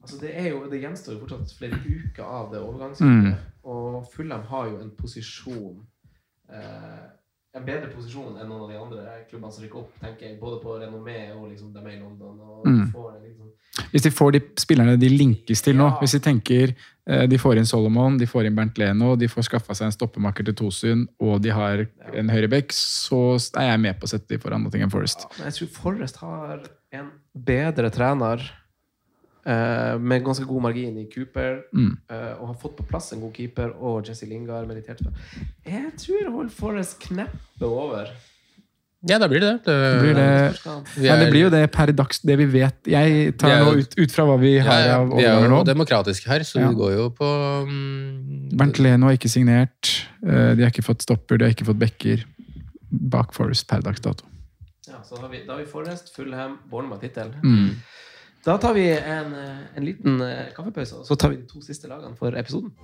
altså 0.00 0.20
det, 0.20 0.30
er 0.38 0.48
jo, 0.50 0.70
det 0.70 0.80
gjenstår 0.80 1.14
jo 1.16 1.24
fortsatt 1.24 1.56
flere 1.58 1.80
uker 1.82 2.24
av 2.24 2.52
det 2.52 2.60
overgangsvinduet. 2.62 3.50
Og 3.64 4.06
Fulham 4.12 4.44
har 4.50 4.68
jo 4.68 4.78
en 4.82 4.90
posisjon 4.98 5.86
eh, 6.52 7.04
En 7.54 7.62
bedre 7.64 7.86
posisjon 7.94 8.34
enn 8.40 8.48
noen 8.50 8.64
av 8.64 8.70
de 8.72 8.76
andre 8.82 9.12
klubbene 9.30 9.52
som 9.54 9.62
rykker 9.62 9.78
opp, 9.78 9.92
tenker 10.00 10.26
jeg. 10.26 10.38
Både 10.40 10.56
på 10.64 10.72
renommé 10.80 11.18
og 11.36 11.44
liksom 11.52 11.72
de 11.72 11.78
er 11.84 11.92
i 11.96 12.00
London. 12.00 12.40
Og 12.40 12.66
Mm. 12.66 12.88
får 12.92 13.12
liksom 13.22 13.50
Hvis 13.92 14.02
de 14.02 14.10
får 14.10 14.32
de 14.32 14.40
spillerne 14.56 14.98
de 14.98 15.08
linkes 15.08 15.62
til 15.62 15.74
nå 15.76 15.86
Ja. 15.92 15.98
Hvis 16.00 16.12
de 16.12 16.20
tenker 16.20 16.74
eh, 17.06 17.26
de 17.26 17.36
får 17.38 17.56
inn 17.58 17.66
Solomon, 17.66 18.16
de 18.18 18.26
får 18.26 18.46
inn 18.46 18.54
Bernt 18.56 18.76
Leno, 18.78 19.14
de 19.16 19.26
får 19.28 19.44
skaffa 19.48 19.74
seg 19.74 19.86
en 19.86 19.92
stoppemakker 19.92 20.44
til 20.44 20.54
Tosun, 20.54 21.06
og 21.20 21.42
de 21.42 21.50
har 21.50 21.86
en 22.12 22.28
høyreback, 22.28 22.70
så 22.72 23.36
er 23.58 23.70
jeg 23.72 23.80
med 23.80 24.00
på 24.00 24.04
å 24.06 24.08
sette 24.08 24.28
de 24.28 24.38
foran 24.38 24.62
Nottingham 24.64 24.90
Forest. 24.90 25.26
Men 25.38 25.50
jeg 25.50 25.54
tror 25.54 25.68
Forrest 25.68 26.16
har 26.16 26.60
en 26.92 27.10
bedre 27.36 27.90
trener 27.90 28.40
med 29.46 30.24
ganske 30.24 30.46
god 30.48 30.62
margin 30.62 30.96
i 30.98 31.06
Cooper, 31.14 31.62
Mm. 31.74 31.96
eh, 32.10 32.32
og 32.40 32.46
har 32.48 32.54
fått 32.62 32.76
på 32.76 32.86
plass 32.88 33.12
en 33.12 33.20
god 33.20 33.34
keeper, 33.36 33.72
og 33.80 34.04
Jesse 34.08 34.26
Lingard 34.26 34.66
mediterte 34.66 35.12
Jeg 35.66 35.92
tror 35.98 36.30
Wolf 36.32 36.52
Forrest 36.52 37.00
knepper 37.00 37.66
over. 37.66 38.08
Ja, 39.06 39.18
da 39.18 39.28
blir 39.28 39.40
det 39.40 39.50
det. 39.64 39.64
Det 39.66 40.00
blir 40.00 40.14
det, 40.14 40.60
men 40.64 40.84
det 40.96 41.10
er- 41.26 41.30
blir 41.30 41.42
jo 41.42 41.50
det 41.50 41.70
per 41.72 41.92
dags, 41.92 42.20
det 42.24 42.38
vi 42.38 42.46
vet. 42.46 42.74
Jeg 42.86 43.36
tar 43.36 43.50
er 43.50 43.64
nå 43.64 43.74
ut, 43.76 43.94
ut 43.98 44.10
fra 44.10 44.24
hva 44.24 44.38
vi 44.40 44.58
har 44.58 44.80
Ja, 44.80 44.86
ja, 44.86 44.96
av 45.02 45.10
vi 45.18 45.24
er 45.24 45.42
jo 45.42 45.48
nå. 45.50 45.62
demokratiske 45.66 46.24
her, 46.26 46.40
så 46.40 46.60
Ja. 46.60 46.68
vi 46.70 46.74
går 46.74 46.92
jo 46.96 47.10
på 47.10 47.62
um, 47.68 48.48
Bernt 48.56 48.78
Leno 48.78 49.06
har 49.06 49.12
ikke 49.18 49.28
signert. 49.28 50.06
eh, 50.26 50.54
De 50.54 50.62
har 50.62 50.70
ikke 50.70 50.82
fått 50.82 51.02
stopper, 51.02 51.36
de 51.36 51.44
har 51.44 51.52
ikke 51.52 51.66
fått 51.66 51.78
backer. 51.78 52.24
Bak 52.90 53.34
Forest 53.34 53.68
per 53.68 53.80
dags 53.82 54.00
dato. 54.00 54.24
Ja, 54.88 55.02
så 55.02 55.18
har 55.20 55.28
vi, 55.28 55.44
da 55.46 55.52
har 55.56 55.60
vi 55.60 55.66
Forrest, 55.66 56.14
Fullham, 56.16 56.58
Bournemouth-tittel. 56.70 57.34
Mm. 57.42 57.76
Da 58.44 58.58
tar 58.58 58.74
vi 58.74 58.90
en, 58.92 59.34
eh, 59.34 59.76
en 59.76 59.84
liten 59.84 60.20
eh, 60.20 60.50
kaffepause, 60.56 60.98
og 61.00 61.06
så 61.06 61.16
tar 61.16 61.32
vi 61.32 61.36
de 61.36 61.46
to 61.48 61.62
siste 61.64 61.88
lagene 61.88 62.12
for 62.18 62.36
episoden. 62.36 62.74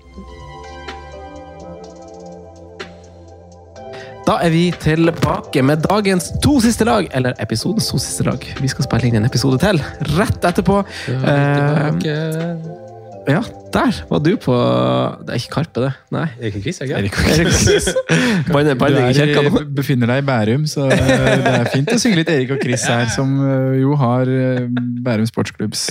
Da 4.24 4.38
er 4.40 4.50
vi 4.54 4.70
tilbake 4.80 5.62
med 5.62 5.84
dagens 5.84 6.30
to 6.40 6.60
siste 6.64 6.84
lag, 6.88 7.08
eller 7.12 7.36
episodens 7.44 7.90
to 7.92 8.00
siste 8.00 8.24
lag. 8.24 8.44
Vi 8.60 8.72
skal 8.72 8.88
spille 8.88 9.10
inn 9.10 9.20
en 9.20 9.28
episode 9.28 9.60
til 9.60 9.82
rett 10.16 10.48
etterpå. 10.48 10.80
Eh, 11.12 12.79
ja, 13.28 13.40
der 13.74 13.98
var 14.08 14.20
du 14.24 14.30
på 14.40 14.54
Det 15.26 15.34
er 15.34 15.38
ikke 15.40 15.52
Karpe, 15.52 15.82
det. 15.84 15.90
Nei. 16.14 16.22
Erik 16.40 16.56
og 16.56 16.62
Chris, 16.64 16.78
er 16.80 16.88
ikke 16.88 16.98
Erik 17.00 17.12
det? 17.12 17.20
og 17.20 17.52
Chris. 17.60 17.88
Du 18.50 18.56
er 18.56 19.60
i, 19.60 19.64
befinner 19.80 20.10
deg 20.10 20.22
i 20.22 20.26
Bærum, 20.26 20.64
så 20.70 20.86
eh, 20.88 21.02
det 21.44 21.52
er 21.52 21.68
fint 21.70 21.92
å 21.92 21.98
synge 22.00 22.20
litt 22.20 22.30
Erik 22.32 22.54
og 22.56 22.62
Chris 22.64 22.86
her, 22.88 23.04
som 23.12 23.34
eh, 23.44 23.76
jo 23.82 23.94
har 24.00 24.30
eh, 24.32 24.64
Bærum 25.04 25.28
Sportsklubbs 25.28 25.84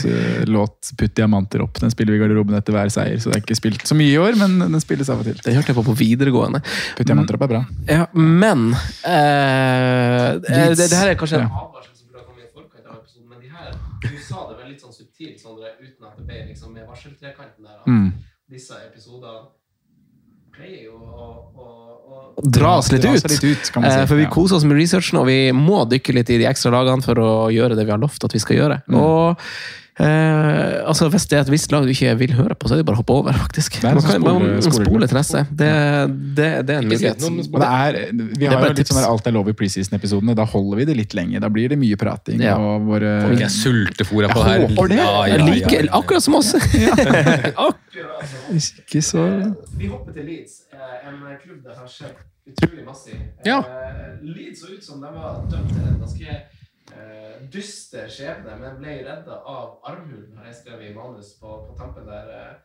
låt 0.50 0.92
'Putt 0.98 1.14
diamanter 1.20 1.62
opp'. 1.64 1.80
Den 1.84 1.94
spiller 1.94 2.16
vi 2.16 2.20
i 2.20 2.24
garderoben 2.24 2.58
etter 2.58 2.74
hver 2.76 2.90
seier, 2.94 3.20
så 3.22 3.30
det 3.30 3.38
er 3.40 3.46
ikke 3.46 3.60
spilt 3.62 3.86
så 3.88 3.96
mye 4.00 4.12
i 4.16 4.20
år, 4.20 4.36
men 4.42 4.58
den 4.66 4.82
spilles 4.84 5.10
av 5.14 5.22
og 5.22 5.30
til. 5.30 5.38
Det 5.46 5.56
hørte 5.56 5.72
jeg 5.74 5.80
på 5.80 5.86
på 5.90 5.98
videregående. 6.02 6.64
Putt 6.98 7.08
diamanter 7.08 7.38
opp 7.38 7.46
er 7.48 7.54
bra. 7.54 7.64
Ja, 7.90 8.06
men 8.14 8.72
eh, 9.06 10.40
det, 10.44 10.76
det 10.82 10.92
her 10.98 11.14
er 11.14 11.20
kanskje 11.20 11.44
en 11.44 11.48
Ja. 11.48 11.64
advarsel 11.64 11.94
som 11.96 12.08
burde 12.10 12.20
ha 12.20 12.28
kommet 12.28 12.44
i 12.44 12.52
forkant 12.54 12.86
av 12.90 12.98
episoden, 13.00 13.28
men 13.30 13.40
de 13.44 13.50
her, 13.54 13.72
du 14.04 14.20
sa 14.24 14.44
det 14.50 14.58
vel 14.60 14.68
litt 14.74 14.82
sånn 14.84 14.94
subtilt, 14.96 15.40
Sondre, 15.42 15.72
uten 15.80 15.99
at 16.20 16.28
det 16.28 16.28
ble 16.28 16.42
liksom 16.52 16.74
med 16.76 16.86
varseltrekanten 16.90 17.64
der, 17.66 17.80
Mm. 17.88 18.12
disse 18.52 18.76
episodene 18.86 19.48
pleier 20.56 20.90
jo 20.90 20.98
å, 21.00 21.28
å, 21.56 21.68
å 22.40 22.44
dra 22.44 22.74
oss 22.82 22.90
litt 22.92 23.02
Dra 23.06 23.14
ut. 23.16 23.30
litt 23.32 23.44
ut, 23.48 23.70
kan 23.72 23.84
man 23.86 23.94
si. 23.94 24.00
Eh, 24.02 24.08
for 24.10 24.20
vi 24.20 24.26
koser 24.34 24.58
oss 24.58 24.66
med 24.68 24.76
researchen, 24.80 25.20
og 25.22 25.28
vi 25.30 25.38
må 25.56 25.86
dykke 25.88 26.16
litt 26.18 26.30
i 26.34 26.40
de 26.42 26.48
ekstra 26.50 26.74
lagene 26.74 27.06
for 27.06 27.16
å 27.24 27.30
gjøre 27.54 27.78
det 27.80 27.86
vi 27.88 27.94
har 27.96 28.02
lovt 28.02 28.26
at 28.28 28.36
vi 28.36 28.42
skal 28.44 28.58
gjøre. 28.60 28.82
Mm. 28.90 28.98
Og 29.00 29.40
eh, 30.00 30.88
altså, 30.90 31.10
Hvis 31.14 31.26
det 31.30 31.38
er 31.38 31.42
et 31.46 31.52
visst 31.54 31.72
lag 31.74 31.84
du 31.86 31.92
ikke 31.94 32.14
vil 32.20 32.34
høre 32.38 32.56
på, 32.56 32.68
så 32.70 32.76
er 32.76 32.82
det 32.82 32.86
bare 32.88 32.98
å 32.98 33.02
hoppe 33.02 33.16
over. 33.20 33.34
faktisk. 33.44 33.80
Man 33.84 34.00
kan, 34.00 34.06
sånn 34.08 34.24
man, 34.26 34.42
man 34.56 34.76
spole 34.76 35.10
til 35.12 35.20
neste. 35.20 35.44
Det, 35.52 35.70
det, 36.40 36.50
det 36.68 36.76
er 36.76 36.80
en 36.84 36.90
mulighet. 36.90 37.20
er, 37.24 38.00
vi 38.12 38.28
Det 38.40 38.48
er 38.48 38.54
har 38.54 38.62
bare 38.62 38.72
jo 38.72 38.74
litt 38.74 38.82
tips. 38.82 38.94
sånn 38.94 39.02
der 39.02 39.10
alt 39.10 39.28
er 39.30 39.36
lov 39.36 39.52
i 39.52 39.56
preseason-episodene. 39.60 40.36
Da 40.40 40.46
holder 40.54 40.82
vi 40.82 40.88
det 40.92 40.98
litt 41.02 41.14
lenger. 41.18 41.44
Da 41.46 41.52
blir 41.54 41.70
det 41.74 41.80
mye 41.82 42.00
prating. 42.00 42.42
Ja. 42.44 42.56
og 42.58 42.88
våre... 42.90 43.14
Folk 43.28 43.44
er 43.46 43.54
sultefora 43.54 44.32
på 44.34 44.44
det 44.44 44.50
her. 44.50 44.66
håper 44.68 44.94
det. 44.94 45.00
Ja, 45.02 45.14
ja, 45.28 45.38
like, 45.44 45.60
ja, 45.68 45.80
ja, 45.80 45.86
ja. 45.86 45.94
Akkurat 46.00 46.24
som 46.24 46.40
oss! 46.40 46.54
Ikke 48.50 49.02
så 49.06 49.24
Vi 49.78 49.88
hopper 49.88 50.14
til 50.16 50.26
Leeds, 50.26 50.62
eh, 50.74 51.08
en 51.10 51.20
klubb 51.44 51.64
det 51.66 51.76
har 51.78 51.88
skjedd 51.92 52.18
utrolig 52.50 52.86
masse. 52.86 53.14
Ja. 53.46 53.60
Eh, 53.60 54.24
Leeds 54.26 54.62
så 54.64 54.72
ut 54.74 54.84
som 54.84 55.02
de 55.04 55.12
var 55.14 55.44
dømt 55.52 55.70
til 55.74 55.84
en 55.86 56.00
ganske 56.02 56.38
eh, 56.96 57.42
dyster 57.52 58.08
skjebne, 58.12 58.56
men 58.60 58.80
ble 58.82 58.96
redda 59.06 59.40
av 59.46 59.80
armhulen, 59.90 60.38
har 60.38 60.46
jeg 60.50 60.56
skrevet 60.64 60.90
i 60.92 60.96
manus 60.96 61.34
på, 61.42 61.54
på 61.68 61.78
tampen 61.78 62.06
der. 62.08 62.30
eh, 62.30 62.56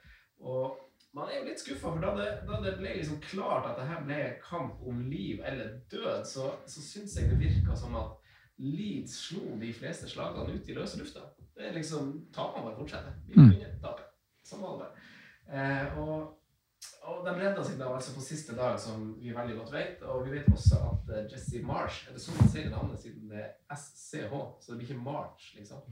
Og 0.41 0.81
man 1.15 1.29
er 1.31 1.39
jo 1.39 1.45
litt 1.49 1.61
skuffa, 1.63 1.93
for 1.95 2.01
da 2.03 2.15
det, 2.19 2.29
da 2.49 2.61
det 2.65 2.77
ble 2.81 2.95
liksom 2.99 3.21
klart 3.23 3.67
at 3.71 3.77
det 3.79 3.87
her 3.87 4.01
ble 4.05 4.17
en 4.25 4.41
kamp 4.43 4.81
om 4.87 5.01
liv 5.11 5.41
eller 5.47 5.77
død, 5.91 6.25
så, 6.27 6.51
så 6.67 6.83
syns 6.83 7.17
jeg 7.17 7.31
det 7.31 7.39
virka 7.41 7.77
som 7.79 7.95
at 8.01 8.17
Leeds 8.59 9.17
slo 9.29 9.57
de 9.59 9.73
fleste 9.75 10.07
slagene 10.09 10.55
ut 10.55 10.69
i 10.71 10.75
løse 10.77 10.99
lufta. 11.01 11.25
Det 11.57 11.65
er 11.69 11.73
liksom 11.75 12.13
Tapene 12.35 12.63
bare 12.69 12.77
fortsetter. 12.79 13.17
Vi 13.27 13.35
Mm. 13.35 13.49
vinner, 13.51 13.73
taper. 13.83 14.05
Sånn 14.47 14.61
var 14.63 14.77
det. 14.79 14.91
Eh, 15.51 15.99
og 15.99 16.37
og 17.05 17.25
de 17.27 17.33
redda 17.37 17.65
seg 17.65 17.77
da 17.81 17.91
altså 17.93 18.15
på 18.17 18.23
siste 18.25 18.55
dag, 18.57 18.79
som 18.81 19.11
vi 19.21 19.33
veldig 19.37 19.57
godt 19.59 19.73
vet. 19.75 20.05
Og 20.09 20.23
vi 20.25 20.39
vet 20.39 20.47
også 20.53 20.79
at 20.89 21.11
eh, 21.13 21.27
Jesse 21.33 21.61
Marsh 21.65 22.09
Er 22.09 22.17
det 22.17 22.23
sånn 22.25 22.39
man 22.39 22.49
sier 22.53 22.71
navnet 22.73 23.03
siden 23.03 23.29
det 23.33 23.43
er 23.43 23.77
SCH? 23.77 24.33
Så 24.33 24.73
det 24.73 24.79
blir 24.79 24.89
ikke 24.89 25.05
March, 25.05 25.51
liksom? 25.59 25.83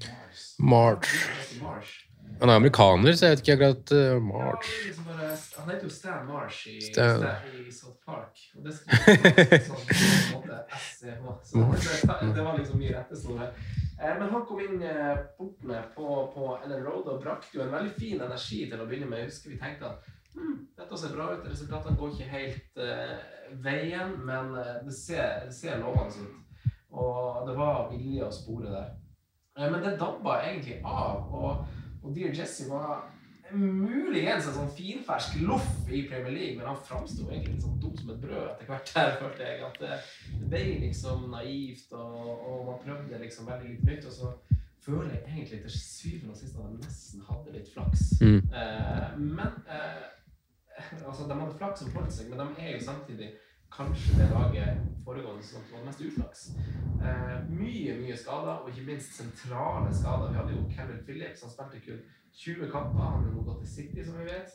March. 0.72 1.12
March. 1.61 1.93
Han 2.40 2.49
er 2.49 2.61
amerikaner, 2.62 3.12
så 3.12 3.26
jeg 3.26 3.36
vet 3.36 3.43
ikke 3.43 3.57
akkurat 3.59 3.93
uh, 3.93 4.22
March. 4.22 4.70
Ja, 4.70 4.86
liksom 4.86 5.09
bare, 5.11 5.28
han 5.59 5.70
heter 5.73 5.89
jo 5.89 5.93
Stan 5.93 6.27
Marsh 6.31 6.69
i, 6.70 6.78
Stan. 6.86 7.19
Stan, 7.19 7.51
i 7.60 7.74
South 7.74 7.98
Park. 8.06 8.44
Og 8.56 8.64
det 8.66 8.77
skriver 8.78 9.66
sånn 9.66 9.85
på 9.85 9.98
en 9.98 10.32
måte 10.39 10.62
SCH. 10.78 11.28
Så 11.51 11.66
det, 12.23 12.32
det 12.39 12.47
var 12.47 12.59
liksom 12.60 12.81
mye 12.81 12.97
rettesnor 12.97 13.43
her. 13.43 13.52
Eh, 13.98 14.16
Men 14.19 14.32
han 14.32 14.47
kom 14.48 14.64
inn 14.64 14.81
eh, 14.86 15.12
bortene 15.39 15.85
på, 15.97 16.09
på 16.35 16.48
Ellen 16.64 16.82
Road 16.86 17.10
og 17.12 17.20
brakte 17.23 17.59
jo 17.59 17.66
en 17.66 17.74
veldig 17.74 17.93
fin 17.98 18.23
energi 18.23 18.64
til 18.70 18.81
å 18.81 18.89
begynne 18.89 19.10
med. 19.10 19.27
Jeg 19.27 19.32
husker 19.35 19.55
vi 19.55 19.60
tenkte 19.60 19.93
at 19.93 20.10
dette 20.76 20.98
ser 20.98 21.14
bra 21.14 21.28
ut, 21.32 21.46
resultatene 21.48 21.98
går 21.98 22.14
ikke 22.14 22.32
helt 22.32 22.80
uh, 22.80 23.16
veien, 23.62 24.16
men 24.26 24.54
eh, 24.56 24.78
det 24.86 24.94
ser, 24.96 25.46
det 25.46 25.54
ser 25.56 25.80
lovende 25.82 26.26
ut. 26.26 26.68
Og 26.92 27.46
det 27.48 27.56
var 27.56 27.88
vilje 27.90 28.26
å 28.26 28.34
spore 28.34 28.72
der. 28.72 28.92
Uh, 29.59 29.66
Men 29.68 29.82
det 29.84 29.98
dabba 30.00 30.40
egentlig 30.42 30.80
av, 30.84 31.26
og, 31.32 31.66
og 32.02 32.14
Dear 32.16 32.32
Jesse 32.36 32.68
var 32.70 33.09
muligens 33.52 34.46
en 34.48 34.54
sånn 34.56 34.70
finfersk 34.72 35.34
loff 35.44 35.68
i 35.92 36.06
Premier 36.09 36.32
League, 36.32 36.56
men 36.56 36.70
han 36.70 36.78
framsto 36.88 37.26
egentlig 37.26 37.59
litt 37.59 37.66
sånn 37.66 37.76
dum 37.82 37.92
som 37.98 38.14
et 38.14 38.22
brød 38.22 38.46
etter 38.46 38.70
hvert. 38.70 38.92
her, 38.96 39.12
følte 39.20 39.44
jeg, 39.44 39.60
at 39.66 39.76
det, 39.82 39.98
det 40.38 40.48
ble 40.54 40.62
liksom 40.86 41.26
naivt, 41.34 41.92
og, 41.92 42.32
og 42.32 42.64
man 42.70 42.80
prøvde 42.86 43.20
liksom 43.20 43.50
veldig 43.50 43.74
litt 43.74 43.84
nytt. 43.90 44.09
og 44.09 44.16
så 44.16 44.32
føler 44.82 45.12
jeg 45.12 45.22
egentlig 45.28 45.60
til 45.62 45.76
syvende 45.76 46.32
og 46.32 46.40
sist 46.40 46.56
at 46.56 46.64
jeg 46.64 46.80
nesten 46.80 47.28
hadde 47.28 47.54
litt 47.59 47.68
flaks. 47.74 48.09
Mm. 48.22 48.40
Uh, 48.56 49.20
men 49.20 49.60
altså, 51.09 51.28
de 51.28 51.40
hadde 51.40 51.59
flaks 51.59 51.80
som 51.80 51.92
holdt 51.96 52.14
seg, 52.14 52.30
men 52.30 52.42
de 52.42 52.64
er 52.64 52.76
jo 52.76 52.84
samtidig 52.84 53.30
kanskje 53.72 54.18
det 54.18 54.28
laget 54.30 54.80
foregående 55.04 55.44
som 55.46 55.64
var 55.72 55.84
mest 55.86 56.02
uflaks. 56.06 56.42
Eh, 57.02 57.38
mye, 57.50 57.94
mye 58.00 58.16
skader, 58.16 58.59
og 58.62 58.68
ikke 58.68 58.88
minst 58.90 59.16
sentrale 59.16 59.94
skader. 59.94 60.28
Vi 60.32 60.40
hadde 60.40 60.56
jo 60.56 60.66
Kevin 60.74 61.04
Phillips, 61.06 61.42
han 61.42 61.54
spilte 61.54 61.80
kun 61.86 62.02
20 62.32 62.68
kamper. 62.74 63.09
Han 63.14 63.24
er 63.26 63.32
nå 63.32 63.46
gått 63.46 63.64
til 63.64 63.72
City, 63.76 64.04
som 64.04 64.20
vi 64.20 64.28
vet. 64.28 64.52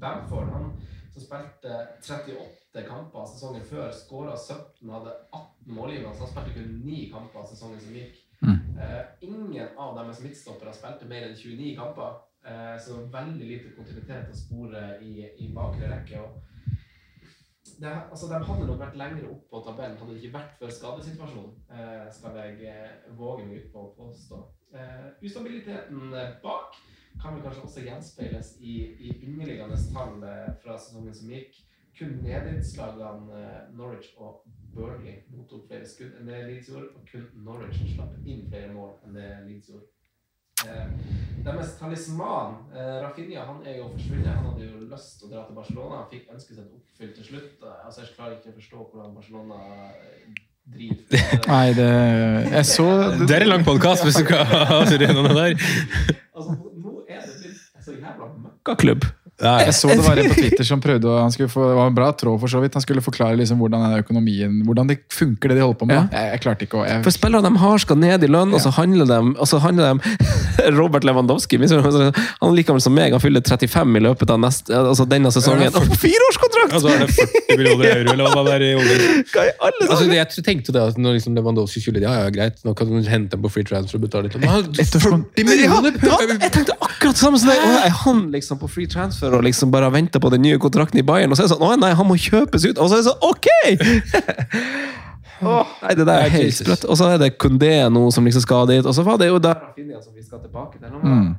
Bamford, 0.00 0.52
han 0.54 0.70
som 1.12 1.22
spilte 1.24 1.74
38 2.02 2.86
kamper 2.86 3.26
sesongen 3.26 3.66
før, 3.66 3.90
skåra 3.94 4.36
17, 4.36 4.90
hadde 4.92 5.14
18 5.32 5.74
målgivende, 5.74 6.14
så 6.14 6.26
han 6.26 6.32
spilte 6.32 6.56
kun 6.58 6.80
9 6.86 7.04
kamper 7.12 7.46
sesongen 7.50 7.80
som 7.80 8.00
gikk. 8.00 8.24
Eh, 8.78 9.04
ingen 9.20 9.68
av 9.76 9.96
deres 9.98 10.20
midtstoppere 10.22 10.72
spilte 10.74 11.08
mer 11.10 11.26
enn 11.26 11.36
29 11.36 11.72
kamper, 11.78 12.20
eh, 12.44 12.76
så 12.80 13.00
veldig 13.12 13.48
lite 13.48 13.72
kontinuitet 13.76 14.30
å 14.32 14.36
spore 14.36 14.84
i, 15.04 15.24
i 15.44 15.48
bakre 15.54 15.90
rekke. 15.92 16.22
Det, 17.78 17.90
altså, 17.90 18.26
de 18.26 18.40
hadde 18.42 18.66
nok 18.66 18.80
vært 18.80 18.98
lenger 18.98 19.28
opp 19.30 19.42
på 19.50 19.62
tabellen 19.66 19.98
hadde 20.00 20.14
det 20.16 20.22
ikke 20.22 20.38
vært 20.38 20.54
for 20.60 20.74
skadesituasjonen, 20.74 21.56
eh, 21.70 22.06
skal 22.14 22.38
jeg 22.40 22.70
eh, 22.72 23.10
våge 23.18 23.46
meg 23.46 23.62
ut 23.62 23.72
på 23.74 23.84
å 23.84 23.92
påstå. 23.98 24.44
Ustabiliteten 25.24 26.12
bak 26.42 26.74
kan 27.18 27.32
vel 27.32 27.44
kanskje 27.46 27.62
også 27.64 27.84
gjenspeiles 27.86 28.50
i, 28.60 28.74
i 29.00 29.14
underliggende 29.24 29.78
tall 29.94 30.20
fra 30.60 30.76
sesongen 30.76 31.16
som 31.16 31.30
gikk. 31.32 31.56
Kun 31.96 32.18
nedrykkslagene 32.22 33.40
Norwich 33.74 34.12
og 34.22 34.44
Burnley 34.74 35.22
mottok 35.32 35.64
flere 35.70 35.88
skudd 35.88 36.18
enn 36.20 36.28
det 36.28 36.42
Leeds 36.46 36.68
gjorde, 36.70 36.92
og 36.94 37.08
kun 37.08 37.24
Norwich 37.46 37.80
slapp 37.94 38.12
inn 38.28 38.44
flere 38.50 38.74
mål 38.76 38.92
enn 39.06 39.16
det 39.16 39.30
Leeds 39.48 39.72
gjorde. 39.72 39.88
Eh, 40.66 40.86
deres 41.44 41.76
talisman, 41.78 42.56
eh, 42.74 42.96
Rafinha, 43.02 43.44
han 43.46 43.62
er 43.66 43.78
jo 43.78 43.88
forsvunnet. 43.94 44.26
Han 44.26 44.46
hadde 44.50 44.66
jo 44.66 44.88
lyst 44.90 45.20
til 45.20 45.28
å 45.28 45.32
dra 45.32 45.44
til 45.46 45.58
Barcelona. 45.58 46.00
Han 46.02 46.10
fikk 46.10 46.32
ønsket 46.34 46.58
sitt 46.58 46.72
oppfylt 46.78 47.14
til 47.14 47.28
slutt. 47.30 47.66
Altså, 47.84 48.02
jeg 48.02 48.14
klarer 48.16 48.36
ikke 48.38 48.52
å 48.52 48.58
forstå 48.58 48.82
hvordan 48.82 49.14
Barcelona 49.14 49.60
eh, 49.92 50.42
driver. 50.74 51.46
Nei, 51.52 51.68
det 51.78 51.88
Jeg 52.52 52.66
så 52.72 52.88
Det 53.22 53.36
er 53.36 53.46
en 53.46 53.54
lang 53.54 53.64
podkast 53.68 54.04
hvis 54.04 54.18
du 54.18 54.26
skal 54.26 54.44
gjennom 55.06 55.30
det 55.30 55.38
der. 55.38 55.56
Altså, 56.34 56.58
nå 56.74 56.98
er 57.06 57.22
det 57.22 57.38
blitt 57.38 57.78
en 57.78 57.86
så 57.86 57.96
jævla 57.96 58.32
møkkaklubb. 58.34 59.08
Jeg 59.38 59.74
så 59.76 59.88
det 59.92 60.02
var 60.02 60.18
en 60.18 60.30
på 60.32 60.36
Twitter 60.42 60.66
som 60.66 60.80
prøvde 60.82 61.06
å, 61.06 61.18
han 61.22 61.30
skulle 61.30 61.50
få, 61.52 61.62
Det 61.70 61.76
var 61.78 61.90
en 61.92 61.94
bra 61.94 62.08
tråd 62.18 62.40
for 62.42 62.50
så 62.50 62.62
vidt. 62.62 62.74
Han 62.74 62.82
skulle 62.82 63.04
forklare 63.04 63.38
liksom 63.38 63.60
hvordan 63.62 63.84
den 63.86 64.02
økonomien 64.02 64.56
Hvordan 64.66 64.90
det 64.90 64.98
funker, 65.14 65.52
det 65.52 65.60
de 65.60 65.62
holder 65.62 65.78
på 65.78 65.88
med. 65.90 65.98
Ja. 65.98 66.24
Jeg, 66.24 66.32
jeg 66.34 66.42
klarte 66.42 66.66
ikke 66.66 66.80
å 66.80 66.86
jeg, 66.88 67.04
For 67.06 67.14
spillere 67.14 67.46
de 67.46 67.62
har, 67.62 67.82
skal 67.84 68.00
ned 68.02 68.26
i 68.26 68.30
lønn, 68.30 68.54
og 68.56 68.62
så 68.64 68.72
handler 68.74 69.06
de, 69.10 69.20
og 69.38 69.50
så 69.50 69.60
handler 69.62 69.94
de 69.94 70.26
Robert 70.78 71.06
Lewandowski 71.06 71.58
han 71.58 72.00
er 72.02 72.18
han 72.40 72.54
liker 72.56 72.74
vel 72.74 72.82
som 72.82 72.94
meg, 72.94 73.14
han 73.14 73.22
fyller 73.22 73.42
35 73.44 73.98
i 73.98 74.02
løpet 74.02 74.32
av 74.32 74.40
neste, 74.42 74.74
altså 74.74 75.06
denne 75.08 75.30
sesongen. 75.34 75.70
Og 75.70 75.94
fireårskontrakt! 76.04 76.74
Altså, 76.74 76.92
er 76.94 77.04
det 77.04 77.14
40 77.14 77.60
millioner 77.60 77.92
euro, 77.92 78.14
eller 78.14 78.34
hva 78.34 78.44
det 78.46 78.54
er 78.56 78.64
i 78.66 78.72
olje. 78.78 79.46
Altså, 79.62 80.08
jeg 80.10 80.44
tenkte 80.46 80.74
det 80.74 80.82
at 80.82 80.98
når 81.00 81.18
liksom 81.18 81.38
Lewandowski 81.38 81.82
skulle 81.84 82.02
Ja, 82.02 82.14
ja, 82.24 82.32
greit, 82.34 82.58
nå 82.66 82.74
kan 82.78 82.90
du 82.90 82.98
hente 83.06 83.36
dem 83.36 83.44
på 83.44 83.52
free 83.52 83.66
transfer 83.68 83.98
og 84.00 84.06
betale 84.06 84.28
litt. 84.28 84.38
Men 84.42 84.70
40 84.74 85.48
millioner! 85.48 85.98
Ja, 86.08 86.18
jeg 86.26 86.52
tenkte 86.54 86.78
akkurat 86.78 87.14
det 87.14 87.22
samme 87.22 87.40
som 87.40 87.52
deg! 87.52 87.64
Er 87.84 87.96
han 88.04 88.26
liksom 88.34 88.60
på 88.62 88.70
free 88.70 88.90
transfer 88.90 89.27
og 89.36 89.44
liksom 89.46 89.72
bare 89.72 89.90
venter 89.92 90.22
på 90.22 90.30
den 90.32 90.44
nye 90.44 90.58
kontrakten 90.62 91.00
i 91.00 91.06
Bayern, 91.06 91.32
og 91.32 91.38
så 91.38 91.44
er 91.44 91.48
det 91.48 91.54
sånn 91.56 91.64
Å 91.66 91.74
nei, 91.80 91.92
han 91.98 92.08
må 92.08 92.16
kjøpes 92.20 92.66
ut! 92.68 92.78
Og 92.78 92.88
så 92.88 92.98
er 92.98 93.02
det 93.02 93.08
sånn 93.08 93.26
OK! 93.28 93.48
oh, 95.46 95.74
nei, 95.84 95.96
det 95.98 96.06
der 96.08 96.24
er 96.26 96.34
helt 96.34 96.56
sprøtt. 96.58 96.86
Og 96.88 96.98
så 97.00 97.12
er 97.14 97.22
det 97.22 97.34
Kundé 97.40 97.72
nå 97.92 98.06
som 98.14 98.28
liksom 98.28 98.44
skal 98.44 98.70
dit, 98.70 98.84
og 98.86 98.96
så 98.96 99.04
var 99.06 99.20
det 99.20 99.30
jo 99.30 99.40
der 99.42 99.58
Rafinha 99.58 100.02
som 100.02 100.14
vi 100.14 100.24
skal 100.24 100.42
tilbake 100.44 100.80
til. 100.80 100.94
Mm. 101.02 101.34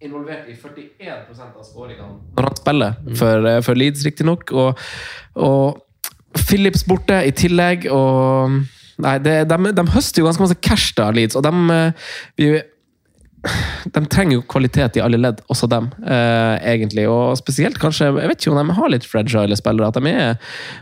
involvert 0.00 0.48
i 0.48 0.56
41% 0.56 1.44
av 1.44 1.64
skåringene 1.66 2.36
når 2.36 2.46
han 2.48 2.56
spiller 2.56 3.16
for, 3.20 3.46
eh, 3.46 3.62
for 3.66 3.76
Leeds, 3.76 4.04
riktignok. 4.06 4.52
Og, 4.52 4.78
og 5.36 5.80
Philips 6.46 6.86
borte 6.88 7.18
i 7.26 7.32
tillegg, 7.36 7.90
og 7.92 8.60
Nei, 9.00 9.16
det, 9.22 9.34
de, 9.48 9.72
de 9.76 9.84
høster 9.94 10.20
jo 10.20 10.28
ganske 10.28 10.44
masse 10.44 10.58
cash, 10.64 10.92
da, 10.98 11.08
Leeds, 11.14 11.36
og 11.38 11.44
de, 11.46 11.52
eh, 11.74 12.10
vi, 12.40 12.48
de 13.94 14.00
trenger 14.12 14.36
jo 14.36 14.42
kvalitet 14.50 14.98
i 14.98 15.00
alle 15.00 15.16
ledd, 15.16 15.38
også 15.48 15.68
dem, 15.70 15.86
eh, 16.04 16.56
egentlig. 16.74 17.06
Og 17.08 17.38
spesielt 17.40 17.78
kanskje 17.80 18.10
Jeg 18.20 18.28
vet 18.28 18.40
ikke 18.42 18.52
om 18.52 18.58
de 18.68 18.74
har 18.76 18.90
litt 18.92 19.06
fragile 19.08 19.56
spillere. 19.56 19.88
At 19.88 19.94
de 19.96 20.10
er, 20.10 20.36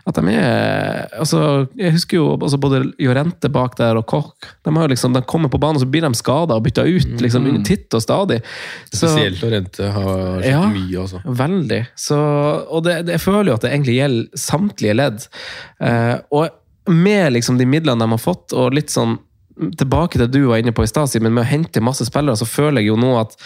at 0.06 0.14
de 0.18 0.34
er 0.34 1.08
altså, 1.20 1.68
Jeg 1.78 1.92
husker 1.94 2.16
jo 2.18 2.26
altså, 2.36 2.58
både 2.58 2.80
Jorente 2.98 3.48
bak 3.54 3.76
der 3.78 3.96
og 4.00 4.06
Koch. 4.10 4.32
De, 4.66 4.74
har 4.74 4.88
liksom, 4.90 5.14
de 5.14 5.22
kommer 5.22 5.48
på 5.52 5.60
banen, 5.62 5.76
og 5.78 5.84
så 5.86 5.90
blir 5.90 6.02
de 6.02 6.12
skada 6.18 6.56
og 6.58 6.64
bytta 6.66 6.82
ut 6.88 7.20
liksom, 7.22 7.46
Mm. 7.48 7.62
titt 7.64 7.94
og 7.94 8.02
stadig. 8.02 8.42
Så- 8.92 9.06
Spesielt 9.08 9.40
Jorente 9.42 9.90
har 9.92 10.42
skjedd 10.42 10.50
Ja. 10.50 10.66
mye, 10.68 10.98
altså. 11.00 11.22
Veldig. 11.24 11.86
Så, 11.96 12.18
og 12.70 12.82
det, 12.84 13.06
det, 13.06 13.12
jeg 13.12 13.20
føler 13.20 13.46
jo 13.46 13.54
at 13.54 13.60
det 13.62 13.70
egentlig 13.72 13.96
gjelder 14.00 14.28
samtlige 14.36 14.96
ledd. 14.96 15.28
Eh, 15.80 16.18
og 16.32 16.50
med 16.88 17.32
liksom 17.34 17.58
de 17.58 17.64
midlene 17.66 17.98
de 18.00 18.08
har 18.08 18.18
fått, 18.18 18.52
og 18.52 18.72
litt 18.74 18.88
sånn 18.90 19.18
tilbake 19.78 20.16
til 20.16 20.26
det 20.26 20.38
du 20.38 20.48
var 20.50 20.62
inne 20.62 20.74
på 20.74 20.84
i 20.86 20.90
stad, 20.90 21.10
men 21.22 21.34
med 21.34 21.46
å 21.46 21.50
hente 21.50 21.84
masse 21.84 22.06
spillere, 22.08 22.38
så 22.38 22.48
føler 22.48 22.82
jeg 22.82 22.92
jo 22.92 23.00
nå 23.00 23.16
at 23.20 23.36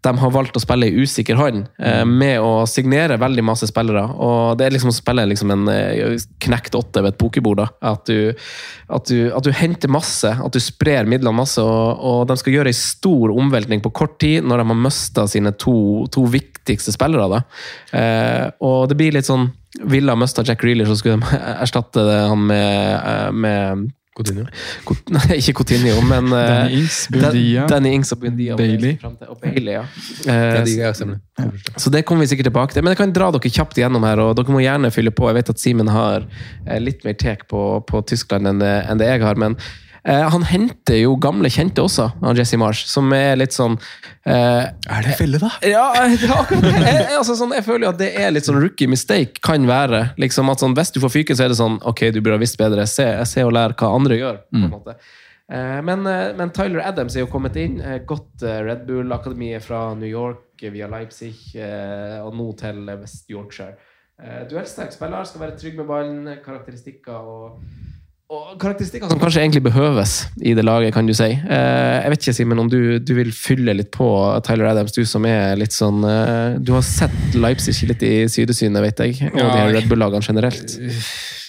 de 0.00 0.12
har 0.16 0.32
valgt 0.32 0.56
å 0.56 0.62
spille 0.62 0.88
i 0.88 1.02
usikker 1.02 1.36
hånd, 1.36 1.66
eh, 1.78 2.04
med 2.08 2.40
å 2.40 2.64
signere 2.68 3.18
veldig 3.20 3.42
masse 3.44 3.68
spillere. 3.68 4.06
Og 4.16 4.56
det 4.56 4.66
er 4.66 4.74
liksom 4.74 4.92
å 4.92 4.96
spille 4.96 5.26
liksom 5.28 5.52
en 5.52 5.68
eh, 5.68 6.16
knekt 6.40 6.76
åtte 6.78 7.02
ved 7.02 7.12
et 7.12 7.18
pokerbord. 7.20 7.60
da. 7.60 7.66
At 7.92 8.08
du, 8.08 8.32
at, 8.88 9.10
du, 9.10 9.28
at 9.36 9.44
du 9.44 9.52
henter 9.52 9.92
masse, 9.92 10.32
at 10.32 10.56
du 10.56 10.60
sprer 10.62 11.08
midlene 11.08 11.36
masse, 11.36 11.60
og, 11.60 12.00
og 12.00 12.24
de 12.30 12.38
skal 12.40 12.56
gjøre 12.56 12.72
en 12.72 12.80
stor 12.80 13.36
omveltning 13.36 13.84
på 13.84 13.92
kort 13.92 14.16
tid 14.22 14.46
når 14.48 14.62
de 14.62 14.68
har 14.72 14.82
mista 14.88 15.28
sine 15.28 15.52
to, 15.60 15.76
to 16.14 16.24
viktigste 16.32 16.96
spillere. 16.96 17.28
da. 17.36 17.44
Eh, 17.92 18.46
og 18.64 18.88
det 18.88 18.96
blir 19.00 19.16
litt 19.16 19.28
sånn 19.28 19.50
Villa 19.86 20.16
mista 20.18 20.42
Jack 20.42 20.64
Reeler, 20.66 20.88
så 20.88 20.96
skulle 20.98 21.20
de 21.20 21.44
erstatte 21.62 22.02
han 22.02 22.40
med, 22.48 23.36
med 23.36 23.90
Coutinho. 24.16 24.44
Cot- 24.88 25.10
Nei, 25.14 25.36
ikke 25.38 25.52
Coutinho, 25.60 26.00
men 26.08 26.32
eh, 26.34 26.48
Danny 26.50 26.78
Ings, 26.80 26.96
Buendia, 27.12 27.66
Danny 27.70 27.92
Ings 27.94 28.10
og 28.12 28.20
Buendia. 28.24 28.56
Bailey. 28.58 28.96
Og 29.06 29.36
Bailey, 29.42 29.76
ja. 29.76 29.84
Ja, 30.26 30.38
Eh, 30.40 30.64
de, 30.66 30.74
ja, 30.80 30.90
så 31.80 31.90
det 31.94 32.02
kommer 32.08 32.26
vi 32.26 32.30
sikkert 32.32 32.50
tilbake 32.50 32.74
til. 32.74 32.82
Men 32.84 32.92
jeg 32.96 33.00
kan 33.04 33.12
dra 33.16 33.30
dere 33.32 33.52
kjapt 33.54 33.78
igjennom 33.78 34.04
her, 34.04 34.20
og 34.24 34.34
dere 34.36 34.52
må 34.52 34.60
gjerne 34.64 34.90
fylle 34.92 35.12
på. 35.14 35.28
Jeg 35.30 35.38
vet 35.40 35.52
at 35.54 35.62
Simen 35.62 35.88
har 35.94 36.26
eh, 36.66 36.80
litt 36.82 37.06
mer 37.06 37.14
tek 37.22 37.46
på, 37.48 37.62
på 37.88 38.02
Tyskland 38.10 38.50
enn 38.50 38.60
det, 38.60 38.74
enn 38.90 39.00
det 39.00 39.08
jeg 39.12 39.22
har. 39.24 39.38
Men 39.40 39.56
eh, 40.04 40.24
han 40.32 40.42
henter 40.48 40.96
jo 41.02 41.16
gamle 41.20 41.48
kjente 41.52 41.82
også, 41.82 42.08
av 42.22 42.36
Jesse 42.38 42.56
Marsh, 42.60 42.86
som 42.88 43.10
er 43.16 43.36
litt 43.40 43.52
sånn 43.56 43.78
eh, 44.24 44.66
Er 44.70 45.06
det 45.06 45.16
felle, 45.18 45.38
da? 45.42 45.50
ja, 45.74 45.86
det 45.96 46.24
er 46.26 46.34
akkurat 46.36 46.62
det. 46.66 46.74
Jeg, 46.74 46.98
jeg- 47.00 47.16
altså, 47.18 47.36
sånn, 47.38 47.54
jeg 47.56 47.64
føler 47.66 47.86
jo 47.86 47.92
at 47.94 47.98
det 48.02 48.10
er 48.20 48.30
litt 48.34 48.46
sånn 48.48 48.60
rookie 48.62 48.88
mistake, 48.90 49.40
kan 49.44 49.66
være. 49.68 50.04
Liksom 50.20 50.50
at 50.52 50.60
sånn, 50.64 50.74
Hvis 50.78 50.92
du 50.96 51.00
får 51.04 51.14
fyken, 51.18 51.36
så 51.38 51.44
er 51.46 51.52
det 51.54 51.58
sånn 51.60 51.80
Ok, 51.88 52.06
du 52.14 52.20
burde 52.20 52.36
ha 52.38 52.42
visst 52.44 52.58
bedre. 52.60 52.86
Se, 52.90 53.08
se 53.28 53.44
og 53.44 53.52
lærer 53.56 53.74
hva 53.78 53.94
andre 53.96 54.16
gjør. 54.20 54.40
på 54.50 54.62
en 54.64 54.70
måte. 54.72 54.96
Eh, 55.50 55.80
men, 55.82 56.04
eh, 56.06 56.32
men 56.38 56.52
Tyler 56.54 56.84
Adams 56.86 57.16
er 57.16 57.24
jo 57.24 57.30
kommet 57.32 57.56
inn. 57.58 57.80
Godt 58.06 58.44
eh, 58.46 58.60
Red 58.68 58.84
Bull-akademiet 58.86 59.64
fra 59.66 59.88
New 59.98 60.06
York 60.08 60.62
eh, 60.62 60.70
via 60.70 60.86
Leipzig 60.92 61.34
eh, 61.58 62.20
og 62.22 62.36
nå 62.38 62.52
til 62.60 62.84
eh, 62.88 63.00
West 63.02 63.26
Yorkshire. 63.34 63.74
Eh, 64.22 64.44
Duellsterk 64.50 64.92
spiller, 64.94 65.24
skal 65.26 65.42
være 65.46 65.56
trygg 65.58 65.78
med 65.80 65.88
ballen, 65.90 66.28
karakteristikker 66.44 67.26
og 67.34 67.64
og 68.30 68.60
karakteristikker 68.62 69.10
som 69.10 69.18
kanskje 69.18 69.40
egentlig 69.42 69.62
behøves 69.64 70.12
i 70.46 70.52
det 70.54 70.62
laget, 70.62 70.92
kan 70.94 71.08
du 71.08 71.10
si. 71.18 71.26
Eh, 71.34 71.96
jeg 72.04 72.12
vet 72.12 72.22
ikke, 72.22 72.34
Simen, 72.36 72.62
om 72.62 72.68
du, 72.70 72.78
du, 73.02 73.12
vil 73.16 73.32
fylle 73.34 73.74
litt 73.74 73.90
på 73.94 74.06
Tyler 74.46 74.70
Adams, 74.70 74.94
du 74.94 75.02
som 75.08 75.26
er 75.26 75.58
litt 75.58 75.74
sånn 75.74 76.04
eh, 76.06 76.60
Du 76.62 76.70
har 76.76 76.86
sett 76.86 77.34
Leipzig 77.34 77.74
litt 77.90 78.04
i 78.06 78.14
sidesynet, 78.30 78.84
vet 78.86 79.02
jeg, 79.02 79.32
og 79.32 79.42
ja, 79.42 79.50
de 79.50 79.74
Red 79.74 79.90
Bull-lagene 79.90 80.22
generelt. 80.22 80.78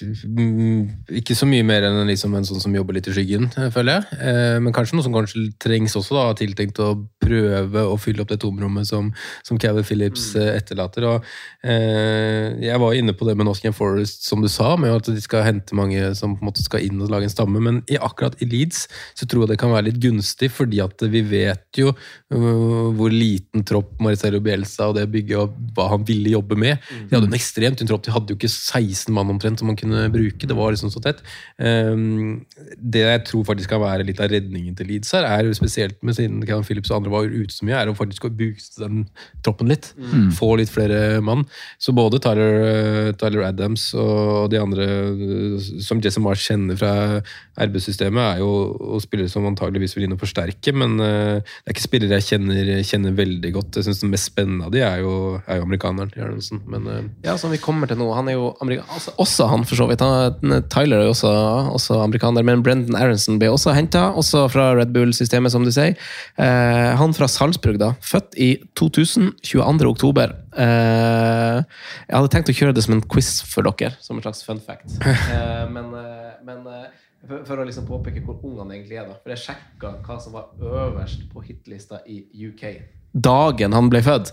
Mm, 0.01 1.05
ikke 1.21 1.35
så 1.37 1.45
mye 1.45 1.65
mer 1.65 1.85
enn 1.85 1.99
liksom 2.09 2.33
en 2.37 2.45
sånn 2.47 2.61
som 2.63 2.73
jobber 2.73 2.97
litt 2.97 3.09
i 3.09 3.13
skyggen, 3.13 3.49
føler 3.73 3.99
jeg. 3.99 4.17
Eh, 4.17 4.57
men 4.63 4.73
kanskje 4.73 4.97
noe 4.97 5.05
som 5.05 5.13
kanskje 5.13 5.43
trengs 5.61 5.93
også, 5.99 6.15
da, 6.17 6.23
tiltenkt 6.37 6.81
å 6.81 6.95
prøve 7.21 7.85
å 7.85 7.97
fylle 8.01 8.23
opp 8.23 8.31
det 8.31 8.39
tomrommet 8.41 8.89
som, 8.89 9.11
som 9.45 9.59
Calvin 9.61 9.85
Phillips 9.85 10.31
mm. 10.33 10.47
etterlater. 10.55 11.05
Og, 11.11 11.29
eh, 11.61 12.57
jeg 12.65 12.81
var 12.81 12.97
inne 12.97 13.13
på 13.17 13.27
det 13.29 13.37
med 13.37 13.45
Nottingham 13.47 13.77
Forest, 13.77 14.25
som 14.25 14.41
du 14.41 14.49
sa, 14.49 14.73
med 14.81 14.95
at 14.95 15.11
de 15.11 15.21
skal 15.21 15.45
hente 15.45 15.77
mange 15.77 16.13
som 16.17 16.33
på 16.33 16.41
en 16.41 16.49
måte 16.49 16.65
skal 16.65 16.70
inn 16.79 17.01
og 17.03 17.11
lage 17.11 17.27
en 17.27 17.33
stamme, 17.33 17.59
men 17.59 17.81
i, 17.91 17.97
akkurat 17.99 18.37
i 18.39 18.47
Leeds 18.47 18.85
så 19.17 19.27
tror 19.27 19.43
jeg 19.43 19.53
det 19.53 19.59
kan 19.61 19.73
være 19.73 19.89
litt 19.89 19.99
gunstig, 20.01 20.51
fordi 20.53 20.79
at 20.83 21.03
vi 21.11 21.23
vet 21.27 21.81
jo 21.81 21.91
uh, 21.91 22.87
hvor 22.95 23.11
liten 23.11 23.65
tropp 23.67 23.97
Marcelo 24.03 24.39
Bielsa 24.43 24.89
og 24.89 24.97
det 24.97 25.07
bygget 25.11 25.41
og 25.41 25.57
hva 25.75 25.89
han 25.93 26.05
ville 26.07 26.33
jobbe 26.33 26.57
med. 26.59 26.81
De 27.09 27.15
hadde 27.17 27.29
en 27.29 27.37
ekstremt 27.37 27.79
tynn 27.79 27.89
tropp, 27.89 28.05
de 28.05 28.13
hadde 28.13 28.33
jo 28.33 28.39
ikke 28.39 28.51
16 28.51 29.11
mann 29.15 29.31
omtrent 29.33 29.61
som 29.61 29.69
man 29.69 29.79
kunne 29.79 30.07
bruke. 30.13 30.47
Det 30.47 30.57
var 30.57 30.73
liksom 30.73 30.91
så 30.93 31.01
tett. 31.03 31.21
Um, 31.57 32.43
det 32.77 33.03
jeg 33.05 33.23
tror 33.29 33.45
faktisk 33.47 33.73
kan 33.73 33.83
være 33.83 34.05
litt 34.07 34.21
av 34.23 34.31
redningen 34.31 34.75
til 34.77 34.89
Leeds 34.91 35.13
her, 35.15 35.27
er 35.27 35.47
jo 35.47 35.57
spesielt 35.57 35.99
med 36.05 36.17
siden 36.17 36.41
Kevin 36.45 36.65
Phillips 36.67 36.91
og 36.91 37.01
andre 37.01 37.13
var 37.13 37.29
ute 37.29 37.55
så 37.55 37.67
mye, 37.67 37.79
er 37.79 37.91
å 37.91 37.97
faktisk 37.97 38.27
å 38.27 38.33
booste 38.33 38.83
den 38.83 39.05
troppen 39.45 39.71
litt. 39.71 39.91
Mm. 39.97 40.29
Få 40.37 40.53
litt 40.59 40.71
flere 40.71 41.19
mann. 41.25 41.45
Så 41.81 41.95
både 41.95 42.21
Tyler, 42.23 42.57
uh, 42.61 43.11
Tyler 43.19 43.47
Adams 43.49 43.89
og 43.97 44.51
de 44.53 44.61
andre 44.61 44.87
uh, 44.87 45.71
som 45.83 46.01
Jesse 46.03 46.23
Marsh 46.23 46.47
kjenner 46.61 46.77
fra 46.79 47.21
RB-systemet, 47.61 48.37
er 48.37 48.41
jo 48.41 48.99
spillere 49.01 49.29
som 49.29 49.45
antageligvis 49.49 49.95
vil 49.95 50.05
inn 50.07 50.15
og 50.15 50.21
forsterke, 50.21 50.73
men 50.73 50.97
uh, 51.01 51.41
det 51.41 51.69
er 51.69 51.75
ikke 51.75 51.85
spillere 51.85 52.19
jeg 52.19 52.27
kjenner, 52.31 52.71
kjenner 52.87 53.15
veldig 53.17 53.51
godt. 53.53 53.77
Jeg 53.77 53.87
synes 53.87 54.01
Den 54.01 54.13
mest 54.13 54.31
spennende 54.31 54.67
av 54.67 54.73
de 54.73 54.81
er 54.85 55.01
jo, 55.03 55.39
er 55.45 55.59
jo 55.59 55.67
amerikaneren. 55.67 56.11
Jørgensen. 56.15 56.61
men, 56.67 56.87
uh, 56.87 57.01
ja, 57.25 57.37
som 57.37 57.51
vi 57.51 57.61
kommer 57.61 57.87
til 57.87 57.99
nå. 57.99 58.11
Han 58.13 58.29
er 58.29 58.37
jo 58.37 58.51
altså, 58.59 59.13
også 59.17 59.47
han, 59.51 59.65
for 59.65 59.79
så 59.79 59.87
vidt. 59.89 60.01
Han, 60.01 60.61
Tyler 60.71 61.01
er 61.01 61.09
jo 61.09 61.15
også, 61.15 61.31
også, 61.75 62.01
amerikaner, 62.03 62.43
men 62.43 62.63
Brendan 62.63 62.97
Aronson 62.97 63.39
ble 63.41 63.51
også 63.51 63.75
henta, 63.75 64.09
også 64.17 64.47
fra 64.51 64.71
Red 64.77 64.93
Bull-systemet, 64.95 65.53
som 65.53 65.65
du 65.65 65.71
sier. 65.73 65.97
Uh, 66.39 66.93
han 66.99 67.15
fra 67.17 67.29
Salzburg, 67.31 67.79
da. 67.81 67.93
Født 68.05 68.37
i 68.37 68.55
2000, 68.79 69.35
22. 69.43 69.91
oktober. 69.91 70.35
Uh, 70.51 71.63
jeg 72.09 72.11
hadde 72.11 72.31
tenkt 72.33 72.49
å 72.51 72.55
kjøre 72.55 72.75
det 72.75 72.83
som 72.83 72.97
en 72.97 73.03
quiz 73.13 73.37
for 73.47 73.63
dere, 73.63 73.95
som 74.03 74.17
en 74.17 74.25
slags 74.25 74.43
fun 74.43 74.59
fact. 74.63 74.97
Uh, 74.99 75.67
men, 75.75 75.93
uh, 75.95 76.20
men 76.47 76.63
for, 76.65 77.43
for, 77.45 77.59
å 77.61 77.67
liksom 77.67 77.87
påpeke 77.89 78.23
hvor 78.25 78.41
ung 78.47 78.59
han 78.63 78.73
egentlig 78.75 78.99
er, 79.01 79.09
da. 79.09 79.19
For 79.21 79.33
jeg 79.33 79.43
sjekka 79.45 79.93
hva 80.05 80.17
som 80.23 80.35
var 80.37 80.55
øverst 80.61 81.27
på 81.31 81.43
hitlista 81.45 82.01
i 82.09 82.23
UK 82.49 82.65
dagen 83.11 83.75
han 83.75 83.89
ble 83.91 84.01
født. 84.05 84.31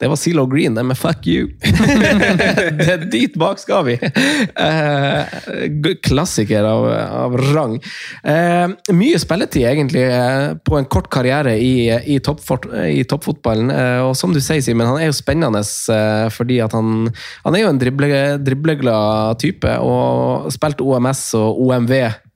Det 0.00 0.08
var 0.10 0.18
Zelo 0.20 0.46
Green, 0.50 0.74
det 0.74 0.84
med 0.86 0.96
'fuck 0.96 1.26
you'. 1.26 1.50
det 2.78 2.88
er 2.88 3.04
dit 3.10 3.34
bak 3.38 3.58
skal 3.58 3.84
vi! 3.88 3.96
Eh, 4.00 5.96
klassiker 6.02 6.64
av, 6.64 6.86
av 7.24 7.36
rang. 7.50 7.76
Eh, 8.22 8.68
mye 8.94 9.18
spilletid, 9.18 9.66
egentlig, 9.66 10.06
eh, 10.06 10.54
på 10.54 10.78
en 10.78 10.86
kort 10.86 11.10
karriere 11.10 11.56
i, 11.58 11.90
i, 11.90 12.18
toppfort, 12.20 12.70
i 12.86 13.02
toppfotballen. 13.04 13.70
Eh, 13.70 14.00
og 14.06 14.16
som 14.16 14.34
du 14.34 14.40
sier, 14.40 14.62
Simen, 14.62 14.86
han 14.86 15.00
er 15.00 15.10
jo 15.10 15.16
spennende 15.16 15.60
eh, 15.60 16.28
fordi 16.30 16.60
at 16.62 16.74
han, 16.76 17.10
han 17.44 17.56
er 17.56 17.64
jo 17.64 17.72
en 17.72 17.82
drible, 17.82 18.22
dribleglad 18.44 19.40
type, 19.42 19.76
og 19.82 20.50
spilte 20.54 20.86
OMS 20.86 21.30
og 21.38 21.62
OMV 21.66 21.94
Eh, 21.98 22.29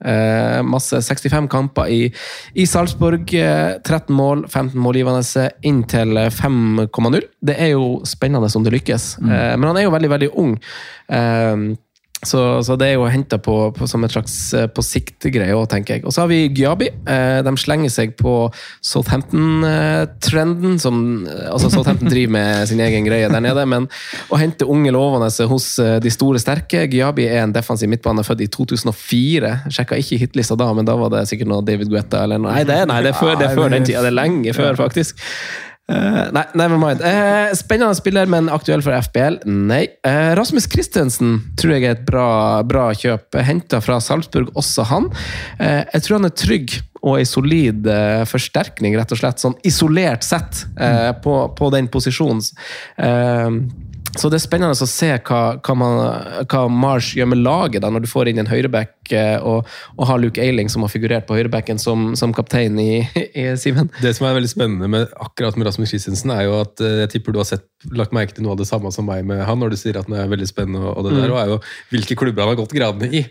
masse 0.65 0.99
65 1.01 1.47
kamper 1.51 1.89
i, 1.91 2.01
i 2.53 2.65
Salzburg. 2.65 3.29
13 3.29 3.95
eh, 3.95 4.15
mål, 4.15 4.45
15 4.49 4.79
målgivende 4.81 5.49
inntil 5.65 6.17
5,0. 6.29 7.21
Det 7.41 7.55
er 7.57 7.73
jo 7.73 8.01
spennende 8.07 8.49
om 8.55 8.65
det 8.65 8.75
lykkes. 8.75 9.17
Mm. 9.21 9.31
Eh, 9.31 9.55
men 9.57 9.69
han 9.69 9.79
er 9.79 9.87
jo 9.87 9.95
veldig, 9.95 10.11
veldig 10.15 10.31
ung. 10.41 10.55
Eh, 12.25 12.29
så, 12.29 12.63
så, 12.63 12.75
det 12.79 12.87
er 12.89 12.93
jo 12.97 13.05
henta 13.09 13.37
på, 13.41 13.71
på, 13.75 13.87
som 13.89 14.03
et 14.05 14.13
slags 14.13 14.53
eh, 14.57 14.67
på 14.71 14.83
sikt-greie 14.85 15.55
òg, 15.55 15.67
tenker 15.71 15.97
jeg. 15.97 16.05
Og 16.05 16.13
så 16.13 16.21
har 16.23 16.29
vi 16.31 16.49
Gyabi. 16.55 16.89
Eh, 17.09 17.39
de 17.45 17.53
slenger 17.61 17.91
seg 17.93 18.15
på 18.19 18.51
Southampton-trenden. 18.85 20.79
som 20.81 21.25
altså 21.51 21.69
Southampton 21.73 22.09
driver 22.11 22.33
med 22.35 22.67
sin 22.69 22.81
egen 22.83 23.05
greie 23.07 23.29
der 23.31 23.43
nede, 23.43 23.65
men 23.69 23.87
å 24.29 24.39
hente 24.41 24.65
unge 24.69 24.91
lovende 24.95 25.29
hos 25.49 25.79
eh, 25.79 25.97
de 26.03 26.11
store 26.13 26.39
sterke 26.41 26.85
Gyabi 26.91 27.27
er 27.29 27.43
en 27.43 27.55
defensiv 27.55 27.89
midtbane 27.91 28.23
født 28.25 28.45
i 28.45 28.49
2004. 28.51 29.53
Sjekka 29.73 29.99
ikke 30.01 30.19
hitlista 30.25 30.57
da, 30.59 30.71
men 30.75 30.87
da 30.87 30.97
var 30.99 31.13
det 31.13 31.25
sikkert 31.29 31.51
noe 31.51 31.65
David 31.65 31.89
Guetta 31.93 32.23
eller 32.25 32.41
noe. 32.41 32.53
Nei, 32.55 32.65
det, 32.67 32.81
nei, 32.89 33.01
det 33.05 33.13
er 33.13 33.19
før, 33.19 33.35
det 33.39 33.49
er 33.49 33.55
før 33.57 33.69
den 33.73 33.87
tida. 33.87 34.03
Det 34.05 34.11
er 34.13 34.19
lenge 34.23 34.55
før, 34.57 34.73
faktisk. 34.79 35.21
Uh, 35.85 36.31
nei, 36.33 36.43
never 36.57 36.79
mind. 36.81 37.01
Uh, 37.01 37.51
spennende 37.53 37.93
spiller, 37.97 38.25
men 38.29 38.49
aktuell 38.49 38.81
for 38.81 38.95
FBL? 39.05 39.37
Nei. 39.45 39.83
Uh, 40.05 40.33
Rasmus 40.37 40.65
Christensen 40.71 41.37
tror 41.61 41.75
jeg 41.75 41.85
er 41.85 41.99
et 41.99 42.07
bra, 42.07 42.63
bra 42.65 42.87
kjøp. 42.97 43.37
Henta 43.45 43.81
fra 43.85 43.99
Salzburg, 44.01 44.49
også 44.57 44.87
han. 44.89 45.11
jeg 45.59 46.01
tror 46.05 46.17
han 46.17 46.29
er 46.29 46.33
trygg 46.33 46.77
og 47.05 47.19
ei 47.19 47.25
solid 47.29 47.85
forsterkning, 48.25 48.95
rett 48.97 49.13
og 49.13 49.19
slett. 49.19 49.41
Sånn 49.41 49.53
isolert 49.67 50.25
sett 50.25 50.63
på, 51.21 51.35
på, 51.53 51.69
den 51.75 51.89
posisjonen. 51.93 52.41
Så 54.15 54.29
det 54.31 54.39
er 54.39 54.43
spennende 54.43 54.75
å 54.75 54.87
se 54.89 55.09
hva, 55.27 55.39
hva, 55.59 55.75
man, 55.77 55.99
hva 56.51 56.61
Mars 56.71 57.11
gjør 57.17 57.29
med 57.33 57.41
laget 57.43 57.83
da, 57.83 57.91
når 57.91 58.05
du 58.05 58.09
får 58.09 58.31
inn 58.31 58.41
en 58.41 58.49
høyreback 58.49 59.13
eh, 59.15 59.35
og, 59.43 59.69
og 59.97 60.09
har 60.09 60.21
Luke 60.21 60.41
Eiling 60.41 60.71
som 60.71 60.85
har 60.85 60.93
figurert 60.93 61.27
på 61.27 61.37
høyrebacken 61.37 61.81
som, 61.81 62.13
som 62.19 62.33
kaptein 62.35 62.79
i, 62.81 63.03
i, 63.27 63.47
Simen. 63.59 63.91
Det 64.01 64.15
som 64.17 64.27
er 64.29 64.37
veldig 64.37 64.51
spennende 64.51 64.89
med 64.91 65.11
akkurat 65.21 65.57
med 65.59 65.69
Rasmus 65.69 65.91
Christensen, 65.93 66.33
er 66.35 66.47
jo 66.47 66.59
at 66.61 66.83
eh, 66.83 67.01
jeg 67.03 67.15
tipper 67.17 67.35
du 67.35 67.41
har 67.43 67.49
sett, 67.49 67.67
lagt 67.95 68.15
merke 68.15 68.35
til 68.35 68.47
noe 68.47 68.55
av 68.55 68.61
det 68.61 68.69
samme 68.69 68.91
som 68.95 69.07
meg 69.07 69.25
med 69.27 69.43
han 69.45 69.59
når 69.61 69.75
du 69.75 69.79
sier 69.79 69.99
at 69.99 70.09
han 70.09 70.17
er 70.21 70.31
veldig 70.31 70.49
spennende, 70.49 70.93
og 70.95 71.05
det 71.05 71.17
der, 71.17 71.27
mm. 71.27 71.35
og 71.35 71.41
er 71.41 71.51
jo 71.53 71.59
hvilke 71.93 72.19
klubber 72.19 72.45
han 72.45 72.55
har 72.55 72.61
gått 72.63 72.77
gradene 72.77 73.11
i. 73.11 73.25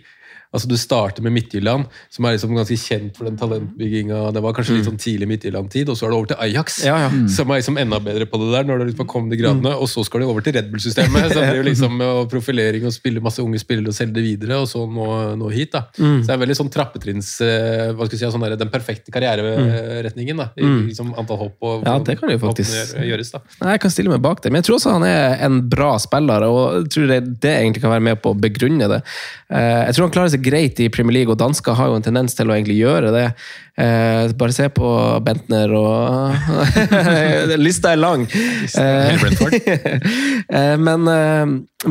Altså 0.54 0.70
Du 0.70 0.76
starter 0.78 1.24
med 1.24 1.34
Midtjylland, 1.34 1.88
som 2.14 2.26
er 2.26 2.36
liksom 2.36 2.54
ganske 2.54 2.76
kjent 2.78 3.16
for 3.18 3.26
den 3.26 3.38
talentbygginga. 3.40 4.20
Det 4.34 4.42
var 4.44 4.54
kanskje 4.56 4.76
litt 4.76 4.84
mm. 4.84 4.90
sånn 4.92 5.00
tidlig 5.02 5.28
Midtjylland-tid, 5.32 5.90
og 5.90 5.98
så 5.98 6.06
er 6.06 6.12
det 6.12 6.18
over 6.18 6.30
til 6.30 6.42
Ajax, 6.46 6.76
ja, 6.86 6.96
ja. 7.04 7.10
Mm. 7.10 7.26
som 7.34 7.50
er 7.50 7.60
liksom 7.60 7.80
enda 7.82 7.98
bedre 8.04 8.28
på 8.30 8.38
det 8.42 8.50
der. 8.52 8.68
når 8.68 8.82
det 8.82 8.88
liksom 8.92 9.08
kom 9.10 9.30
de 9.32 9.38
gradene, 9.40 9.72
mm. 9.74 9.82
Og 9.82 9.90
så 9.90 10.04
skal 10.06 10.22
de 10.22 10.28
over 10.30 10.44
til 10.46 10.54
Red 10.54 10.70
Bull-systemet. 10.70 11.32
så 11.32 11.40
det 11.40 11.48
er 11.48 11.58
jo 11.58 11.66
liksom 11.70 11.98
og 12.04 12.30
Profilering 12.30 12.86
og 12.86 12.94
spille 12.94 13.22
masse 13.24 13.42
unge 13.42 13.58
spillere 13.58 13.90
og 13.90 13.96
selge 13.96 14.18
det 14.20 14.24
videre, 14.28 14.60
og 14.62 14.70
så 14.70 14.84
nå, 14.86 15.08
nå 15.40 15.50
hit. 15.54 15.72
da. 15.74 15.84
Mm. 15.98 16.20
Så 16.22 16.28
det 16.28 16.36
er 16.36 16.42
veldig 16.44 16.58
sånn 16.60 16.72
trappetrinns... 16.74 17.32
Eh, 17.44 17.90
hva 17.94 18.06
skal 18.06 18.18
jeg 18.18 18.22
si, 18.22 18.30
sånn 18.36 18.46
der, 18.46 18.56
Den 18.60 18.70
perfekte 18.72 19.14
karriereretningen. 19.14 20.44
da, 20.44 20.48
i 20.54 20.66
mm. 20.68 20.80
liksom 20.92 21.12
antall 21.18 21.40
hopp 21.42 21.66
og 21.66 21.86
Ja, 21.88 21.98
det 21.98 22.18
kan 22.20 22.30
jo 22.30 22.38
faktisk 22.42 22.94
gjøres. 23.02 23.34
da. 23.34 23.42
Nei, 23.60 23.74
Jeg 23.74 23.84
kan 23.84 23.94
stille 23.96 24.14
meg 24.14 24.22
bak 24.24 24.44
det, 24.44 24.52
men 24.52 24.62
jeg 24.62 24.70
tror 24.70 24.78
også 24.78 24.94
han 24.94 25.08
er 25.08 25.42
en 25.44 25.60
bra 25.70 25.94
spiller, 26.02 26.46
og 26.46 26.62
jeg 26.84 26.90
tror 26.94 27.10
det, 27.10 27.20
det 27.42 27.56
egentlig 27.58 27.82
kan 27.82 27.94
være 27.96 28.06
med 28.12 28.22
på 28.22 28.34
å 28.34 28.38
begrunne 28.38 28.88
det. 28.90 29.02
Eh, 29.50 29.82
jeg 29.88 29.96
tror 29.96 30.08
han 30.08 30.14
klarer 30.14 30.34
seg 30.34 30.43
greit 30.44 30.80
i 30.80 30.90
Premier 30.92 31.20
League, 31.20 31.32
og 31.32 31.40
dansker 31.40 31.76
har 31.78 31.90
jo 31.90 31.98
en 31.98 32.04
tendens 32.04 32.36
til 32.36 32.50
å 32.50 32.54
egentlig 32.56 32.76
gjøre 32.78 33.12
det. 33.14 33.26
Eh, 33.80 34.30
bare 34.38 34.54
se 34.54 34.68
på 34.70 34.90
Bentner 35.26 35.72
og 35.74 36.36
Lista 37.64 37.94
er 37.94 37.98
lang! 38.02 38.26
Eh, 38.30 39.24
men, 40.86 41.10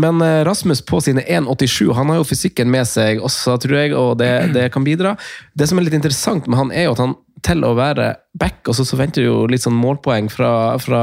men, 0.06 0.24
Rasmus 0.48 0.84
på 0.88 1.02
sine 1.04 1.26
1,87 1.26 1.92
han 1.98 2.14
har 2.14 2.22
jo 2.22 2.30
fysikken 2.30 2.72
med 2.72 2.88
seg 2.88 3.20
også, 3.24 3.58
tror 3.66 3.80
jeg, 3.82 3.98
og 3.98 4.16
det, 4.22 4.32
det 4.56 4.70
kan 4.74 4.86
bidra. 4.88 5.18
Det 5.58 5.68
som 5.70 5.80
er 5.80 5.90
litt 5.90 6.00
interessant 6.00 6.48
med 6.48 6.62
han, 6.62 6.72
er 6.72 6.88
jo 6.88 6.96
at 6.96 7.04
han 7.04 7.18
til 7.44 7.64
å 7.66 7.74
være 7.78 8.14
back, 8.40 8.64
og 8.68 8.76
så, 8.78 8.86
så 8.88 8.98
venter 8.98 9.22
du 9.22 9.28
jo 9.28 9.40
litt 9.50 9.62
sånn 9.62 9.76
målpoeng 9.78 10.30
fra, 10.32 10.50
fra 10.82 11.02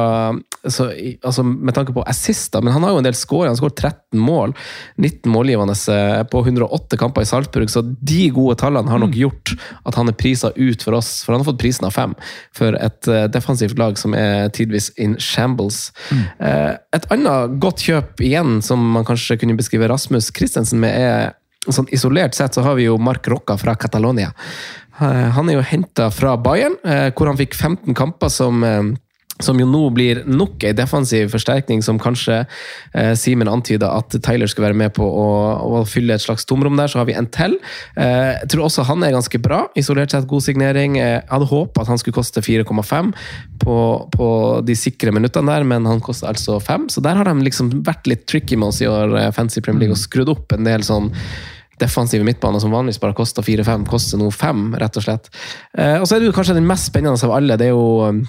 så, 0.67 0.89
altså 1.25 1.45
med 1.47 1.75
tanke 1.77 1.95
på 1.95 2.03
assister, 2.11 2.63
men 2.65 2.75
han 2.75 2.85
har 2.85 2.93
jo 2.93 3.01
en 3.01 3.07
del 3.07 3.17
score. 3.17 3.49
Han 3.49 3.59
skårer 3.59 3.77
13 3.93 4.21
mål, 4.21 4.55
19 5.01 5.31
målgivende 5.33 5.77
eh, 5.95 6.23
på 6.31 6.43
108 6.43 6.99
kamper 7.01 7.25
i 7.25 7.31
Salzburg, 7.31 7.71
så 7.73 7.85
de 7.85 8.27
gode 8.35 8.59
tallene 8.61 8.93
har 8.93 9.03
nok 9.03 9.15
mm. 9.15 9.21
gjort 9.23 9.55
at 9.89 10.01
han 10.01 10.11
er 10.11 10.19
prisa 10.19 10.53
ut 10.57 10.85
for 10.85 10.99
oss, 10.99 11.13
for 11.25 11.35
han 11.35 11.45
har 11.45 11.51
fått 11.53 11.63
prisen 11.63 11.89
av 11.89 11.95
fem 11.97 12.17
for 12.57 12.77
et 12.77 13.11
uh, 13.11 13.25
defensivt 13.33 13.79
lag 13.81 13.99
som 14.01 14.17
er 14.19 14.51
tidvis 14.57 14.91
in 15.01 15.17
shambles. 15.23 15.91
Mm. 16.11 16.25
Uh, 16.43 16.73
et 16.97 17.11
annet 17.15 17.59
godt 17.63 17.85
kjøp 17.87 18.25
igjen, 18.27 18.59
som 18.65 18.83
man 18.97 19.07
kanskje 19.09 19.39
kunne 19.41 19.59
beskrive 19.59 19.89
Rasmus 19.91 20.33
Christensen 20.37 20.83
med, 20.83 20.97
er 20.97 21.37
Sånn 21.69 21.91
isolert 21.93 22.33
sett 22.33 22.57
så 22.57 22.63
har 22.65 22.79
vi 22.79 22.87
jo 22.87 22.95
Mark 22.97 23.27
Rocca 23.29 23.53
fra 23.61 23.75
Catalonia. 23.77 24.31
Eh, 25.01 25.29
han 25.37 25.49
er 25.49 25.59
jo 25.59 25.69
henta 25.73 26.11
fra 26.15 26.37
Bayern, 26.41 26.77
eh, 26.85 27.09
hvor 27.17 27.31
han 27.31 27.41
fikk 27.41 27.57
15 27.57 27.97
kamper 27.99 28.33
som 28.33 28.65
eh, 28.65 28.91
som 29.45 29.59
jo 29.61 29.67
nå 29.69 29.83
blir 29.97 30.23
nok 30.29 30.65
ei 30.69 30.73
defensiv 30.77 31.31
forsterkning, 31.33 31.83
som 31.85 31.99
kanskje 32.01 32.43
eh, 32.43 33.13
Simen 33.19 33.51
antyda 33.51 33.91
at 33.97 34.15
Tyler 34.25 34.51
skal 34.51 34.69
være 34.69 34.79
med 34.79 34.95
på 34.97 35.05
å, 35.05 35.29
å, 35.81 35.83
fylle 35.89 36.17
et 36.17 36.25
slags 36.25 36.47
tomrom 36.49 36.77
der. 36.79 36.91
Så 36.93 37.01
har 37.01 37.09
vi 37.09 37.17
en 37.17 37.29
til. 37.33 37.57
Eh, 37.97 38.37
jeg 38.43 38.51
tror 38.53 38.67
også 38.67 38.87
han 38.89 39.05
er 39.07 39.15
ganske 39.17 39.43
bra. 39.43 39.63
Isolert 39.81 40.15
sett 40.15 40.29
god 40.31 40.45
signering. 40.47 40.99
Jeg 41.01 41.23
hadde 41.31 41.51
håpa 41.51 41.85
at 41.85 41.93
han 41.93 42.01
skulle 42.01 42.19
koste 42.19 42.45
4,5 42.45 43.15
på, 43.61 43.77
på, 44.15 44.29
de 44.67 44.77
sikre 44.79 45.15
minuttene 45.15 45.53
der, 45.53 45.67
men 45.69 45.89
han 45.89 46.05
koster 46.05 46.31
altså 46.31 46.59
5. 46.63 46.91
Så 46.95 47.05
der 47.05 47.19
har 47.19 47.29
de 47.29 47.47
liksom 47.47 47.73
vært 47.87 48.09
litt 48.11 48.27
tricky 48.31 48.59
med 48.61 48.73
oss 48.75 48.83
i 48.85 48.91
år, 48.91 49.17
Fancy 49.37 49.65
Premier 49.65 49.87
League, 49.87 49.97
og 49.97 50.05
skrudd 50.05 50.33
opp 50.33 50.57
en 50.57 50.69
del 50.69 50.85
sånn 50.87 51.11
defensive 51.81 52.27
midtbaner 52.27 52.63
som 52.63 52.75
vanligvis 52.75 53.01
bare 53.03 53.17
koster 53.17 53.47
4-5, 53.47 53.87
koster 53.91 54.21
nå 54.21 54.31
5, 54.35 54.67
rett 54.81 55.01
og 55.01 55.07
slett. 55.07 55.33
Eh, 55.79 55.97
og 56.01 56.07
så 56.07 56.17
er 56.17 56.23
det 56.23 56.31
jo 56.31 56.37
kanskje 56.37 56.59
den 56.59 56.69
mest 56.69 56.91
spennende 56.91 57.19
av 57.27 57.35
alle. 57.37 57.59
det 57.61 57.71
er 57.71 57.75
jo 57.75 58.11
um, 58.11 58.23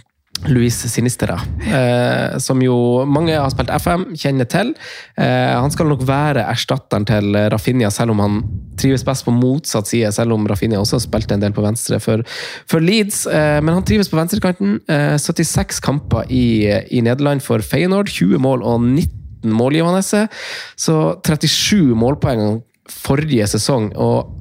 Luis 0.49 0.80
Sinistera, 0.90 1.36
eh, 1.61 2.38
som 2.41 2.61
jo 2.64 2.76
mange 3.06 3.36
har 3.36 3.52
spilt 3.53 3.69
FM, 3.69 4.07
kjenner 4.18 4.48
til. 4.49 4.72
Eh, 5.19 5.52
han 5.53 5.69
skal 5.73 5.91
nok 5.91 6.02
være 6.07 6.48
erstatteren 6.49 7.06
til 7.06 7.36
Rafinha, 7.53 7.91
selv 7.94 8.15
om 8.15 8.23
han 8.23 8.40
trives 8.82 9.06
best 9.06 9.28
på 9.28 9.34
motsatt 9.36 9.91
side. 9.91 10.10
Selv 10.15 10.34
om 10.34 10.48
Rafinha 10.49 10.80
også 10.82 10.98
har 10.98 11.06
spilt 11.06 11.36
en 11.36 11.44
del 11.44 11.53
på 11.53 11.65
venstre 11.65 11.99
for, 12.02 12.26
for 12.69 12.82
Leeds. 12.82 13.28
Eh, 13.30 13.60
men 13.61 13.78
han 13.78 13.86
trives 13.86 14.10
på 14.10 14.18
venstrekanten. 14.18 14.80
Eh, 14.90 15.15
76 15.22 15.84
kamper 15.86 16.26
i, 16.34 16.65
i 16.90 17.03
Nederland 17.06 17.45
for 17.45 17.61
Feyenoord. 17.61 18.10
20 18.10 18.41
mål 18.41 18.65
og 18.65 18.82
19 18.82 19.53
målgivende. 19.57 20.02
Så 20.02 20.98
37 21.22 21.94
målpoeng 21.98 22.61
forrige 22.90 23.48
sesong. 23.48 23.91
og 23.95 24.38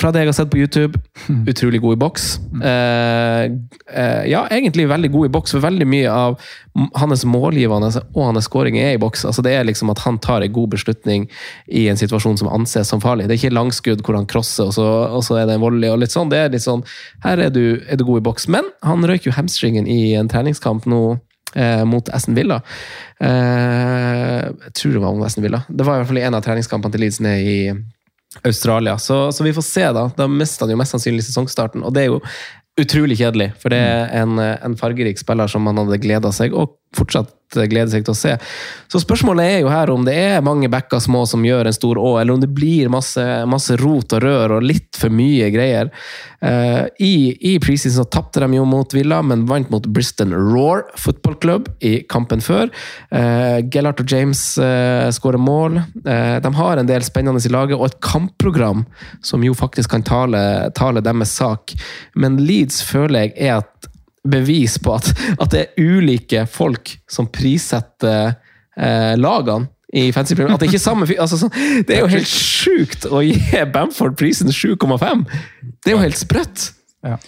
fra 0.00 0.08
det 0.08 0.22
jeg 0.22 0.30
har 0.30 0.36
sett 0.38 0.50
på 0.52 0.56
YouTube, 0.56 0.98
utrolig 1.52 1.82
god 1.82 1.98
i 1.98 2.00
boks. 2.00 2.26
Eh, 2.64 3.42
eh, 3.92 4.22
ja, 4.30 4.46
egentlig 4.48 4.86
veldig 4.88 5.10
god 5.12 5.28
i 5.28 5.32
boks, 5.34 5.52
for 5.52 5.64
veldig 5.66 5.86
mye 5.88 6.08
av 6.12 6.38
hans 6.96 7.26
målgivende 7.28 7.90
og 8.00 8.22
hans 8.24 8.48
skåring 8.48 8.78
er 8.80 8.94
i 8.94 9.00
boks. 9.02 9.26
Altså, 9.28 9.44
det 9.44 9.52
er 9.52 9.66
liksom 9.68 9.92
at 9.92 10.00
han 10.06 10.16
tar 10.24 10.46
en 10.46 10.54
god 10.54 10.72
beslutning 10.72 11.26
i 11.68 11.84
en 11.92 12.00
situasjon 12.00 12.40
som 12.40 12.48
anses 12.48 12.88
som 12.88 13.04
farlig. 13.04 13.28
Det 13.28 13.36
er 13.36 13.42
ikke 13.42 13.58
langskudd 13.58 14.04
hvor 14.06 14.16
han 14.16 14.28
crosser, 14.30 14.70
og 14.70 14.76
så, 14.78 14.88
og 15.12 15.26
så 15.28 15.42
er 15.42 15.50
det 15.50 15.58
en 15.58 15.66
volley 15.66 15.92
og 15.92 16.00
litt 16.00 16.16
sånn. 16.16 16.32
Det 16.32 16.40
er 16.40 16.54
litt 16.56 16.64
sånn, 16.64 16.86
her 17.26 17.44
er 17.44 17.52
du, 17.52 17.82
er 17.84 18.00
du 18.00 18.06
god 18.08 18.22
i 18.22 18.26
boks. 18.30 18.48
Men 18.48 18.72
han 18.80 19.04
røyk 19.04 19.28
jo 19.28 19.36
hamstringen 19.36 19.84
i 19.84 20.14
en 20.16 20.32
treningskamp 20.32 20.88
nå 20.88 21.02
eh, 21.52 21.84
mot 21.84 22.08
Aston 22.16 22.38
Villa. 22.38 22.62
Jeg 24.66 24.74
tror 24.78 24.94
det 24.94 25.02
var 25.02 25.16
om 25.16 25.42
Villa. 25.42 25.62
Det 25.68 25.84
var 25.86 25.96
i 25.96 26.02
hvert 26.02 26.10
fall 26.12 26.22
en 26.22 26.38
av 26.38 26.44
treningskampene 26.44 26.94
til 26.94 27.02
Leeds 27.04 27.20
ned 27.24 27.46
i 27.48 27.58
Australia. 28.46 28.96
Så, 28.98 29.32
så 29.32 29.44
vi 29.44 29.52
får 29.52 29.66
se, 29.66 29.86
da. 29.92 30.08
Da 30.16 30.28
mister 30.30 30.64
han 30.64 30.74
jo 30.74 30.80
mest 30.80 30.94
sannsynlig 30.94 31.24
sesongstarten, 31.26 31.84
og 31.84 31.94
det 31.94 32.04
er 32.04 32.12
jo 32.12 32.20
utrolig 32.80 33.18
kjedelig. 33.20 33.50
For 33.60 33.74
det 33.74 33.80
er 33.82 34.12
en, 34.22 34.38
en 34.40 34.76
fargerik 34.80 35.20
spiller 35.20 35.50
som 35.50 35.66
man 35.66 35.80
hadde 35.82 36.00
gleda 36.02 36.32
seg, 36.34 36.54
og 36.56 36.76
fortsatt 36.96 37.32
gleder 37.56 37.90
seg 37.92 38.06
til 38.06 38.14
å 38.14 38.18
se. 38.18 38.36
Så 38.92 39.00
spørsmålet 39.02 39.48
er 39.48 39.58
jo 39.62 39.72
her 39.72 39.92
om 39.92 40.04
det 40.06 40.16
er 40.16 40.44
mange 40.44 40.70
bekker 40.72 41.02
små 41.02 41.24
som 41.28 41.44
gjør 41.46 41.68
en 41.68 41.76
stor 41.76 42.00
å, 42.00 42.16
eller 42.20 42.36
om 42.36 42.42
det 42.42 42.50
blir 42.52 42.90
masse, 42.92 43.24
masse 43.48 43.76
rot 43.80 44.16
og 44.16 44.24
rør 44.24 44.58
og 44.58 44.66
litt 44.66 44.98
for 44.98 45.12
mye 45.12 45.50
greier. 45.54 45.92
Uh, 46.42 46.88
I 46.98 47.36
i 47.52 47.54
preseason 47.62 48.08
tapte 48.10 48.42
de 48.42 48.58
jo 48.58 48.64
mot 48.68 48.94
Villa, 48.94 49.20
men 49.22 49.44
vant 49.46 49.70
mot 49.70 49.84
Briston 49.86 50.34
Roar 50.34 50.84
Football 50.98 51.36
Club 51.42 51.70
i 51.84 52.00
kampen 52.10 52.42
før. 52.42 52.72
Uh, 53.14 53.62
Gellart 53.72 54.02
og 54.02 54.10
James 54.10 54.42
uh, 54.58 55.08
skårer 55.14 55.40
mål. 55.42 55.80
Uh, 56.02 56.38
de 56.42 56.54
har 56.58 56.80
en 56.80 56.90
del 56.90 57.06
spennende 57.06 57.42
i 57.42 57.52
laget, 57.52 57.78
og 57.78 57.88
et 57.88 58.00
kampprogram 58.04 58.84
som 59.24 59.44
jo 59.46 59.54
faktisk 59.56 59.94
kan 59.94 60.04
tale, 60.06 60.42
tale 60.78 61.04
deres 61.04 61.36
sak. 61.38 61.76
Men 62.18 62.40
Leeds 62.42 62.82
føler 62.86 63.28
jeg 63.28 63.36
er 63.48 63.62
et 63.62 63.91
bevis 64.28 64.76
på 64.82 64.94
at, 64.94 65.08
at 65.40 65.50
det 65.54 65.62
er 65.64 65.86
ulike 65.98 66.44
folk 66.50 66.92
som 67.10 67.26
prissetter 67.32 68.34
eh, 68.76 69.14
lagene 69.18 69.66
i 69.92 70.06
fancy 70.14 70.36
Premier. 70.38 70.54
At 70.54 70.62
det 70.62 70.70
ikke 70.70 70.78
er 70.80 70.86
samme 70.86 71.08
fyr. 71.10 71.18
Altså, 71.20 71.36
sånn, 71.42 71.52
det 71.88 71.96
er 71.98 72.04
jo 72.04 72.12
helt 72.14 72.30
sjukt 72.30 73.08
å 73.12 73.20
gi 73.26 73.34
Bamford 73.74 74.14
prisen 74.16 74.48
7,5! 74.48 75.26
Det 75.82 75.92
er 75.92 75.96
jo 75.98 76.04
helt 76.04 76.20
sprøtt! 76.20 76.70
Ja. 77.02 77.16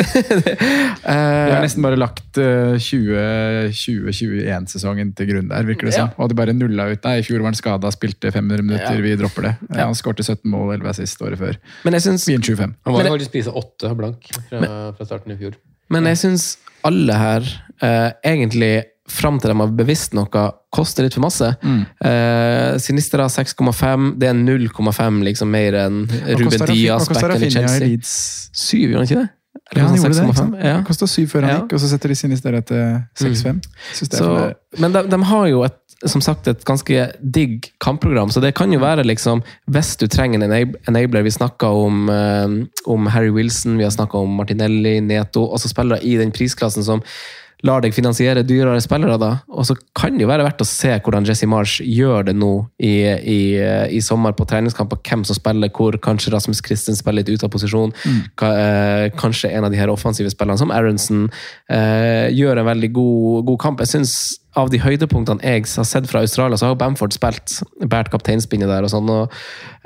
Eh, 1.04 1.44
Vi 1.44 1.52
har 1.52 1.60
nesten 1.60 1.82
bare 1.84 1.98
lagt 2.00 2.38
eh, 2.40 2.78
2021-sesongen 2.80 5.10
til 5.18 5.26
grunn 5.28 5.50
der, 5.50 5.66
virker 5.68 5.90
det 5.90 5.96
som. 5.96 6.12
Og 6.16 6.30
de 6.30 6.36
bare 6.38 6.54
nulla 6.56 6.86
ut. 6.92 7.02
Nei, 7.04 7.18
i 7.20 7.24
fjor 7.26 7.42
var 7.42 7.50
han 7.52 7.58
skada, 7.58 7.90
spilte 7.92 8.30
500 8.32 8.64
minutter, 8.64 8.94
Ja. 8.96 9.02
vi 9.04 9.12
dropper 9.20 9.48
det. 9.48 9.52
Ja. 9.68 9.84
Han 9.90 9.98
skårte 9.98 10.24
17 10.24 10.48
mål, 10.50 10.72
11 10.78 10.94
sist 11.02 11.20
året 11.26 11.38
før. 11.42 11.58
Men 11.84 11.98
jeg 11.98 12.06
syns 12.06 12.24
Vi 12.28 12.38
han 12.38 12.46
25. 12.46 12.72
Han 12.86 12.96
var 12.96 13.04
jo 13.10 13.14
faktisk 13.18 13.34
prisa 13.36 13.52
åtte 13.52 13.92
blank 13.98 14.30
fra, 14.48 14.62
fra 14.96 15.04
starten 15.10 15.34
i 15.34 15.36
fjor. 15.42 15.58
Men 15.90 16.04
jeg 16.10 16.16
syns 16.22 16.56
alle 16.84 17.12
her 17.18 17.46
eh, 17.82 18.10
egentlig 18.24 18.84
fram 19.08 19.36
til 19.38 19.50
de 19.52 19.56
har 19.60 19.72
bevisst 19.76 20.14
noe, 20.16 20.44
koster 20.72 21.04
litt 21.04 21.14
for 21.14 21.20
masse. 21.26 21.50
Mm. 21.62 21.82
Eh, 22.08 22.78
Sinistra 22.80 23.26
6,5. 23.28 24.14
Det 24.18 24.30
er 24.30 24.34
0,5 24.38 25.22
liksom 25.28 25.50
mer 25.52 25.76
enn 25.84 26.04
Ruben 26.08 26.66
Diaz, 26.72 27.08
back 27.12 27.36
i 27.44 27.50
Chelsea. 27.52 27.98
Syv, 28.02 28.88
gjorde 28.94 29.02
han 29.02 29.08
ikke 29.10 29.20
det? 29.22 29.28
Eller 29.70 29.80
Ja, 29.82 29.88
han 29.88 29.96
gjorde 29.96 30.14
6, 30.14 30.16
det. 30.16 30.24
ikke 30.24 30.40
6,5? 30.40 30.56
Ja. 30.64 30.76
Det 30.80 30.86
Kosta 30.88 31.06
syv 31.08 31.28
før 31.30 31.40
han 31.46 31.50
Ja. 31.54 31.60
gikk, 31.60 31.72
og 31.76 31.80
så 31.80 31.88
setter 31.92 32.08
de 32.08 32.14
Sinistra 32.18 32.60
til 32.60 32.82
6-5. 33.20 33.60
Synes 33.94 34.08
det 34.08 34.18
er 34.18 34.24
Så, 34.24 34.24
for- 34.24 34.80
men 34.80 34.92
de, 34.92 35.02
de 35.08 35.20
har 35.24 35.46
jo 35.52 35.62
et, 35.64 35.78
som 36.10 36.22
sagt 36.24 36.48
et 36.50 36.64
ganske 36.66 37.06
digg 37.20 37.70
kampprogram, 37.82 38.32
så 38.32 38.42
det 38.42 38.54
kan 38.58 38.72
jo 38.72 38.80
være 38.82 39.06
liksom 39.06 39.42
Hvis 39.70 39.94
du 40.00 40.06
trenger 40.10 40.42
en 40.42 40.74
enabler 40.88 41.24
Vi 41.24 41.30
snakka 41.30 41.66
om, 41.66 42.08
eh, 42.10 42.58
om 42.86 43.06
Harry 43.06 43.30
Wilson, 43.30 43.78
vi 43.78 43.84
har 43.84 43.94
snakka 43.94 44.18
om 44.18 44.36
Martinelli, 44.40 45.00
Neto, 45.00 45.50
Altså 45.52 45.68
spillere 45.68 46.02
i 46.04 46.16
den 46.20 46.32
prisklassen 46.32 46.84
som 46.84 47.02
lar 47.64 47.80
deg 47.80 47.94
finansiere 47.96 48.44
dyrere 48.44 48.80
spillere, 48.84 49.16
da. 49.20 49.30
Og 49.48 49.64
så 49.68 49.76
kan 49.96 50.16
det 50.16 50.24
jo 50.26 50.28
være 50.28 50.44
verdt 50.44 50.60
å 50.60 50.68
se 50.68 50.92
hvordan 50.98 51.24
Jesse 51.28 51.48
Marsh 51.48 51.84
gjør 51.86 52.28
det 52.28 52.34
nå 52.36 52.52
i, 52.76 52.92
i, 53.08 53.38
i 53.96 54.02
sommer 54.04 54.34
på 54.36 54.46
treningskamper. 54.50 55.00
Hvem 55.06 55.24
som 55.24 55.38
spiller 55.38 55.72
hvor. 55.72 55.96
Kanskje 56.04 56.34
Rasmus 56.34 56.60
Christen 56.64 56.98
spiller 56.98 57.22
litt 57.22 57.32
ut 57.32 57.46
av 57.46 57.52
posisjon. 57.54 57.94
Ka, 58.40 58.50
eh, 58.52 59.06
kanskje 59.16 59.54
en 59.54 59.64
av 59.64 59.72
de 59.72 59.80
her 59.80 59.92
offensive 59.92 60.32
spillerne, 60.34 60.60
som 60.60 60.74
Aronsen, 60.74 61.30
eh, 61.72 62.28
gjør 62.36 62.60
en 62.60 62.68
veldig 62.68 62.92
god, 62.92 63.44
god 63.48 63.62
kamp. 63.64 63.84
Jeg 63.84 63.94
synes 63.94 64.18
av 64.58 64.70
de 64.72 64.80
høydepunktene 64.82 65.42
jeg 65.42 65.66
har 65.66 65.86
sett 65.88 66.08
fra 66.10 66.22
Australia, 66.24 66.58
så 66.58 66.68
har 66.68 66.74
jo 66.74 66.80
Bamford 66.80 67.14
spilt, 67.16 67.60
båret 67.82 68.10
kapteinspinnet 68.12 68.70
der 68.70 68.86
og 68.86 68.92
sånn. 68.92 69.10
og 69.10 69.36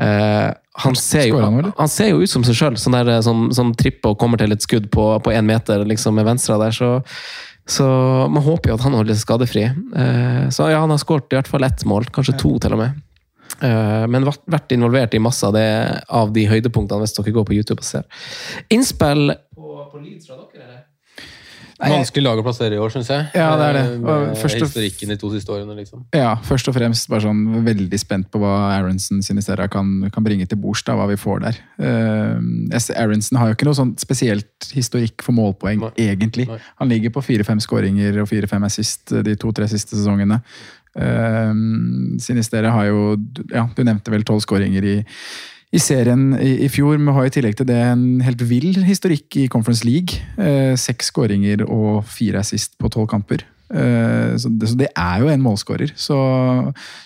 eh, 0.05 0.49
han 0.79 0.95
ser, 0.95 1.27
jo, 1.27 1.41
han 1.43 1.91
ser 1.91 2.13
jo 2.13 2.23
ut 2.23 2.31
som 2.31 2.45
seg 2.47 2.55
sjøl, 2.55 2.79
sånn 2.79 2.95
der, 2.95 3.17
som, 3.27 3.49
som 3.57 3.73
tripper 3.75 4.15
og 4.15 4.21
kommer 4.21 4.39
til 4.39 4.55
et 4.55 4.63
skudd 4.63 4.87
på 4.95 5.19
én 5.35 5.49
meter 5.49 5.83
liksom, 5.89 6.15
med 6.21 6.29
venstre 6.29 6.59
der. 6.61 6.77
Så, 6.77 6.93
så 7.69 7.89
man 8.31 8.45
håper 8.47 8.71
jo 8.71 8.79
at 8.79 8.87
han 8.87 8.95
holder 8.95 9.17
seg 9.19 9.27
skadefri. 9.27 9.67
Eh, 9.67 10.45
så 10.55 10.71
ja, 10.71 10.85
han 10.85 10.95
har 10.95 11.03
skåret 11.03 11.35
i 11.35 11.41
hvert 11.41 11.51
fall 11.51 11.67
ett 11.67 11.85
mål, 11.89 12.11
kanskje 12.15 12.39
to 12.39 12.55
til 12.63 12.77
og 12.79 12.85
med. 12.85 13.05
Eh, 13.65 14.05
men 14.07 14.27
vært, 14.29 14.45
vært 14.47 14.77
involvert 14.77 15.17
i 15.17 15.23
masse 15.23 15.47
av, 15.47 15.57
det, 15.57 15.67
av 16.15 16.31
de 16.37 16.47
høydepunktene, 16.47 17.03
hvis 17.03 17.17
dere 17.17 17.35
går 17.41 17.49
på 17.49 17.57
YouTube 17.59 17.83
og 17.83 17.89
ser. 17.89 18.07
Innspill 18.75 19.33
på, 19.35 19.73
på 19.91 20.03
Leeds 20.05 20.31
fra 20.31 20.39
dere, 20.39 20.63
eller? 20.63 20.78
Vanskelig 21.79 22.25
lag 22.25 22.41
å 22.41 22.43
plassere 22.43 22.75
i 22.75 22.79
år, 22.83 22.91
syns 22.91 23.07
jeg. 23.13 23.27
Ja, 23.39 23.53
det 23.55 23.67
er 23.69 23.77
det. 23.77 23.83
Eh, 23.93 23.99
Med 24.03 24.37
først 24.41 24.57
og- 24.59 24.67
historikken 24.67 25.09
de 25.13 25.17
to 25.17 25.31
siste 25.31 25.53
årene, 25.55 25.77
liksom. 25.79 26.05
Ja, 26.13 26.35
først 26.43 26.67
og 26.67 26.75
fremst 26.75 27.09
bare 27.09 27.21
sånn 27.23 27.63
veldig 27.65 27.99
spent 28.01 28.31
på 28.33 28.41
hva 28.43 28.75
Aronsen 28.75 29.23
Sinistera 29.23 29.69
kan, 29.71 30.11
kan 30.11 30.25
bringe 30.25 30.49
til 30.49 30.59
bords, 30.59 30.83
hva 30.83 31.07
vi 31.07 31.15
får 31.15 31.41
der. 31.41 31.61
Uh, 31.79 32.99
Aronsen 32.99 33.39
har 33.39 33.49
jo 33.49 33.55
ikke 33.55 33.69
noe 33.69 33.79
sånn 33.79 33.95
spesielt 33.97 34.73
historikk 34.75 35.23
for 35.23 35.33
målpoeng, 35.33 35.81
Nei. 35.81 35.93
egentlig. 36.11 36.49
Nei. 36.49 36.59
Han 36.81 36.89
ligger 36.89 37.11
på 37.11 37.23
fire-fem 37.23 37.61
skåringer 37.61 38.21
og 38.23 38.29
fire-fem 38.29 38.65
assist 38.65 39.07
de 39.23 39.37
to-tre 39.37 39.69
siste 39.69 39.95
sesongene. 39.95 40.43
Uh, 40.99 41.55
Sinistera 42.19 42.73
har 42.73 42.87
jo, 42.87 43.17
ja, 43.53 43.69
du 43.73 43.85
nevnte 43.85 44.11
vel 44.11 44.25
tolv 44.25 44.43
skåringer 44.43 44.83
i 44.83 45.05
i 45.69 45.81
serien 45.83 46.33
i, 46.41 46.55
i 46.65 46.71
fjor, 46.73 46.97
men 46.97 47.13
har 47.17 47.29
i 47.29 47.35
tillegg 47.35 47.59
til 47.59 47.69
det 47.69 47.77
en 47.91 48.23
helt 48.25 48.43
vill 48.49 48.73
historikk 48.89 49.37
i 49.37 49.49
Conference 49.53 49.85
League. 49.85 50.23
Eh, 50.41 50.73
Seks 50.81 51.13
skåringer 51.13 51.67
og 51.69 52.07
fire 52.09 52.41
assist 52.41 52.79
på 52.81 52.89
tolv 52.93 53.11
kamper. 53.11 53.45
Eh, 53.69 54.37
så, 54.41 54.49
det, 54.49 54.71
så 54.71 54.79
det 54.81 54.89
er 54.97 55.19
jo 55.21 55.29
en 55.29 55.43
målskårer. 55.45 55.93
Så 55.93 56.17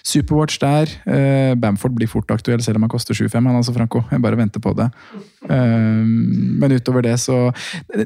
Superwatch 0.06 0.60
der. 0.62 0.92
Eh, 1.10 1.54
Bamford 1.58 1.96
blir 1.96 2.10
fort 2.10 2.30
aktuell, 2.30 2.62
selv 2.62 2.78
om 2.78 2.86
han 2.86 2.92
koster 2.92 3.18
7-5. 3.18 3.34
Han 3.40 3.58
altså, 3.58 3.74
Franco. 3.74 4.04
Jeg 4.12 4.22
bare 4.22 4.38
venter 4.38 4.62
på 4.62 4.74
det. 4.78 4.86
Eh, 5.50 6.06
men 6.62 6.76
utover 6.76 7.02
det, 7.02 7.16
så 7.18 7.50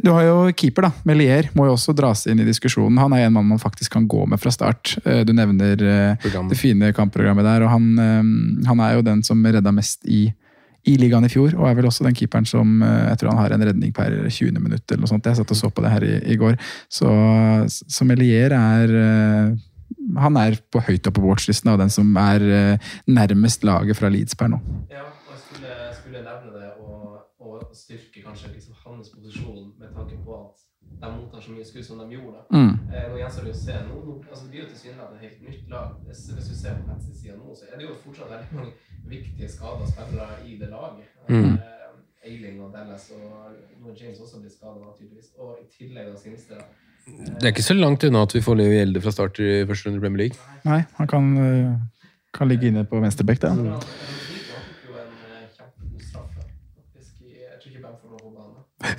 Du 0.03 0.11
har 0.15 0.25
jo 0.25 0.39
keeper, 0.57 0.89
da. 0.89 0.93
Melier 1.05 1.51
må 1.53 1.69
jo 1.69 1.77
også 1.77 1.93
dras 1.97 2.25
inn 2.31 2.41
i 2.41 2.49
diskusjonen. 2.49 2.97
Han 3.03 3.13
er 3.13 3.27
en 3.27 3.37
mann 3.37 3.53
man 3.53 3.61
faktisk 3.61 3.93
kan 3.93 4.09
gå 4.09 4.25
med 4.25 4.41
fra 4.41 4.55
start. 4.55 4.97
Eh, 5.05 5.21
du 5.29 5.35
nevner 5.37 5.77
eh, 5.85 6.33
det 6.49 6.57
fine 6.57 6.95
kampprogrammet 6.97 7.45
der, 7.45 7.69
og 7.69 7.77
han, 7.77 8.65
han 8.65 8.81
er 8.81 8.97
jo 8.97 9.05
den 9.05 9.23
som 9.27 9.45
redda 9.45 9.75
mest 9.75 10.09
i 10.09 10.31
i 10.87 10.97
ligaen 11.01 11.27
i 11.27 11.31
fjor, 11.31 11.55
og 11.59 11.69
er 11.69 11.79
vel 11.79 11.89
også 11.89 12.07
den 12.07 12.17
keeperen 12.17 12.47
som 12.49 12.83
eh, 12.85 13.09
jeg 13.11 13.21
tror 13.21 13.33
han 13.33 13.41
har 13.43 13.55
en 13.57 13.65
redning 13.69 13.95
per 13.95 14.15
20. 14.29 14.59
minutt. 14.61 14.85
eller 14.89 15.03
noe 15.03 15.11
sånt. 15.11 15.27
Jeg 15.27 15.39
satt 15.39 15.55
og 15.55 15.59
så 15.59 15.71
på 15.71 15.85
det 15.85 15.93
her 15.93 16.07
i, 16.07 16.15
i 16.33 16.37
går. 16.41 16.59
Så, 16.89 17.11
så 17.69 18.07
Melier 18.07 18.55
er 18.57 18.95
eh, 19.03 19.57
Han 20.23 20.37
er 20.39 20.59
på 20.73 20.83
høyt 20.83 21.07
oppe 21.07 21.21
på 21.21 21.29
watchlisten 21.31 21.71
av 21.73 21.81
den 21.83 21.91
som 21.91 22.11
er 22.21 22.45
eh, 22.59 22.93
nærmest 23.07 23.67
laget 23.67 23.99
fra 23.99 24.11
Leeds 24.13 24.39
per 24.39 24.51
nå. 24.53 24.61
Ja, 24.91 25.07
og 25.07 25.35
jeg 25.35 25.43
skulle, 25.47 25.75
skulle 25.99 26.23
nevne 26.27 26.55
det 26.55 26.71
og, 26.83 27.19
og 27.43 27.67
styrke 27.75 28.23
kanskje 28.23 28.55
liksom 28.55 28.79
hans 28.87 29.11
posisjon 29.15 29.75
med 29.81 29.91
tanke 29.95 30.19
på 30.25 30.41
at 30.43 30.67
de 31.01 31.09
mottar 31.13 31.41
så 31.45 31.53
mye 31.53 31.65
skudd 31.65 31.85
som 31.85 31.99
de 32.01 32.07
gjorde. 32.15 32.41
Mm. 32.51 32.75
Eh, 32.95 33.07
nå 33.11 33.19
gjenstår 33.21 33.47
det 33.47 33.53
å 33.53 33.59
se. 33.61 33.75
Nå, 33.89 33.97
altså, 34.31 34.43
det 34.45 34.53
blir 34.53 34.63
jo 34.63 34.69
tilsynelatende 34.71 35.19
et 35.19 35.27
helt 35.27 35.43
nytt 35.51 35.73
lag. 35.75 35.97
Hvis, 36.07 36.23
du 36.33 36.55
ser 36.57 36.79
på 36.79 36.89
venstresida 36.89 37.37
nå, 37.37 37.57
så 37.59 37.69
er 37.69 37.81
det 37.81 37.89
jo 37.89 37.97
fortsatt 38.05 38.33
veldig 38.33 38.61
mange 38.61 38.86
viktige 39.09 39.49
skada 39.51 39.87
spillere 39.91 40.41
i 40.47 40.57
det 40.61 40.69
laget. 40.71 41.07
Mm. 41.29 41.55
Eh, 41.55 41.67
Eiling 42.27 42.61
og 42.65 42.73
Dallas 42.75 43.11
og 43.15 43.55
nå 43.83 43.95
James 43.95 44.19
også 44.19 44.41
blitt 44.43 44.57
skada, 44.57 44.91
tydeligvis. 44.99 45.31
Og 45.39 45.59
i 45.63 45.67
tillegg 45.79 46.11
da 46.11 46.19
Sinistra. 46.21 46.61
Det 47.07 47.45
er 47.45 47.53
ikke 47.55 47.63
så 47.63 47.77
langt 47.79 48.05
unna 48.05 48.25
at 48.27 48.35
vi 48.35 48.43
får 48.43 48.59
Leo 48.59 48.73
Gjelde 48.75 49.03
fra 49.05 49.15
start 49.15 49.39
i 49.39 49.63
første 49.69 49.89
runde 49.89 50.01
i 50.01 50.03
Premier 50.03 50.23
League. 50.25 50.39
Nei, 50.67 50.81
han 50.99 51.11
kan, 51.11 51.25
eh, 51.39 52.09
kan 52.35 52.51
ligge 52.51 52.67
inne 52.67 52.85
på 52.85 53.01
venstrebekk, 53.01 53.41
det. 53.47 53.53
Eh, 53.55 54.23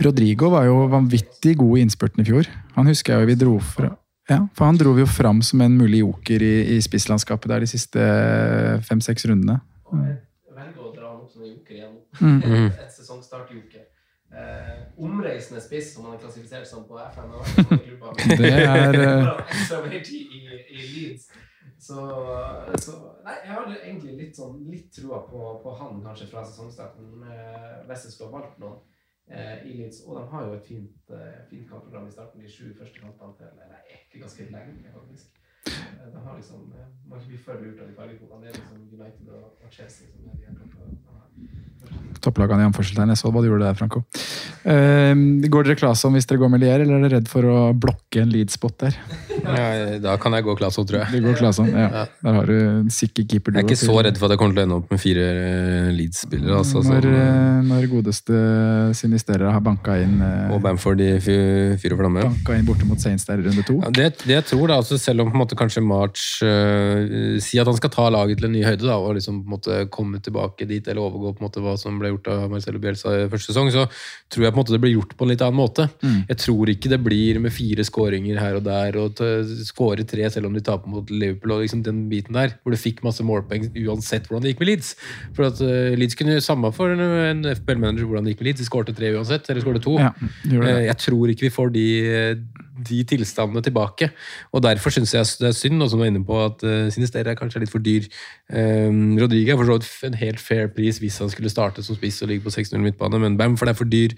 Rodrigo 0.04 0.50
var 0.50 0.66
jo 0.66 0.88
vanvittig 0.92 1.58
god 1.58 1.78
i 1.78 1.82
innspurten 1.86 2.22
i 2.22 2.28
fjor. 2.28 2.48
Han 2.76 2.88
husker 2.88 3.14
jeg 3.14 3.22
jo 3.22 3.28
vi 3.28 3.36
dro 3.40 3.60
fra 3.60 3.96
ja, 4.28 4.42
for 4.58 4.68
han 4.68 4.76
dro 4.76 4.92
vi 4.96 5.06
jo 5.06 5.08
fram 5.08 5.40
som 5.46 5.62
en 5.64 5.78
mulig 5.80 6.02
joker 6.02 6.44
i, 6.44 6.54
i 6.76 6.78
spisslandskapet 6.84 7.48
der 7.48 7.64
de 7.64 7.70
siste 7.72 8.08
fem-seks 8.84 9.24
rundene. 9.30 9.62
Velger 10.58 10.84
å 10.84 10.94
dra 10.96 11.12
han 11.12 11.24
opp 11.24 11.32
som 11.32 11.46
en 11.46 11.54
joker 11.54 11.80
igjen. 11.80 12.02
Mm. 12.22 12.72
Et 12.72 12.94
sesongstartjoker. 12.94 13.86
Eh, 14.28 14.80
omreisende 15.00 15.62
spiss, 15.64 15.94
som 15.94 16.08
han 16.08 16.18
er 16.18 16.24
klassifisert 16.24 16.68
som 16.68 16.88
på 16.88 17.00
FN. 17.00 17.32
og 17.32 17.46
i. 17.48 17.94
Det 18.42 18.52
er, 18.52 18.98
eh, 19.00 19.30
ekstra 19.46 19.84
mer 19.86 20.02
tid 20.04 20.34
i, 20.40 20.42
i 20.74 20.90
Leeds. 20.96 21.30
Så, 21.78 21.96
så 22.82 22.94
Nei, 23.24 23.36
jeg 23.44 23.54
har 23.54 23.72
egentlig 23.76 24.14
litt, 24.18 24.36
sånn, 24.36 24.60
litt 24.72 24.92
trua 24.96 25.22
på, 25.30 25.42
på 25.64 25.74
han 25.80 26.00
kanskje 26.04 26.30
fra 26.32 26.44
sesongstarten, 26.48 27.20
hvis 27.88 28.08
jeg 28.08 28.16
skulle 28.16 28.32
ha 28.32 28.40
valgt 28.40 28.62
noen 28.64 28.80
eh, 29.28 29.66
i 29.68 29.78
Leeds. 29.78 30.02
Og 30.08 30.18
de 30.18 30.28
har 30.32 30.48
jo 30.48 30.54
et 30.58 30.66
fint, 30.68 31.12
eh, 31.14 31.42
fint 31.50 31.70
kampprogram 31.70 32.08
i 32.08 32.12
starten, 32.12 32.42
de 32.42 32.52
sju 32.52 32.74
første 32.80 33.00
kampene 33.00 33.36
til 33.38 33.52
Eller 33.66 33.80
ikke 33.98 34.24
ganske 34.24 34.50
lenge, 34.52 34.94
faktisk. 34.94 35.34
Eh, 35.68 36.12
De 36.14 36.20
har 36.26 36.36
liksom, 36.40 36.60
eh, 36.74 36.86
Man 37.10 37.20
kan 37.20 37.22
ikke 37.22 37.32
bli 37.34 37.38
for 37.46 37.54
lurt 37.64 37.80
av 37.82 37.88
de 37.88 37.94
fargekodene. 38.00 38.42
Det 38.42 38.50
er 38.50 38.56
liksom 38.60 38.78
United 39.00 39.28
og, 39.38 39.46
Chelsea 39.72 40.08
som 40.12 40.22
er 40.32 40.36
de. 40.42 42.20
Topplagene 42.22 42.62
i 42.62 42.68
anførselstegn. 42.70 43.10
Jeg 43.14 43.18
så 43.18 43.32
hva 43.32 43.42
du 43.42 43.48
gjorde 43.50 43.66
der, 43.68 43.74
Franco. 43.74 44.00
Eh, 44.68 45.14
går 45.48 45.64
dere 45.70 45.78
Claesson 45.80 46.12
hvis 46.18 46.26
dere 46.28 46.42
går 46.42 46.50
med 46.52 46.60
Lier, 46.64 46.82
eller 46.84 46.98
er 46.98 47.04
dere 47.08 47.18
redd 47.22 47.30
for 47.32 47.46
å 47.48 47.60
blokke 47.78 48.20
en 48.26 48.32
lead-spot 48.34 48.74
der? 48.84 48.98
Ja, 49.48 49.68
da 50.04 50.16
kan 50.20 50.34
jeg 50.36 50.44
gå 50.44 50.56
Claesson, 50.60 50.84
tror 50.90 51.00
jeg. 51.06 51.22
Du 51.22 51.28
går 51.30 51.38
klar 51.40 51.54
som, 51.56 51.70
ja. 51.72 52.06
Der 52.26 52.36
har 52.36 52.50
du 52.50 52.56
en 52.58 52.90
sikker 52.92 53.24
keeper. 53.30 53.54
du 53.56 53.60
Jeg 53.62 53.64
er 53.64 53.70
ikke 53.72 53.80
så 53.80 53.96
redd 54.04 54.18
for 54.20 54.28
at 54.28 54.36
jeg 54.36 54.42
kommer 54.42 54.58
til 54.58 54.64
å 54.64 54.66
ende 54.68 54.80
opp 54.82 54.92
med 54.92 55.00
fire 55.00 55.24
eh, 55.32 55.90
Leeds-spillere. 55.96 56.58
Altså, 56.60 56.82
Når, 56.84 57.08
som, 57.08 57.16
eh, 57.22 57.62
når 57.70 57.88
godeste 57.94 58.42
Sinisterra 59.00 59.54
har 59.56 59.64
banka 59.64 59.96
inn, 60.04 60.18
eh, 60.26 60.52
og 60.52 60.60
Bamford 60.66 61.00
i 61.06 61.10
fy- 61.24 61.78
fyr 61.80 61.96
og 61.96 62.02
flamme. 62.04 62.26
banka 62.28 62.58
inn 62.60 62.68
borte 62.68 62.90
mot 62.90 63.00
Saints 63.00 63.24
der 63.30 63.40
i 63.40 63.48
runde 63.48 63.64
to. 63.68 63.78
Ja, 63.86 63.94
det, 64.02 64.10
det 64.26 64.36
jeg 64.36 64.48
tror 64.52 64.68
da, 64.68 64.82
altså 64.82 65.00
Selv 65.00 65.22
om 65.24 65.32
på 65.32 65.38
en 65.38 65.44
måte 65.46 65.56
kanskje 65.60 65.84
March 65.86 66.42
uh, 66.44 67.38
sier 67.40 67.64
at 67.64 67.70
han 67.72 67.78
skal 67.80 67.94
ta 67.94 68.10
laget 68.12 68.42
til 68.42 68.50
en 68.50 68.56
ny 68.58 68.66
høyde 68.68 68.84
da, 68.84 68.98
og 69.00 69.16
liksom 69.16 69.40
på 69.44 69.48
en 69.48 69.56
måte 69.56 69.80
komme 69.94 70.20
tilbake 70.24 70.68
dit, 70.68 70.84
eller 70.92 71.06
overgå 71.08 71.36
på 71.38 71.44
en 71.44 71.48
måte 71.48 71.64
hva 71.64 71.78
som 71.80 71.96
ble 72.02 72.12
gjort 72.16 72.28
av 72.34 72.50
Marcelo 72.52 72.82
Bielsa 72.84 73.14
i 73.16 73.28
første 73.32 73.54
sesong, 73.54 73.72
så 73.72 73.86
tror 74.34 74.50
jeg 74.50 74.57
på 74.58 74.62
en 74.62 74.66
måte 74.66 74.74
det 74.74 74.82
blir 74.82 74.96
gjort 74.96 75.14
på 75.18 75.26
en 75.26 75.32
litt 75.32 75.44
annen 75.46 75.60
måte. 75.60 75.86
Mm. 76.02 76.20
Jeg 76.32 76.40
tror 76.42 76.72
ikke 76.74 76.90
det 76.90 77.00
blir 77.06 77.40
med 77.44 77.54
fire 77.54 77.86
skåringer 77.86 78.40
her 78.42 78.58
og 78.58 78.66
der, 78.66 78.98
og 78.98 79.22
skåre 79.68 80.06
tre 80.08 80.26
selv 80.34 80.50
om 80.50 80.58
de 80.58 80.64
taper 80.66 80.90
mot 80.90 81.12
Liverpool, 81.14 81.54
og 81.54 81.64
liksom 81.66 81.84
den 81.86 82.08
biten 82.10 82.38
der, 82.38 82.56
hvor 82.64 82.74
du 82.74 82.80
fikk 82.82 83.04
masse 83.06 83.26
målpoeng 83.26 83.70
uansett 83.86 84.26
hvordan 84.28 84.46
det 84.48 84.56
gikk 84.56 84.64
med 84.64 84.72
Leeds. 84.72 84.94
For 85.38 85.50
at 85.52 85.62
uh, 85.62 85.94
Leeds 85.98 86.18
kunne 86.18 86.40
samme 86.44 86.72
for 86.76 86.96
en, 86.96 87.04
en 87.04 87.46
FPL-manager 87.54 88.10
hvordan 88.10 88.26
det 88.26 88.34
gikk 88.34 88.42
med 88.44 88.52
Leeds. 88.52 88.64
De 88.64 88.70
skårte 88.70 88.98
tre 88.98 89.14
uansett, 89.14 89.46
eller 89.52 89.66
skårte 89.66 89.84
to. 89.86 89.98
Ja, 90.02 90.14
det. 90.18 90.58
Eh, 90.58 90.84
Jeg 90.88 90.98
tror 91.06 91.30
ikke 91.34 91.48
vi 91.48 91.54
får 91.54 91.74
de, 91.76 91.88
de 92.90 93.02
tilstandene 93.08 93.62
tilbake. 93.64 94.10
Og 94.52 94.64
derfor 94.64 94.94
syns 94.94 95.14
jeg 95.16 95.26
det 95.42 95.50
er 95.50 95.56
synd, 95.58 95.84
og 95.84 95.90
som 95.92 96.02
var 96.02 96.12
inne 96.12 96.24
på, 96.26 96.38
at 96.44 96.64
uh, 96.68 96.90
Sinister 96.94 97.28
er 97.28 97.38
kanskje 97.40 97.62
litt 97.64 97.74
for 97.74 97.84
dyr. 97.84 98.08
Um, 98.52 99.18
Rodriga 99.20 99.54
er 99.54 99.60
for 99.60 99.70
så 99.70 99.78
vidt 99.78 100.08
en 100.08 100.20
helt 100.20 100.42
fair 100.44 100.70
pris 100.74 101.02
hvis 101.04 101.18
han 101.24 101.32
skulle 101.34 101.52
starte 101.52 101.84
som 101.84 101.98
spiss 101.98 102.22
og 102.22 102.32
ligge 102.32 102.46
på 102.46 102.54
6-0 102.54 102.78
midtbane, 102.84 103.20
men 103.24 103.40
bam, 103.40 103.58
for 103.58 103.68
det 103.68 103.76
er 103.76 103.82
for 103.82 103.92
dyr. 103.92 104.16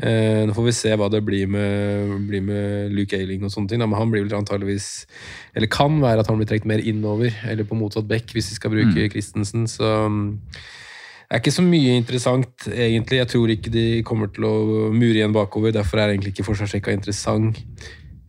Uh, 0.00 0.48
nå 0.48 0.56
får 0.56 0.68
vi 0.68 0.76
se 0.80 0.96
hva 0.96 1.10
det 1.12 1.22
blir 1.26 1.48
med, 1.50 2.16
blir 2.28 2.44
med 2.44 2.96
Luke 2.96 3.16
Ailing 3.16 3.46
og 3.46 3.54
sånne 3.54 3.72
ting. 3.72 3.82
Da. 3.82 3.88
Men 3.90 4.00
han 4.00 4.12
blir 4.12 4.26
vel 4.26 4.38
antageligvis 4.38 5.06
Eller 5.54 5.68
kan 5.70 5.98
være 6.00 6.22
at 6.22 6.28
han 6.30 6.38
blir 6.38 6.48
trukket 6.48 6.68
mer 6.70 6.82
innover, 6.84 7.34
eller 7.48 7.66
på 7.66 7.78
motsatt 7.78 8.08
bekk, 8.08 8.34
hvis 8.36 8.52
vi 8.52 8.60
skal 8.60 8.72
bruke 8.74 9.08
Christensen. 9.12 9.66
Så 9.68 9.84
um, 10.06 10.38
det 11.30 11.36
er 11.36 11.42
ikke 11.44 11.52
så 11.54 11.62
mye 11.62 11.90
interessant, 11.94 12.64
egentlig. 12.74 13.20
Jeg 13.20 13.28
tror 13.30 13.50
ikke 13.52 13.70
de 13.70 13.82
kommer 14.02 14.26
til 14.34 14.48
å 14.48 14.54
mure 14.90 15.14
igjen 15.14 15.30
bakover. 15.30 15.70
Derfor 15.70 16.00
er 16.02 16.10
egentlig 16.10 16.32
ikke 16.32 16.48
forsvarssjekka 16.48 16.90
interessant. 16.96 17.60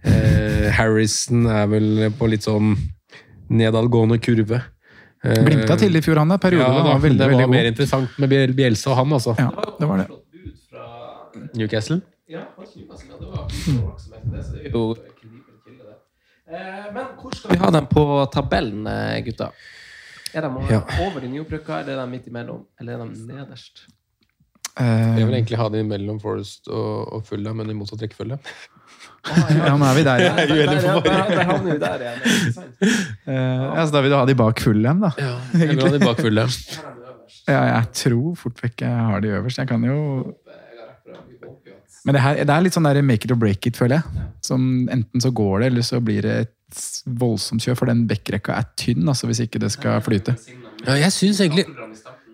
Eh, 0.03 0.69
Harrison 0.77 1.45
er 1.51 1.67
vel 1.69 2.11
på 2.17 2.29
litt 2.31 2.45
sånn 2.47 2.75
nedadgående 3.51 4.17
kurve. 4.23 4.61
Eh, 5.23 5.43
Glimta 5.45 5.75
til 5.77 5.95
i 5.95 6.01
fjor, 6.01 6.17
han. 6.23 6.33
Periode 6.41 6.65
ja, 6.65 6.83
var 6.87 6.99
veldig, 7.03 7.19
det 7.19 7.27
var 7.27 7.35
veldig 7.35 7.49
mer 7.51 7.69
interessant 7.69 8.17
med 8.17 8.29
Biel- 8.57 8.77
og 8.89 8.95
han, 8.97 9.13
altså. 9.19 9.35
Ja, 9.37 9.51
det 9.79 9.87
var 9.91 9.97
det. 10.01 10.07
Newcastle? 11.55 12.01
Ja, 12.31 12.45
Newcastle. 12.57 13.17
Det 13.19 13.27
var 13.27 13.45
oppmerksomhet 13.45 14.23
til 14.23 14.31
det, 14.33 14.43
så 14.45 14.51
det 14.55 14.65
er 14.65 14.71
jo. 14.73 14.95
Eh, 16.51 16.87
Men 16.95 17.05
hvor 17.21 17.31
skal 17.35 17.51
vi 17.53 17.59
ha 17.61 17.69
dem 17.71 17.85
på 17.87 18.03
tabellen, 18.33 18.87
eh, 18.87 19.21
gutta? 19.23 19.51
Er 20.33 20.41
de 20.41 20.49
Ja. 20.71 20.81
over 21.05 21.19
de 21.21 21.27
nyopprykka, 21.27 21.81
eller 21.81 21.93
er 21.99 22.05
de 22.05 22.11
midt 22.11 22.27
imellom? 22.27 22.65
Eller 22.79 22.93
er 22.93 23.05
de 23.05 23.25
nederst? 23.27 23.85
Eh, 24.79 25.17
Jeg 25.19 25.25
vil 25.27 25.35
egentlig 25.35 25.57
ha 25.57 25.69
dem 25.69 25.87
mellom 25.87 26.19
Forest 26.19 26.67
og, 26.67 27.13
og 27.13 27.25
Fulla, 27.25 27.53
men 27.53 27.69
i 27.69 27.73
motsatt 27.73 28.01
rekkefølge. 28.01 28.39
Ja, 29.21 29.73
nå 29.77 29.85
er 29.85 29.97
vi 29.97 30.03
der, 30.05 30.21
ja. 30.23 30.31
Der, 30.35 30.47
der, 30.47 31.01
der, 31.01 31.77
der, 31.77 31.97
der 32.01 32.53
sant? 32.55 32.81
Eh, 32.81 33.33
ja, 33.33 33.83
så 33.85 33.93
da 33.93 34.01
vil 34.01 34.13
du 34.13 34.17
ha 34.17 34.23
de 34.25 34.35
bak 34.39 34.61
Fulham, 34.63 35.03
da? 35.03 35.11
Jeg 35.53 35.75
vil 35.75 35.83
ha 35.83 35.91
de 35.93 35.99
bak 36.01 36.21
Fulham. 36.23 36.49
Ja, 37.49 37.59
jeg 37.67 37.91
tror 37.97 38.33
fort 38.39 38.63
vekk 38.63 38.83
jeg 38.85 39.05
har 39.11 39.21
de 39.23 39.33
øverst. 39.37 39.61
Jeg 39.61 39.69
kan 39.69 39.83
jo 39.85 39.97
Men 42.05 42.15
det, 42.17 42.21
her, 42.23 42.39
det 42.41 42.53
er 42.53 42.63
litt 42.65 42.73
sånn 42.73 42.87
der 42.89 43.01
make 43.05 43.27
it 43.27 43.33
or 43.33 43.37
break 43.37 43.67
it, 43.69 43.77
føler 43.77 43.99
jeg. 43.99 44.25
Som 44.45 44.87
Enten 44.89 45.21
så 45.21 45.29
går 45.37 45.61
det, 45.61 45.67
eller 45.71 45.85
så 45.85 45.99
blir 46.01 46.25
det 46.25 46.35
et 46.47 46.85
voldsomt 47.21 47.61
kjør. 47.61 47.77
For 47.77 47.91
den 47.91 48.07
backrekka 48.09 48.55
er 48.57 48.65
tynn, 48.79 49.05
altså, 49.05 49.29
hvis 49.29 49.43
ikke 49.45 49.61
det 49.61 49.69
skal 49.75 50.01
flyte. 50.05 50.33
Ja, 50.87 50.97
jeg 50.97 51.13
syns 51.13 51.43
egentlig 51.45 51.67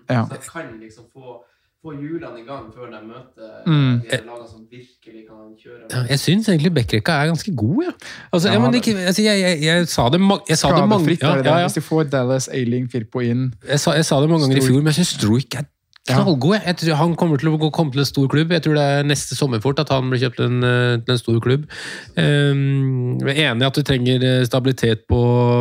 Ja. 0.08 0.24
Så 0.32 0.54
kan 0.54 0.72
liksom 0.80 1.04
få, 1.12 1.42
få 1.88 1.94
hjulene 2.02 2.40
i 2.44 2.46
gang 2.50 2.66
før 2.76 2.88
de 2.96 3.00
møter 3.12 3.52
Mm. 3.68 3.96
de 4.12 4.18
lagene 4.28 4.48
som 4.52 4.62
virkelig 4.72 5.22
kan 5.28 5.48
kjøre. 5.64 5.82
Ja, 5.94 6.00
jeg 6.12 6.20
syns 6.20 6.48
egentlig 6.52 6.72
Bekkrekka 6.78 7.12
er 7.22 7.28
ganske 7.32 7.52
god, 7.56 7.80
ja. 7.88 7.92
Altså, 8.34 8.48
Ja, 8.48 8.54
ja, 8.54 8.60
men 8.66 8.76
ikke, 8.80 8.94
altså, 9.10 9.22
jeg, 9.24 9.36
jeg, 9.46 9.62
jeg 9.68 9.88
sa 9.88 10.10
det, 10.14 10.20
ma- 10.22 10.44
jeg 10.50 10.58
sa 10.58 10.68
det 10.76 10.84
mange 10.88 11.04
Skadefritt 11.06 11.22
ja, 11.24 11.32
er 11.32 11.42
det 11.42 11.46
ja, 11.52 11.58
ja. 11.58 11.68
Hvis 11.68 11.74
de 11.80 11.82
får 11.90 12.04
Dallas, 12.14 12.48
Ailing, 12.48 12.86
Firpo 12.92 13.20
inn 13.20 13.54
Jeg, 13.68 13.80
sa, 13.80 13.92
jeg 14.00 14.06
sa 14.06 14.22
det 14.22 14.30
mange 14.30 14.46
ganger 14.48 14.62
i 14.64 14.68
fjor, 14.68 14.78
men 14.84 14.92
jeg 14.94 15.00
syns 15.02 15.14
Stroik 15.20 15.56
er 15.60 15.66
knallgod. 16.08 16.56
jeg. 16.56 16.64
Jeg 16.66 16.78
tror 16.82 17.00
Han 17.02 17.16
kommer 17.20 17.42
til 17.42 17.50
å 17.52 17.70
komme 17.74 17.94
til 17.94 18.04
en 18.04 18.10
stor 18.10 18.28
klubb. 18.32 18.54
Jeg 18.56 18.64
tror 18.66 18.78
det 18.78 18.86
er 18.86 19.08
neste 19.08 19.38
sommer 19.38 19.62
fort 19.64 19.80
at 19.84 19.92
han 19.94 20.10
blir 20.10 20.22
kjøpt 20.22 20.40
til 20.40 20.48
en, 20.48 20.64
eh, 20.64 20.98
til 21.04 21.14
en 21.14 21.22
stor 21.22 21.40
klubb. 21.44 21.68
Um, 22.16 23.20
jeg 23.24 23.36
er 23.36 23.52
enig 23.52 23.66
i 23.66 23.70
at 23.70 23.78
du 23.78 23.84
trenger 23.84 24.24
eh, 24.24 24.46
stabilitet 24.48 25.06
på 25.10 25.20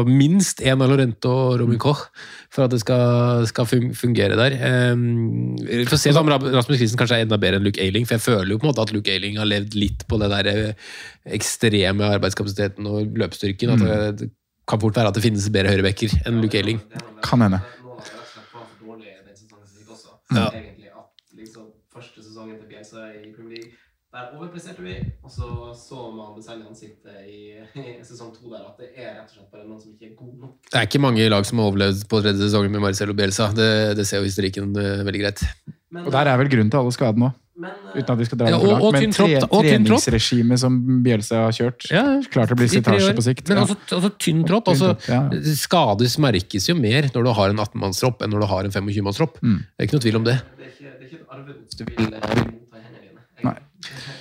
minst 0.08 0.62
én 0.62 0.80
av 0.80 0.90
Lorente 0.92 1.28
og 1.30 1.60
Robin 1.60 1.80
Koch 1.82 2.06
for 2.52 2.66
at 2.66 2.72
det 2.72 2.80
skal, 2.80 3.44
skal 3.50 3.68
fungere 3.68 4.38
der. 4.38 4.56
Um, 4.94 5.56
vi 5.60 5.84
får 5.88 6.02
se 6.02 6.14
om 6.16 6.30
Rasmus 6.30 6.78
Christen 6.78 7.00
kanskje 7.00 7.20
er 7.20 7.26
enda 7.26 7.38
bedre 7.40 7.60
enn 7.60 7.66
Luke 7.66 7.82
Ailing, 7.82 8.06
for 8.08 8.16
jeg 8.16 8.26
føler 8.26 8.54
jo 8.54 8.62
på 8.62 8.68
en 8.68 8.72
måte 8.72 8.86
at 8.86 8.94
Luke 8.94 9.12
Ailing 9.12 9.38
har 9.40 9.48
levd 9.50 9.76
litt 9.78 10.06
på 10.08 10.18
det 10.22 10.32
der 10.32 10.50
eh, 10.52 10.90
ekstreme 11.36 12.10
arbeidskapasiteten 12.16 12.86
og 12.88 13.16
løpsstyrken. 13.18 13.74
At 13.74 13.82
det, 13.82 14.00
det 14.20 14.34
kan 14.68 14.80
fort 14.82 14.96
være 14.98 15.12
at 15.12 15.18
det 15.18 15.24
finnes 15.24 15.48
bedre 15.54 15.72
høyrebacker 15.74 16.10
enn 16.26 16.40
Luke 16.42 16.58
Ailing. 16.58 16.80
Kan 17.24 17.44
hende. 17.44 17.60
Nå 17.82 17.96
har 17.96 18.02
det 18.02 18.14
rett 18.14 18.22
og 18.22 18.30
slett 18.32 18.54
vært 18.54 18.70
for 18.70 18.86
dårlig 18.86 19.12
den 19.12 19.36
sesongen 19.36 19.66
som 19.66 19.76
gikk 19.80 19.90
også. 19.94 20.10
Ja. 20.34 20.48
Egentlig 20.50 20.90
at 20.90 21.34
liksom 21.38 21.68
første 21.92 22.22
sesongen 22.24 22.58
til 22.58 22.68
Bielsa 22.70 23.10
i 23.14 23.32
Premier 23.34 23.60
League, 23.60 23.72
der 24.16 24.32
overpresterte 24.38 24.82
vi, 24.82 24.94
og 25.22 25.30
så 25.30 25.46
så 25.76 26.06
man 26.14 26.34
beseilig 26.36 26.66
ansiktet 26.70 27.26
i, 27.28 27.40
i 27.76 27.96
sesong 28.06 28.32
to 28.34 28.48
der, 28.52 28.64
at 28.70 28.78
det 28.80 28.88
er 28.94 29.18
rett 29.18 29.30
og 29.30 29.34
slett 29.36 29.50
bare 29.52 29.66
noen 29.66 29.80
som 29.82 29.92
ikke 29.92 30.08
er 30.08 30.14
gode 30.18 30.38
nok. 30.40 30.54
Det 30.70 30.78
er 30.80 30.86
ikke 30.88 31.02
mange 31.04 31.26
lag 31.28 31.46
som 31.48 31.60
har 31.60 31.68
overlevd 31.70 32.06
på 32.08 32.20
tredje 32.24 32.46
sesongen 32.46 32.72
med 32.72 32.84
Marcelo 32.86 33.16
Bielsa. 33.18 33.50
Det, 33.54 33.70
det 33.98 34.06
ser 34.08 34.22
jo 34.22 34.28
historikken 34.30 34.72
eh, 34.80 35.02
veldig 35.06 35.24
greit. 35.24 35.42
Men, 35.90 36.06
Og 36.06 36.14
der 36.14 36.30
er 36.32 36.40
vel 36.40 36.50
grunnen 36.52 36.72
til 36.72 36.80
alle 36.80 36.94
skadene 36.96 37.28
òg. 37.30 37.42
Men, 37.56 37.70
Uten 37.94 38.10
at 38.12 38.18
vi 38.20 38.24
skal 38.28 38.38
dra 38.38 38.48
Ja, 38.50 38.56
og- 38.56 38.64
og 38.82 38.92
langt. 38.92 39.00
Men 39.00 39.12
tre, 39.16 39.40
treningsregimet 39.48 40.58
som 40.60 41.02
Bielsa 41.04 41.36
har 41.46 41.52
kjørt, 41.56 41.86
Ja, 41.90 42.02
klart 42.30 42.48
det 42.52 42.58
blir 42.58 42.68
sitasje 42.68 43.00
slitasje 43.00 43.16
på 43.16 43.24
sikt. 43.24 43.48
Men 43.48 43.56
Ja. 43.58 43.64
også, 43.64 43.76
også 43.96 44.10
tynn 44.18 44.44
trått. 44.44 44.68
Altså, 44.68 44.96
ja. 45.08 45.30
Skades 45.56 46.18
merkes 46.18 46.68
jo 46.68 46.74
mer 46.74 47.02
når 47.14 47.24
du 47.24 47.32
har 47.32 47.48
en 47.50 47.56
18-mannstropp 47.56 48.20
enn 48.22 48.30
når 48.30 48.40
du 48.40 48.46
har 48.46 48.64
en 48.64 48.70
25-mannstropp. 48.70 49.40
Mm. 49.42 49.58
Det 49.58 49.80
er 49.80 49.86
ikke 49.88 49.96
noe 49.96 50.04
tvil 50.06 50.16
om 50.16 50.24
det. 50.24 50.36
det 50.58 50.66
er 50.66 50.70
ikke, 50.70 50.84
det 50.84 51.00
er 51.00 51.06
ikke 51.06 51.20
et 51.20 51.28
arvegods 51.32 51.74
du 51.76 51.84
vil, 51.84 51.96
vil 51.96 52.10
motta 52.10 52.76
i 52.76 52.84
hendene 52.84 53.00
dine. 53.08 53.20
Nei. 53.44 53.56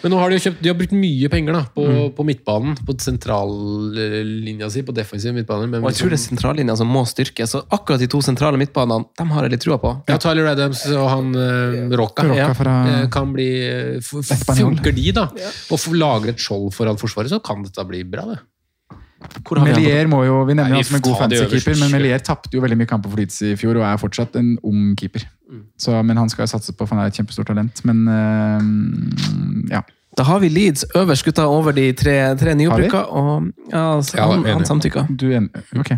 Men 0.03 0.13
nå 0.13 0.19
har 0.21 0.29
de 0.33 0.39
kjøpt, 0.43 0.61
de 0.61 0.69
har 0.71 0.77
brukt 0.77 0.95
mye 0.95 1.29
penger 1.31 1.57
da, 1.57 1.61
på, 1.75 1.85
Mm. 1.85 2.11
på 2.17 2.25
midtbanen. 2.27 2.75
På 2.85 2.95
sentrallinja 3.01 4.69
si, 4.71 4.83
på 4.85 4.93
defensiv 4.95 5.33
midtbane. 5.35 5.67
Men 5.69 5.83
Og 5.83 5.91
jeg 5.91 5.99
tror 6.01 6.13
det 6.13 6.19
er 6.19 6.23
sentrallinja 6.23 6.77
som 6.77 6.87
må 6.91 7.05
styrkes, 7.09 7.55
og 7.59 7.67
akkurat 7.75 7.99
de 7.99 8.07
to 8.11 8.21
sentrale 8.25 8.59
midtbanene, 8.61 9.05
dem 9.17 9.31
har 9.35 9.47
jeg 9.47 9.55
litt 9.55 9.65
trua 9.65 9.77
på. 9.81 9.93
ja, 10.09 10.17
Tyler 10.21 10.51
Adams 10.53 10.85
og 10.93 11.09
han 11.09 11.35
uh, 11.35 11.95
Rocca, 11.97 12.27
ja. 12.35 12.49
eh, 12.49 13.07
kan 13.09 13.33
bli 13.33 13.49
eh. 13.65 14.01
Funker 14.01 14.95
de, 14.95 15.11
da, 15.15 15.29
og 15.71 15.87
lager 15.95 16.33
et 16.33 16.41
skjold 16.41 16.73
foran 16.73 16.97
Forsvaret, 16.99 17.29
så 17.31 17.41
kan 17.43 17.63
dette 17.65 17.85
bli 17.87 18.03
bra, 18.03 18.25
det. 18.33 18.39
Melier 19.65 20.09
må 20.11 20.21
jo, 20.25 20.39
Vi 20.47 20.55
nevner 20.55 20.73
Nei, 20.73 20.81
han 20.81 20.87
som 20.87 20.97
en 20.97 21.03
god 21.05 21.17
ta 21.17 21.25
fantasy-keeper, 21.25 21.77
men 21.81 21.93
Melier 21.95 22.23
tapte 22.25 22.55
jo 22.55 22.63
veldig 22.63 22.77
mye 22.79 22.89
kamper 22.89 23.11
for 23.11 23.21
Leeds 23.21 23.41
i 23.45 23.51
fjor 23.59 23.79
og 23.79 23.85
er 23.87 23.99
fortsatt 24.01 24.37
en 24.39 24.55
ung 24.65 24.95
keeper. 24.99 25.27
Mm. 25.51 25.61
Så, 25.81 25.97
men 26.05 26.21
han 26.21 26.31
skal 26.31 26.49
satse 26.51 26.73
på, 26.73 26.87
for 26.87 26.95
han 26.95 27.05
er 27.05 27.13
et 27.13 27.19
kjempestort 27.19 27.51
talent. 27.51 27.83
Men 27.87 28.03
øh, 28.11 29.69
ja. 29.73 29.83
Da 30.15 30.25
har 30.29 30.41
vi 30.43 30.49
Leeds 30.49 30.87
øverst, 30.95 31.25
gutta, 31.27 31.47
over 31.51 31.75
de 31.75 31.89
tre, 31.93 32.17
tre 32.39 32.55
nyopprykka, 32.55 33.05
og 33.11 33.49
ja, 33.71 33.85
altså, 33.97 34.17
Ja, 34.17 34.29
han, 34.31 34.45
han 34.47 34.65
samtykka. 34.65 35.07
Du 35.11 35.27
er 35.29 35.41
enig. 35.41 35.65
Okay. 35.79 35.97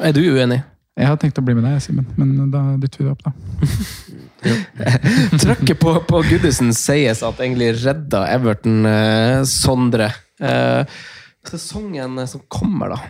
Er 0.00 0.16
du 0.16 0.22
uenig? 0.24 0.62
Jeg 0.96 1.08
hadde 1.08 1.22
tenkt 1.24 1.38
å 1.40 1.44
bli 1.44 1.54
med 1.56 1.64
deg, 1.64 1.78
Simen, 1.80 2.08
men 2.20 2.50
da 2.52 2.66
dytter 2.80 3.00
vi 3.00 3.08
det 3.08 3.14
opp, 3.14 3.22
da. 3.24 3.32
Trøkket 5.42 5.78
på, 5.80 5.94
på 6.08 6.20
Goodison 6.26 6.72
sies 6.74 7.22
at 7.24 7.40
egentlig 7.42 7.72
redda 7.82 8.24
Everton, 8.32 8.82
eh, 8.88 9.40
Sondre. 9.48 10.10
Eh, 10.42 11.00
sesongen 11.48 12.18
som 12.30 12.42
kommer, 12.52 12.94
da. 12.94 13.00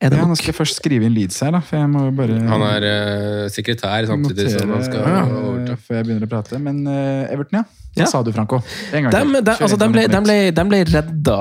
Er 0.00 0.12
det 0.12 0.18
Ja, 0.20 0.26
nå 0.30 0.36
skal 0.38 0.52
jeg 0.52 0.54
først 0.60 0.76
skrive 0.78 1.06
inn 1.08 1.14
Leeds 1.16 1.40
her, 1.42 1.50
da. 1.56 1.60
For 1.66 1.76
jeg 1.80 1.88
må 1.90 2.04
jo 2.06 2.12
bare 2.14 2.36
Han 2.46 2.62
er 2.68 2.84
uh, 2.86 3.48
sekretær 3.50 4.06
samtidig 4.06 4.50
som 4.54 4.70
han 4.70 4.84
skal 4.86 5.02
notere, 5.02 5.40
overta. 5.42 5.72
eh, 5.74 5.80
før 5.88 5.96
jeg 5.98 6.06
begynner 6.06 6.28
å 6.28 6.30
prate. 6.30 6.60
Men 6.62 6.82
uh, 6.86 7.32
Everton, 7.32 7.58
ja. 7.62 7.64
Så 7.96 8.04
Ja. 8.04 8.06
sa 8.12 8.22
du, 8.22 8.30
Franco. 8.32 8.60
En 8.92 9.02
gang 9.08 9.12
til. 9.12 9.32
De, 9.34 9.42
de, 9.42 9.56
altså, 9.58 9.76
de 9.80 9.88
ble, 9.92 10.06
ble, 10.22 10.36
dem 10.54 10.70
ble 10.70 10.82
redda, 10.88 11.40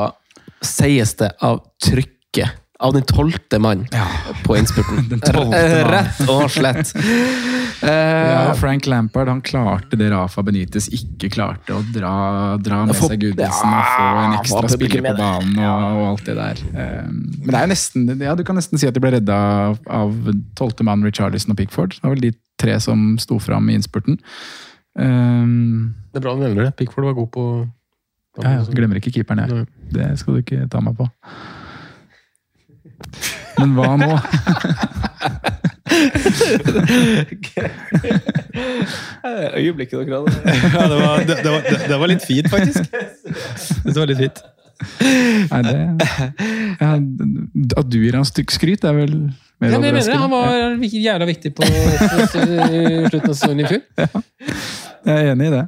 sies 0.65 1.13
det, 1.21 1.31
av 1.41 1.61
trykket. 1.85 2.57
Av 2.81 2.93
den 2.95 3.03
tolvte 3.05 3.59
mann 3.61 3.83
på 4.45 4.55
innspurten. 4.57 5.05
Den. 5.11 5.21
Rett 5.91 6.21
og 6.29 6.47
slett. 6.51 6.93
Ja, 7.81 8.51
Eh, 8.51 8.53
Frank 8.59 8.85
Lampard 8.85 9.27
han 9.27 9.39
klarte 9.41 9.97
det 9.97 10.11
Rafa 10.11 10.43
Benitez 10.45 10.85
ikke 10.93 11.31
klarte, 11.33 11.73
å 11.73 11.79
dra, 11.93 12.11
dra 12.61 12.83
med 12.85 12.93
seg 12.93 13.17
Gudisen 13.23 13.71
ja, 13.73 13.79
og 13.79 13.87
få 13.89 14.19
en 14.21 14.35
ekstra 14.37 14.69
spiller 14.69 15.01
på 15.07 15.13
banen 15.17 15.57
og, 15.57 15.85
og 15.97 16.03
alt 16.11 16.27
det 16.29 16.35
der. 16.37 16.61
Eh, 16.75 17.07
Men 17.09 17.49
det 17.55 17.61
er 17.63 17.71
nesten, 17.71 18.05
ja, 18.21 18.35
du 18.37 18.43
kan 18.45 18.59
nesten 18.59 18.77
si 18.77 18.85
at 18.85 18.93
de 18.93 19.01
ble 19.01 19.15
redda 19.15 19.39
av, 19.97 20.13
tolvte 20.59 20.85
mann 20.85 21.01
Richarlison 21.07 21.55
og 21.55 21.57
Pickford. 21.57 21.97
Det 21.97 22.05
var 22.05 22.13
vel 22.13 22.27
de 22.27 22.31
tre 22.61 22.77
som 22.85 23.15
sto 23.21 23.39
fram 23.41 23.71
i 23.71 23.79
innspurten. 23.79 24.19
Um, 24.93 25.95
Det 26.13 26.21
er 26.21 26.27
bra 26.27 26.35
du 26.37 26.43
nevner 26.45 26.69
det. 26.69 26.75
Pickford 26.77 27.09
var 27.09 27.17
god 27.17 27.31
på 27.33 27.47
ja, 28.43 28.59
ja, 28.59 28.61
glemmer 28.77 29.01
ikke 29.01 29.15
keeperen 29.17 29.41
jeg. 29.41 29.65
Det 29.91 30.11
skal 30.21 30.37
du 30.37 30.43
ikke 30.45 30.69
ta 30.71 30.79
meg 30.85 31.01
på. 31.01 31.09
Men 33.59 33.75
hva 33.77 33.95
nå? 33.99 34.11
Øyeblikket 39.57 39.99
dere 39.99 40.17
hadde. 40.17 40.31
Ja, 40.75 40.87
det 40.87 40.97
var, 41.01 41.17
det, 41.19 41.35
det, 41.43 41.51
var, 41.51 41.61
det, 41.69 41.77
det 41.89 41.99
var 41.99 42.07
litt 42.11 42.25
fint, 42.25 42.49
faktisk. 42.49 42.83
Det 43.85 43.95
var 43.97 44.09
litt 44.11 44.21
fint. 44.21 44.41
Nei, 45.51 45.61
det, 45.61 45.73
ja, 46.81 46.91
at 47.77 47.89
du 47.91 47.97
gir 48.01 48.15
ham 48.17 48.25
stykkskryt, 48.25 48.85
er 48.87 48.95
vel 48.97 49.13
mer 49.61 49.75
Ja, 49.75 49.77
men 49.77 49.91
jeg 49.91 49.97
mener. 49.99 50.17
Han 50.23 50.31
var 50.31 50.47
jævla 50.89 51.27
viktig 51.29 51.51
på 51.57 51.67
på 51.67 52.25
slutten 52.31 53.29
av 53.29 53.35
sesongen 53.35 53.61
i 53.61 53.69
fjor. 53.69 53.83
Jeg 55.05 55.13
er 55.17 55.31
enig 55.35 55.51
i 55.51 55.53
det. 55.53 55.65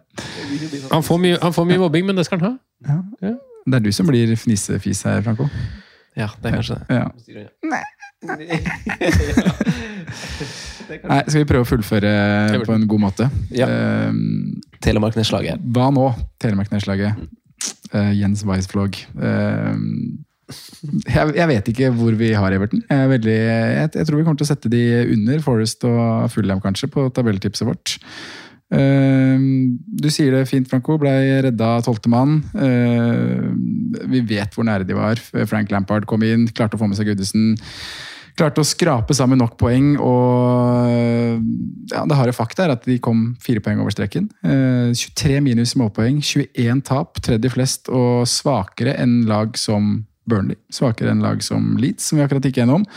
Han 0.89 1.05
får, 1.05 1.21
mye, 1.21 1.37
han 1.41 1.53
får 1.53 1.69
mye 1.69 1.81
mobbing, 1.85 2.09
men 2.09 2.17
det 2.17 2.25
skal 2.25 2.41
han 2.41 2.57
ha. 2.81 3.33
Det 3.63 3.77
er 3.77 3.85
du 3.85 3.91
som 3.95 4.09
blir 4.09 4.33
fnisefis 4.37 5.05
her, 5.07 5.21
Franco. 5.25 5.45
Ja, 6.19 6.29
det 6.39 6.49
er 6.49 6.55
kanskje 6.59 6.77
det. 6.79 6.85
Ja. 6.93 7.07
Nei, 11.03 11.21
skal 11.25 11.39
vi 11.41 11.47
prøve 11.49 11.63
å 11.65 11.67
fullføre 11.67 12.11
på 12.67 12.75
en 12.75 12.85
god 12.89 13.01
måte? 13.07 13.29
Ja. 13.55 13.67
Uh, 13.69 14.11
Telemark-nedslaget. 14.83 15.63
hva 15.73 15.89
nå, 15.95 16.09
Telemark-nedslaget? 16.43 17.23
Eh, 17.93 18.11
Jens 18.19 18.43
Weisflog. 18.47 18.97
Uh, 19.15 19.73
jeg, 21.07 21.33
jeg 21.37 21.47
vet 21.49 21.69
ikke 21.71 21.89
hvor 21.95 22.15
vi 22.19 22.33
har 22.35 22.55
Everton. 22.55 22.83
Jeg, 22.83 22.99
er 22.99 23.11
veldig, 23.11 23.37
jeg, 23.39 23.89
jeg 23.95 24.07
tror 24.09 24.19
vi 24.19 24.25
kommer 24.27 24.41
til 24.41 24.47
å 24.47 24.51
sette 24.51 24.71
de 24.71 24.83
under 25.15 25.43
Forest 25.45 25.85
og 25.87 26.31
Fulham, 26.33 26.61
kanskje, 26.63 26.91
på 26.93 27.07
tabelltipset 27.15 27.67
vårt. 27.69 27.95
Ehm, 28.73 29.77
du 29.85 30.09
sier 30.13 30.33
det 30.33 30.47
fint, 30.49 30.69
Franco. 30.69 30.97
Blei 31.01 31.41
redda 31.45 31.75
av 31.77 31.85
tolvtemann. 31.85 32.39
Ehm, 32.57 33.59
vi 34.09 34.23
vet 34.33 34.55
hvor 34.55 34.65
nære 34.67 34.87
de 34.87 34.97
var. 34.97 35.21
Frank 35.49 35.71
Lampard 35.71 36.07
kom 36.09 36.25
inn, 36.25 36.47
klarte 36.49 36.77
å 36.77 36.81
få 36.81 36.89
med 36.89 36.97
seg 36.97 37.11
Goodison. 37.11 37.53
Klarte 38.33 38.63
å 38.63 38.65
skrape 38.65 39.13
sammen 39.13 39.37
nok 39.37 39.59
poeng, 39.61 39.91
og 40.01 41.43
ja, 41.91 42.01
det 42.09 42.15
harde 42.17 42.33
fakta 42.33 42.63
er 42.65 42.71
at 42.73 42.87
de 42.89 42.95
kom 42.97 43.35
fire 43.43 43.61
poeng 43.61 43.83
over 43.83 43.93
streken. 43.93 44.25
Eh, 44.41 44.89
23 44.97 45.37
minus 45.45 45.75
målpoeng, 45.77 46.17
21 46.17 46.81
tap, 46.87 47.21
tredje 47.21 47.51
flest, 47.53 47.91
og 47.93 48.25
svakere 48.25 48.95
enn 48.97 49.27
lag 49.29 49.53
som 49.59 50.07
Burnley. 50.25 50.57
Svakere 50.73 51.13
enn 51.13 51.21
lag 51.21 51.45
som 51.45 51.75
Leeds, 51.77 52.09
som 52.09 52.17
vi 52.17 52.25
akkurat 52.25 52.49
gikk 52.49 52.63
gjennom. 52.63 52.87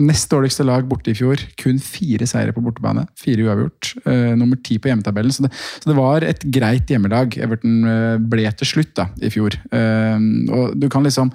Nest 0.00 0.30
dårligste 0.32 0.64
lag 0.66 0.86
borte 0.88 1.12
i 1.12 1.16
fjor. 1.18 1.40
Kun 1.60 1.80
fire 1.82 2.28
seire 2.28 2.54
på 2.56 2.62
bortebane. 2.64 3.06
Fire 3.20 3.44
uavgjort. 3.48 3.92
Uh, 4.06 4.32
nummer 4.38 4.60
ti 4.64 4.78
på 4.80 4.90
hjemmetabellen. 4.90 5.34
Så 5.34 5.44
det, 5.46 5.52
så 5.52 5.90
det 5.90 5.98
var 5.98 6.26
et 6.26 6.46
greit 6.52 6.90
hjemmelag 6.90 7.36
Everton 7.40 7.84
eh, 7.88 8.16
ble 8.32 8.48
til 8.58 8.68
slutt 8.68 8.94
da, 8.98 9.06
i 9.22 9.30
fjor. 9.32 9.56
Uh, 9.74 10.18
og 10.56 10.74
du 10.80 10.90
kan 10.92 11.06
liksom 11.06 11.32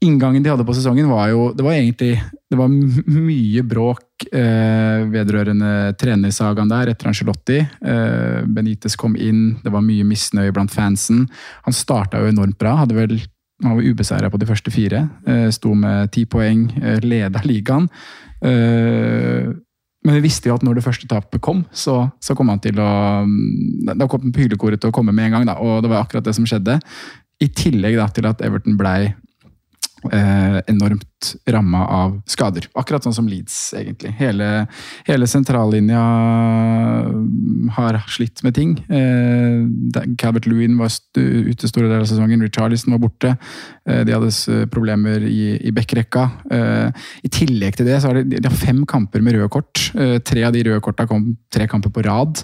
Inngangen 0.00 0.40
de 0.40 0.48
hadde 0.48 0.64
på 0.64 0.72
sesongen 0.72 1.10
var 1.10 1.26
jo 1.28 1.50
Det 1.52 1.60
var 1.60 1.74
egentlig 1.76 2.14
det 2.48 2.56
var 2.56 2.70
mye 2.72 3.60
bråk 3.68 4.24
eh, 4.32 5.02
vedrørende 5.12 5.92
trenersagaen 6.00 6.72
der 6.72 6.90
etter 6.90 7.10
Angelotti. 7.10 7.58
Benitez 8.48 8.96
kom 8.98 9.12
inn, 9.14 9.60
det 9.62 9.70
var 9.70 9.84
mye 9.84 10.06
misnøye 10.08 10.54
blant 10.56 10.72
fansen. 10.72 11.28
Han 11.68 11.76
starta 11.76 12.18
jo 12.18 12.32
enormt 12.32 12.58
bra. 12.58 12.72
hadde 12.80 12.96
vel 12.96 13.14
han 13.62 13.76
var 13.76 13.86
ubeseira 13.86 14.30
på 14.30 14.38
de 14.40 14.48
første 14.48 14.72
fire. 14.72 15.02
Eh, 15.28 15.48
sto 15.54 15.74
med 15.76 16.12
ti 16.14 16.24
poeng, 16.24 16.68
eh, 16.80 17.00
leda 17.04 17.42
ligaen. 17.44 17.88
Eh, 18.42 19.50
men 20.00 20.16
vi 20.16 20.24
visste 20.24 20.48
jo 20.48 20.56
at 20.56 20.64
når 20.64 20.78
det 20.78 20.84
første 20.84 21.08
tapet 21.08 21.42
kom, 21.44 21.64
så, 21.76 22.06
så 22.24 22.36
kom 22.36 22.48
han 22.48 22.62
til 22.64 22.78
å 22.80 22.90
mm, 23.26 23.90
Da 24.00 24.06
kom 24.08 24.30
hylekoret 24.32 24.80
til 24.80 24.88
å 24.88 24.94
komme 24.96 25.12
med 25.12 25.28
en 25.28 25.38
gang, 25.38 25.48
da, 25.50 25.58
og 25.60 25.82
det 25.84 25.90
var 25.92 26.06
akkurat 26.06 26.24
det 26.24 26.34
som 26.36 26.46
skjedde. 26.48 26.78
I 27.40 27.48
tillegg 27.56 27.98
da, 28.00 28.08
til 28.08 28.28
at 28.30 28.40
Everton 28.44 28.78
blei 28.80 29.10
eh, 29.10 30.58
enormt 30.70 31.04
ramma 31.50 31.84
av 31.86 32.16
skader. 32.30 32.68
Akkurat 32.78 33.04
sånn 33.06 33.16
som 33.16 33.28
Leeds, 33.30 33.58
egentlig. 33.78 34.12
Hele, 34.20 34.66
hele 35.08 35.28
sentrallinja 35.30 36.00
har 37.76 38.00
slitt 38.10 38.42
med 38.46 38.56
ting. 38.56 38.76
Eh, 38.88 40.14
Calvert 40.20 40.48
Lewin 40.50 40.78
var 40.80 40.90
st 40.92 41.20
ute 41.20 41.68
store 41.68 41.88
deler 41.88 42.04
av 42.04 42.08
sesongen, 42.10 42.42
Richarlison 42.44 42.94
var 42.94 43.02
borte. 43.02 43.34
Eh, 43.88 44.02
de 44.06 44.14
hadde 44.14 44.66
problemer 44.72 45.24
i, 45.26 45.56
i 45.66 45.72
backrekka. 45.74 46.26
Eh, 46.50 47.06
I 47.26 47.32
tillegg 47.32 47.78
til 47.78 47.88
det 47.88 48.00
så 48.00 48.10
har 48.10 48.20
de, 48.20 48.38
de 48.38 48.48
har 48.48 48.56
fem 48.56 48.82
kamper 48.88 49.24
med 49.24 49.36
røde 49.36 49.50
kort. 49.52 49.90
Eh, 49.94 50.18
tre 50.24 50.44
av 50.46 50.54
de 50.54 50.64
røde 50.66 50.82
korta 50.84 51.06
kom 51.10 51.32
tre 51.52 51.66
kamper 51.70 51.92
på 51.94 52.04
rad. 52.06 52.42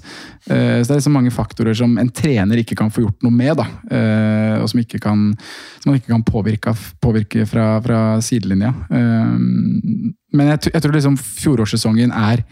Eh, 0.51 0.83
så 0.83 0.91
det 0.91 0.99
er 0.99 1.07
så 1.07 1.15
mange 1.15 1.35
faktorer 1.35 1.77
som 1.77 1.97
en 2.01 2.13
trener 2.13 2.63
ikke 2.63 2.79
kan 2.79 2.93
få 2.93 3.07
gjort 3.07 3.27
noe 3.27 3.35
med, 3.35 3.55
da. 3.61 3.69
Eh, 3.91 4.57
og 4.61 4.69
som, 4.73 4.83
ikke 4.83 5.01
kan, 5.03 5.29
som 5.81 5.93
man 5.93 6.01
ikke 6.01 6.13
kan 6.13 6.27
påvirke, 6.27 6.75
påvirke 7.03 7.47
fra, 7.49 7.69
fra 7.85 8.01
sidelinja. 8.25 8.66
Eh, 8.71 9.37
men 10.37 10.51
jeg, 10.55 10.73
tror 10.75 10.97
liksom 10.97 11.19
fjorårssesongen 11.21 12.15
er 12.15 12.45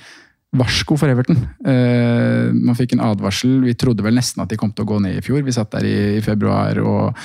varsko 0.55 0.97
for 1.01 1.11
Everton. 1.11 1.41
Eh, 1.67 2.51
man 2.55 2.79
fikk 2.79 2.95
en 2.95 3.05
advarsel. 3.09 3.59
Vi 3.67 3.77
trodde 3.79 4.05
vel 4.07 4.17
nesten 4.19 4.45
at 4.45 4.53
de 4.53 4.59
kom 4.61 4.73
til 4.73 4.87
å 4.87 4.93
gå 4.95 5.01
ned 5.03 5.19
i 5.19 5.25
fjor. 5.25 5.43
Vi 5.47 5.55
satt 5.55 5.75
der 5.75 5.89
i 5.89 6.23
februar 6.25 6.79
og, 6.83 7.25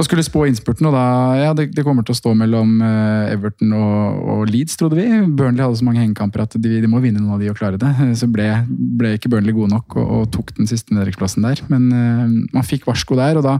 og 0.00 0.06
skulle 0.06 0.24
spå 0.24 0.46
innspurten, 0.48 0.88
og 0.88 0.94
da 0.96 1.04
Ja, 1.40 1.50
det, 1.56 1.70
det 1.76 1.84
kommer 1.84 2.04
til 2.06 2.14
å 2.14 2.18
stå 2.18 2.32
mellom 2.38 2.78
eh, 2.84 3.32
Everton 3.34 3.74
og, 3.76 4.20
og 4.32 4.50
Leeds, 4.50 4.78
trodde 4.80 4.96
vi. 4.98 5.06
Burnley 5.36 5.62
hadde 5.62 5.78
så 5.80 5.86
mange 5.86 6.00
hengekamper 6.02 6.44
at 6.44 6.56
de, 6.56 6.72
de 6.80 6.90
må 6.90 7.02
vinne 7.04 7.20
noen 7.20 7.36
av 7.36 7.42
de 7.42 7.50
og 7.52 7.58
klare 7.58 7.80
det. 7.80 7.90
Eh, 8.06 8.14
Så 8.18 8.28
ble, 8.32 8.48
ble 8.68 9.14
ikke 9.18 9.30
Burnley 9.32 9.56
gode 9.56 9.72
nok 9.74 9.98
og, 10.00 10.06
og 10.16 10.26
tok 10.34 10.54
den 10.56 10.70
siste 10.70 10.96
nedrykksplassen 10.96 11.44
der. 11.44 11.62
Men 11.72 11.88
uh, 11.92 12.24
man 12.56 12.66
fikk 12.66 12.88
varsko 12.88 13.18
der, 13.18 13.40
og 13.40 13.46
da, 13.46 13.56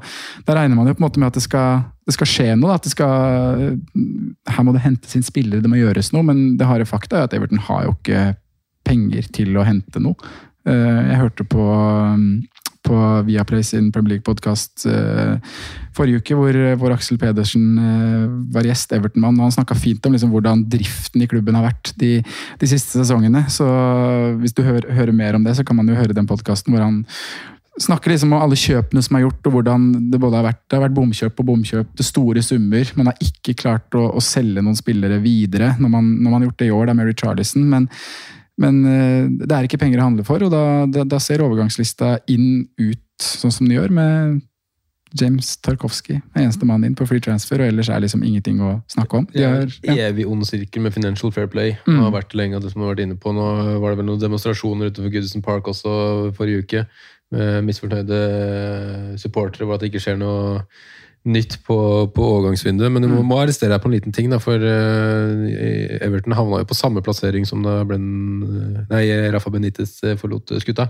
da 0.48 0.56
regner 0.56 0.78
man 0.78 0.88
jo 0.88 0.96
på 0.96 1.04
en 1.04 1.08
måte 1.08 1.22
med 1.22 1.30
at 1.30 1.38
det 1.38 1.44
skal, 1.44 1.84
det 2.08 2.16
skal 2.16 2.30
skje 2.32 2.48
noe. 2.56 2.76
da, 2.76 2.92
skal, 2.92 3.78
her 4.50 4.66
må 4.66 4.76
det 4.76 4.84
hentes 4.84 5.16
inn 5.18 5.26
spillere, 5.26 5.64
det 5.64 5.70
må 5.70 5.80
gjøres 5.80 6.12
noe. 6.16 6.26
Men 6.26 6.56
det 6.60 6.68
harde 6.68 6.88
fakta 6.88 7.20
er 7.20 7.28
at 7.28 7.36
Everton 7.36 7.62
har 7.68 7.88
jo 7.88 7.96
ikke 7.98 8.30
penger 8.88 9.28
til 9.36 9.60
å 9.60 9.66
hente 9.68 10.02
noe. 10.02 10.16
Jeg 10.68 11.16
hørte 11.16 11.44
på, 11.48 11.62
på 12.86 12.96
Viaplay 13.26 13.64
sin 13.66 13.90
Premier 13.92 14.16
League-podkast 14.16 14.86
forrige 15.96 16.22
uke, 16.22 16.36
hvor, 16.38 16.56
hvor 16.80 16.94
Aksel 16.94 17.18
Pedersen 17.20 17.66
eh, 17.80 18.26
var 18.54 18.66
gjest, 18.68 18.92
Everton-mann. 18.96 19.38
og 19.38 19.48
Han 19.48 19.56
snakka 19.58 19.76
fint 19.78 20.06
om 20.06 20.16
liksom 20.16 20.32
hvordan 20.32 20.64
driften 20.70 21.22
i 21.22 21.28
klubben 21.30 21.58
har 21.58 21.66
vært 21.68 21.92
de, 22.00 22.18
de 22.60 22.70
siste 22.70 22.96
sesongene. 22.96 23.44
Så 23.52 23.66
hvis 24.40 24.56
du 24.56 24.64
hører, 24.66 24.90
hører 24.96 25.16
mer 25.16 25.38
om 25.38 25.46
det, 25.46 25.56
så 25.58 25.66
kan 25.66 25.78
man 25.78 25.90
jo 25.90 25.98
høre 25.98 26.16
den 26.16 26.28
podkasten 26.30 26.74
hvor 26.74 26.84
han 26.84 27.02
snakker 27.80 28.12
liksom 28.12 28.34
om 28.34 28.42
alle 28.42 28.58
kjøpene 28.58 29.02
som 29.04 29.16
er 29.16 29.24
gjort, 29.24 29.46
og 29.46 29.54
hvordan 29.54 29.86
det 30.12 30.18
både 30.20 30.36
har 30.36 30.48
vært, 30.50 30.60
det 30.68 30.76
har 30.76 30.84
vært 30.84 30.96
bomkjøp 30.98 31.38
og 31.40 31.46
bomkjøp 31.52 31.94
til 31.96 32.08
store 32.08 32.42
summer. 32.44 32.90
Man 32.98 33.08
har 33.08 33.22
ikke 33.24 33.56
klart 33.62 33.96
å, 33.96 34.10
å 34.16 34.24
selge 34.24 34.64
noen 34.64 34.78
spillere 34.78 35.20
videre 35.22 35.74
når 35.80 35.94
man, 35.94 36.10
når 36.18 36.28
man 36.28 36.38
har 36.38 36.50
gjort 36.50 36.60
det 36.60 36.68
i 36.68 36.74
år, 36.76 36.84
Det 36.84 36.92
er 36.92 37.00
Mary 37.00 37.14
Richarlison. 37.14 37.64
Men, 37.70 37.88
men 38.60 38.84
eh, 38.84 39.24
det 39.40 39.56
er 39.56 39.66
ikke 39.66 39.80
penger 39.80 40.02
å 40.02 40.10
handle 40.10 40.26
for, 40.26 40.42
og 40.44 40.52
da, 40.52 40.64
da, 40.90 41.06
da 41.08 41.20
ser 41.22 41.42
overgangslista 41.44 42.18
inn 42.30 42.68
ut 42.80 43.24
sånn 43.24 43.52
som 43.52 43.66
den 43.66 43.78
gjør, 43.78 43.92
med 43.96 44.40
James 45.18 45.56
Tarkovsky 45.64 46.20
er 46.20 46.44
eneste 46.44 46.66
mann 46.68 46.84
inn 46.86 46.94
på 46.98 47.06
free 47.08 47.22
transfer, 47.24 47.62
og 47.62 47.72
ellers 47.72 47.88
er 47.90 48.02
liksom 48.04 48.22
ingenting 48.26 48.60
å 48.62 48.76
snakke 48.90 49.18
om. 49.18 49.26
De 49.32 49.42
er, 49.42 49.72
er 49.82 50.02
evig 50.06 50.26
ond 50.30 50.46
sirkel 50.46 50.84
med 50.84 50.94
financial 50.94 51.32
fair 51.34 51.50
play. 51.50 51.74
Mm. 51.86 51.96
Det 51.96 52.04
har 52.04 52.14
vært 52.14 52.36
lenge, 52.38 52.60
det 52.62 52.70
som 52.70 52.84
har 52.84 52.92
vært 52.92 53.02
inne 53.06 53.18
på. 53.18 53.32
Nå 53.34 53.46
var 53.82 53.90
det 53.90 54.00
vel 54.02 54.06
noen 54.06 54.22
demonstrasjoner 54.22 54.92
utenfor 54.92 55.10
Goodison 55.16 55.42
Park 55.42 55.72
også 55.72 55.92
forrige 56.36 56.62
uke. 56.62 56.84
Med 57.30 57.66
misfornøyde 57.66 58.20
supportere 59.22 59.66
hvor 59.66 59.78
at 59.78 59.82
det 59.84 59.92
ikke 59.92 60.02
skjer 60.02 60.16
noe 60.18 60.64
nytt 61.28 61.58
på, 61.66 61.76
på 62.14 62.26
overgangsvinduet. 62.36 62.92
Men 62.92 63.04
du 63.04 63.10
må, 63.10 63.20
må 63.26 63.40
arrestere 63.42 63.74
deg 63.74 63.82
på 63.82 63.90
en 63.90 63.96
liten 63.96 64.14
ting, 64.16 64.30
da, 64.32 64.38
for 64.40 64.56
uh, 64.56 66.00
Everton 66.00 66.36
havna 66.36 66.62
jo 66.62 66.68
på 66.70 66.78
samme 66.78 67.02
plassering 67.04 67.44
som 67.48 67.64
da 67.66 67.80
Blen, 67.88 68.06
nei, 68.88 69.04
Rafa 69.34 69.52
Benitez 69.52 69.98
eh, 70.06 70.16
forlot 70.20 70.54
skuta. 70.64 70.88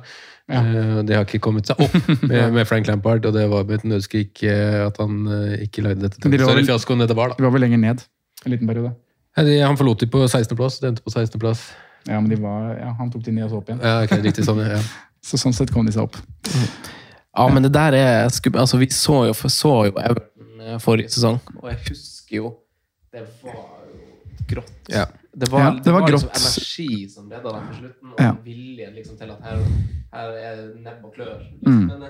Ja. 0.50 0.60
Eh, 0.60 1.02
det 1.06 1.16
har 1.16 1.26
ikke 1.26 1.42
kommet 1.42 1.70
seg 1.70 1.80
opp 1.82 1.94
med, 2.30 2.54
med 2.56 2.66
Frank 2.68 2.88
Lampard, 2.90 3.26
og 3.26 3.36
det 3.36 3.46
var 3.50 3.66
med 3.68 3.80
et 3.80 3.86
nødskrik 3.92 4.42
eh, 4.46 4.80
at 4.86 4.98
han 5.02 5.20
eh, 5.26 5.66
ikke 5.66 5.84
leide 5.86 6.06
dette 6.06 6.22
Men 6.24 6.34
de 6.34 6.40
til. 6.40 6.48
Større 6.48 6.66
fiasko 6.72 6.96
enn 6.96 7.06
det 7.06 7.18
var, 7.18 7.32
da. 7.32 7.38
De 7.38 7.46
var 7.46 7.54
vel 7.54 7.66
lenger 7.66 7.82
ned 7.82 8.02
en 8.44 8.54
liten 8.54 8.70
periode. 8.70 8.94
Ja, 9.36 9.44
de, 9.46 9.58
han 9.62 9.78
forlot 9.78 10.02
de 10.02 10.10
på 10.10 10.24
16.-plass, 10.26 10.80
det 10.82 10.90
endte 10.90 11.06
på 11.06 11.12
16.-plass. 11.12 11.68
Ja, 12.08 12.16
men 12.16 12.30
de 12.32 12.38
var, 12.40 12.72
ja, 12.78 12.94
Han 12.96 13.10
tok 13.12 13.22
de 13.26 13.34
ned 13.36 13.44
og 13.46 13.52
så 13.52 13.60
opp 13.60 13.68
igjen. 13.68 13.82
Ja, 13.84 14.00
okay, 14.06 14.22
riktig 14.24 14.46
sånn, 14.46 14.62
ja. 14.64 14.80
Så 15.20 15.36
sånn 15.36 15.52
sett 15.52 15.68
kom 15.68 15.84
de 15.84 15.92
seg 15.92 16.06
opp. 16.06 16.16
Ja, 17.40 17.48
men 17.54 17.62
det 17.64 17.72
der 17.72 17.96
er. 17.96 18.24
Altså, 18.28 18.76
vi 18.78 18.88
så 18.92 19.22
jo, 19.30 19.32
så 19.34 19.72
jo 19.88 19.94
Everton 19.96 20.60
eh, 20.60 20.78
forrige 20.82 21.08
sesong, 21.08 21.40
og 21.62 21.70
jeg 21.70 21.78
husker 21.88 22.36
jo 22.36 22.50
Det 23.12 23.22
var 23.42 23.54
jo 23.54 24.44
grått. 24.50 24.72
Ja. 24.92 25.06
Det 25.30 25.48
var, 25.50 25.60
Ja, 25.60 25.70
det 25.84 25.92
var 25.94 26.00
liksom 26.06 26.28
grått. 26.28 26.40
energi 26.42 27.08
som 27.10 27.30
redda 27.30 27.52
dem 27.54 27.66
på 27.68 27.74
slutten, 27.78 28.12
og 28.12 28.20
Ja. 28.20 28.32
viljen 28.44 28.94
liksom 28.94 29.16
til 29.18 29.30
at 29.30 29.42
her, 29.46 29.62
her 30.12 30.30
er 30.42 30.62
nebb 30.82 31.04
og 31.06 31.14
klør. 31.14 31.38
Mm. 31.62 31.62
Liksom. 31.62 31.86
Men 31.86 32.02
eh, 32.02 32.08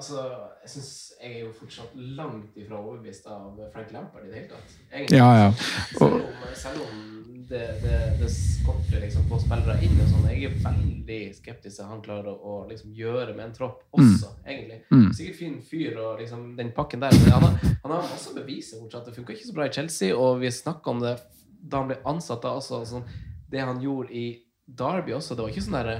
altså, 0.00 0.22
jeg 0.64 0.70
synes 0.74 0.90
jeg 1.20 1.32
er 1.36 1.40
jo 1.44 1.52
fortsatt 1.56 1.96
langt 2.16 2.56
ifra 2.58 2.78
overbevist 2.80 3.26
av 3.28 3.58
Frank 3.74 3.92
Lampard 3.92 4.24
i 4.26 4.30
det 4.30 4.38
hele 4.38 4.52
tatt. 4.54 4.76
Egentlig. 4.88 5.18
Ja, 5.18 5.30
ja. 5.36 5.50
Selv 5.92 6.16
om, 6.16 6.44
selv 6.56 6.84
om 6.86 7.02
det, 7.50 7.62
det, 7.82 7.96
det 8.20 8.30
skorter 8.32 9.02
liksom 9.02 9.26
på 9.30 9.38
spillere 9.42 9.76
inn 9.84 9.98
og 9.98 10.12
sånn, 10.12 10.28
jeg 10.30 10.46
er 10.48 10.60
veldig 10.62 11.18
skeptisk 11.36 11.80
til 11.80 11.84
at 11.84 11.90
han 11.90 12.04
klarer 12.04 12.30
å, 12.30 12.36
å 12.38 12.54
liksom 12.70 12.94
gjøre 12.96 13.34
med 13.34 13.48
en 13.48 13.56
tropp 13.56 13.82
også, 13.98 14.30
egentlig. 14.44 14.80
Mm. 14.92 15.08
Sikkert 15.18 15.40
fin 15.40 15.58
fyr 15.66 15.98
og 15.98 16.22
liksom 16.22 16.46
den 16.58 16.70
pakken 16.76 17.02
der, 17.02 17.16
men 17.18 17.34
han 17.34 17.48
har, 17.48 17.58
han 17.82 17.96
har 17.96 18.06
også 18.06 18.36
beviser 18.38 18.80
fortsatt. 18.82 19.10
Det 19.10 19.16
funka 19.18 19.34
ikke 19.34 19.50
så 19.50 19.56
bra 19.58 19.66
i 19.66 19.74
Chelsea, 19.74 20.14
og 20.16 20.40
vi 20.44 20.52
snakka 20.54 20.94
om 20.94 21.02
det 21.04 21.16
da 21.60 21.82
han 21.82 21.90
ble 21.90 21.98
ansatt 22.08 22.44
da 22.46 22.54
også. 22.56 22.84
Sånn, 22.88 23.10
det 23.50 23.66
han 23.66 23.82
gjorde 23.82 24.14
i 24.14 24.24
Derby 24.64 25.16
også, 25.16 25.34
det 25.34 25.44
var 25.44 25.52
ikke 25.52 25.66
sånn 25.66 25.78
derre 25.80 25.98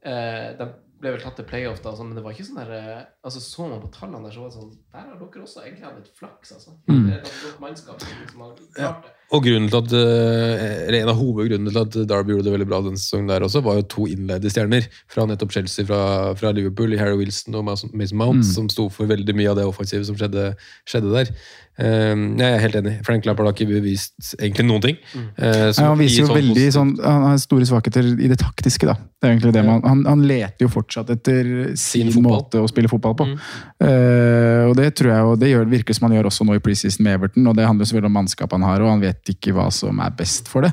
eh, 0.00 0.66
ble 1.00 1.12
vel 1.14 1.22
tatt 1.22 1.36
til 1.38 1.48
playoff, 1.48 1.82
da, 1.84 1.94
sånn, 1.96 2.10
men 2.10 2.18
det 2.18 2.24
var 2.24 2.36
ikke 2.36 2.46
sånn 2.48 2.60
der 2.62 2.72
eh, 2.76 3.00
altså 3.26 3.42
Så 3.42 3.66
man 3.66 3.82
på 3.82 3.90
tallene 3.92 4.22
der, 4.28 4.32
så 4.34 4.44
var 4.44 4.52
det 4.52 4.56
sånn 4.56 4.72
Der 4.94 5.02
har 5.02 5.18
dere 5.20 5.44
også 5.44 5.64
egentlig 5.64 5.84
hatt 5.88 5.98
litt 5.98 6.12
flaks, 6.16 6.54
altså. 6.56 6.76
Mm. 6.86 7.02
Det 7.08 7.14
er 7.16 7.20
et 7.20 7.32
godt 7.42 7.60
mannskap 7.66 8.00
som 8.00 8.18
liksom 8.22 8.44
har 8.46 8.56
klart 8.78 9.04
det. 9.08 9.12
Og 9.34 9.42
grunnen 9.42 9.66
til 9.72 9.80
at, 9.82 9.92
eh, 9.98 10.64
eller 10.86 11.00
En 11.02 11.10
av 11.10 11.16
hovedgrunnene 11.18 11.72
til 11.74 11.80
at 11.82 12.08
Derby 12.12 12.30
gjorde 12.36 12.46
det 12.46 12.52
veldig 12.54 12.68
bra 12.70 12.78
denne 12.84 13.00
sesongen, 13.02 13.26
der 13.32 13.42
også, 13.42 13.58
var 13.66 13.80
jo 13.80 13.82
to 13.90 14.06
innleide 14.06 14.52
stjerner 14.54 14.86
fra 15.10 15.26
nettopp 15.26 15.50
Chelsea 15.56 15.84
fra, 15.88 16.00
fra 16.38 16.52
Liverpool, 16.54 16.94
i 16.94 17.00
Harry 17.00 17.18
Wilson 17.18 17.58
og 17.58 17.66
Mason 17.66 17.90
Mount, 18.14 18.44
Mm. 18.44 18.52
som 18.54 18.68
sto 18.70 18.88
for 18.88 19.10
veldig 19.10 19.34
mye 19.34 19.50
av 19.50 19.56
det 19.58 19.64
offensive 19.66 20.06
som 20.06 20.14
skjedde, 20.14 20.54
skjedde 20.86 21.10
der. 21.10 21.32
Um, 21.76 22.38
jeg 22.38 22.54
er 22.54 22.62
helt 22.62 22.76
enig. 22.78 22.92
Frank 23.04 23.26
Lampard 23.26 23.50
har 23.50 23.52
ikke 23.52 23.66
bevist 23.68 24.30
egentlig 24.38 24.64
noen 24.64 24.84
ting. 24.86 24.96
Mm. 25.12 25.26
Uh, 25.36 25.72
Ja, 25.74 25.88
han 25.90 25.98
viser 25.98 26.22
jo 26.22 26.28
sånn 26.30 26.38
veldig 26.38 26.68
sånn, 26.72 26.92
Han 27.04 27.26
har 27.26 27.42
store 27.42 27.66
svakheter 27.68 28.06
i 28.14 28.30
det 28.30 28.38
taktiske, 28.40 28.86
da. 28.86 28.94
Det 28.94 29.26
er 29.26 29.34
egentlig 29.34 29.52
det 29.58 29.64
man, 29.66 29.82
han, 29.82 30.04
han 30.06 30.22
leter 30.22 30.64
jo 30.64 30.70
fortsatt 30.72 31.10
etter 31.10 31.74
sin, 31.76 32.12
sin 32.14 32.22
måte 32.24 32.62
å 32.62 32.70
spille 32.70 32.88
fotball 32.88 33.15
på. 33.18 33.26
Mm. 33.28 33.36
Uh, 33.82 34.62
og 34.70 34.76
det 34.78 34.90
tror 34.98 35.12
jeg 35.12 35.30
og 35.30 35.40
det 35.40 35.52
gjør, 35.52 35.68
virker 35.72 35.96
som 35.96 36.08
han 36.08 36.16
gjør 36.18 36.30
også 36.30 36.46
nå 36.48 36.56
i 36.56 36.62
preseason 36.64 37.06
med 37.06 37.18
Everton. 37.18 37.50
Og 37.50 37.58
det 37.58 37.66
handler 37.68 37.88
selvfølgelig 37.88 38.12
om 38.12 38.18
mannskapet 38.20 38.58
han 38.58 38.68
har, 38.68 38.84
og 38.84 38.94
han 38.94 39.04
vet 39.04 39.34
ikke 39.34 39.56
hva 39.56 39.68
som 39.74 40.00
er 40.04 40.16
best 40.18 40.50
for 40.52 40.66
det. 40.66 40.72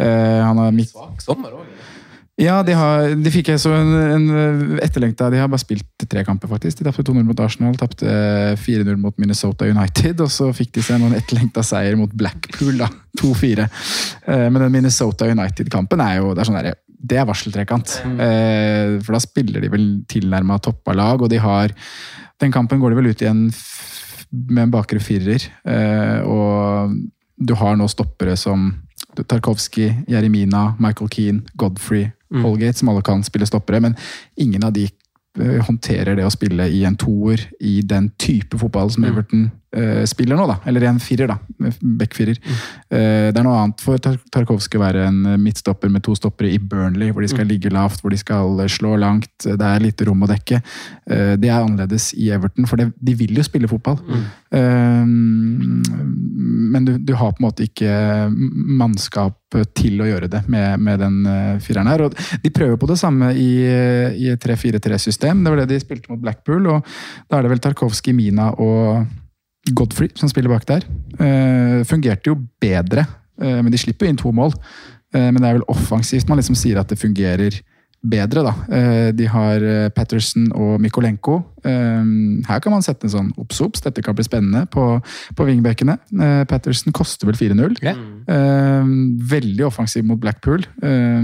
Uh, 0.00 0.40
han 0.46 0.64
har 0.64 0.74
midt 0.74 0.94
Svak 0.94 1.24
sommer 1.24 1.60
òg. 1.60 1.80
Ja, 2.40 2.60
de, 2.64 2.72
har, 2.72 3.10
de 3.20 3.30
fikk 3.32 3.50
jeg 3.52 3.60
så 3.60 3.72
en, 3.76 3.90
en 4.14 4.76
etterlengta 4.80 5.26
De 5.32 5.40
har 5.42 5.48
bare 5.50 5.60
spilt 5.60 6.06
tre 6.08 6.22
kamper, 6.24 6.48
faktisk. 6.48 6.78
De 6.78 6.86
tapte 6.86 7.04
2-0 7.04 7.24
mot 7.26 7.42
Arsenal, 7.44 7.76
tapte 7.76 8.08
4-0 8.62 8.94
mot 9.00 9.16
Minnesota 9.20 9.68
United, 9.68 10.22
og 10.24 10.32
så 10.32 10.48
fikk 10.56 10.72
de 10.78 10.84
seg 10.86 11.02
noen 11.02 11.18
etterlengta 11.18 11.64
seier 11.66 11.98
mot 12.00 12.12
Blackpool, 12.16 12.80
da. 12.80 12.88
2-4. 13.20 13.66
Eh, 14.24 14.46
Men 14.46 14.62
den 14.62 14.72
Minnesota 14.72 15.28
United-kampen 15.28 16.00
er 16.00 16.20
jo 16.20 16.32
det 16.32 16.40
er 16.40 16.48
sånn 16.48 16.60
derre 16.62 16.78
det 17.00 17.16
er 17.16 17.28
varseltrekant. 17.28 18.00
Eh, 18.20 18.98
For 19.00 19.16
da 19.16 19.20
spiller 19.22 19.62
de 19.64 19.70
vel 19.72 19.86
tilnærma 20.10 20.60
toppa 20.62 20.92
lag, 20.96 21.22
og 21.22 21.30
de 21.32 21.40
har 21.40 21.72
Den 22.40 22.52
kampen 22.52 22.80
går 22.80 22.90
de 22.90 22.96
vel 22.96 23.10
ut 23.12 23.22
i 23.22 23.26
en 23.28 23.50
med 24.32 24.62
en 24.62 24.70
bakre 24.70 25.00
firer. 25.02 25.42
Eh, 25.66 26.20
og 26.24 26.94
du 27.36 27.54
har 27.54 27.76
nå 27.76 27.88
stoppere 27.90 28.36
som 28.36 28.70
Tarkovskij, 29.16 30.06
Jeremina, 30.08 30.74
Michael 30.78 31.10
Keane, 31.10 31.42
Godfrey, 31.56 32.10
Holgate, 32.30 32.78
som 32.78 32.88
alle 32.88 33.02
kan 33.02 33.24
spille 33.26 33.46
stoppere, 33.46 33.80
men 33.80 33.96
ingen 34.38 34.64
av 34.64 34.72
de 34.72 34.86
eh, 34.86 35.58
håndterer 35.66 36.16
det 36.16 36.24
å 36.24 36.30
spille 36.32 36.68
i 36.70 36.84
en 36.86 36.96
toer 36.96 37.42
i 37.60 37.80
den 37.82 38.10
type 38.18 38.56
fotball 38.56 38.90
som 38.90 39.04
Everton 39.04 39.50
eh, 39.50 39.59
spiller 40.10 40.34
nå, 40.34 40.48
da. 40.50 40.56
Eller 40.66 40.88
en 40.88 40.98
firer, 41.02 41.30
da. 41.30 41.36
Backfirer. 41.80 42.38
Mm. 42.40 42.56
det 42.90 43.38
er 43.38 43.44
noe 43.46 43.58
annet 43.60 43.82
for 43.84 44.00
Tar 44.02 44.16
Tarkovskij 44.34 44.80
å 44.80 44.82
være 44.82 45.04
en 45.06 45.20
midtstopper 45.42 45.92
med 45.92 46.02
to 46.02 46.14
stoppere 46.18 46.50
i 46.50 46.58
Burnley, 46.58 47.12
hvor 47.14 47.22
de 47.22 47.30
skal 47.30 47.46
ligge 47.46 47.70
lavt, 47.70 48.02
hvor 48.02 48.10
de 48.10 48.18
skal 48.18 48.58
slå 48.72 48.96
langt. 49.00 49.30
Det 49.44 49.66
er 49.66 49.84
lite 49.84 50.08
rom 50.08 50.24
å 50.24 50.30
dekke. 50.30 50.60
Eh, 51.10 51.34
det 51.40 51.50
er 51.50 51.60
annerledes 51.60 52.10
i 52.18 52.30
Everton, 52.34 52.66
for 52.70 52.80
de 52.80 53.14
vil 53.18 53.36
jo 53.38 53.46
spille 53.46 53.70
fotball. 53.70 54.00
Mm. 54.50 55.82
men 56.72 56.84
du, 56.84 56.96
du 56.98 57.12
har 57.14 57.30
på 57.30 57.38
en 57.38 57.46
måte 57.46 57.66
ikke 57.68 57.92
mannskap 58.30 59.36
til 59.78 60.00
å 60.02 60.08
gjøre 60.08 60.28
det 60.30 60.40
med, 60.50 60.82
med 60.82 61.00
den 61.02 61.20
eh, 61.26 61.60
fireren 61.62 61.90
her. 61.90 62.06
Og 62.06 62.42
de 62.42 62.52
prøver 62.54 62.78
på 62.80 62.88
det 62.90 62.98
samme 63.00 63.32
i, 63.38 63.50
i 63.66 64.34
3-4-3-system. 64.34 65.44
Det 65.44 65.52
var 65.52 65.62
det 65.62 65.70
de 65.74 65.80
spilte 65.82 66.12
mot 66.12 66.22
Blackpool, 66.22 66.68
og 66.70 66.86
da 67.30 67.38
er 67.38 67.46
det 67.46 67.54
vel 67.54 67.62
Tarkovskij, 67.64 68.14
Mina 68.16 68.50
og 68.58 69.06
Godfrey 69.68 70.10
som 70.16 70.30
spiller 70.30 70.52
bak 70.52 70.66
der. 70.68 70.86
Eh, 71.20 71.80
fungerte 71.88 72.32
jo 72.32 72.38
bedre, 72.62 73.06
eh, 73.40 73.60
men 73.60 73.70
de 73.72 73.80
slipper 73.80 74.08
inn 74.08 74.18
to 74.20 74.32
mål. 74.32 74.54
Eh, 75.12 75.28
men 75.30 75.40
det 75.40 75.48
er 75.48 75.58
vel 75.58 75.68
offensivt 75.68 76.28
man 76.28 76.40
liksom 76.40 76.56
sier 76.58 76.80
at 76.80 76.88
det 76.88 77.00
fungerer 77.00 77.60
bedre, 78.00 78.40
da. 78.40 79.12
De 79.12 79.26
har 79.28 79.60
Patterson 79.92 80.46
og 80.56 80.78
Mikolenko. 80.80 81.34
Her 81.66 82.62
kan 82.64 82.72
man 82.72 82.80
sette 82.80 83.04
en 83.04 83.12
sånn 83.12 83.26
obs-obs, 83.36 83.82
dette 83.84 84.00
kan 84.00 84.16
bli 84.16 84.24
spennende 84.24 84.62
på, 84.72 84.86
på 85.36 85.44
vingbekkene. 85.44 85.98
Patterson 86.48 86.96
koster 86.96 87.28
vel 87.28 87.36
4-0. 87.36 87.76
Eh, 88.30 88.88
veldig 89.34 89.66
offensiv 89.66 90.06
mot 90.08 90.20
Blackpool. 90.20 90.64
Eh, 90.80 91.20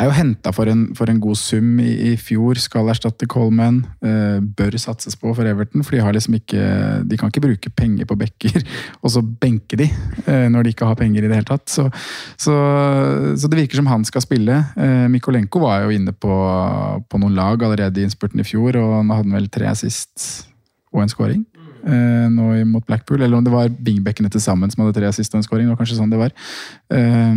er 0.00 0.06
jo 0.06 0.14
henta 0.14 0.52
for, 0.54 0.70
for 0.96 1.10
en 1.10 1.20
god 1.22 1.38
sum 1.38 1.80
i, 1.82 1.90
i 2.10 2.12
fjor, 2.20 2.58
skal 2.62 2.88
erstatte 2.92 3.28
Coleman. 3.30 3.82
Eh, 4.04 4.38
bør 4.56 4.76
satses 4.80 5.16
på 5.18 5.32
for 5.36 5.48
Everton, 5.48 5.84
for 5.86 5.96
de 5.96 6.02
har 6.04 6.14
liksom 6.16 6.36
ikke 6.38 6.62
De 7.08 7.18
kan 7.18 7.30
ikke 7.30 7.44
bruke 7.44 7.72
penger 7.76 8.08
på 8.08 8.16
bekker 8.20 8.62
og 9.02 9.12
så 9.12 9.22
benke 9.22 9.78
de 9.80 9.88
eh, 9.90 10.46
når 10.52 10.64
de 10.64 10.74
ikke 10.74 10.88
har 10.88 10.98
penger 10.98 11.24
i 11.24 11.30
det 11.30 11.40
hele 11.40 11.50
tatt. 11.50 11.68
Så, 11.70 11.88
så, 12.40 12.56
så 13.36 13.50
det 13.50 13.62
virker 13.62 13.80
som 13.80 13.90
han 13.90 14.06
skal 14.08 14.24
spille. 14.24 14.60
Eh, 14.76 15.06
Mikolenko 15.12 15.64
var 15.64 15.86
jo 15.86 15.94
inne 15.96 16.14
på, 16.14 16.36
på 17.08 17.22
noen 17.22 17.36
lag 17.38 17.62
allerede 17.64 18.00
i 18.00 18.08
innspurten 18.08 18.42
i 18.42 18.46
fjor, 18.46 18.78
og 18.80 19.00
nå 19.04 19.16
hadde 19.18 19.30
han 19.30 19.40
vel 19.40 19.50
tre 19.52 19.70
assist 19.70 20.46
og 20.90 21.04
en 21.04 21.12
scoring. 21.12 21.44
Eh, 21.84 22.26
nå 22.32 22.48
mot 22.70 22.86
Blackpool, 22.86 23.22
eller 23.22 23.38
om 23.38 23.44
det 23.44 23.52
var 23.52 23.70
Bingbekkene 23.70 24.30
til 24.32 24.42
sammen 24.42 24.72
som 24.72 24.84
hadde 24.84 24.96
tre 24.98 25.08
assist 25.10 25.34
og 25.34 25.40
en 25.40 25.46
scoring. 25.46 25.68
Det 25.68 25.74
var 25.74 25.82
kanskje 25.82 26.00
sånn 26.00 26.12
det 26.12 26.20
var. 26.20 26.34
Eh, 26.96 27.36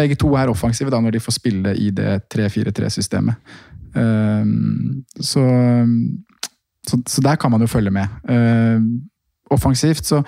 begge 0.00 0.18
to 0.20 0.34
er 0.38 0.52
offensive 0.52 0.92
da, 0.92 1.00
når 1.02 1.16
de 1.16 1.24
får 1.24 1.38
spille 1.38 1.74
i 1.80 1.90
det 1.94 2.18
3-4-3-systemet. 2.34 3.56
Eh, 3.94 4.44
så, 5.20 5.48
så, 6.88 7.00
så 7.00 7.26
der 7.30 7.40
kan 7.40 7.54
man 7.54 7.64
jo 7.64 7.70
følge 7.70 7.94
med. 7.94 8.22
Um, 8.28 8.86
offensivt 9.54 10.08
så 10.08 10.22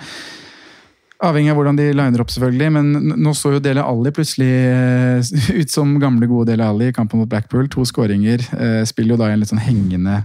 Avhengig 1.17 1.49
av 1.49 1.57
hvordan 1.57 1.77
de 1.79 1.87
liner 1.97 2.21
opp, 2.21 2.29
selvfølgelig. 2.29 2.67
Men 2.75 3.13
nå 3.17 3.31
så 3.33 3.55
jo 3.55 3.61
Dele 3.63 3.81
Alli 3.81 4.11
plutselig 4.13 4.51
eh, 4.69 5.29
ut 5.61 5.71
som 5.73 5.95
gamle, 6.01 6.29
gode 6.29 6.51
Dele 6.51 6.67
Alli 6.69 6.91
i 6.91 6.93
kampen 6.93 7.23
mot 7.23 7.29
Blackpool. 7.29 7.65
To 7.73 7.85
skåringer. 7.89 8.43
eh, 8.53 8.83
Spiller 8.85 9.15
jo 9.15 9.21
da 9.23 9.31
i 9.31 9.33
en 9.33 9.41
litt 9.41 9.49
sånn 9.49 9.63
hengende 9.63 10.19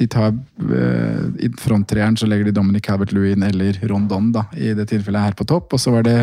de 0.00 0.06
tar 0.08 0.32
eh, 0.32 1.46
I 1.46 1.50
fronttreeren 1.60 2.16
så 2.16 2.28
legger 2.28 2.48
de 2.48 2.54
Dominic 2.56 2.86
Calvert-Lewin 2.88 3.44
eller 3.44 3.76
Rondon 3.90 4.30
da, 4.32 4.46
i 4.56 4.72
det 4.76 4.88
tilfellet 4.88 5.28
her 5.28 5.36
på 5.36 5.44
topp. 5.48 5.76
Og 5.76 5.82
så 5.82 5.92
var 5.92 6.06
det 6.08 6.18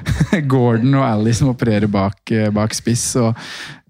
Gordon 0.52 0.96
og 0.96 1.04
Ally 1.04 1.34
som 1.36 1.52
opererer 1.52 1.90
bak, 1.92 2.22
eh, 2.32 2.48
bak 2.54 2.76
spiss. 2.76 3.10
og 3.20 3.36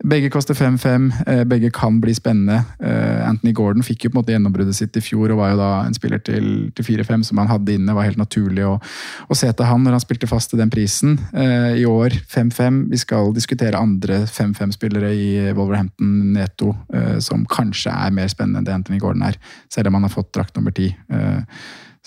Begge 0.05 0.31
koster 0.31 0.55
5-5. 0.55 1.13
eh, 1.27 1.45
Begge 1.45 1.71
kan 1.75 2.01
bli 2.01 2.15
spennende. 2.15 2.65
Eh, 2.81 3.29
Anthony 3.29 3.53
Gordon 3.53 3.83
fikk 3.83 4.05
jo 4.05 4.11
på 4.11 4.17
en 4.17 4.21
måte 4.21 4.35
gjennombruddet 4.35 4.77
sitt 4.79 4.97
i 4.97 5.03
fjor 5.03 5.33
og 5.35 5.41
var 5.41 5.51
jo 5.51 5.59
da 5.59 5.71
en 5.87 5.95
spiller 5.97 6.23
til, 6.23 6.71
til 6.75 6.87
4-5 6.87 7.25
som 7.27 7.41
han 7.43 7.51
hadde 7.51 7.75
inne. 7.75 7.95
var 7.95 8.07
helt 8.07 8.21
naturlig 8.21 8.63
å, 8.67 8.77
å 8.79 9.35
se 9.39 9.51
til 9.51 9.67
han 9.67 9.83
når 9.83 9.97
han 9.97 10.05
spilte 10.05 10.31
fast 10.31 10.53
til 10.53 10.63
den 10.63 10.71
prisen. 10.71 11.19
Eh, 11.35 11.81
I 11.83 11.87
år 11.89 12.15
5-5. 12.31 12.85
Vi 12.93 13.03
skal 13.03 13.35
diskutere 13.35 13.79
andre 13.79 14.23
5-5-spillere 14.31 15.11
i 15.15 15.29
Wolverhampton 15.59 16.33
Neto 16.37 16.77
eh, 16.95 17.19
som 17.19 17.43
kanskje 17.51 17.91
er 17.91 18.15
mer 18.15 18.31
spennende 18.31 18.63
enn 18.63 18.69
det 18.69 18.77
Anthony 18.79 19.03
Gordon 19.03 19.27
er, 19.27 19.28
selv 19.73 19.91
om 19.91 19.99
han 19.99 20.07
har 20.07 20.15
fått 20.15 20.33
drakt 20.37 20.57
nummer 20.57 20.75
ti. 20.75 20.89
Eh, 21.13 21.41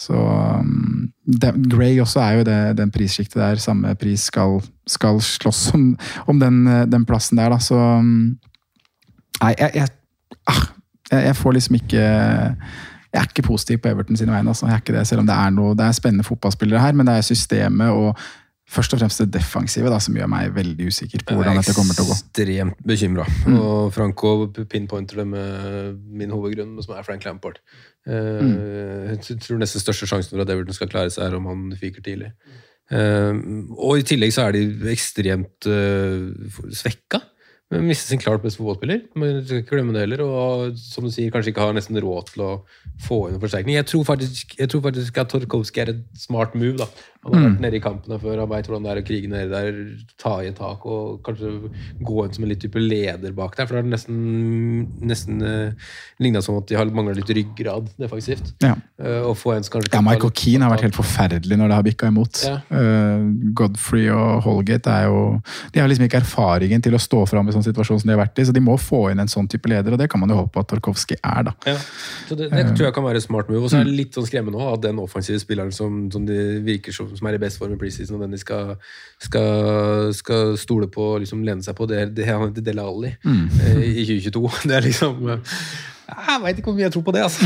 så 0.01 0.17
um, 0.17 1.11
Gray 1.69 1.99
også 2.01 2.21
er 2.23 2.37
jo 2.39 2.45
det, 2.47 2.59
den 2.79 2.91
prissjiktet 2.93 3.41
der. 3.41 3.59
Samme 3.61 3.93
pris 3.99 4.23
skal, 4.31 4.59
skal 4.89 5.19
slåss 5.21 5.73
om, 5.77 5.91
om 6.31 6.39
den, 6.41 6.63
eh, 6.67 6.85
den 6.89 7.05
plassen 7.05 7.41
der, 7.41 7.53
da. 7.53 7.59
Så 7.61 7.77
um, 7.77 8.37
Nei, 9.41 9.55
jeg, 9.57 9.71
jeg, 9.73 9.89
ah, 10.51 10.65
jeg, 11.09 11.23
jeg 11.25 11.37
får 11.39 11.55
liksom 11.57 11.77
ikke 11.79 12.01
jeg 13.11 13.19
er 13.19 13.27
ikke 13.27 13.43
positiv 13.43 13.79
på 13.83 13.89
Everton 13.91 14.15
sine 14.15 14.31
vegne. 14.31 14.53
Altså. 14.53 14.67
Jeg 14.67 14.73
er 14.73 14.83
ikke 14.83 14.93
det, 14.95 15.07
selv 15.07 15.23
om 15.23 15.27
det 15.27 15.35
er, 15.35 15.49
noe, 15.51 15.75
det 15.75 15.83
er 15.83 15.95
spennende 15.97 16.23
fotballspillere 16.23 16.79
her, 16.79 16.93
men 16.95 17.09
det 17.09 17.17
er 17.17 17.25
systemet 17.27 17.89
og 17.91 18.21
først 18.71 18.95
og 18.95 19.01
fremst 19.01 19.21
det 19.21 19.29
defensive 19.35 19.91
da, 19.91 19.99
som 20.03 20.15
gjør 20.15 20.29
meg 20.31 20.53
veldig 20.55 20.87
usikker 20.87 21.25
på 21.27 21.35
hvordan 21.37 21.59
dette 21.59 21.75
kommer 21.75 21.97
til 21.97 22.05
å 22.05 22.11
gå. 22.11 22.17
Ekstremt 22.17 22.85
bekymra. 22.87 23.25
Mm. 23.45 23.57
Og 23.59 23.91
Franco 23.95 24.33
pinpointer 24.71 25.21
det 25.21 25.27
med 25.33 25.97
min 26.21 26.31
hovedgrunn, 26.33 26.77
som 26.85 26.95
er 26.95 27.07
Frank 27.07 27.27
Lampard. 27.27 27.61
Eh, 28.07 28.41
Mm. 28.41 28.55
Jeg 29.11 29.41
tror 29.43 29.59
nesten 29.61 29.83
største 29.83 30.07
sjansen 30.09 30.33
for 30.33 30.41
at 30.41 30.49
Everton 30.49 30.73
skal 30.73 30.89
klare 30.89 31.11
seg, 31.13 31.27
er 31.27 31.35
om 31.37 31.49
han 31.51 31.67
fyker 31.77 32.01
tidlig. 32.01 32.31
Eh, 32.91 33.35
og 33.77 33.99
i 33.99 34.07
tillegg 34.07 34.33
så 34.33 34.47
er 34.47 34.57
de 34.57 34.63
ekstremt 34.91 35.67
uh, 35.69 36.31
svekka. 36.73 37.21
Men 37.71 37.85
Mister 37.87 38.11
sin 38.11 38.19
klart 38.19 38.43
beste 38.43 38.59
fotballspiller. 38.59 39.05
Men 39.15 39.45
skal 39.45 39.61
ikke 39.61 39.77
glemme 39.77 39.93
det 39.95 40.03
heller. 40.03 40.23
Og 40.25 40.73
som 40.75 41.05
du 41.07 41.11
sier, 41.13 41.31
kanskje 41.31 41.53
ikke 41.53 41.63
har 41.63 41.77
nesten 41.77 41.99
råd 42.03 42.33
til 42.33 42.43
å 42.43 42.49
få 43.05 43.21
inn 43.29 43.37
en 43.37 43.43
forsterkning. 43.43 43.77
Jeg 43.77 43.87
tror 43.87 44.03
faktisk, 44.09 44.57
jeg 44.59 44.71
tror 44.73 44.83
faktisk 44.89 45.21
at 45.21 45.31
Torkowski 45.31 45.83
er 45.85 45.93
et 45.93 46.01
smart 46.19 46.57
move. 46.59 46.75
da. 46.81 46.89
Han 47.23 47.33
har 47.33 47.41
Mm. 47.41 47.51
vært 47.51 47.61
nede 47.61 47.77
i 47.77 47.81
kampene 47.83 48.17
før, 48.19 48.39
han 48.39 48.49
veit 48.49 48.65
hvordan 48.65 48.83
det 48.83 48.91
er 48.91 49.01
å 49.01 49.05
krige 49.05 49.29
nede 49.29 49.49
der, 49.51 49.75
ta 50.17 50.39
i 50.41 50.47
et 50.49 50.55
tak 50.57 50.85
og 50.89 51.21
kanskje 51.21 51.51
gå 52.01 52.25
inn 52.25 52.33
som 52.33 52.43
en 52.43 52.49
litt 52.49 52.61
type 52.63 52.81
leder 52.81 53.31
bak 53.37 53.55
der. 53.55 53.67
For 53.69 53.77
det 53.77 53.83
har 53.83 53.91
nesten, 53.91 54.87
nesten 55.05 55.41
uh, 55.41 55.71
ligna 56.19 56.41
som 56.41 56.57
at 56.57 56.65
de 56.71 56.75
har 56.79 56.89
mangla 56.89 57.13
litt 57.13 57.29
ryggrad 57.29 57.91
defensivt. 58.01 58.53
Ja. 58.65 58.73
Uh, 58.97 59.29
og 59.29 59.35
få 59.37 59.53
en 59.55 59.63
som 59.63 59.75
kanskje 59.75 59.91
Ja, 59.91 59.99
kan 59.99 60.07
Michael 60.07 60.33
Keane 60.33 60.65
har 60.65 60.73
vært 60.73 60.87
helt 60.87 60.97
forferdelig 60.97 61.59
når 61.61 61.69
det 61.69 61.77
har 61.77 61.85
bikka 61.85 62.09
imot. 62.09 62.41
Ja. 62.47 62.57
Uh, 62.73 63.29
Godfrey 63.53 64.09
og 64.09 64.41
Holgate 64.47 64.89
er 64.89 65.05
jo 65.11 65.21
De 65.73 65.79
har 65.79 65.87
liksom 65.91 66.07
ikke 66.07 66.21
erfaringen 66.21 66.81
til 66.81 66.97
å 66.97 67.01
stå 67.01 67.21
fram 67.29 67.47
i 67.49 67.53
sånn 67.53 67.65
situasjon 67.65 68.01
som 68.01 68.09
de 68.09 68.15
har 68.15 68.23
vært 68.25 68.41
i, 68.41 68.47
så 68.49 68.53
de 68.55 68.63
må 68.65 68.77
få 68.81 69.11
inn 69.11 69.21
en 69.21 69.29
sånn 69.31 69.49
type 69.51 69.69
leder, 69.69 69.93
og 69.93 70.01
det 70.01 70.09
kan 70.09 70.19
man 70.19 70.29
jo 70.33 70.41
håpe 70.41 70.59
at 70.59 70.67
Torkovskij 70.71 71.19
er, 71.21 71.43
da. 71.51 71.53
Ja, 71.69 71.77
så 72.27 72.35
det, 72.39 72.49
det 72.49 72.65
tror 72.73 72.87
jeg 72.89 72.95
kan 72.97 73.05
være 73.05 73.21
smart 73.21 73.49
move. 73.51 73.63
Og 73.67 73.69
så 73.69 73.81
er 73.81 73.85
det 73.85 73.93
litt 73.97 74.17
sånn 74.17 74.25
skremmende 74.25 74.57
også, 74.57 74.73
at 74.79 74.85
den 74.87 74.99
offensive 75.03 75.39
spilleren 75.43 75.71
som, 75.75 76.05
som 76.13 76.25
de 76.25 76.37
virker 76.65 76.95
som, 76.95 77.10
som 77.19 77.27
er 77.27 77.37
i 77.37 77.41
best 77.41 77.57
form 77.61 77.73
i 77.73 77.79
preseason, 77.81 78.15
og 78.17 78.21
den 78.25 78.31
de 78.35 78.39
skal, 78.41 78.75
skal, 79.19 80.11
skal 80.17 80.57
stole 80.57 80.87
på 80.91 81.13
og 81.15 81.21
liksom 81.23 81.43
lene 81.47 81.63
seg 81.65 81.75
på, 81.77 81.87
det 81.89 81.99
er, 82.01 82.11
det 82.15 82.27
er 82.27 82.37
han 82.37 82.49
heter 82.51 82.65
Dele 82.71 82.85
Alli 82.87 83.13
Mm. 83.25 83.47
eh, 83.65 83.81
i 84.01 84.05
2022. 84.05 84.51
Det 84.69 84.75
er 84.77 84.85
liksom 84.87 85.29
eh, 85.29 85.57
Jeg 86.11 86.41
veit 86.43 86.57
ikke 86.59 86.71
hvor 86.71 86.75
mye 86.79 86.85
jeg 86.87 86.93
tror 86.95 87.03
på 87.07 87.13
det, 87.15 87.21
altså. 87.23 87.45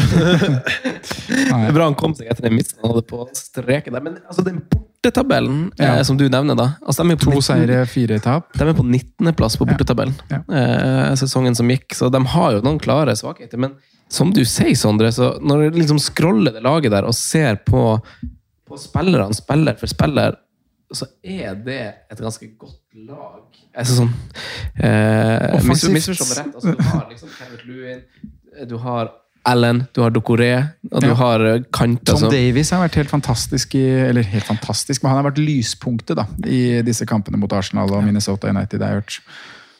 Det 1.30 1.52
er 1.54 1.76
bra 1.76 1.86
han 1.90 1.98
kom 2.00 2.16
seg 2.18 2.30
etter 2.32 2.48
den 2.48 2.56
missen 2.58 2.80
han 2.82 2.92
hadde 2.94 3.06
på 3.10 3.26
streken 3.38 3.94
der. 3.96 4.04
Men 4.06 4.18
altså, 4.26 4.44
den 4.46 4.62
bortetabellen 4.72 5.66
Ja. 5.80 5.96
eh, 5.98 6.04
som 6.08 6.18
du 6.18 6.26
nevner, 6.30 6.58
da 6.58 6.68
altså, 6.82 7.04
de 7.06 7.18
To 7.22 7.32
19 7.36 7.46
seire, 7.46 7.82
fire 7.90 8.20
tap. 8.24 8.52
De 8.58 8.66
er 8.66 8.74
på 8.78 8.86
19.-plass 8.86 9.58
på 9.62 9.68
bortetabellen 9.70 10.16
Ja. 10.32 10.42
eh, 10.50 11.12
sesongen 11.20 11.56
som 11.58 11.70
gikk, 11.70 11.94
så 11.98 12.10
de 12.14 12.24
har 12.36 12.58
jo 12.58 12.64
noen 12.66 12.80
klare 12.82 13.14
svakheter. 13.18 13.58
Men 13.62 13.76
som 14.10 14.32
du 14.34 14.44
sier, 14.46 14.74
Sondre, 14.78 15.12
så 15.14 15.36
når 15.42 15.70
du 15.72 15.80
liksom 15.82 16.00
scroller 16.02 16.54
det 16.54 16.62
laget 16.66 16.92
der 16.94 17.06
og 17.10 17.14
ser 17.18 17.58
på, 17.66 18.00
på 18.66 18.80
spillerne 18.82 19.36
spiller 19.38 19.78
for 19.80 19.92
spiller, 19.92 20.40
så 20.96 21.08
er 21.24 21.58
det 21.66 21.82
et 22.14 22.22
ganske 22.22 22.48
godt 22.62 22.80
lag. 23.08 23.60
Altså 23.76 23.98
sånn 24.00 24.12
eh. 24.80 25.60
Misforstå 25.66 26.28
meg 26.30 26.40
rett. 26.40 26.56
Altså, 26.56 26.74
du 26.78 26.84
har 26.90 27.06
liksom 27.10 27.32
Kenneth 27.36 27.68
Lewin, 27.68 28.04
du 28.70 28.78
har 28.84 29.12
Allen, 29.46 29.84
du 29.94 30.02
har 30.02 30.10
Dokoré, 30.14 30.52
og 30.92 31.02
du 31.04 31.08
Ja. 31.12 31.14
har 31.20 31.44
eh, 31.46 31.64
Kant. 31.74 32.02
Tom 32.06 32.16
altså. 32.16 32.30
Davies 32.34 32.72
har 32.74 32.82
vært 32.82 32.96
helt 32.98 33.12
fantastisk 33.12 33.76
i, 33.78 33.84
eller 34.10 34.26
helt 34.26 34.48
fantastisk, 34.48 35.04
men 35.04 35.12
han 35.12 35.20
har 35.22 35.28
vært 35.32 35.42
lyspunktet 35.44 36.18
da, 36.18 36.26
i 36.50 36.82
disse 36.82 37.06
kampene 37.06 37.38
mot 37.38 37.54
Arsenal 37.54 37.94
og 37.94 38.04
Minnesota 38.04 38.50
United. 38.50 38.80
Jeg 38.82 38.88
har 38.88 39.02
hørt. 39.04 39.20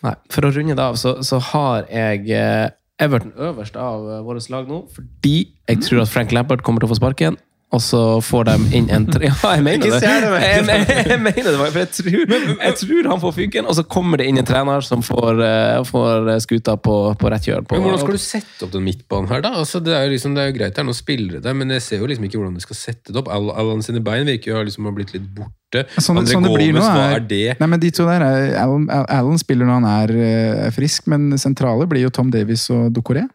Nei, 0.06 0.14
for 0.30 0.45
å 0.45 0.52
runde 0.53 0.76
det 0.78 0.84
av, 0.86 0.99
så, 1.02 1.16
så 1.26 1.40
har 1.41 1.88
jeg 1.90 2.30
eh, 2.30 2.70
Everton 3.02 3.34
øverst 3.34 3.76
av 3.76 4.06
våre 4.06 4.38
vårt 4.38 4.49
lag 4.53 4.70
nå, 4.70 4.84
fordi 4.94 5.36
jeg 5.68 5.82
tror 5.82 6.03
at 6.06 6.14
Frank 6.14 6.32
Lampard 6.32 6.62
kommer 6.62 6.84
til 6.84 6.88
å 6.88 6.94
få 6.94 6.99
sparken. 7.02 7.40
Og 7.76 7.81
så 7.84 7.99
får 8.23 8.45
de 8.47 8.53
inn 8.80 8.85
en 8.95 9.06
tre... 9.11 9.27
Ja, 9.35 9.49
jeg 9.57 9.64
mener 9.65 9.89
det! 9.91 9.99
Jeg, 10.06 11.19
mener 11.19 11.47
det, 11.49 11.56
for 11.60 11.80
jeg 11.81 11.89
tror, 11.97 12.35
jeg 12.61 12.76
tror 12.81 13.10
han 13.11 13.22
får 13.23 13.34
fyken, 13.35 13.68
og 13.68 13.76
så 13.76 13.84
kommer 13.95 14.22
det 14.22 14.27
inn 14.31 14.39
en 14.39 14.47
trener 14.47 14.85
som 14.85 15.02
får, 15.03 15.41
eh, 15.43 15.80
får 15.89 16.30
skuta 16.45 16.77
på, 16.80 16.95
på 17.19 17.31
rett 17.34 17.49
kjøl. 17.49 17.65
på- 17.68 17.76
Men 17.76 17.84
hvordan 17.89 18.02
skal 18.06 18.15
du 18.18 18.23
sette 18.23 18.65
opp 18.68 18.72
den 18.76 18.85
midtbanen 18.88 19.27
her, 19.34 19.43
da? 19.43 19.52
Altså, 19.60 19.81
det, 19.84 19.93
er 19.97 20.07
jo 20.07 20.14
liksom, 20.15 20.35
det 20.38 20.45
er 20.45 20.52
jo 20.53 20.57
greit 20.60 20.76
det 20.77 20.84
er 20.84 20.88
noen 20.88 20.97
spillere 20.97 21.41
der, 21.43 21.57
men 21.57 21.73
jeg 21.76 21.84
ser 21.85 21.99
jo 22.03 22.10
liksom 22.11 22.26
ikke 22.30 22.39
hvordan 22.41 22.56
de 22.57 22.64
skal 22.65 22.80
sette 22.80 23.11
det 23.11 23.19
opp. 23.22 23.30
Al- 23.35 23.52
Allan 23.56 23.84
sine 23.85 24.02
bein 24.06 24.26
virker 24.30 24.53
jo 24.53 24.60
å 24.61 24.65
liksom 24.69 24.88
ha 24.89 24.95
blitt 24.95 25.14
litt 25.18 25.27
borte. 25.35 25.84
Sånn, 25.99 26.22
André 26.22 26.38
sånn 26.38 26.45
det 26.47 26.53
blir 26.56 26.73
nå 26.77 26.84
er, 26.88 27.15
er 27.18 27.23
det? 27.27 27.43
Nei, 27.60 27.68
men 27.73 27.81
de 27.84 27.89
to 27.91 28.06
der 28.07 28.23
Allan 28.23 28.85
Allen, 28.88 29.07
Allen 29.11 29.39
spiller 29.41 29.68
når 29.68 29.81
han 29.81 29.88
er 29.91 30.14
er 30.69 30.72
frisk, 30.76 31.10
men 31.11 31.34
sentrale 31.41 31.88
blir 31.89 32.06
jo 32.06 32.11
Tom 32.15 32.30
Davies 32.31 32.69
og 32.72 32.93
Dokoré. 32.95 33.26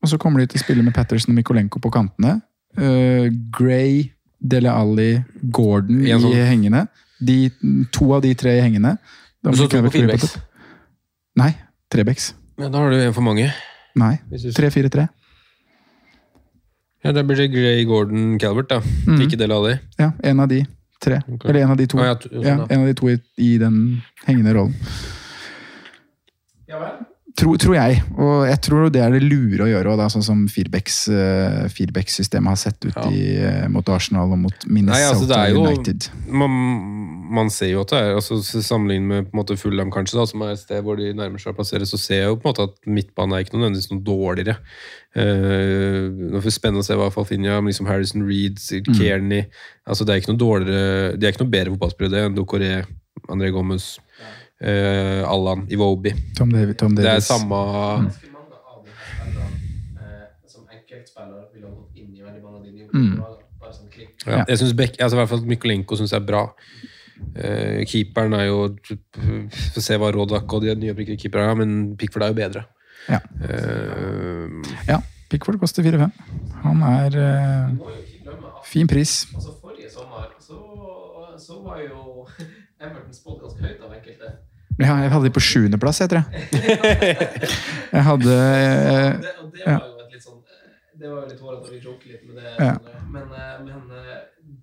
Og 0.00 0.08
så 0.08 0.16
kommer 0.16 0.40
de 0.40 0.46
til 0.48 0.60
å 0.60 0.64
spille 0.64 0.84
med 0.86 0.94
Patterson 0.96 1.34
og 1.34 1.36
Mikolenko 1.36 1.76
på 1.84 1.90
kantene. 1.92 2.38
Eh, 2.78 3.30
Gray, 3.50 4.12
Dele 4.40 4.70
Alli, 4.70 5.24
Gordon 5.50 6.04
i 6.06 6.10
En 6.10 6.20
sånn- 6.20 6.34
hengene. 6.46 6.88
De, 7.20 7.50
to 7.92 8.12
av 8.14 8.22
de 8.22 8.34
tre 8.34 8.56
i 8.58 8.60
hengene. 8.60 8.98
Og 9.44 9.54
så 9.54 9.68
to 9.68 9.82
på 9.82 9.90
firebacks. 9.92 10.36
Nei, 11.36 11.54
trebacks. 11.90 12.34
Ja, 12.58 12.68
da 12.68 12.78
har 12.78 12.90
du 12.90 12.96
en 13.00 13.12
for 13.12 13.22
mange. 13.22 13.52
Nei, 13.96 14.18
3-4-3. 14.30 15.08
Ja, 17.02 17.12
Da 17.12 17.22
blir 17.22 17.36
det 17.36 17.48
Gray 17.52 17.84
Gordon 17.84 18.38
Calvert, 18.38 18.68
da. 18.68 18.80
Mm. 19.06 19.20
Ikke 19.24 19.38
Del 19.38 19.52
Alli. 19.52 19.78
Ja, 19.98 20.12
en 20.22 20.40
av 20.40 20.48
de 20.48 20.66
tre. 21.00 21.22
Okay. 21.26 21.50
Eller 21.50 21.62
en 21.64 21.70
av 21.70 21.76
de 21.76 21.86
to. 21.86 21.98
Ah, 21.98 22.10
ja, 22.10 22.14
sånn, 22.20 22.42
ja, 22.44 22.56
ja. 22.58 22.66
en 22.68 22.80
av 22.80 22.86
de 22.86 22.94
to 22.94 23.08
i, 23.08 23.16
i 23.38 23.56
den 23.58 24.02
hengende 24.26 24.52
rollen. 24.54 24.74
Tror, 27.38 27.56
tror 27.60 27.74
jeg. 27.76 28.00
Og 28.18 28.46
jeg 28.48 28.58
tror 28.64 28.88
det 28.92 29.02
er 29.04 29.10
det 29.14 29.20
lure 29.22 29.64
å 29.66 29.70
gjøre, 29.70 29.92
og 29.92 29.98
da, 30.00 30.06
sånn 30.12 30.24
som 30.24 30.40
feedback-systemet 30.50 32.50
har 32.50 32.56
sett 32.58 32.84
ut 32.84 32.96
Ja. 32.96 33.10
i, 33.10 33.36
eh, 33.38 33.68
mot 33.68 33.88
Arsenal 33.88 34.32
og 34.32 34.38
mot 34.38 34.66
Minnesota 34.66 35.36
Nei, 35.36 35.46
altså, 35.46 35.54
jo, 35.54 35.66
United. 35.66 36.08
man, 36.26 36.50
man 37.30 37.50
ser 37.50 37.70
jo 37.74 37.80
at 37.84 37.90
det 37.94 38.00
er 38.00 38.14
altså, 38.18 38.40
Sammenlignet 38.42 39.08
med 39.08 39.30
måte 39.36 39.56
Fulham, 39.56 39.90
kanskje, 39.94 40.18
da, 40.18 40.24
som 40.26 40.42
er 40.42 40.50
et 40.56 40.64
sted 40.64 40.82
hvor 40.82 40.96
de 40.98 41.12
nærmer 41.14 41.38
seg 41.38 41.52
å 41.54 41.58
plassere, 41.60 41.86
så 41.86 41.98
ser 42.00 42.16
jeg 42.24 42.28
jo 42.32 42.36
på 42.40 42.48
en 42.48 42.52
måte 42.52 42.66
at 42.66 42.74
midtbanen 42.90 43.34
er 43.36 43.40
ikke 43.44 43.54
noe 43.56 43.62
nødvendigvis 43.68 43.92
noe 43.92 44.06
dårligere. 44.10 44.56
Uh, 45.10 46.06
det 46.30 46.38
er 46.44 46.52
spennende 46.54 46.84
å 46.84 46.86
se 46.86 46.94
hva 46.98 47.08
Falfinha, 47.10 47.56
men 47.60 47.72
liksom 47.72 47.88
Harrison 47.90 48.22
Reed, 48.26 48.60
Kearney 48.94 49.42
altså, 49.86 50.04
Det 50.06 50.12
er 50.14 50.20
ikke 50.20 50.30
noe 50.30 50.38
dårligere 50.38 51.16
De 51.18 51.26
er 51.26 51.32
ikke 51.34 51.42
noe 51.42 51.50
bedre 51.50 51.72
fotballspillere 51.74 52.28
enn 52.28 52.36
Docoré, 52.36 52.84
André 53.26 53.50
Gomez, 53.50 53.96
eh, 54.60 55.22
Allan, 55.26 55.66
Iwobi. 55.70 56.12
Tom, 56.36 56.52
David, 56.52 56.76
Tom 56.78 56.96
Det 56.96 57.06
er 57.08 57.20
samme 57.24 57.60
spillerne 58.10 58.58
eh, 60.00 60.26
Mm. 62.92 63.22
sånn. 63.70 63.86
Ja, 64.26 64.44
jeg 64.48 64.58
synes 64.58 64.74
altså 64.98 65.16
i 65.16 65.20
hvert 65.20 65.28
fall 65.30 65.46
Mykolenko 65.46 65.96
synes 65.96 66.12
jeg 66.12 66.20
er 66.20 66.26
bra. 66.26 66.42
Uh, 67.20 67.84
keeperen 67.84 68.32
er 68.32 68.46
jo 68.48 68.74
Få 69.74 69.82
se 69.84 69.96
hva 70.00 70.08
Rodak 70.12 70.52
og 70.56 70.64
de 70.64 70.74
nye 70.74 70.94
keeperne 71.20 71.50
er, 71.50 71.54
men 71.60 71.96
Pickford 72.00 72.24
er 72.24 72.32
jo 72.32 72.38
bedre. 72.38 72.62
Ja. 73.08 73.20
Uh, 73.44 74.60
ja, 74.88 74.98
Pickford 75.30 75.60
koster 75.60 75.84
4-5. 75.84 76.10
Han 76.64 76.82
er 76.82 77.18
at 77.20 78.66
fin 78.66 78.88
pris. 78.88 79.26
altså, 79.34 79.52
forrige 79.60 79.90
sommer 79.92 80.32
så, 80.40 80.58
så 81.38 81.60
var 81.64 81.80
jo 81.84 82.26
Everton 82.82 83.14
spådd 83.14 83.40
ganske 83.44 83.66
høyt 83.68 83.84
av 83.84 83.94
enkelte. 83.98 84.32
Ja, 84.78 84.94
jeg 85.02 85.10
hadde 85.12 85.26
de 85.26 85.32
på 85.34 85.42
sjuendeplass, 85.44 86.00
jeg 86.00 86.12
tror 86.12 86.22
jeg. 86.22 86.38
Jeg 87.90 88.04
hadde 88.06 88.36
eh, 88.36 89.18
det, 89.20 89.32
det 89.56 89.66
var 89.66 89.82
jo 89.84 89.98
et 90.04 90.14
litt 90.14 90.24
sånn 90.24 90.38
Det 91.00 91.10
var 91.10 91.16
jo 91.18 91.26
litt 91.32 91.42
hårete 91.44 91.74
å 91.74 91.80
joke 91.82 92.08
litt 92.08 92.22
med 92.28 92.38
det. 92.40 92.54
Ja. 92.60 92.76
Men, 93.10 93.34
eh, 93.34 93.56
men 93.66 93.92
eh, 93.98 94.16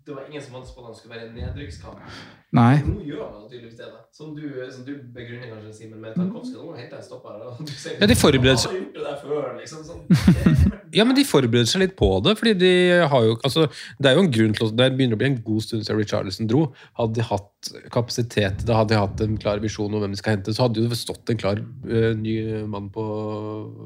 det 0.08 0.16
var 0.16 0.30
ingen 0.30 0.44
som 0.46 0.58
hadde 0.58 0.72
spådd 0.72 0.90
at 0.90 0.96
det 0.96 1.02
skulle 1.02 1.16
være 1.18 1.28
en 1.28 1.38
nedrykkskamp. 1.38 2.20
Nå 2.58 3.02
gjør 3.06 3.28
man 3.36 3.50
tydeligvis 3.52 3.78
det. 3.82 3.92
da 3.92 4.07
Som 4.18 4.32
du, 4.34 4.48
som 4.74 4.82
du 4.82 4.96
begrunner 5.14 5.52
kanskje, 5.52 5.72
Simen, 5.78 6.00
med 6.02 6.16
Tarkovskij. 6.18 6.56
Nå 6.58 6.72
henter 6.74 6.96
jeg 6.98 7.04
en 7.04 7.06
stopper 7.06 7.36
her. 7.38 7.68
sier, 7.70 7.98
Ja, 8.02 8.08
de 8.10 8.16
forbereder 8.18 8.58
seg- 8.58 8.72
«Han 8.72 8.80
har 8.80 8.88
gjort 8.88 8.96
det 8.98 9.18
før, 9.22 9.50
liksom, 9.60 9.84
sånn. 9.86 10.72
ja, 10.98 11.04
men 11.06 11.16
de 11.20 11.26
forbereder 11.28 11.70
seg 11.70 11.84
litt 11.84 11.94
på 12.00 12.10
det. 12.26 12.34
fordi 12.40 12.54
de 12.58 12.72
har 13.12 13.28
jo, 13.28 13.36
altså, 13.46 13.68
Det 14.02 14.10
er 14.10 14.16
jo 14.18 14.24
en 14.26 14.32
grunn 14.34 14.56
til 14.58 14.66
at 14.72 14.76
det 14.80 14.88
begynner 14.98 15.14
å 15.14 15.22
bli 15.22 15.30
en 15.30 15.38
god 15.46 15.62
stund 15.68 15.86
siden 15.86 16.00
Richarlison 16.02 16.50
dro. 16.50 16.64
Hadde 16.98 17.14
de 17.20 17.28
hatt 17.30 17.70
kapasitet, 17.94 18.66
da 18.66 18.80
hadde 18.80 18.96
de 18.96 19.00
hatt 19.04 19.22
en 19.22 19.38
klar 19.38 19.62
visjon 19.62 19.94
om 19.94 20.02
hvem 20.02 20.14
de 20.16 20.18
skal 20.18 20.34
hente, 20.38 20.54
så 20.56 20.66
hadde 20.66 20.82
jo 20.82 20.90
det 20.90 20.98
stått 20.98 21.30
en 21.34 21.38
klar 21.38 21.62
uh, 21.62 22.14
ny 22.18 22.36
mann 22.66 22.90
på 22.94 23.06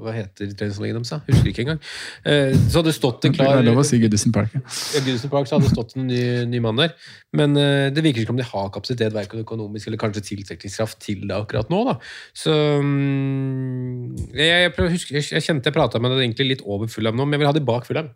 Hva 0.05 0.13
heter 0.15 0.51
treningsanlegget 0.55 0.95
deres? 1.01 1.25
Husker 1.27 1.51
ikke 1.51 1.65
engang. 1.65 1.81
Uh, 2.23 2.55
så 2.69 2.79
hadde 2.79 2.91
det 2.93 2.95
stått 2.95 3.25
en 3.27 3.35
Det 3.35 3.39
klar 3.41 3.59
er 3.59 3.67
lov 3.67 3.81
å 3.83 3.85
si 3.87 3.99
Goodison 3.99 4.31
Park. 4.31 4.55
ja. 4.55 4.63
Goodison 5.03 5.33
Park 5.33 5.49
så 5.51 5.57
hadde 5.57 5.67
det 5.67 5.75
stått 5.75 5.97
en 5.99 6.07
ny, 6.07 6.21
ny 6.51 6.63
mann 6.63 6.79
der. 6.79 6.95
Men 7.35 7.55
uh, 7.59 7.89
det 7.91 7.99
virker 8.05 8.23
ikke 8.23 8.31
som 8.31 8.39
de 8.39 8.47
har 8.47 8.71
kapasitet, 8.71 9.11
verken 9.15 9.43
økonomisk 9.43 9.87
eller 9.91 9.99
kanskje 9.99 10.20
tiltrekningskraft 10.25 10.99
til 11.03 11.25
det 11.27 11.37
akkurat 11.37 11.71
nå. 11.73 11.83
da. 11.89 11.97
Så 12.37 12.53
mm, 12.83 14.31
jeg, 14.37 14.49
jeg, 14.49 14.73
husker, 14.95 15.19
jeg, 15.19 15.27
jeg 15.37 15.45
kjente 15.47 15.71
jeg 15.71 15.77
prata 15.77 16.01
med 16.01 16.15
deg 16.15 16.25
egentlig 16.25 16.49
litt 16.53 16.65
over 16.65 16.91
Fulham 16.91 17.19
nå, 17.19 17.27
men 17.27 17.37
jeg 17.37 17.43
vil 17.43 17.51
ha 17.51 17.55
det 17.57 17.65
bak 17.67 17.87
Fulham. 17.89 18.11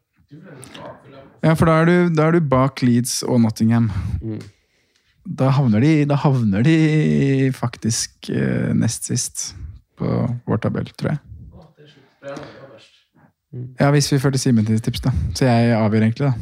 Ja, 1.45 1.53
for 1.53 1.69
da 1.69 1.80
er, 1.84 1.90
du, 1.90 2.15
da 2.18 2.30
er 2.30 2.38
du 2.38 2.49
bak 2.49 2.82
Leeds 2.82 3.19
og 3.27 3.40
Nottingham. 3.44 3.91
Mm. 4.23 4.41
Da, 5.26 5.49
havner 5.57 5.82
de, 5.82 5.94
da 6.10 6.18
havner 6.22 6.65
de 6.65 7.52
faktisk 7.57 8.30
eh, 8.30 8.73
nest 8.77 9.07
sist 9.10 9.48
på 9.98 10.10
vår 10.45 10.61
tabell, 10.61 10.90
tror 10.98 11.15
jeg. 11.15 11.23
Ja, 13.80 13.90
hvis 13.91 14.11
vi 14.11 14.19
følger 14.19 14.38
Simen 14.41 14.65
til 14.65 14.82
tips, 14.82 14.99
da. 15.06 15.11
Så 15.36 15.45
jeg 15.45 15.73
avgjør 15.77 16.02
egentlig, 16.02 16.27
da. 16.27 16.34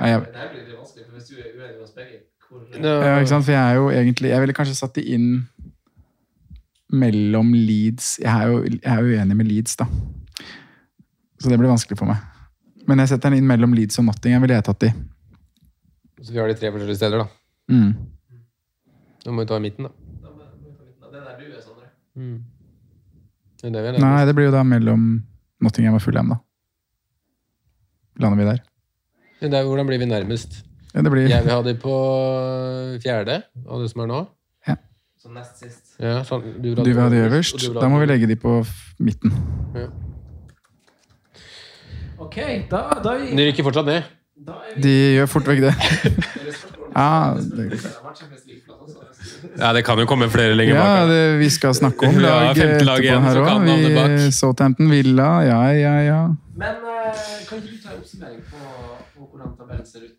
Ja, 0.00 0.06
jeg, 0.06 0.20
Det 0.20 0.36
her 0.36 0.50
blir 0.52 0.62
litt 0.64 0.76
vanskelig, 0.76 1.06
for 1.06 1.16
hvis 1.16 1.28
du 1.28 1.34
er 1.36 1.48
uenig 1.54 1.76
med 1.76 1.84
oss 1.84 1.94
begge, 1.96 2.20
ja, 2.50 3.18
ikke 3.20 3.30
sant? 3.30 3.46
For 3.46 3.54
jeg 3.54 3.60
er 3.60 3.76
jo 3.78 3.90
egentlig 3.94 4.32
Jeg 4.32 4.42
ville 4.42 4.54
kanskje 4.56 4.74
satt 4.74 4.96
de 4.98 5.04
inn 5.14 5.28
mellom 6.90 7.52
Leeds 7.54 8.16
Jeg 8.18 8.30
er 8.30 8.50
jo, 8.50 8.62
jeg 8.64 8.80
er 8.90 9.04
jo 9.04 9.14
uenig 9.14 9.36
med 9.38 9.50
Leeds, 9.50 9.76
da. 9.78 9.86
Så 11.40 11.48
det 11.48 11.56
blir 11.60 11.70
vanskelig 11.70 11.96
for 11.96 12.10
meg. 12.10 12.20
Men 12.88 13.00
jeg 13.00 13.12
setter 13.12 13.30
den 13.30 13.40
inn 13.40 13.48
mellom 13.48 13.72
Leeds 13.76 14.00
og 14.02 14.04
Nottingham. 14.08 14.42
ville 14.42 14.58
jeg 14.58 14.66
tatt 14.66 14.82
de. 14.82 14.90
Så 16.20 16.34
vi 16.34 16.40
har 16.40 16.50
de 16.50 16.56
tre 16.58 16.72
forskjellige 16.74 16.98
steder, 16.98 17.22
da. 17.22 17.26
Mm. 17.70 17.94
Da 19.24 19.32
må 19.32 19.44
vi 19.44 19.48
ta 19.48 19.56
i 19.56 19.64
midten, 19.64 19.88
da. 19.88 19.92
Det 21.10 21.22
er 21.22 21.38
du 21.38 21.62
Sondre. 21.62 21.86
Mm. 22.18 22.36
Det 23.62 23.72
det 23.72 24.02
Nei, 24.02 24.24
det 24.28 24.34
blir 24.36 24.50
jo 24.50 24.54
da 24.54 24.64
mellom 24.66 25.06
Nottingham 25.64 25.96
og 25.96 26.04
Fulham, 26.04 26.34
da. 26.34 26.40
Lander 28.20 28.36
vi 28.36 28.48
der? 28.50 28.60
Det 29.40 29.54
er, 29.54 29.64
hvordan 29.64 29.88
blir 29.88 30.02
vi 30.02 30.10
nærmest? 30.10 30.60
Ja, 30.94 31.02
det 31.06 31.10
blir 31.12 31.28
Jeg 31.30 31.44
vil 31.44 31.52
ha 31.54 31.62
de 31.62 31.74
på 31.78 31.96
fjerde, 33.04 33.42
av 33.68 33.82
det 33.82 33.90
som 33.92 34.02
er 34.06 34.10
nå. 34.10 34.20
Så 35.20 35.28
nest 35.28 35.58
sist. 35.60 35.82
Ja, 36.00 36.22
sånn, 36.24 36.46
du, 36.64 36.70
Du 36.74 36.86
vil 36.88 36.96
ha 36.96 37.10
de 37.12 37.18
øverst. 37.26 37.58
du 37.60 37.74
Da 37.76 37.90
må 37.92 37.98
vi 38.00 38.06
legge 38.08 38.24
de 38.30 38.38
på 38.40 38.62
midten. 39.04 39.34
Ja. 39.76 39.90
Ok, 42.20 42.38
da, 42.70 42.80
da 43.04 43.12
Men 43.18 43.36
De 43.36 43.44
rykker 43.50 43.66
fortsatt 43.66 43.84
ned. 43.90 44.08
De 44.80 44.94
gjør 45.18 45.28
fort 45.28 45.50
vekk 45.50 45.60
det. 45.66 45.74
Ja, 46.96 47.36
det, 47.36 47.66
Ja, 49.60 49.72
det 49.76 49.84
kan 49.84 50.00
jo 50.00 50.06
komme 50.08 50.30
flere 50.32 50.54
lenger 50.56 50.74
ja 50.74 50.84
bak. 50.86 51.10
det, 51.10 51.20
vi 51.38 51.48
skal 51.52 51.74
snakke 51.76 52.08
om 52.08 52.14
Vi 52.16 52.22
lag 52.24 52.56
femte 52.56 52.84
lag 52.88 53.04
igjen, 53.04 53.22
her 53.22 53.36
så 53.36 53.44
kan 53.44 53.68
òg. 53.68 53.84
Vi 53.84 53.94
bak. 53.94 54.16
Southampton 54.32 54.90
Villa, 54.90 55.28
ja, 55.44 55.60
ja, 55.76 55.94
ja. 56.06 56.20
Men 56.56 56.80
eh, 56.80 57.20
kan 57.48 57.60
ikke 57.60 57.76
du 57.76 57.76
ta 57.84 57.92
en 57.92 58.00
oppsummering 58.00 58.40
på, 58.48 58.64
på 59.14 59.28
hvordan 59.28 59.52
tabellen 59.60 59.86
ser 59.86 60.08
ut 60.08 60.16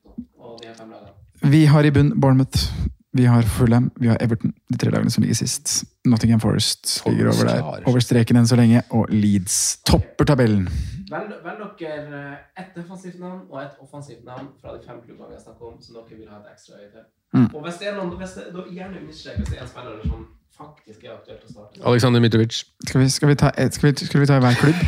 Vi 1.41 1.65
har 1.65 1.83
i 1.83 1.91
bunn 1.91 2.13
Bournemouth. 2.21 2.71
Vi 3.13 3.25
har 3.27 3.41
Fulham, 3.43 3.89
vi 3.99 4.07
har 4.07 4.17
Everton, 4.23 4.53
de 4.71 4.77
tre 4.79 4.91
lagene 4.91 5.11
som 5.11 5.23
ligger 5.23 5.35
sist. 5.35 5.83
Nottingham 6.07 6.39
Forest 6.39 7.01
ligger 7.07 7.27
over 7.33 7.49
der, 7.49 7.87
over 7.89 7.99
streken 7.99 8.39
enn 8.39 8.47
så 8.47 8.55
lenge. 8.55 8.85
Og 8.95 9.11
Leeds 9.11 9.81
topper 9.87 10.29
tabellen. 10.31 10.69
Velg, 11.11 11.33
dere 11.81 12.37
ett 12.57 12.75
defensivt 12.75 13.19
navn 13.19 13.41
og 13.49 13.63
ett 13.63 13.79
offensivt 13.79 14.23
navn 14.25 14.47
fra 14.61 14.75
de 14.75 14.85
fem 14.87 15.01
klubbene 15.05 15.29
vi 15.29 15.35
har 15.35 15.43
snakket 15.43 15.65
om, 15.67 15.81
som 15.81 15.97
dere 15.97 16.19
vil 16.19 16.29
ha 16.29 16.39
et 16.39 16.53
ekstra 16.53 16.77
øye 16.79 16.91
til. 16.93 17.03
Mm. 17.33 17.49
Og 17.55 17.63
hvis 17.65 17.79
det 17.81 17.87
er 17.89 17.97
noen, 17.97 18.13
hvis 18.21 18.35
det, 18.37 18.45
da 18.55 18.63
gjerne 18.77 19.01
understrek 19.01 19.41
hvis 19.41 19.51
det 19.51 19.57
er 19.57 19.65
en 19.65 19.71
spiller 19.73 20.05
som 20.05 20.25
faktisk 20.61 21.03
er 21.07 21.13
aktuelt 21.15 21.45
å 21.47 21.53
starte. 21.53 21.83
Aleksandr 21.91 22.23
Mitrovic. 22.23 22.63
Skal 22.87 23.01
vi, 23.01 23.09
skal 23.09 23.31
vi, 23.31 23.37
ta, 23.43 23.51
skal 23.77 23.89
vi, 23.89 23.93
skal 24.05 24.23
vi 24.23 24.29
ta 24.29 24.39
i 24.39 24.43
hver 24.45 24.59
klubb? 24.61 24.81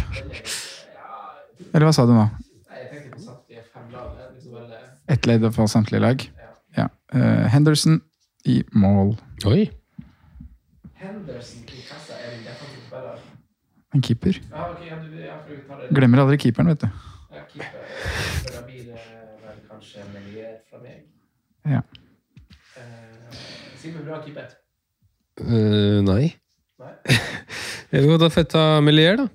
Eller 1.74 1.88
hva 1.88 1.94
sa 1.96 2.06
du 2.06 2.14
nå? 2.14 2.26
Nei, 2.70 2.82
jeg 2.82 2.90
tenkte 2.92 3.16
på 3.16 3.24
samtlige 3.28 3.64
fem 3.74 3.88
lag. 3.96 4.12
det 4.18 4.28
er 4.28 4.34
Liksom 4.36 4.60
veldig... 4.60 4.82
Ett 5.08 5.26
ledd 5.26 5.46
for 5.54 5.68
samtlige 5.68 6.00
lag? 6.02 6.32
Ja. 6.78 6.90
Eh, 7.14 7.48
Henderson 7.52 8.02
i 8.46 8.64
mål. 8.72 9.18
Oi. 9.46 9.70
Henderson 10.94 11.64
i 11.68 11.82
kassa 11.88 12.16
er 12.16 12.38
spiller. 12.56 13.20
En 13.94 14.02
keeper. 14.02 14.40
Ja, 14.52 14.70
du, 14.80 14.86
ja, 14.88 15.36
det. 15.46 15.90
Glemmer 15.94 16.24
aldri 16.24 16.38
keeperen, 16.42 16.72
vet 16.72 16.82
du. 16.82 16.88
Ja, 17.34 17.44
keeper. 17.52 17.68
Da 18.48 18.64
blir 18.66 18.88
det 18.88 19.04
vel 19.44 19.60
kanskje 19.70 20.08
Melier 20.14 20.56
fra 20.70 20.82
meg. 20.82 21.04
Ja. 21.70 21.84
Eh, 22.80 23.38
Simen, 23.82 24.06
bra 24.08 24.22
keeper. 24.26 24.56
Eh, 25.44 26.02
nei. 26.08 26.34
Nei. 26.80 26.94
Jeg 27.94 28.02
vil 28.08 28.16
godt 28.16 28.50
ta 28.50 28.80
Melier, 28.82 29.20
da. 29.20 29.28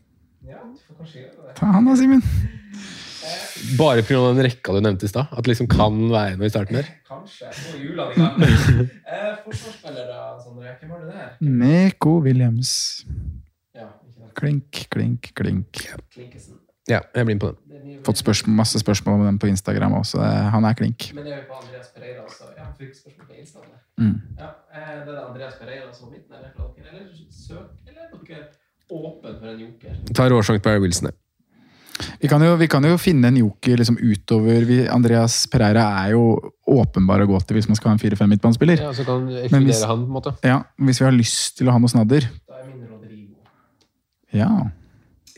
Ja, 0.48 0.62
du 0.64 0.80
får 0.86 1.02
kanskje 1.02 1.20
gjøre 1.26 1.36
det. 1.44 1.58
Ta 1.60 1.74
han 1.76 1.86
da, 1.86 1.98
Simen. 2.00 2.24
Bare 3.78 4.02
pga. 4.06 4.20
den 4.34 4.44
rekka 4.46 4.72
du 4.76 4.80
nevnte 4.84 5.04
i 5.04 5.10
stad. 5.10 5.26
At 5.32 5.44
det 5.44 5.52
liksom 5.54 5.68
kan 5.70 5.96
være 6.12 6.36
noe 6.38 6.46
i 6.46 6.52
starten 6.52 6.78
der. 6.78 6.88
Kanskje. 7.08 7.50
Nå 7.50 8.04
er 8.04 8.12
i 8.12 8.20
gang. 8.20 8.88
Eh, 9.08 9.34
Forsvarsspillere, 9.44 10.18
Sondre. 10.44 10.74
Hvem 10.80 10.90
var 10.90 11.04
det 11.04 11.14
der? 11.14 11.30
Meko 11.40 12.18
Williams. 12.24 12.72
Ja. 13.74 13.88
Klink, 14.38 14.84
klink, 14.94 15.32
klink. 15.34 15.82
Klinkesen. 16.14 16.54
Ja, 16.88 17.00
jeg 17.14 17.26
blir 17.28 17.34
med 17.36 17.40
på 17.42 17.50
den. 17.52 17.98
Fått 18.06 18.16
spørsmål, 18.22 18.54
masse 18.62 18.80
spørsmål 18.80 19.18
om 19.20 19.26
den 19.26 19.38
på 19.42 19.46
Instagram 19.50 19.92
også. 19.98 20.20
Eh, 20.24 20.48
Han 20.54 20.64
er 20.64 20.72
klink. 20.78 21.10
Men 21.14 21.24
det 21.26 21.32
er 21.34 21.42
jo 21.42 21.48
på 21.50 21.58
Andreas 21.62 21.90
Pereira 21.96 22.22
også. 22.24 22.44
Ja, 22.56 22.68
fikk 22.78 22.94
spørsmål 22.96 23.26
på 23.28 23.40
Instagram. 23.42 23.74
Mm. 23.98 24.14
Ja, 24.38 24.48
eh, 24.72 24.94
det 25.06 25.14
er 25.14 25.24
Andreas 25.26 25.54
Pereira 25.60 25.92
som 25.92 26.08
er 26.08 26.12
midten, 26.16 26.34
eller? 26.38 26.50
Eller 26.78 27.08
søk, 27.30 27.72
eller 27.88 28.02
er 28.06 28.26
dere 28.28 28.44
åpen 28.90 29.38
for 29.40 29.48
en 29.52 29.60
joker? 29.60 29.96
Tar 30.14 30.32
årsak 30.32 30.62
på 30.62 30.68
Barry 30.70 30.80
Wilson. 30.86 31.10
jeg. 31.10 31.14
Vi 32.20 32.28
kan 32.30 32.42
jo, 32.42 32.54
vi 32.60 32.68
kan 32.70 32.84
jo 32.84 32.96
finne 33.00 33.28
en 33.32 33.36
joker 33.40 33.76
liksom 33.80 33.96
utover 33.98 34.64
vi, 34.68 34.80
Andreas 34.88 35.46
Pereira 35.50 35.84
er 36.04 36.12
jo 36.12 36.22
åpenbar 36.68 37.22
å 37.24 37.26
gå 37.30 37.38
til 37.46 37.56
hvis 37.58 37.68
man 37.68 37.76
skal 37.78 37.90
ha 37.92 37.96
en 37.98 38.02
4-5 38.02 38.28
midtbanespiller. 38.34 38.82
Ja, 38.82 38.92
så 38.92 39.04
kan 39.06 39.26
du 39.26 39.34
Men 39.50 39.64
hvis- 39.66 39.84
han, 39.86 40.04
på 40.04 40.10
en 40.10 40.16
måte. 40.18 40.34
Ja, 40.46 40.62
hvis 40.78 41.00
vi 41.00 41.04
har 41.08 41.12
lyst 41.16 41.56
til 41.58 41.68
å 41.68 41.72
ha 41.72 41.78
noe 41.78 41.88
snadder. 41.88 42.28
Da 42.46 42.58
er 42.60 42.66
min 42.70 42.86
Rodrigo. 42.86 43.36
Ja. 44.32 44.50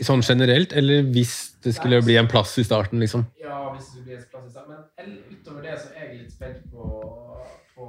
Sånn 0.00 0.22
generelt, 0.24 0.72
eller 0.72 1.02
hvis 1.12 1.52
det 1.62 1.74
skulle 1.76 2.02
bli 2.02 2.16
en 2.16 2.26
plass 2.28 2.56
i 2.58 2.64
starten, 2.64 2.98
liksom. 3.00 3.26
Ja, 3.40 3.70
hvis 3.74 3.84
det 3.84 3.90
skulle 3.92 4.04
bli 4.04 4.14
en 4.16 4.24
plass 4.30 4.46
i 4.46 4.50
starten. 4.50 4.76
Men 4.96 5.18
utover 5.30 5.62
det 5.62 5.78
så 5.78 5.88
er 5.96 6.06
jeg 6.08 6.18
litt 6.22 6.32
spent 6.32 6.70
på, 6.72 6.86
på 7.80 7.88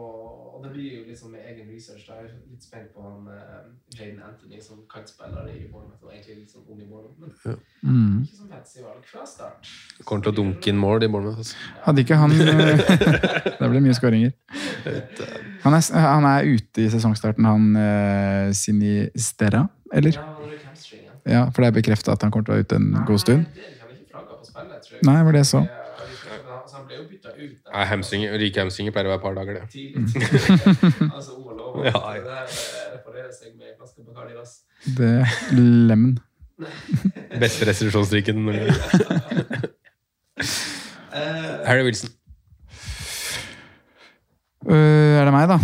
Og 0.56 0.64
det 0.64 0.72
blir 0.76 0.90
jo 0.98 1.04
liksom 1.10 1.32
med 1.36 1.42
egen 1.52 1.68
research. 1.74 2.04
Da 2.08 2.18
er 2.20 2.28
jeg 2.28 2.36
litt 2.52 2.64
spent 2.64 2.90
på 2.96 3.04
han 3.06 3.28
uh, 3.28 3.70
Jaden 3.98 4.20
Anthony 4.28 4.60
som 4.64 4.82
kantspiller 4.92 5.48
i 5.52 5.66
Bournemouth. 5.72 6.04
Og 6.06 6.12
egentlig 6.14 6.36
litt 6.42 6.52
sånn 6.54 6.66
ung 6.70 6.82
i 6.82 6.88
Bournemouth. 6.90 7.18
Men 7.22 7.30
Ja. 7.46 7.56
Mm. 7.82 8.18
ikke 8.28 8.38
som 8.38 8.50
fancy 8.52 8.84
valg 8.86 9.08
fra 9.10 9.26
start. 9.26 9.72
Kommer 10.06 10.26
til 10.26 10.34
å 10.34 10.38
dunke 10.42 10.70
inn 10.72 10.80
mål 10.82 11.06
i 11.08 11.10
Bournemouth. 11.14 11.42
Altså. 11.42 11.58
Hadde 11.88 12.06
ikke 12.06 12.20
han 12.22 12.32
eh, 12.42 12.78
Det 13.62 13.70
ble 13.74 13.82
mye 13.88 13.98
skåringer. 13.98 14.32
Han 15.66 15.78
han 16.08 16.26
er 16.32 16.50
ute 16.56 16.86
i 16.86 16.90
sesongstarten, 16.94 17.46
han 17.46 17.68
uh, 17.78 18.54
Sinisterra, 18.58 19.68
eller? 19.94 20.18
Ja, 20.18 20.24
han 20.42 20.56
hamstringen. 20.70 21.14
Ja, 21.26 21.44
for 21.54 21.62
det 21.62 21.68
er 21.72 21.78
bekrefta 21.82 22.16
at 22.16 22.22
han 22.26 22.32
kommer 22.34 22.46
til 22.50 22.54
å 22.54 22.58
være 22.58 22.66
ute 22.70 22.80
en 22.82 23.06
god 23.06 23.22
stund. 23.22 23.46
Nei, 23.46 23.70
det 23.70 23.78
kan 23.82 23.94
ikke 23.94 24.10
flagge 24.14 24.34
på 24.40 24.46
spillet, 24.50 24.78
tror 24.82 24.98
jeg. 24.98 25.06
Nei, 25.10 25.20
var 25.28 25.38
det 25.38 25.46
så? 25.50 25.62
Ja, 25.62 26.08
Så 26.66 26.76
han 26.80 26.86
ble 26.88 26.96
jo 26.98 27.04
bytta 27.06 27.18
ut. 27.18 27.21
der. 27.21 27.21
Nei, 27.38 27.86
hamstringer, 27.90 28.34
Ryke 28.42 28.64
hamstringer 28.64 28.94
pleier 28.96 29.08
å 29.10 29.14
være 29.14 29.20
et 29.20 29.26
par 29.26 29.36
dager, 29.38 29.54
det. 29.60 29.64
Altså, 31.16 31.36
om 31.38 31.48
og 31.52 31.56
lov. 31.58 31.86
Ja, 31.86 31.92
ja. 31.92 32.20
Det 32.20 32.26
der 32.28 32.46
eh, 32.46 32.88
reparerer 32.96 33.32
seg 33.36 33.56
med 33.56 33.72
en 33.72 33.78
flaske 33.80 34.04
Bacardi 34.06 34.34
Ras. 34.38 34.52
Det 34.98 35.16
Lemon. 35.90 36.18
Beste 37.42 37.68
restitusjonsdrikken. 37.70 38.38
Harry 41.68 41.84
Wilson. 41.86 42.10
Uh, 44.62 45.18
er 45.18 45.26
det 45.26 45.34
meg, 45.34 45.48
da? 45.50 45.58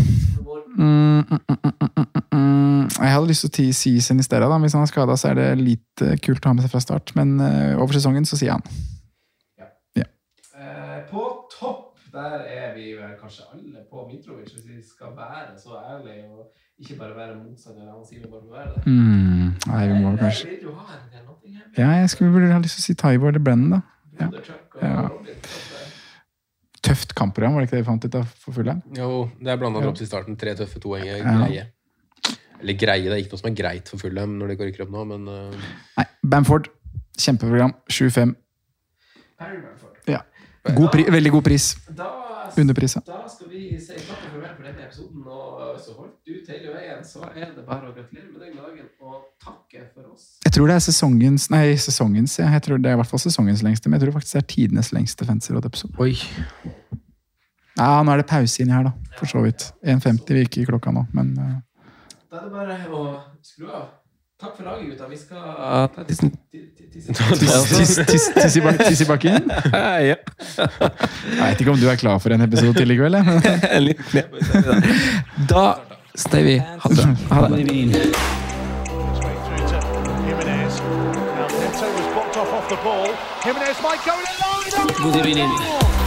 Mm, 0.78 1.22
mm, 1.22 1.40
mm, 1.50 1.58
mm, 1.64 1.82
mm, 1.98 2.22
mm. 2.34 2.90
Jeg 2.98 3.14
hadde 3.14 3.30
lyst 3.30 3.46
til 3.46 3.70
å 3.70 3.78
si 3.78 3.94
Sinistera. 4.02 4.50
Da. 4.50 4.58
Hvis 4.62 4.76
han 4.78 4.86
er 4.86 4.90
skada, 4.90 5.18
så 5.18 5.32
er 5.32 5.40
det 5.40 5.48
lite 5.62 6.18
kult 6.26 6.46
å 6.46 6.52
ha 6.52 6.58
med 6.58 6.66
seg 6.66 6.74
fra 6.74 6.82
start. 6.82 7.14
Men 7.18 7.38
uh, 7.42 7.82
over 7.82 7.98
sesongen 7.98 8.26
så 8.26 8.40
sier 8.40 8.56
han. 8.58 8.66
Eh, 10.58 11.04
på 11.12 11.24
topp, 11.54 11.94
der 12.28 12.46
er 12.60 12.74
vi 12.76 12.86
vel 13.00 13.14
kanskje 13.22 13.46
alle 13.54 13.84
på 13.92 14.06
Mitrovic, 14.12 14.54
hvis 14.54 14.68
vi 14.68 14.78
skal 14.86 15.14
være 15.18 15.58
så 15.64 15.78
ærlige 15.94 16.26
og 16.30 16.52
ikke 16.80 16.98
bare 17.00 17.16
være 17.16 17.36
bare 17.36 18.42
må 18.46 18.54
være 18.54 18.74
det. 18.76 18.84
Mm, 18.86 19.54
nei, 19.68 19.84
vi 19.88 20.00
må 20.02 20.16
kanskje? 20.18 20.50
Ja, 21.78 21.90
jeg 22.02 22.10
skulle 22.10 22.32
burde 22.34 22.52
ha 22.54 22.60
lyst 22.62 22.80
til 22.80 22.84
å 22.84 22.88
si 22.88 22.98
Taibor 22.98 23.32
eller 23.34 23.44
Brennan, 23.44 23.78
da. 23.78 23.82
Ja. 24.20 24.30
Ja. 24.82 25.10
Tøft 26.88 27.14
kampprogram, 27.18 27.54
var 27.56 27.64
det 27.64 27.68
ikke 27.68 27.78
det 27.78 27.84
vi 27.84 27.90
fant 27.90 28.06
ut 28.06 28.16
av 28.16 28.30
for 28.44 28.56
fulle 28.56 28.78
Jo, 28.96 29.10
det 29.42 29.52
er 29.52 29.60
blanda 29.60 29.82
drops 29.84 30.02
i 30.06 30.08
starten. 30.10 30.38
Tre 30.40 30.54
tøffe, 30.56 30.80
to 30.84 30.96
enge 30.98 31.18
Ja. 31.18 31.36
greie. 31.42 31.66
Eller 32.62 32.74
greie, 32.74 33.04
det 33.04 33.14
er 33.14 33.22
ikke 33.22 33.36
noe 33.36 33.42
som 33.44 33.52
er 33.52 33.58
greit 33.58 33.90
for 33.92 34.02
fulle, 34.02 34.26
når 34.26 34.48
de 34.54 34.56
går 34.58 34.72
rykker 34.72 34.86
opp 34.88 34.94
nå, 34.94 35.04
men 35.12 35.28
uh, 35.30 35.70
Nei, 35.98 36.06
Bamford. 36.26 36.70
Kjempeprogram. 37.18 37.74
7-5. 37.90 38.34
Harry 39.40 39.62
Bamford. 39.62 39.87
God 40.76 40.90
pri 40.92 41.06
veldig 41.12 41.32
god 41.32 41.44
pris. 41.44 41.76
Da, 41.96 42.08
Underprisa. 42.58 43.02
da 43.06 43.28
skal 43.30 43.50
vi 43.52 43.78
si 43.78 43.94
takk 43.94 44.24
og 44.26 44.32
farvel 44.32 44.54
for 44.56 44.66
denne 44.66 44.86
episoden. 44.88 45.26
Og 45.28 45.76
så 45.84 45.94
holdt 45.94 46.16
du 46.26 46.32
ut 46.34 46.48
hele 46.50 46.74
veien, 46.74 47.04
så 47.06 47.22
er 47.30 47.52
det 47.54 47.66
bare 47.68 47.92
å 47.92 47.94
gratulere 47.94 48.32
med 48.32 48.42
den 48.42 48.56
dagen 48.58 48.88
og 49.04 49.28
takke 49.44 49.84
for 49.94 50.10
oss. 50.14 50.26
Jeg 50.46 50.56
tror 50.58 50.72
det 50.72 50.78
er 50.80 50.86
sesongens 50.88 51.50
Nei, 51.54 51.66
sesongens, 51.78 52.40
ja. 52.42 52.50
Jeg 52.56 52.66
tror 52.66 52.82
det 52.82 52.90
er 52.90 52.98
i 52.98 53.02
hvert 53.02 53.12
fall 53.12 53.22
sesongens 53.22 53.62
lengste, 53.66 53.90
men 53.92 54.00
jeg 54.00 54.08
tror 54.08 54.18
faktisk 54.18 54.40
det 54.40 54.42
er 54.42 54.50
tidenes 54.56 54.92
lengste 54.96 55.28
Fancy 55.30 55.54
Råd-episode. 55.54 55.94
Oi. 56.02 56.16
Ja, 57.78 58.02
nå 58.02 58.10
er 58.16 58.24
det 58.24 58.30
pause 58.32 58.64
inni 58.64 58.74
her, 58.74 58.90
da. 58.90 59.14
For 59.20 59.30
så 59.30 59.44
vidt. 59.46 59.70
1,50 59.86 60.34
virker 60.42 60.72
klokka 60.72 60.94
nå, 60.96 61.06
men 61.14 61.36
uh, 61.38 61.56
Da 62.32 62.42
er 62.42 62.48
det 62.50 62.56
bare 62.58 62.80
å 62.90 63.04
skru 63.46 63.70
av. 63.70 63.92
Takk 64.38 64.54
for 64.58 64.64
laget, 64.64 64.90
gutta. 64.92 65.08
Vi 65.10 65.18
skal 65.18 65.38
Tissen. 66.08 66.32
Tiss, 66.52 67.06
tiss, 67.78 67.96
tiss, 68.06 68.30
tiss, 68.88 69.02
i 69.02 69.06
bakken? 69.06 69.52
ja. 69.74 69.80
Jeg 70.06 70.18
vet 71.42 71.62
ikke 71.62 71.72
om 71.72 71.78
du 71.82 71.90
er 71.90 71.96
klar 71.98 72.18
for 72.22 72.30
en 72.30 72.42
episode 72.46 72.74
til 72.78 72.92
i 72.92 72.96
kveld? 73.00 73.16
Da 75.52 75.74
steg 76.14 76.46
vi 76.46 76.58
ha 76.62 76.90
det. 76.94 77.08
Ha 77.32 77.48
det. 77.48 77.58
Jimenez. 80.28 80.82
the 82.70 82.76
ball. 82.84 83.08
Jimenez 83.46 83.82
might 83.82 84.00
go 84.06 84.14
in 84.14 84.20
line. 85.38 86.07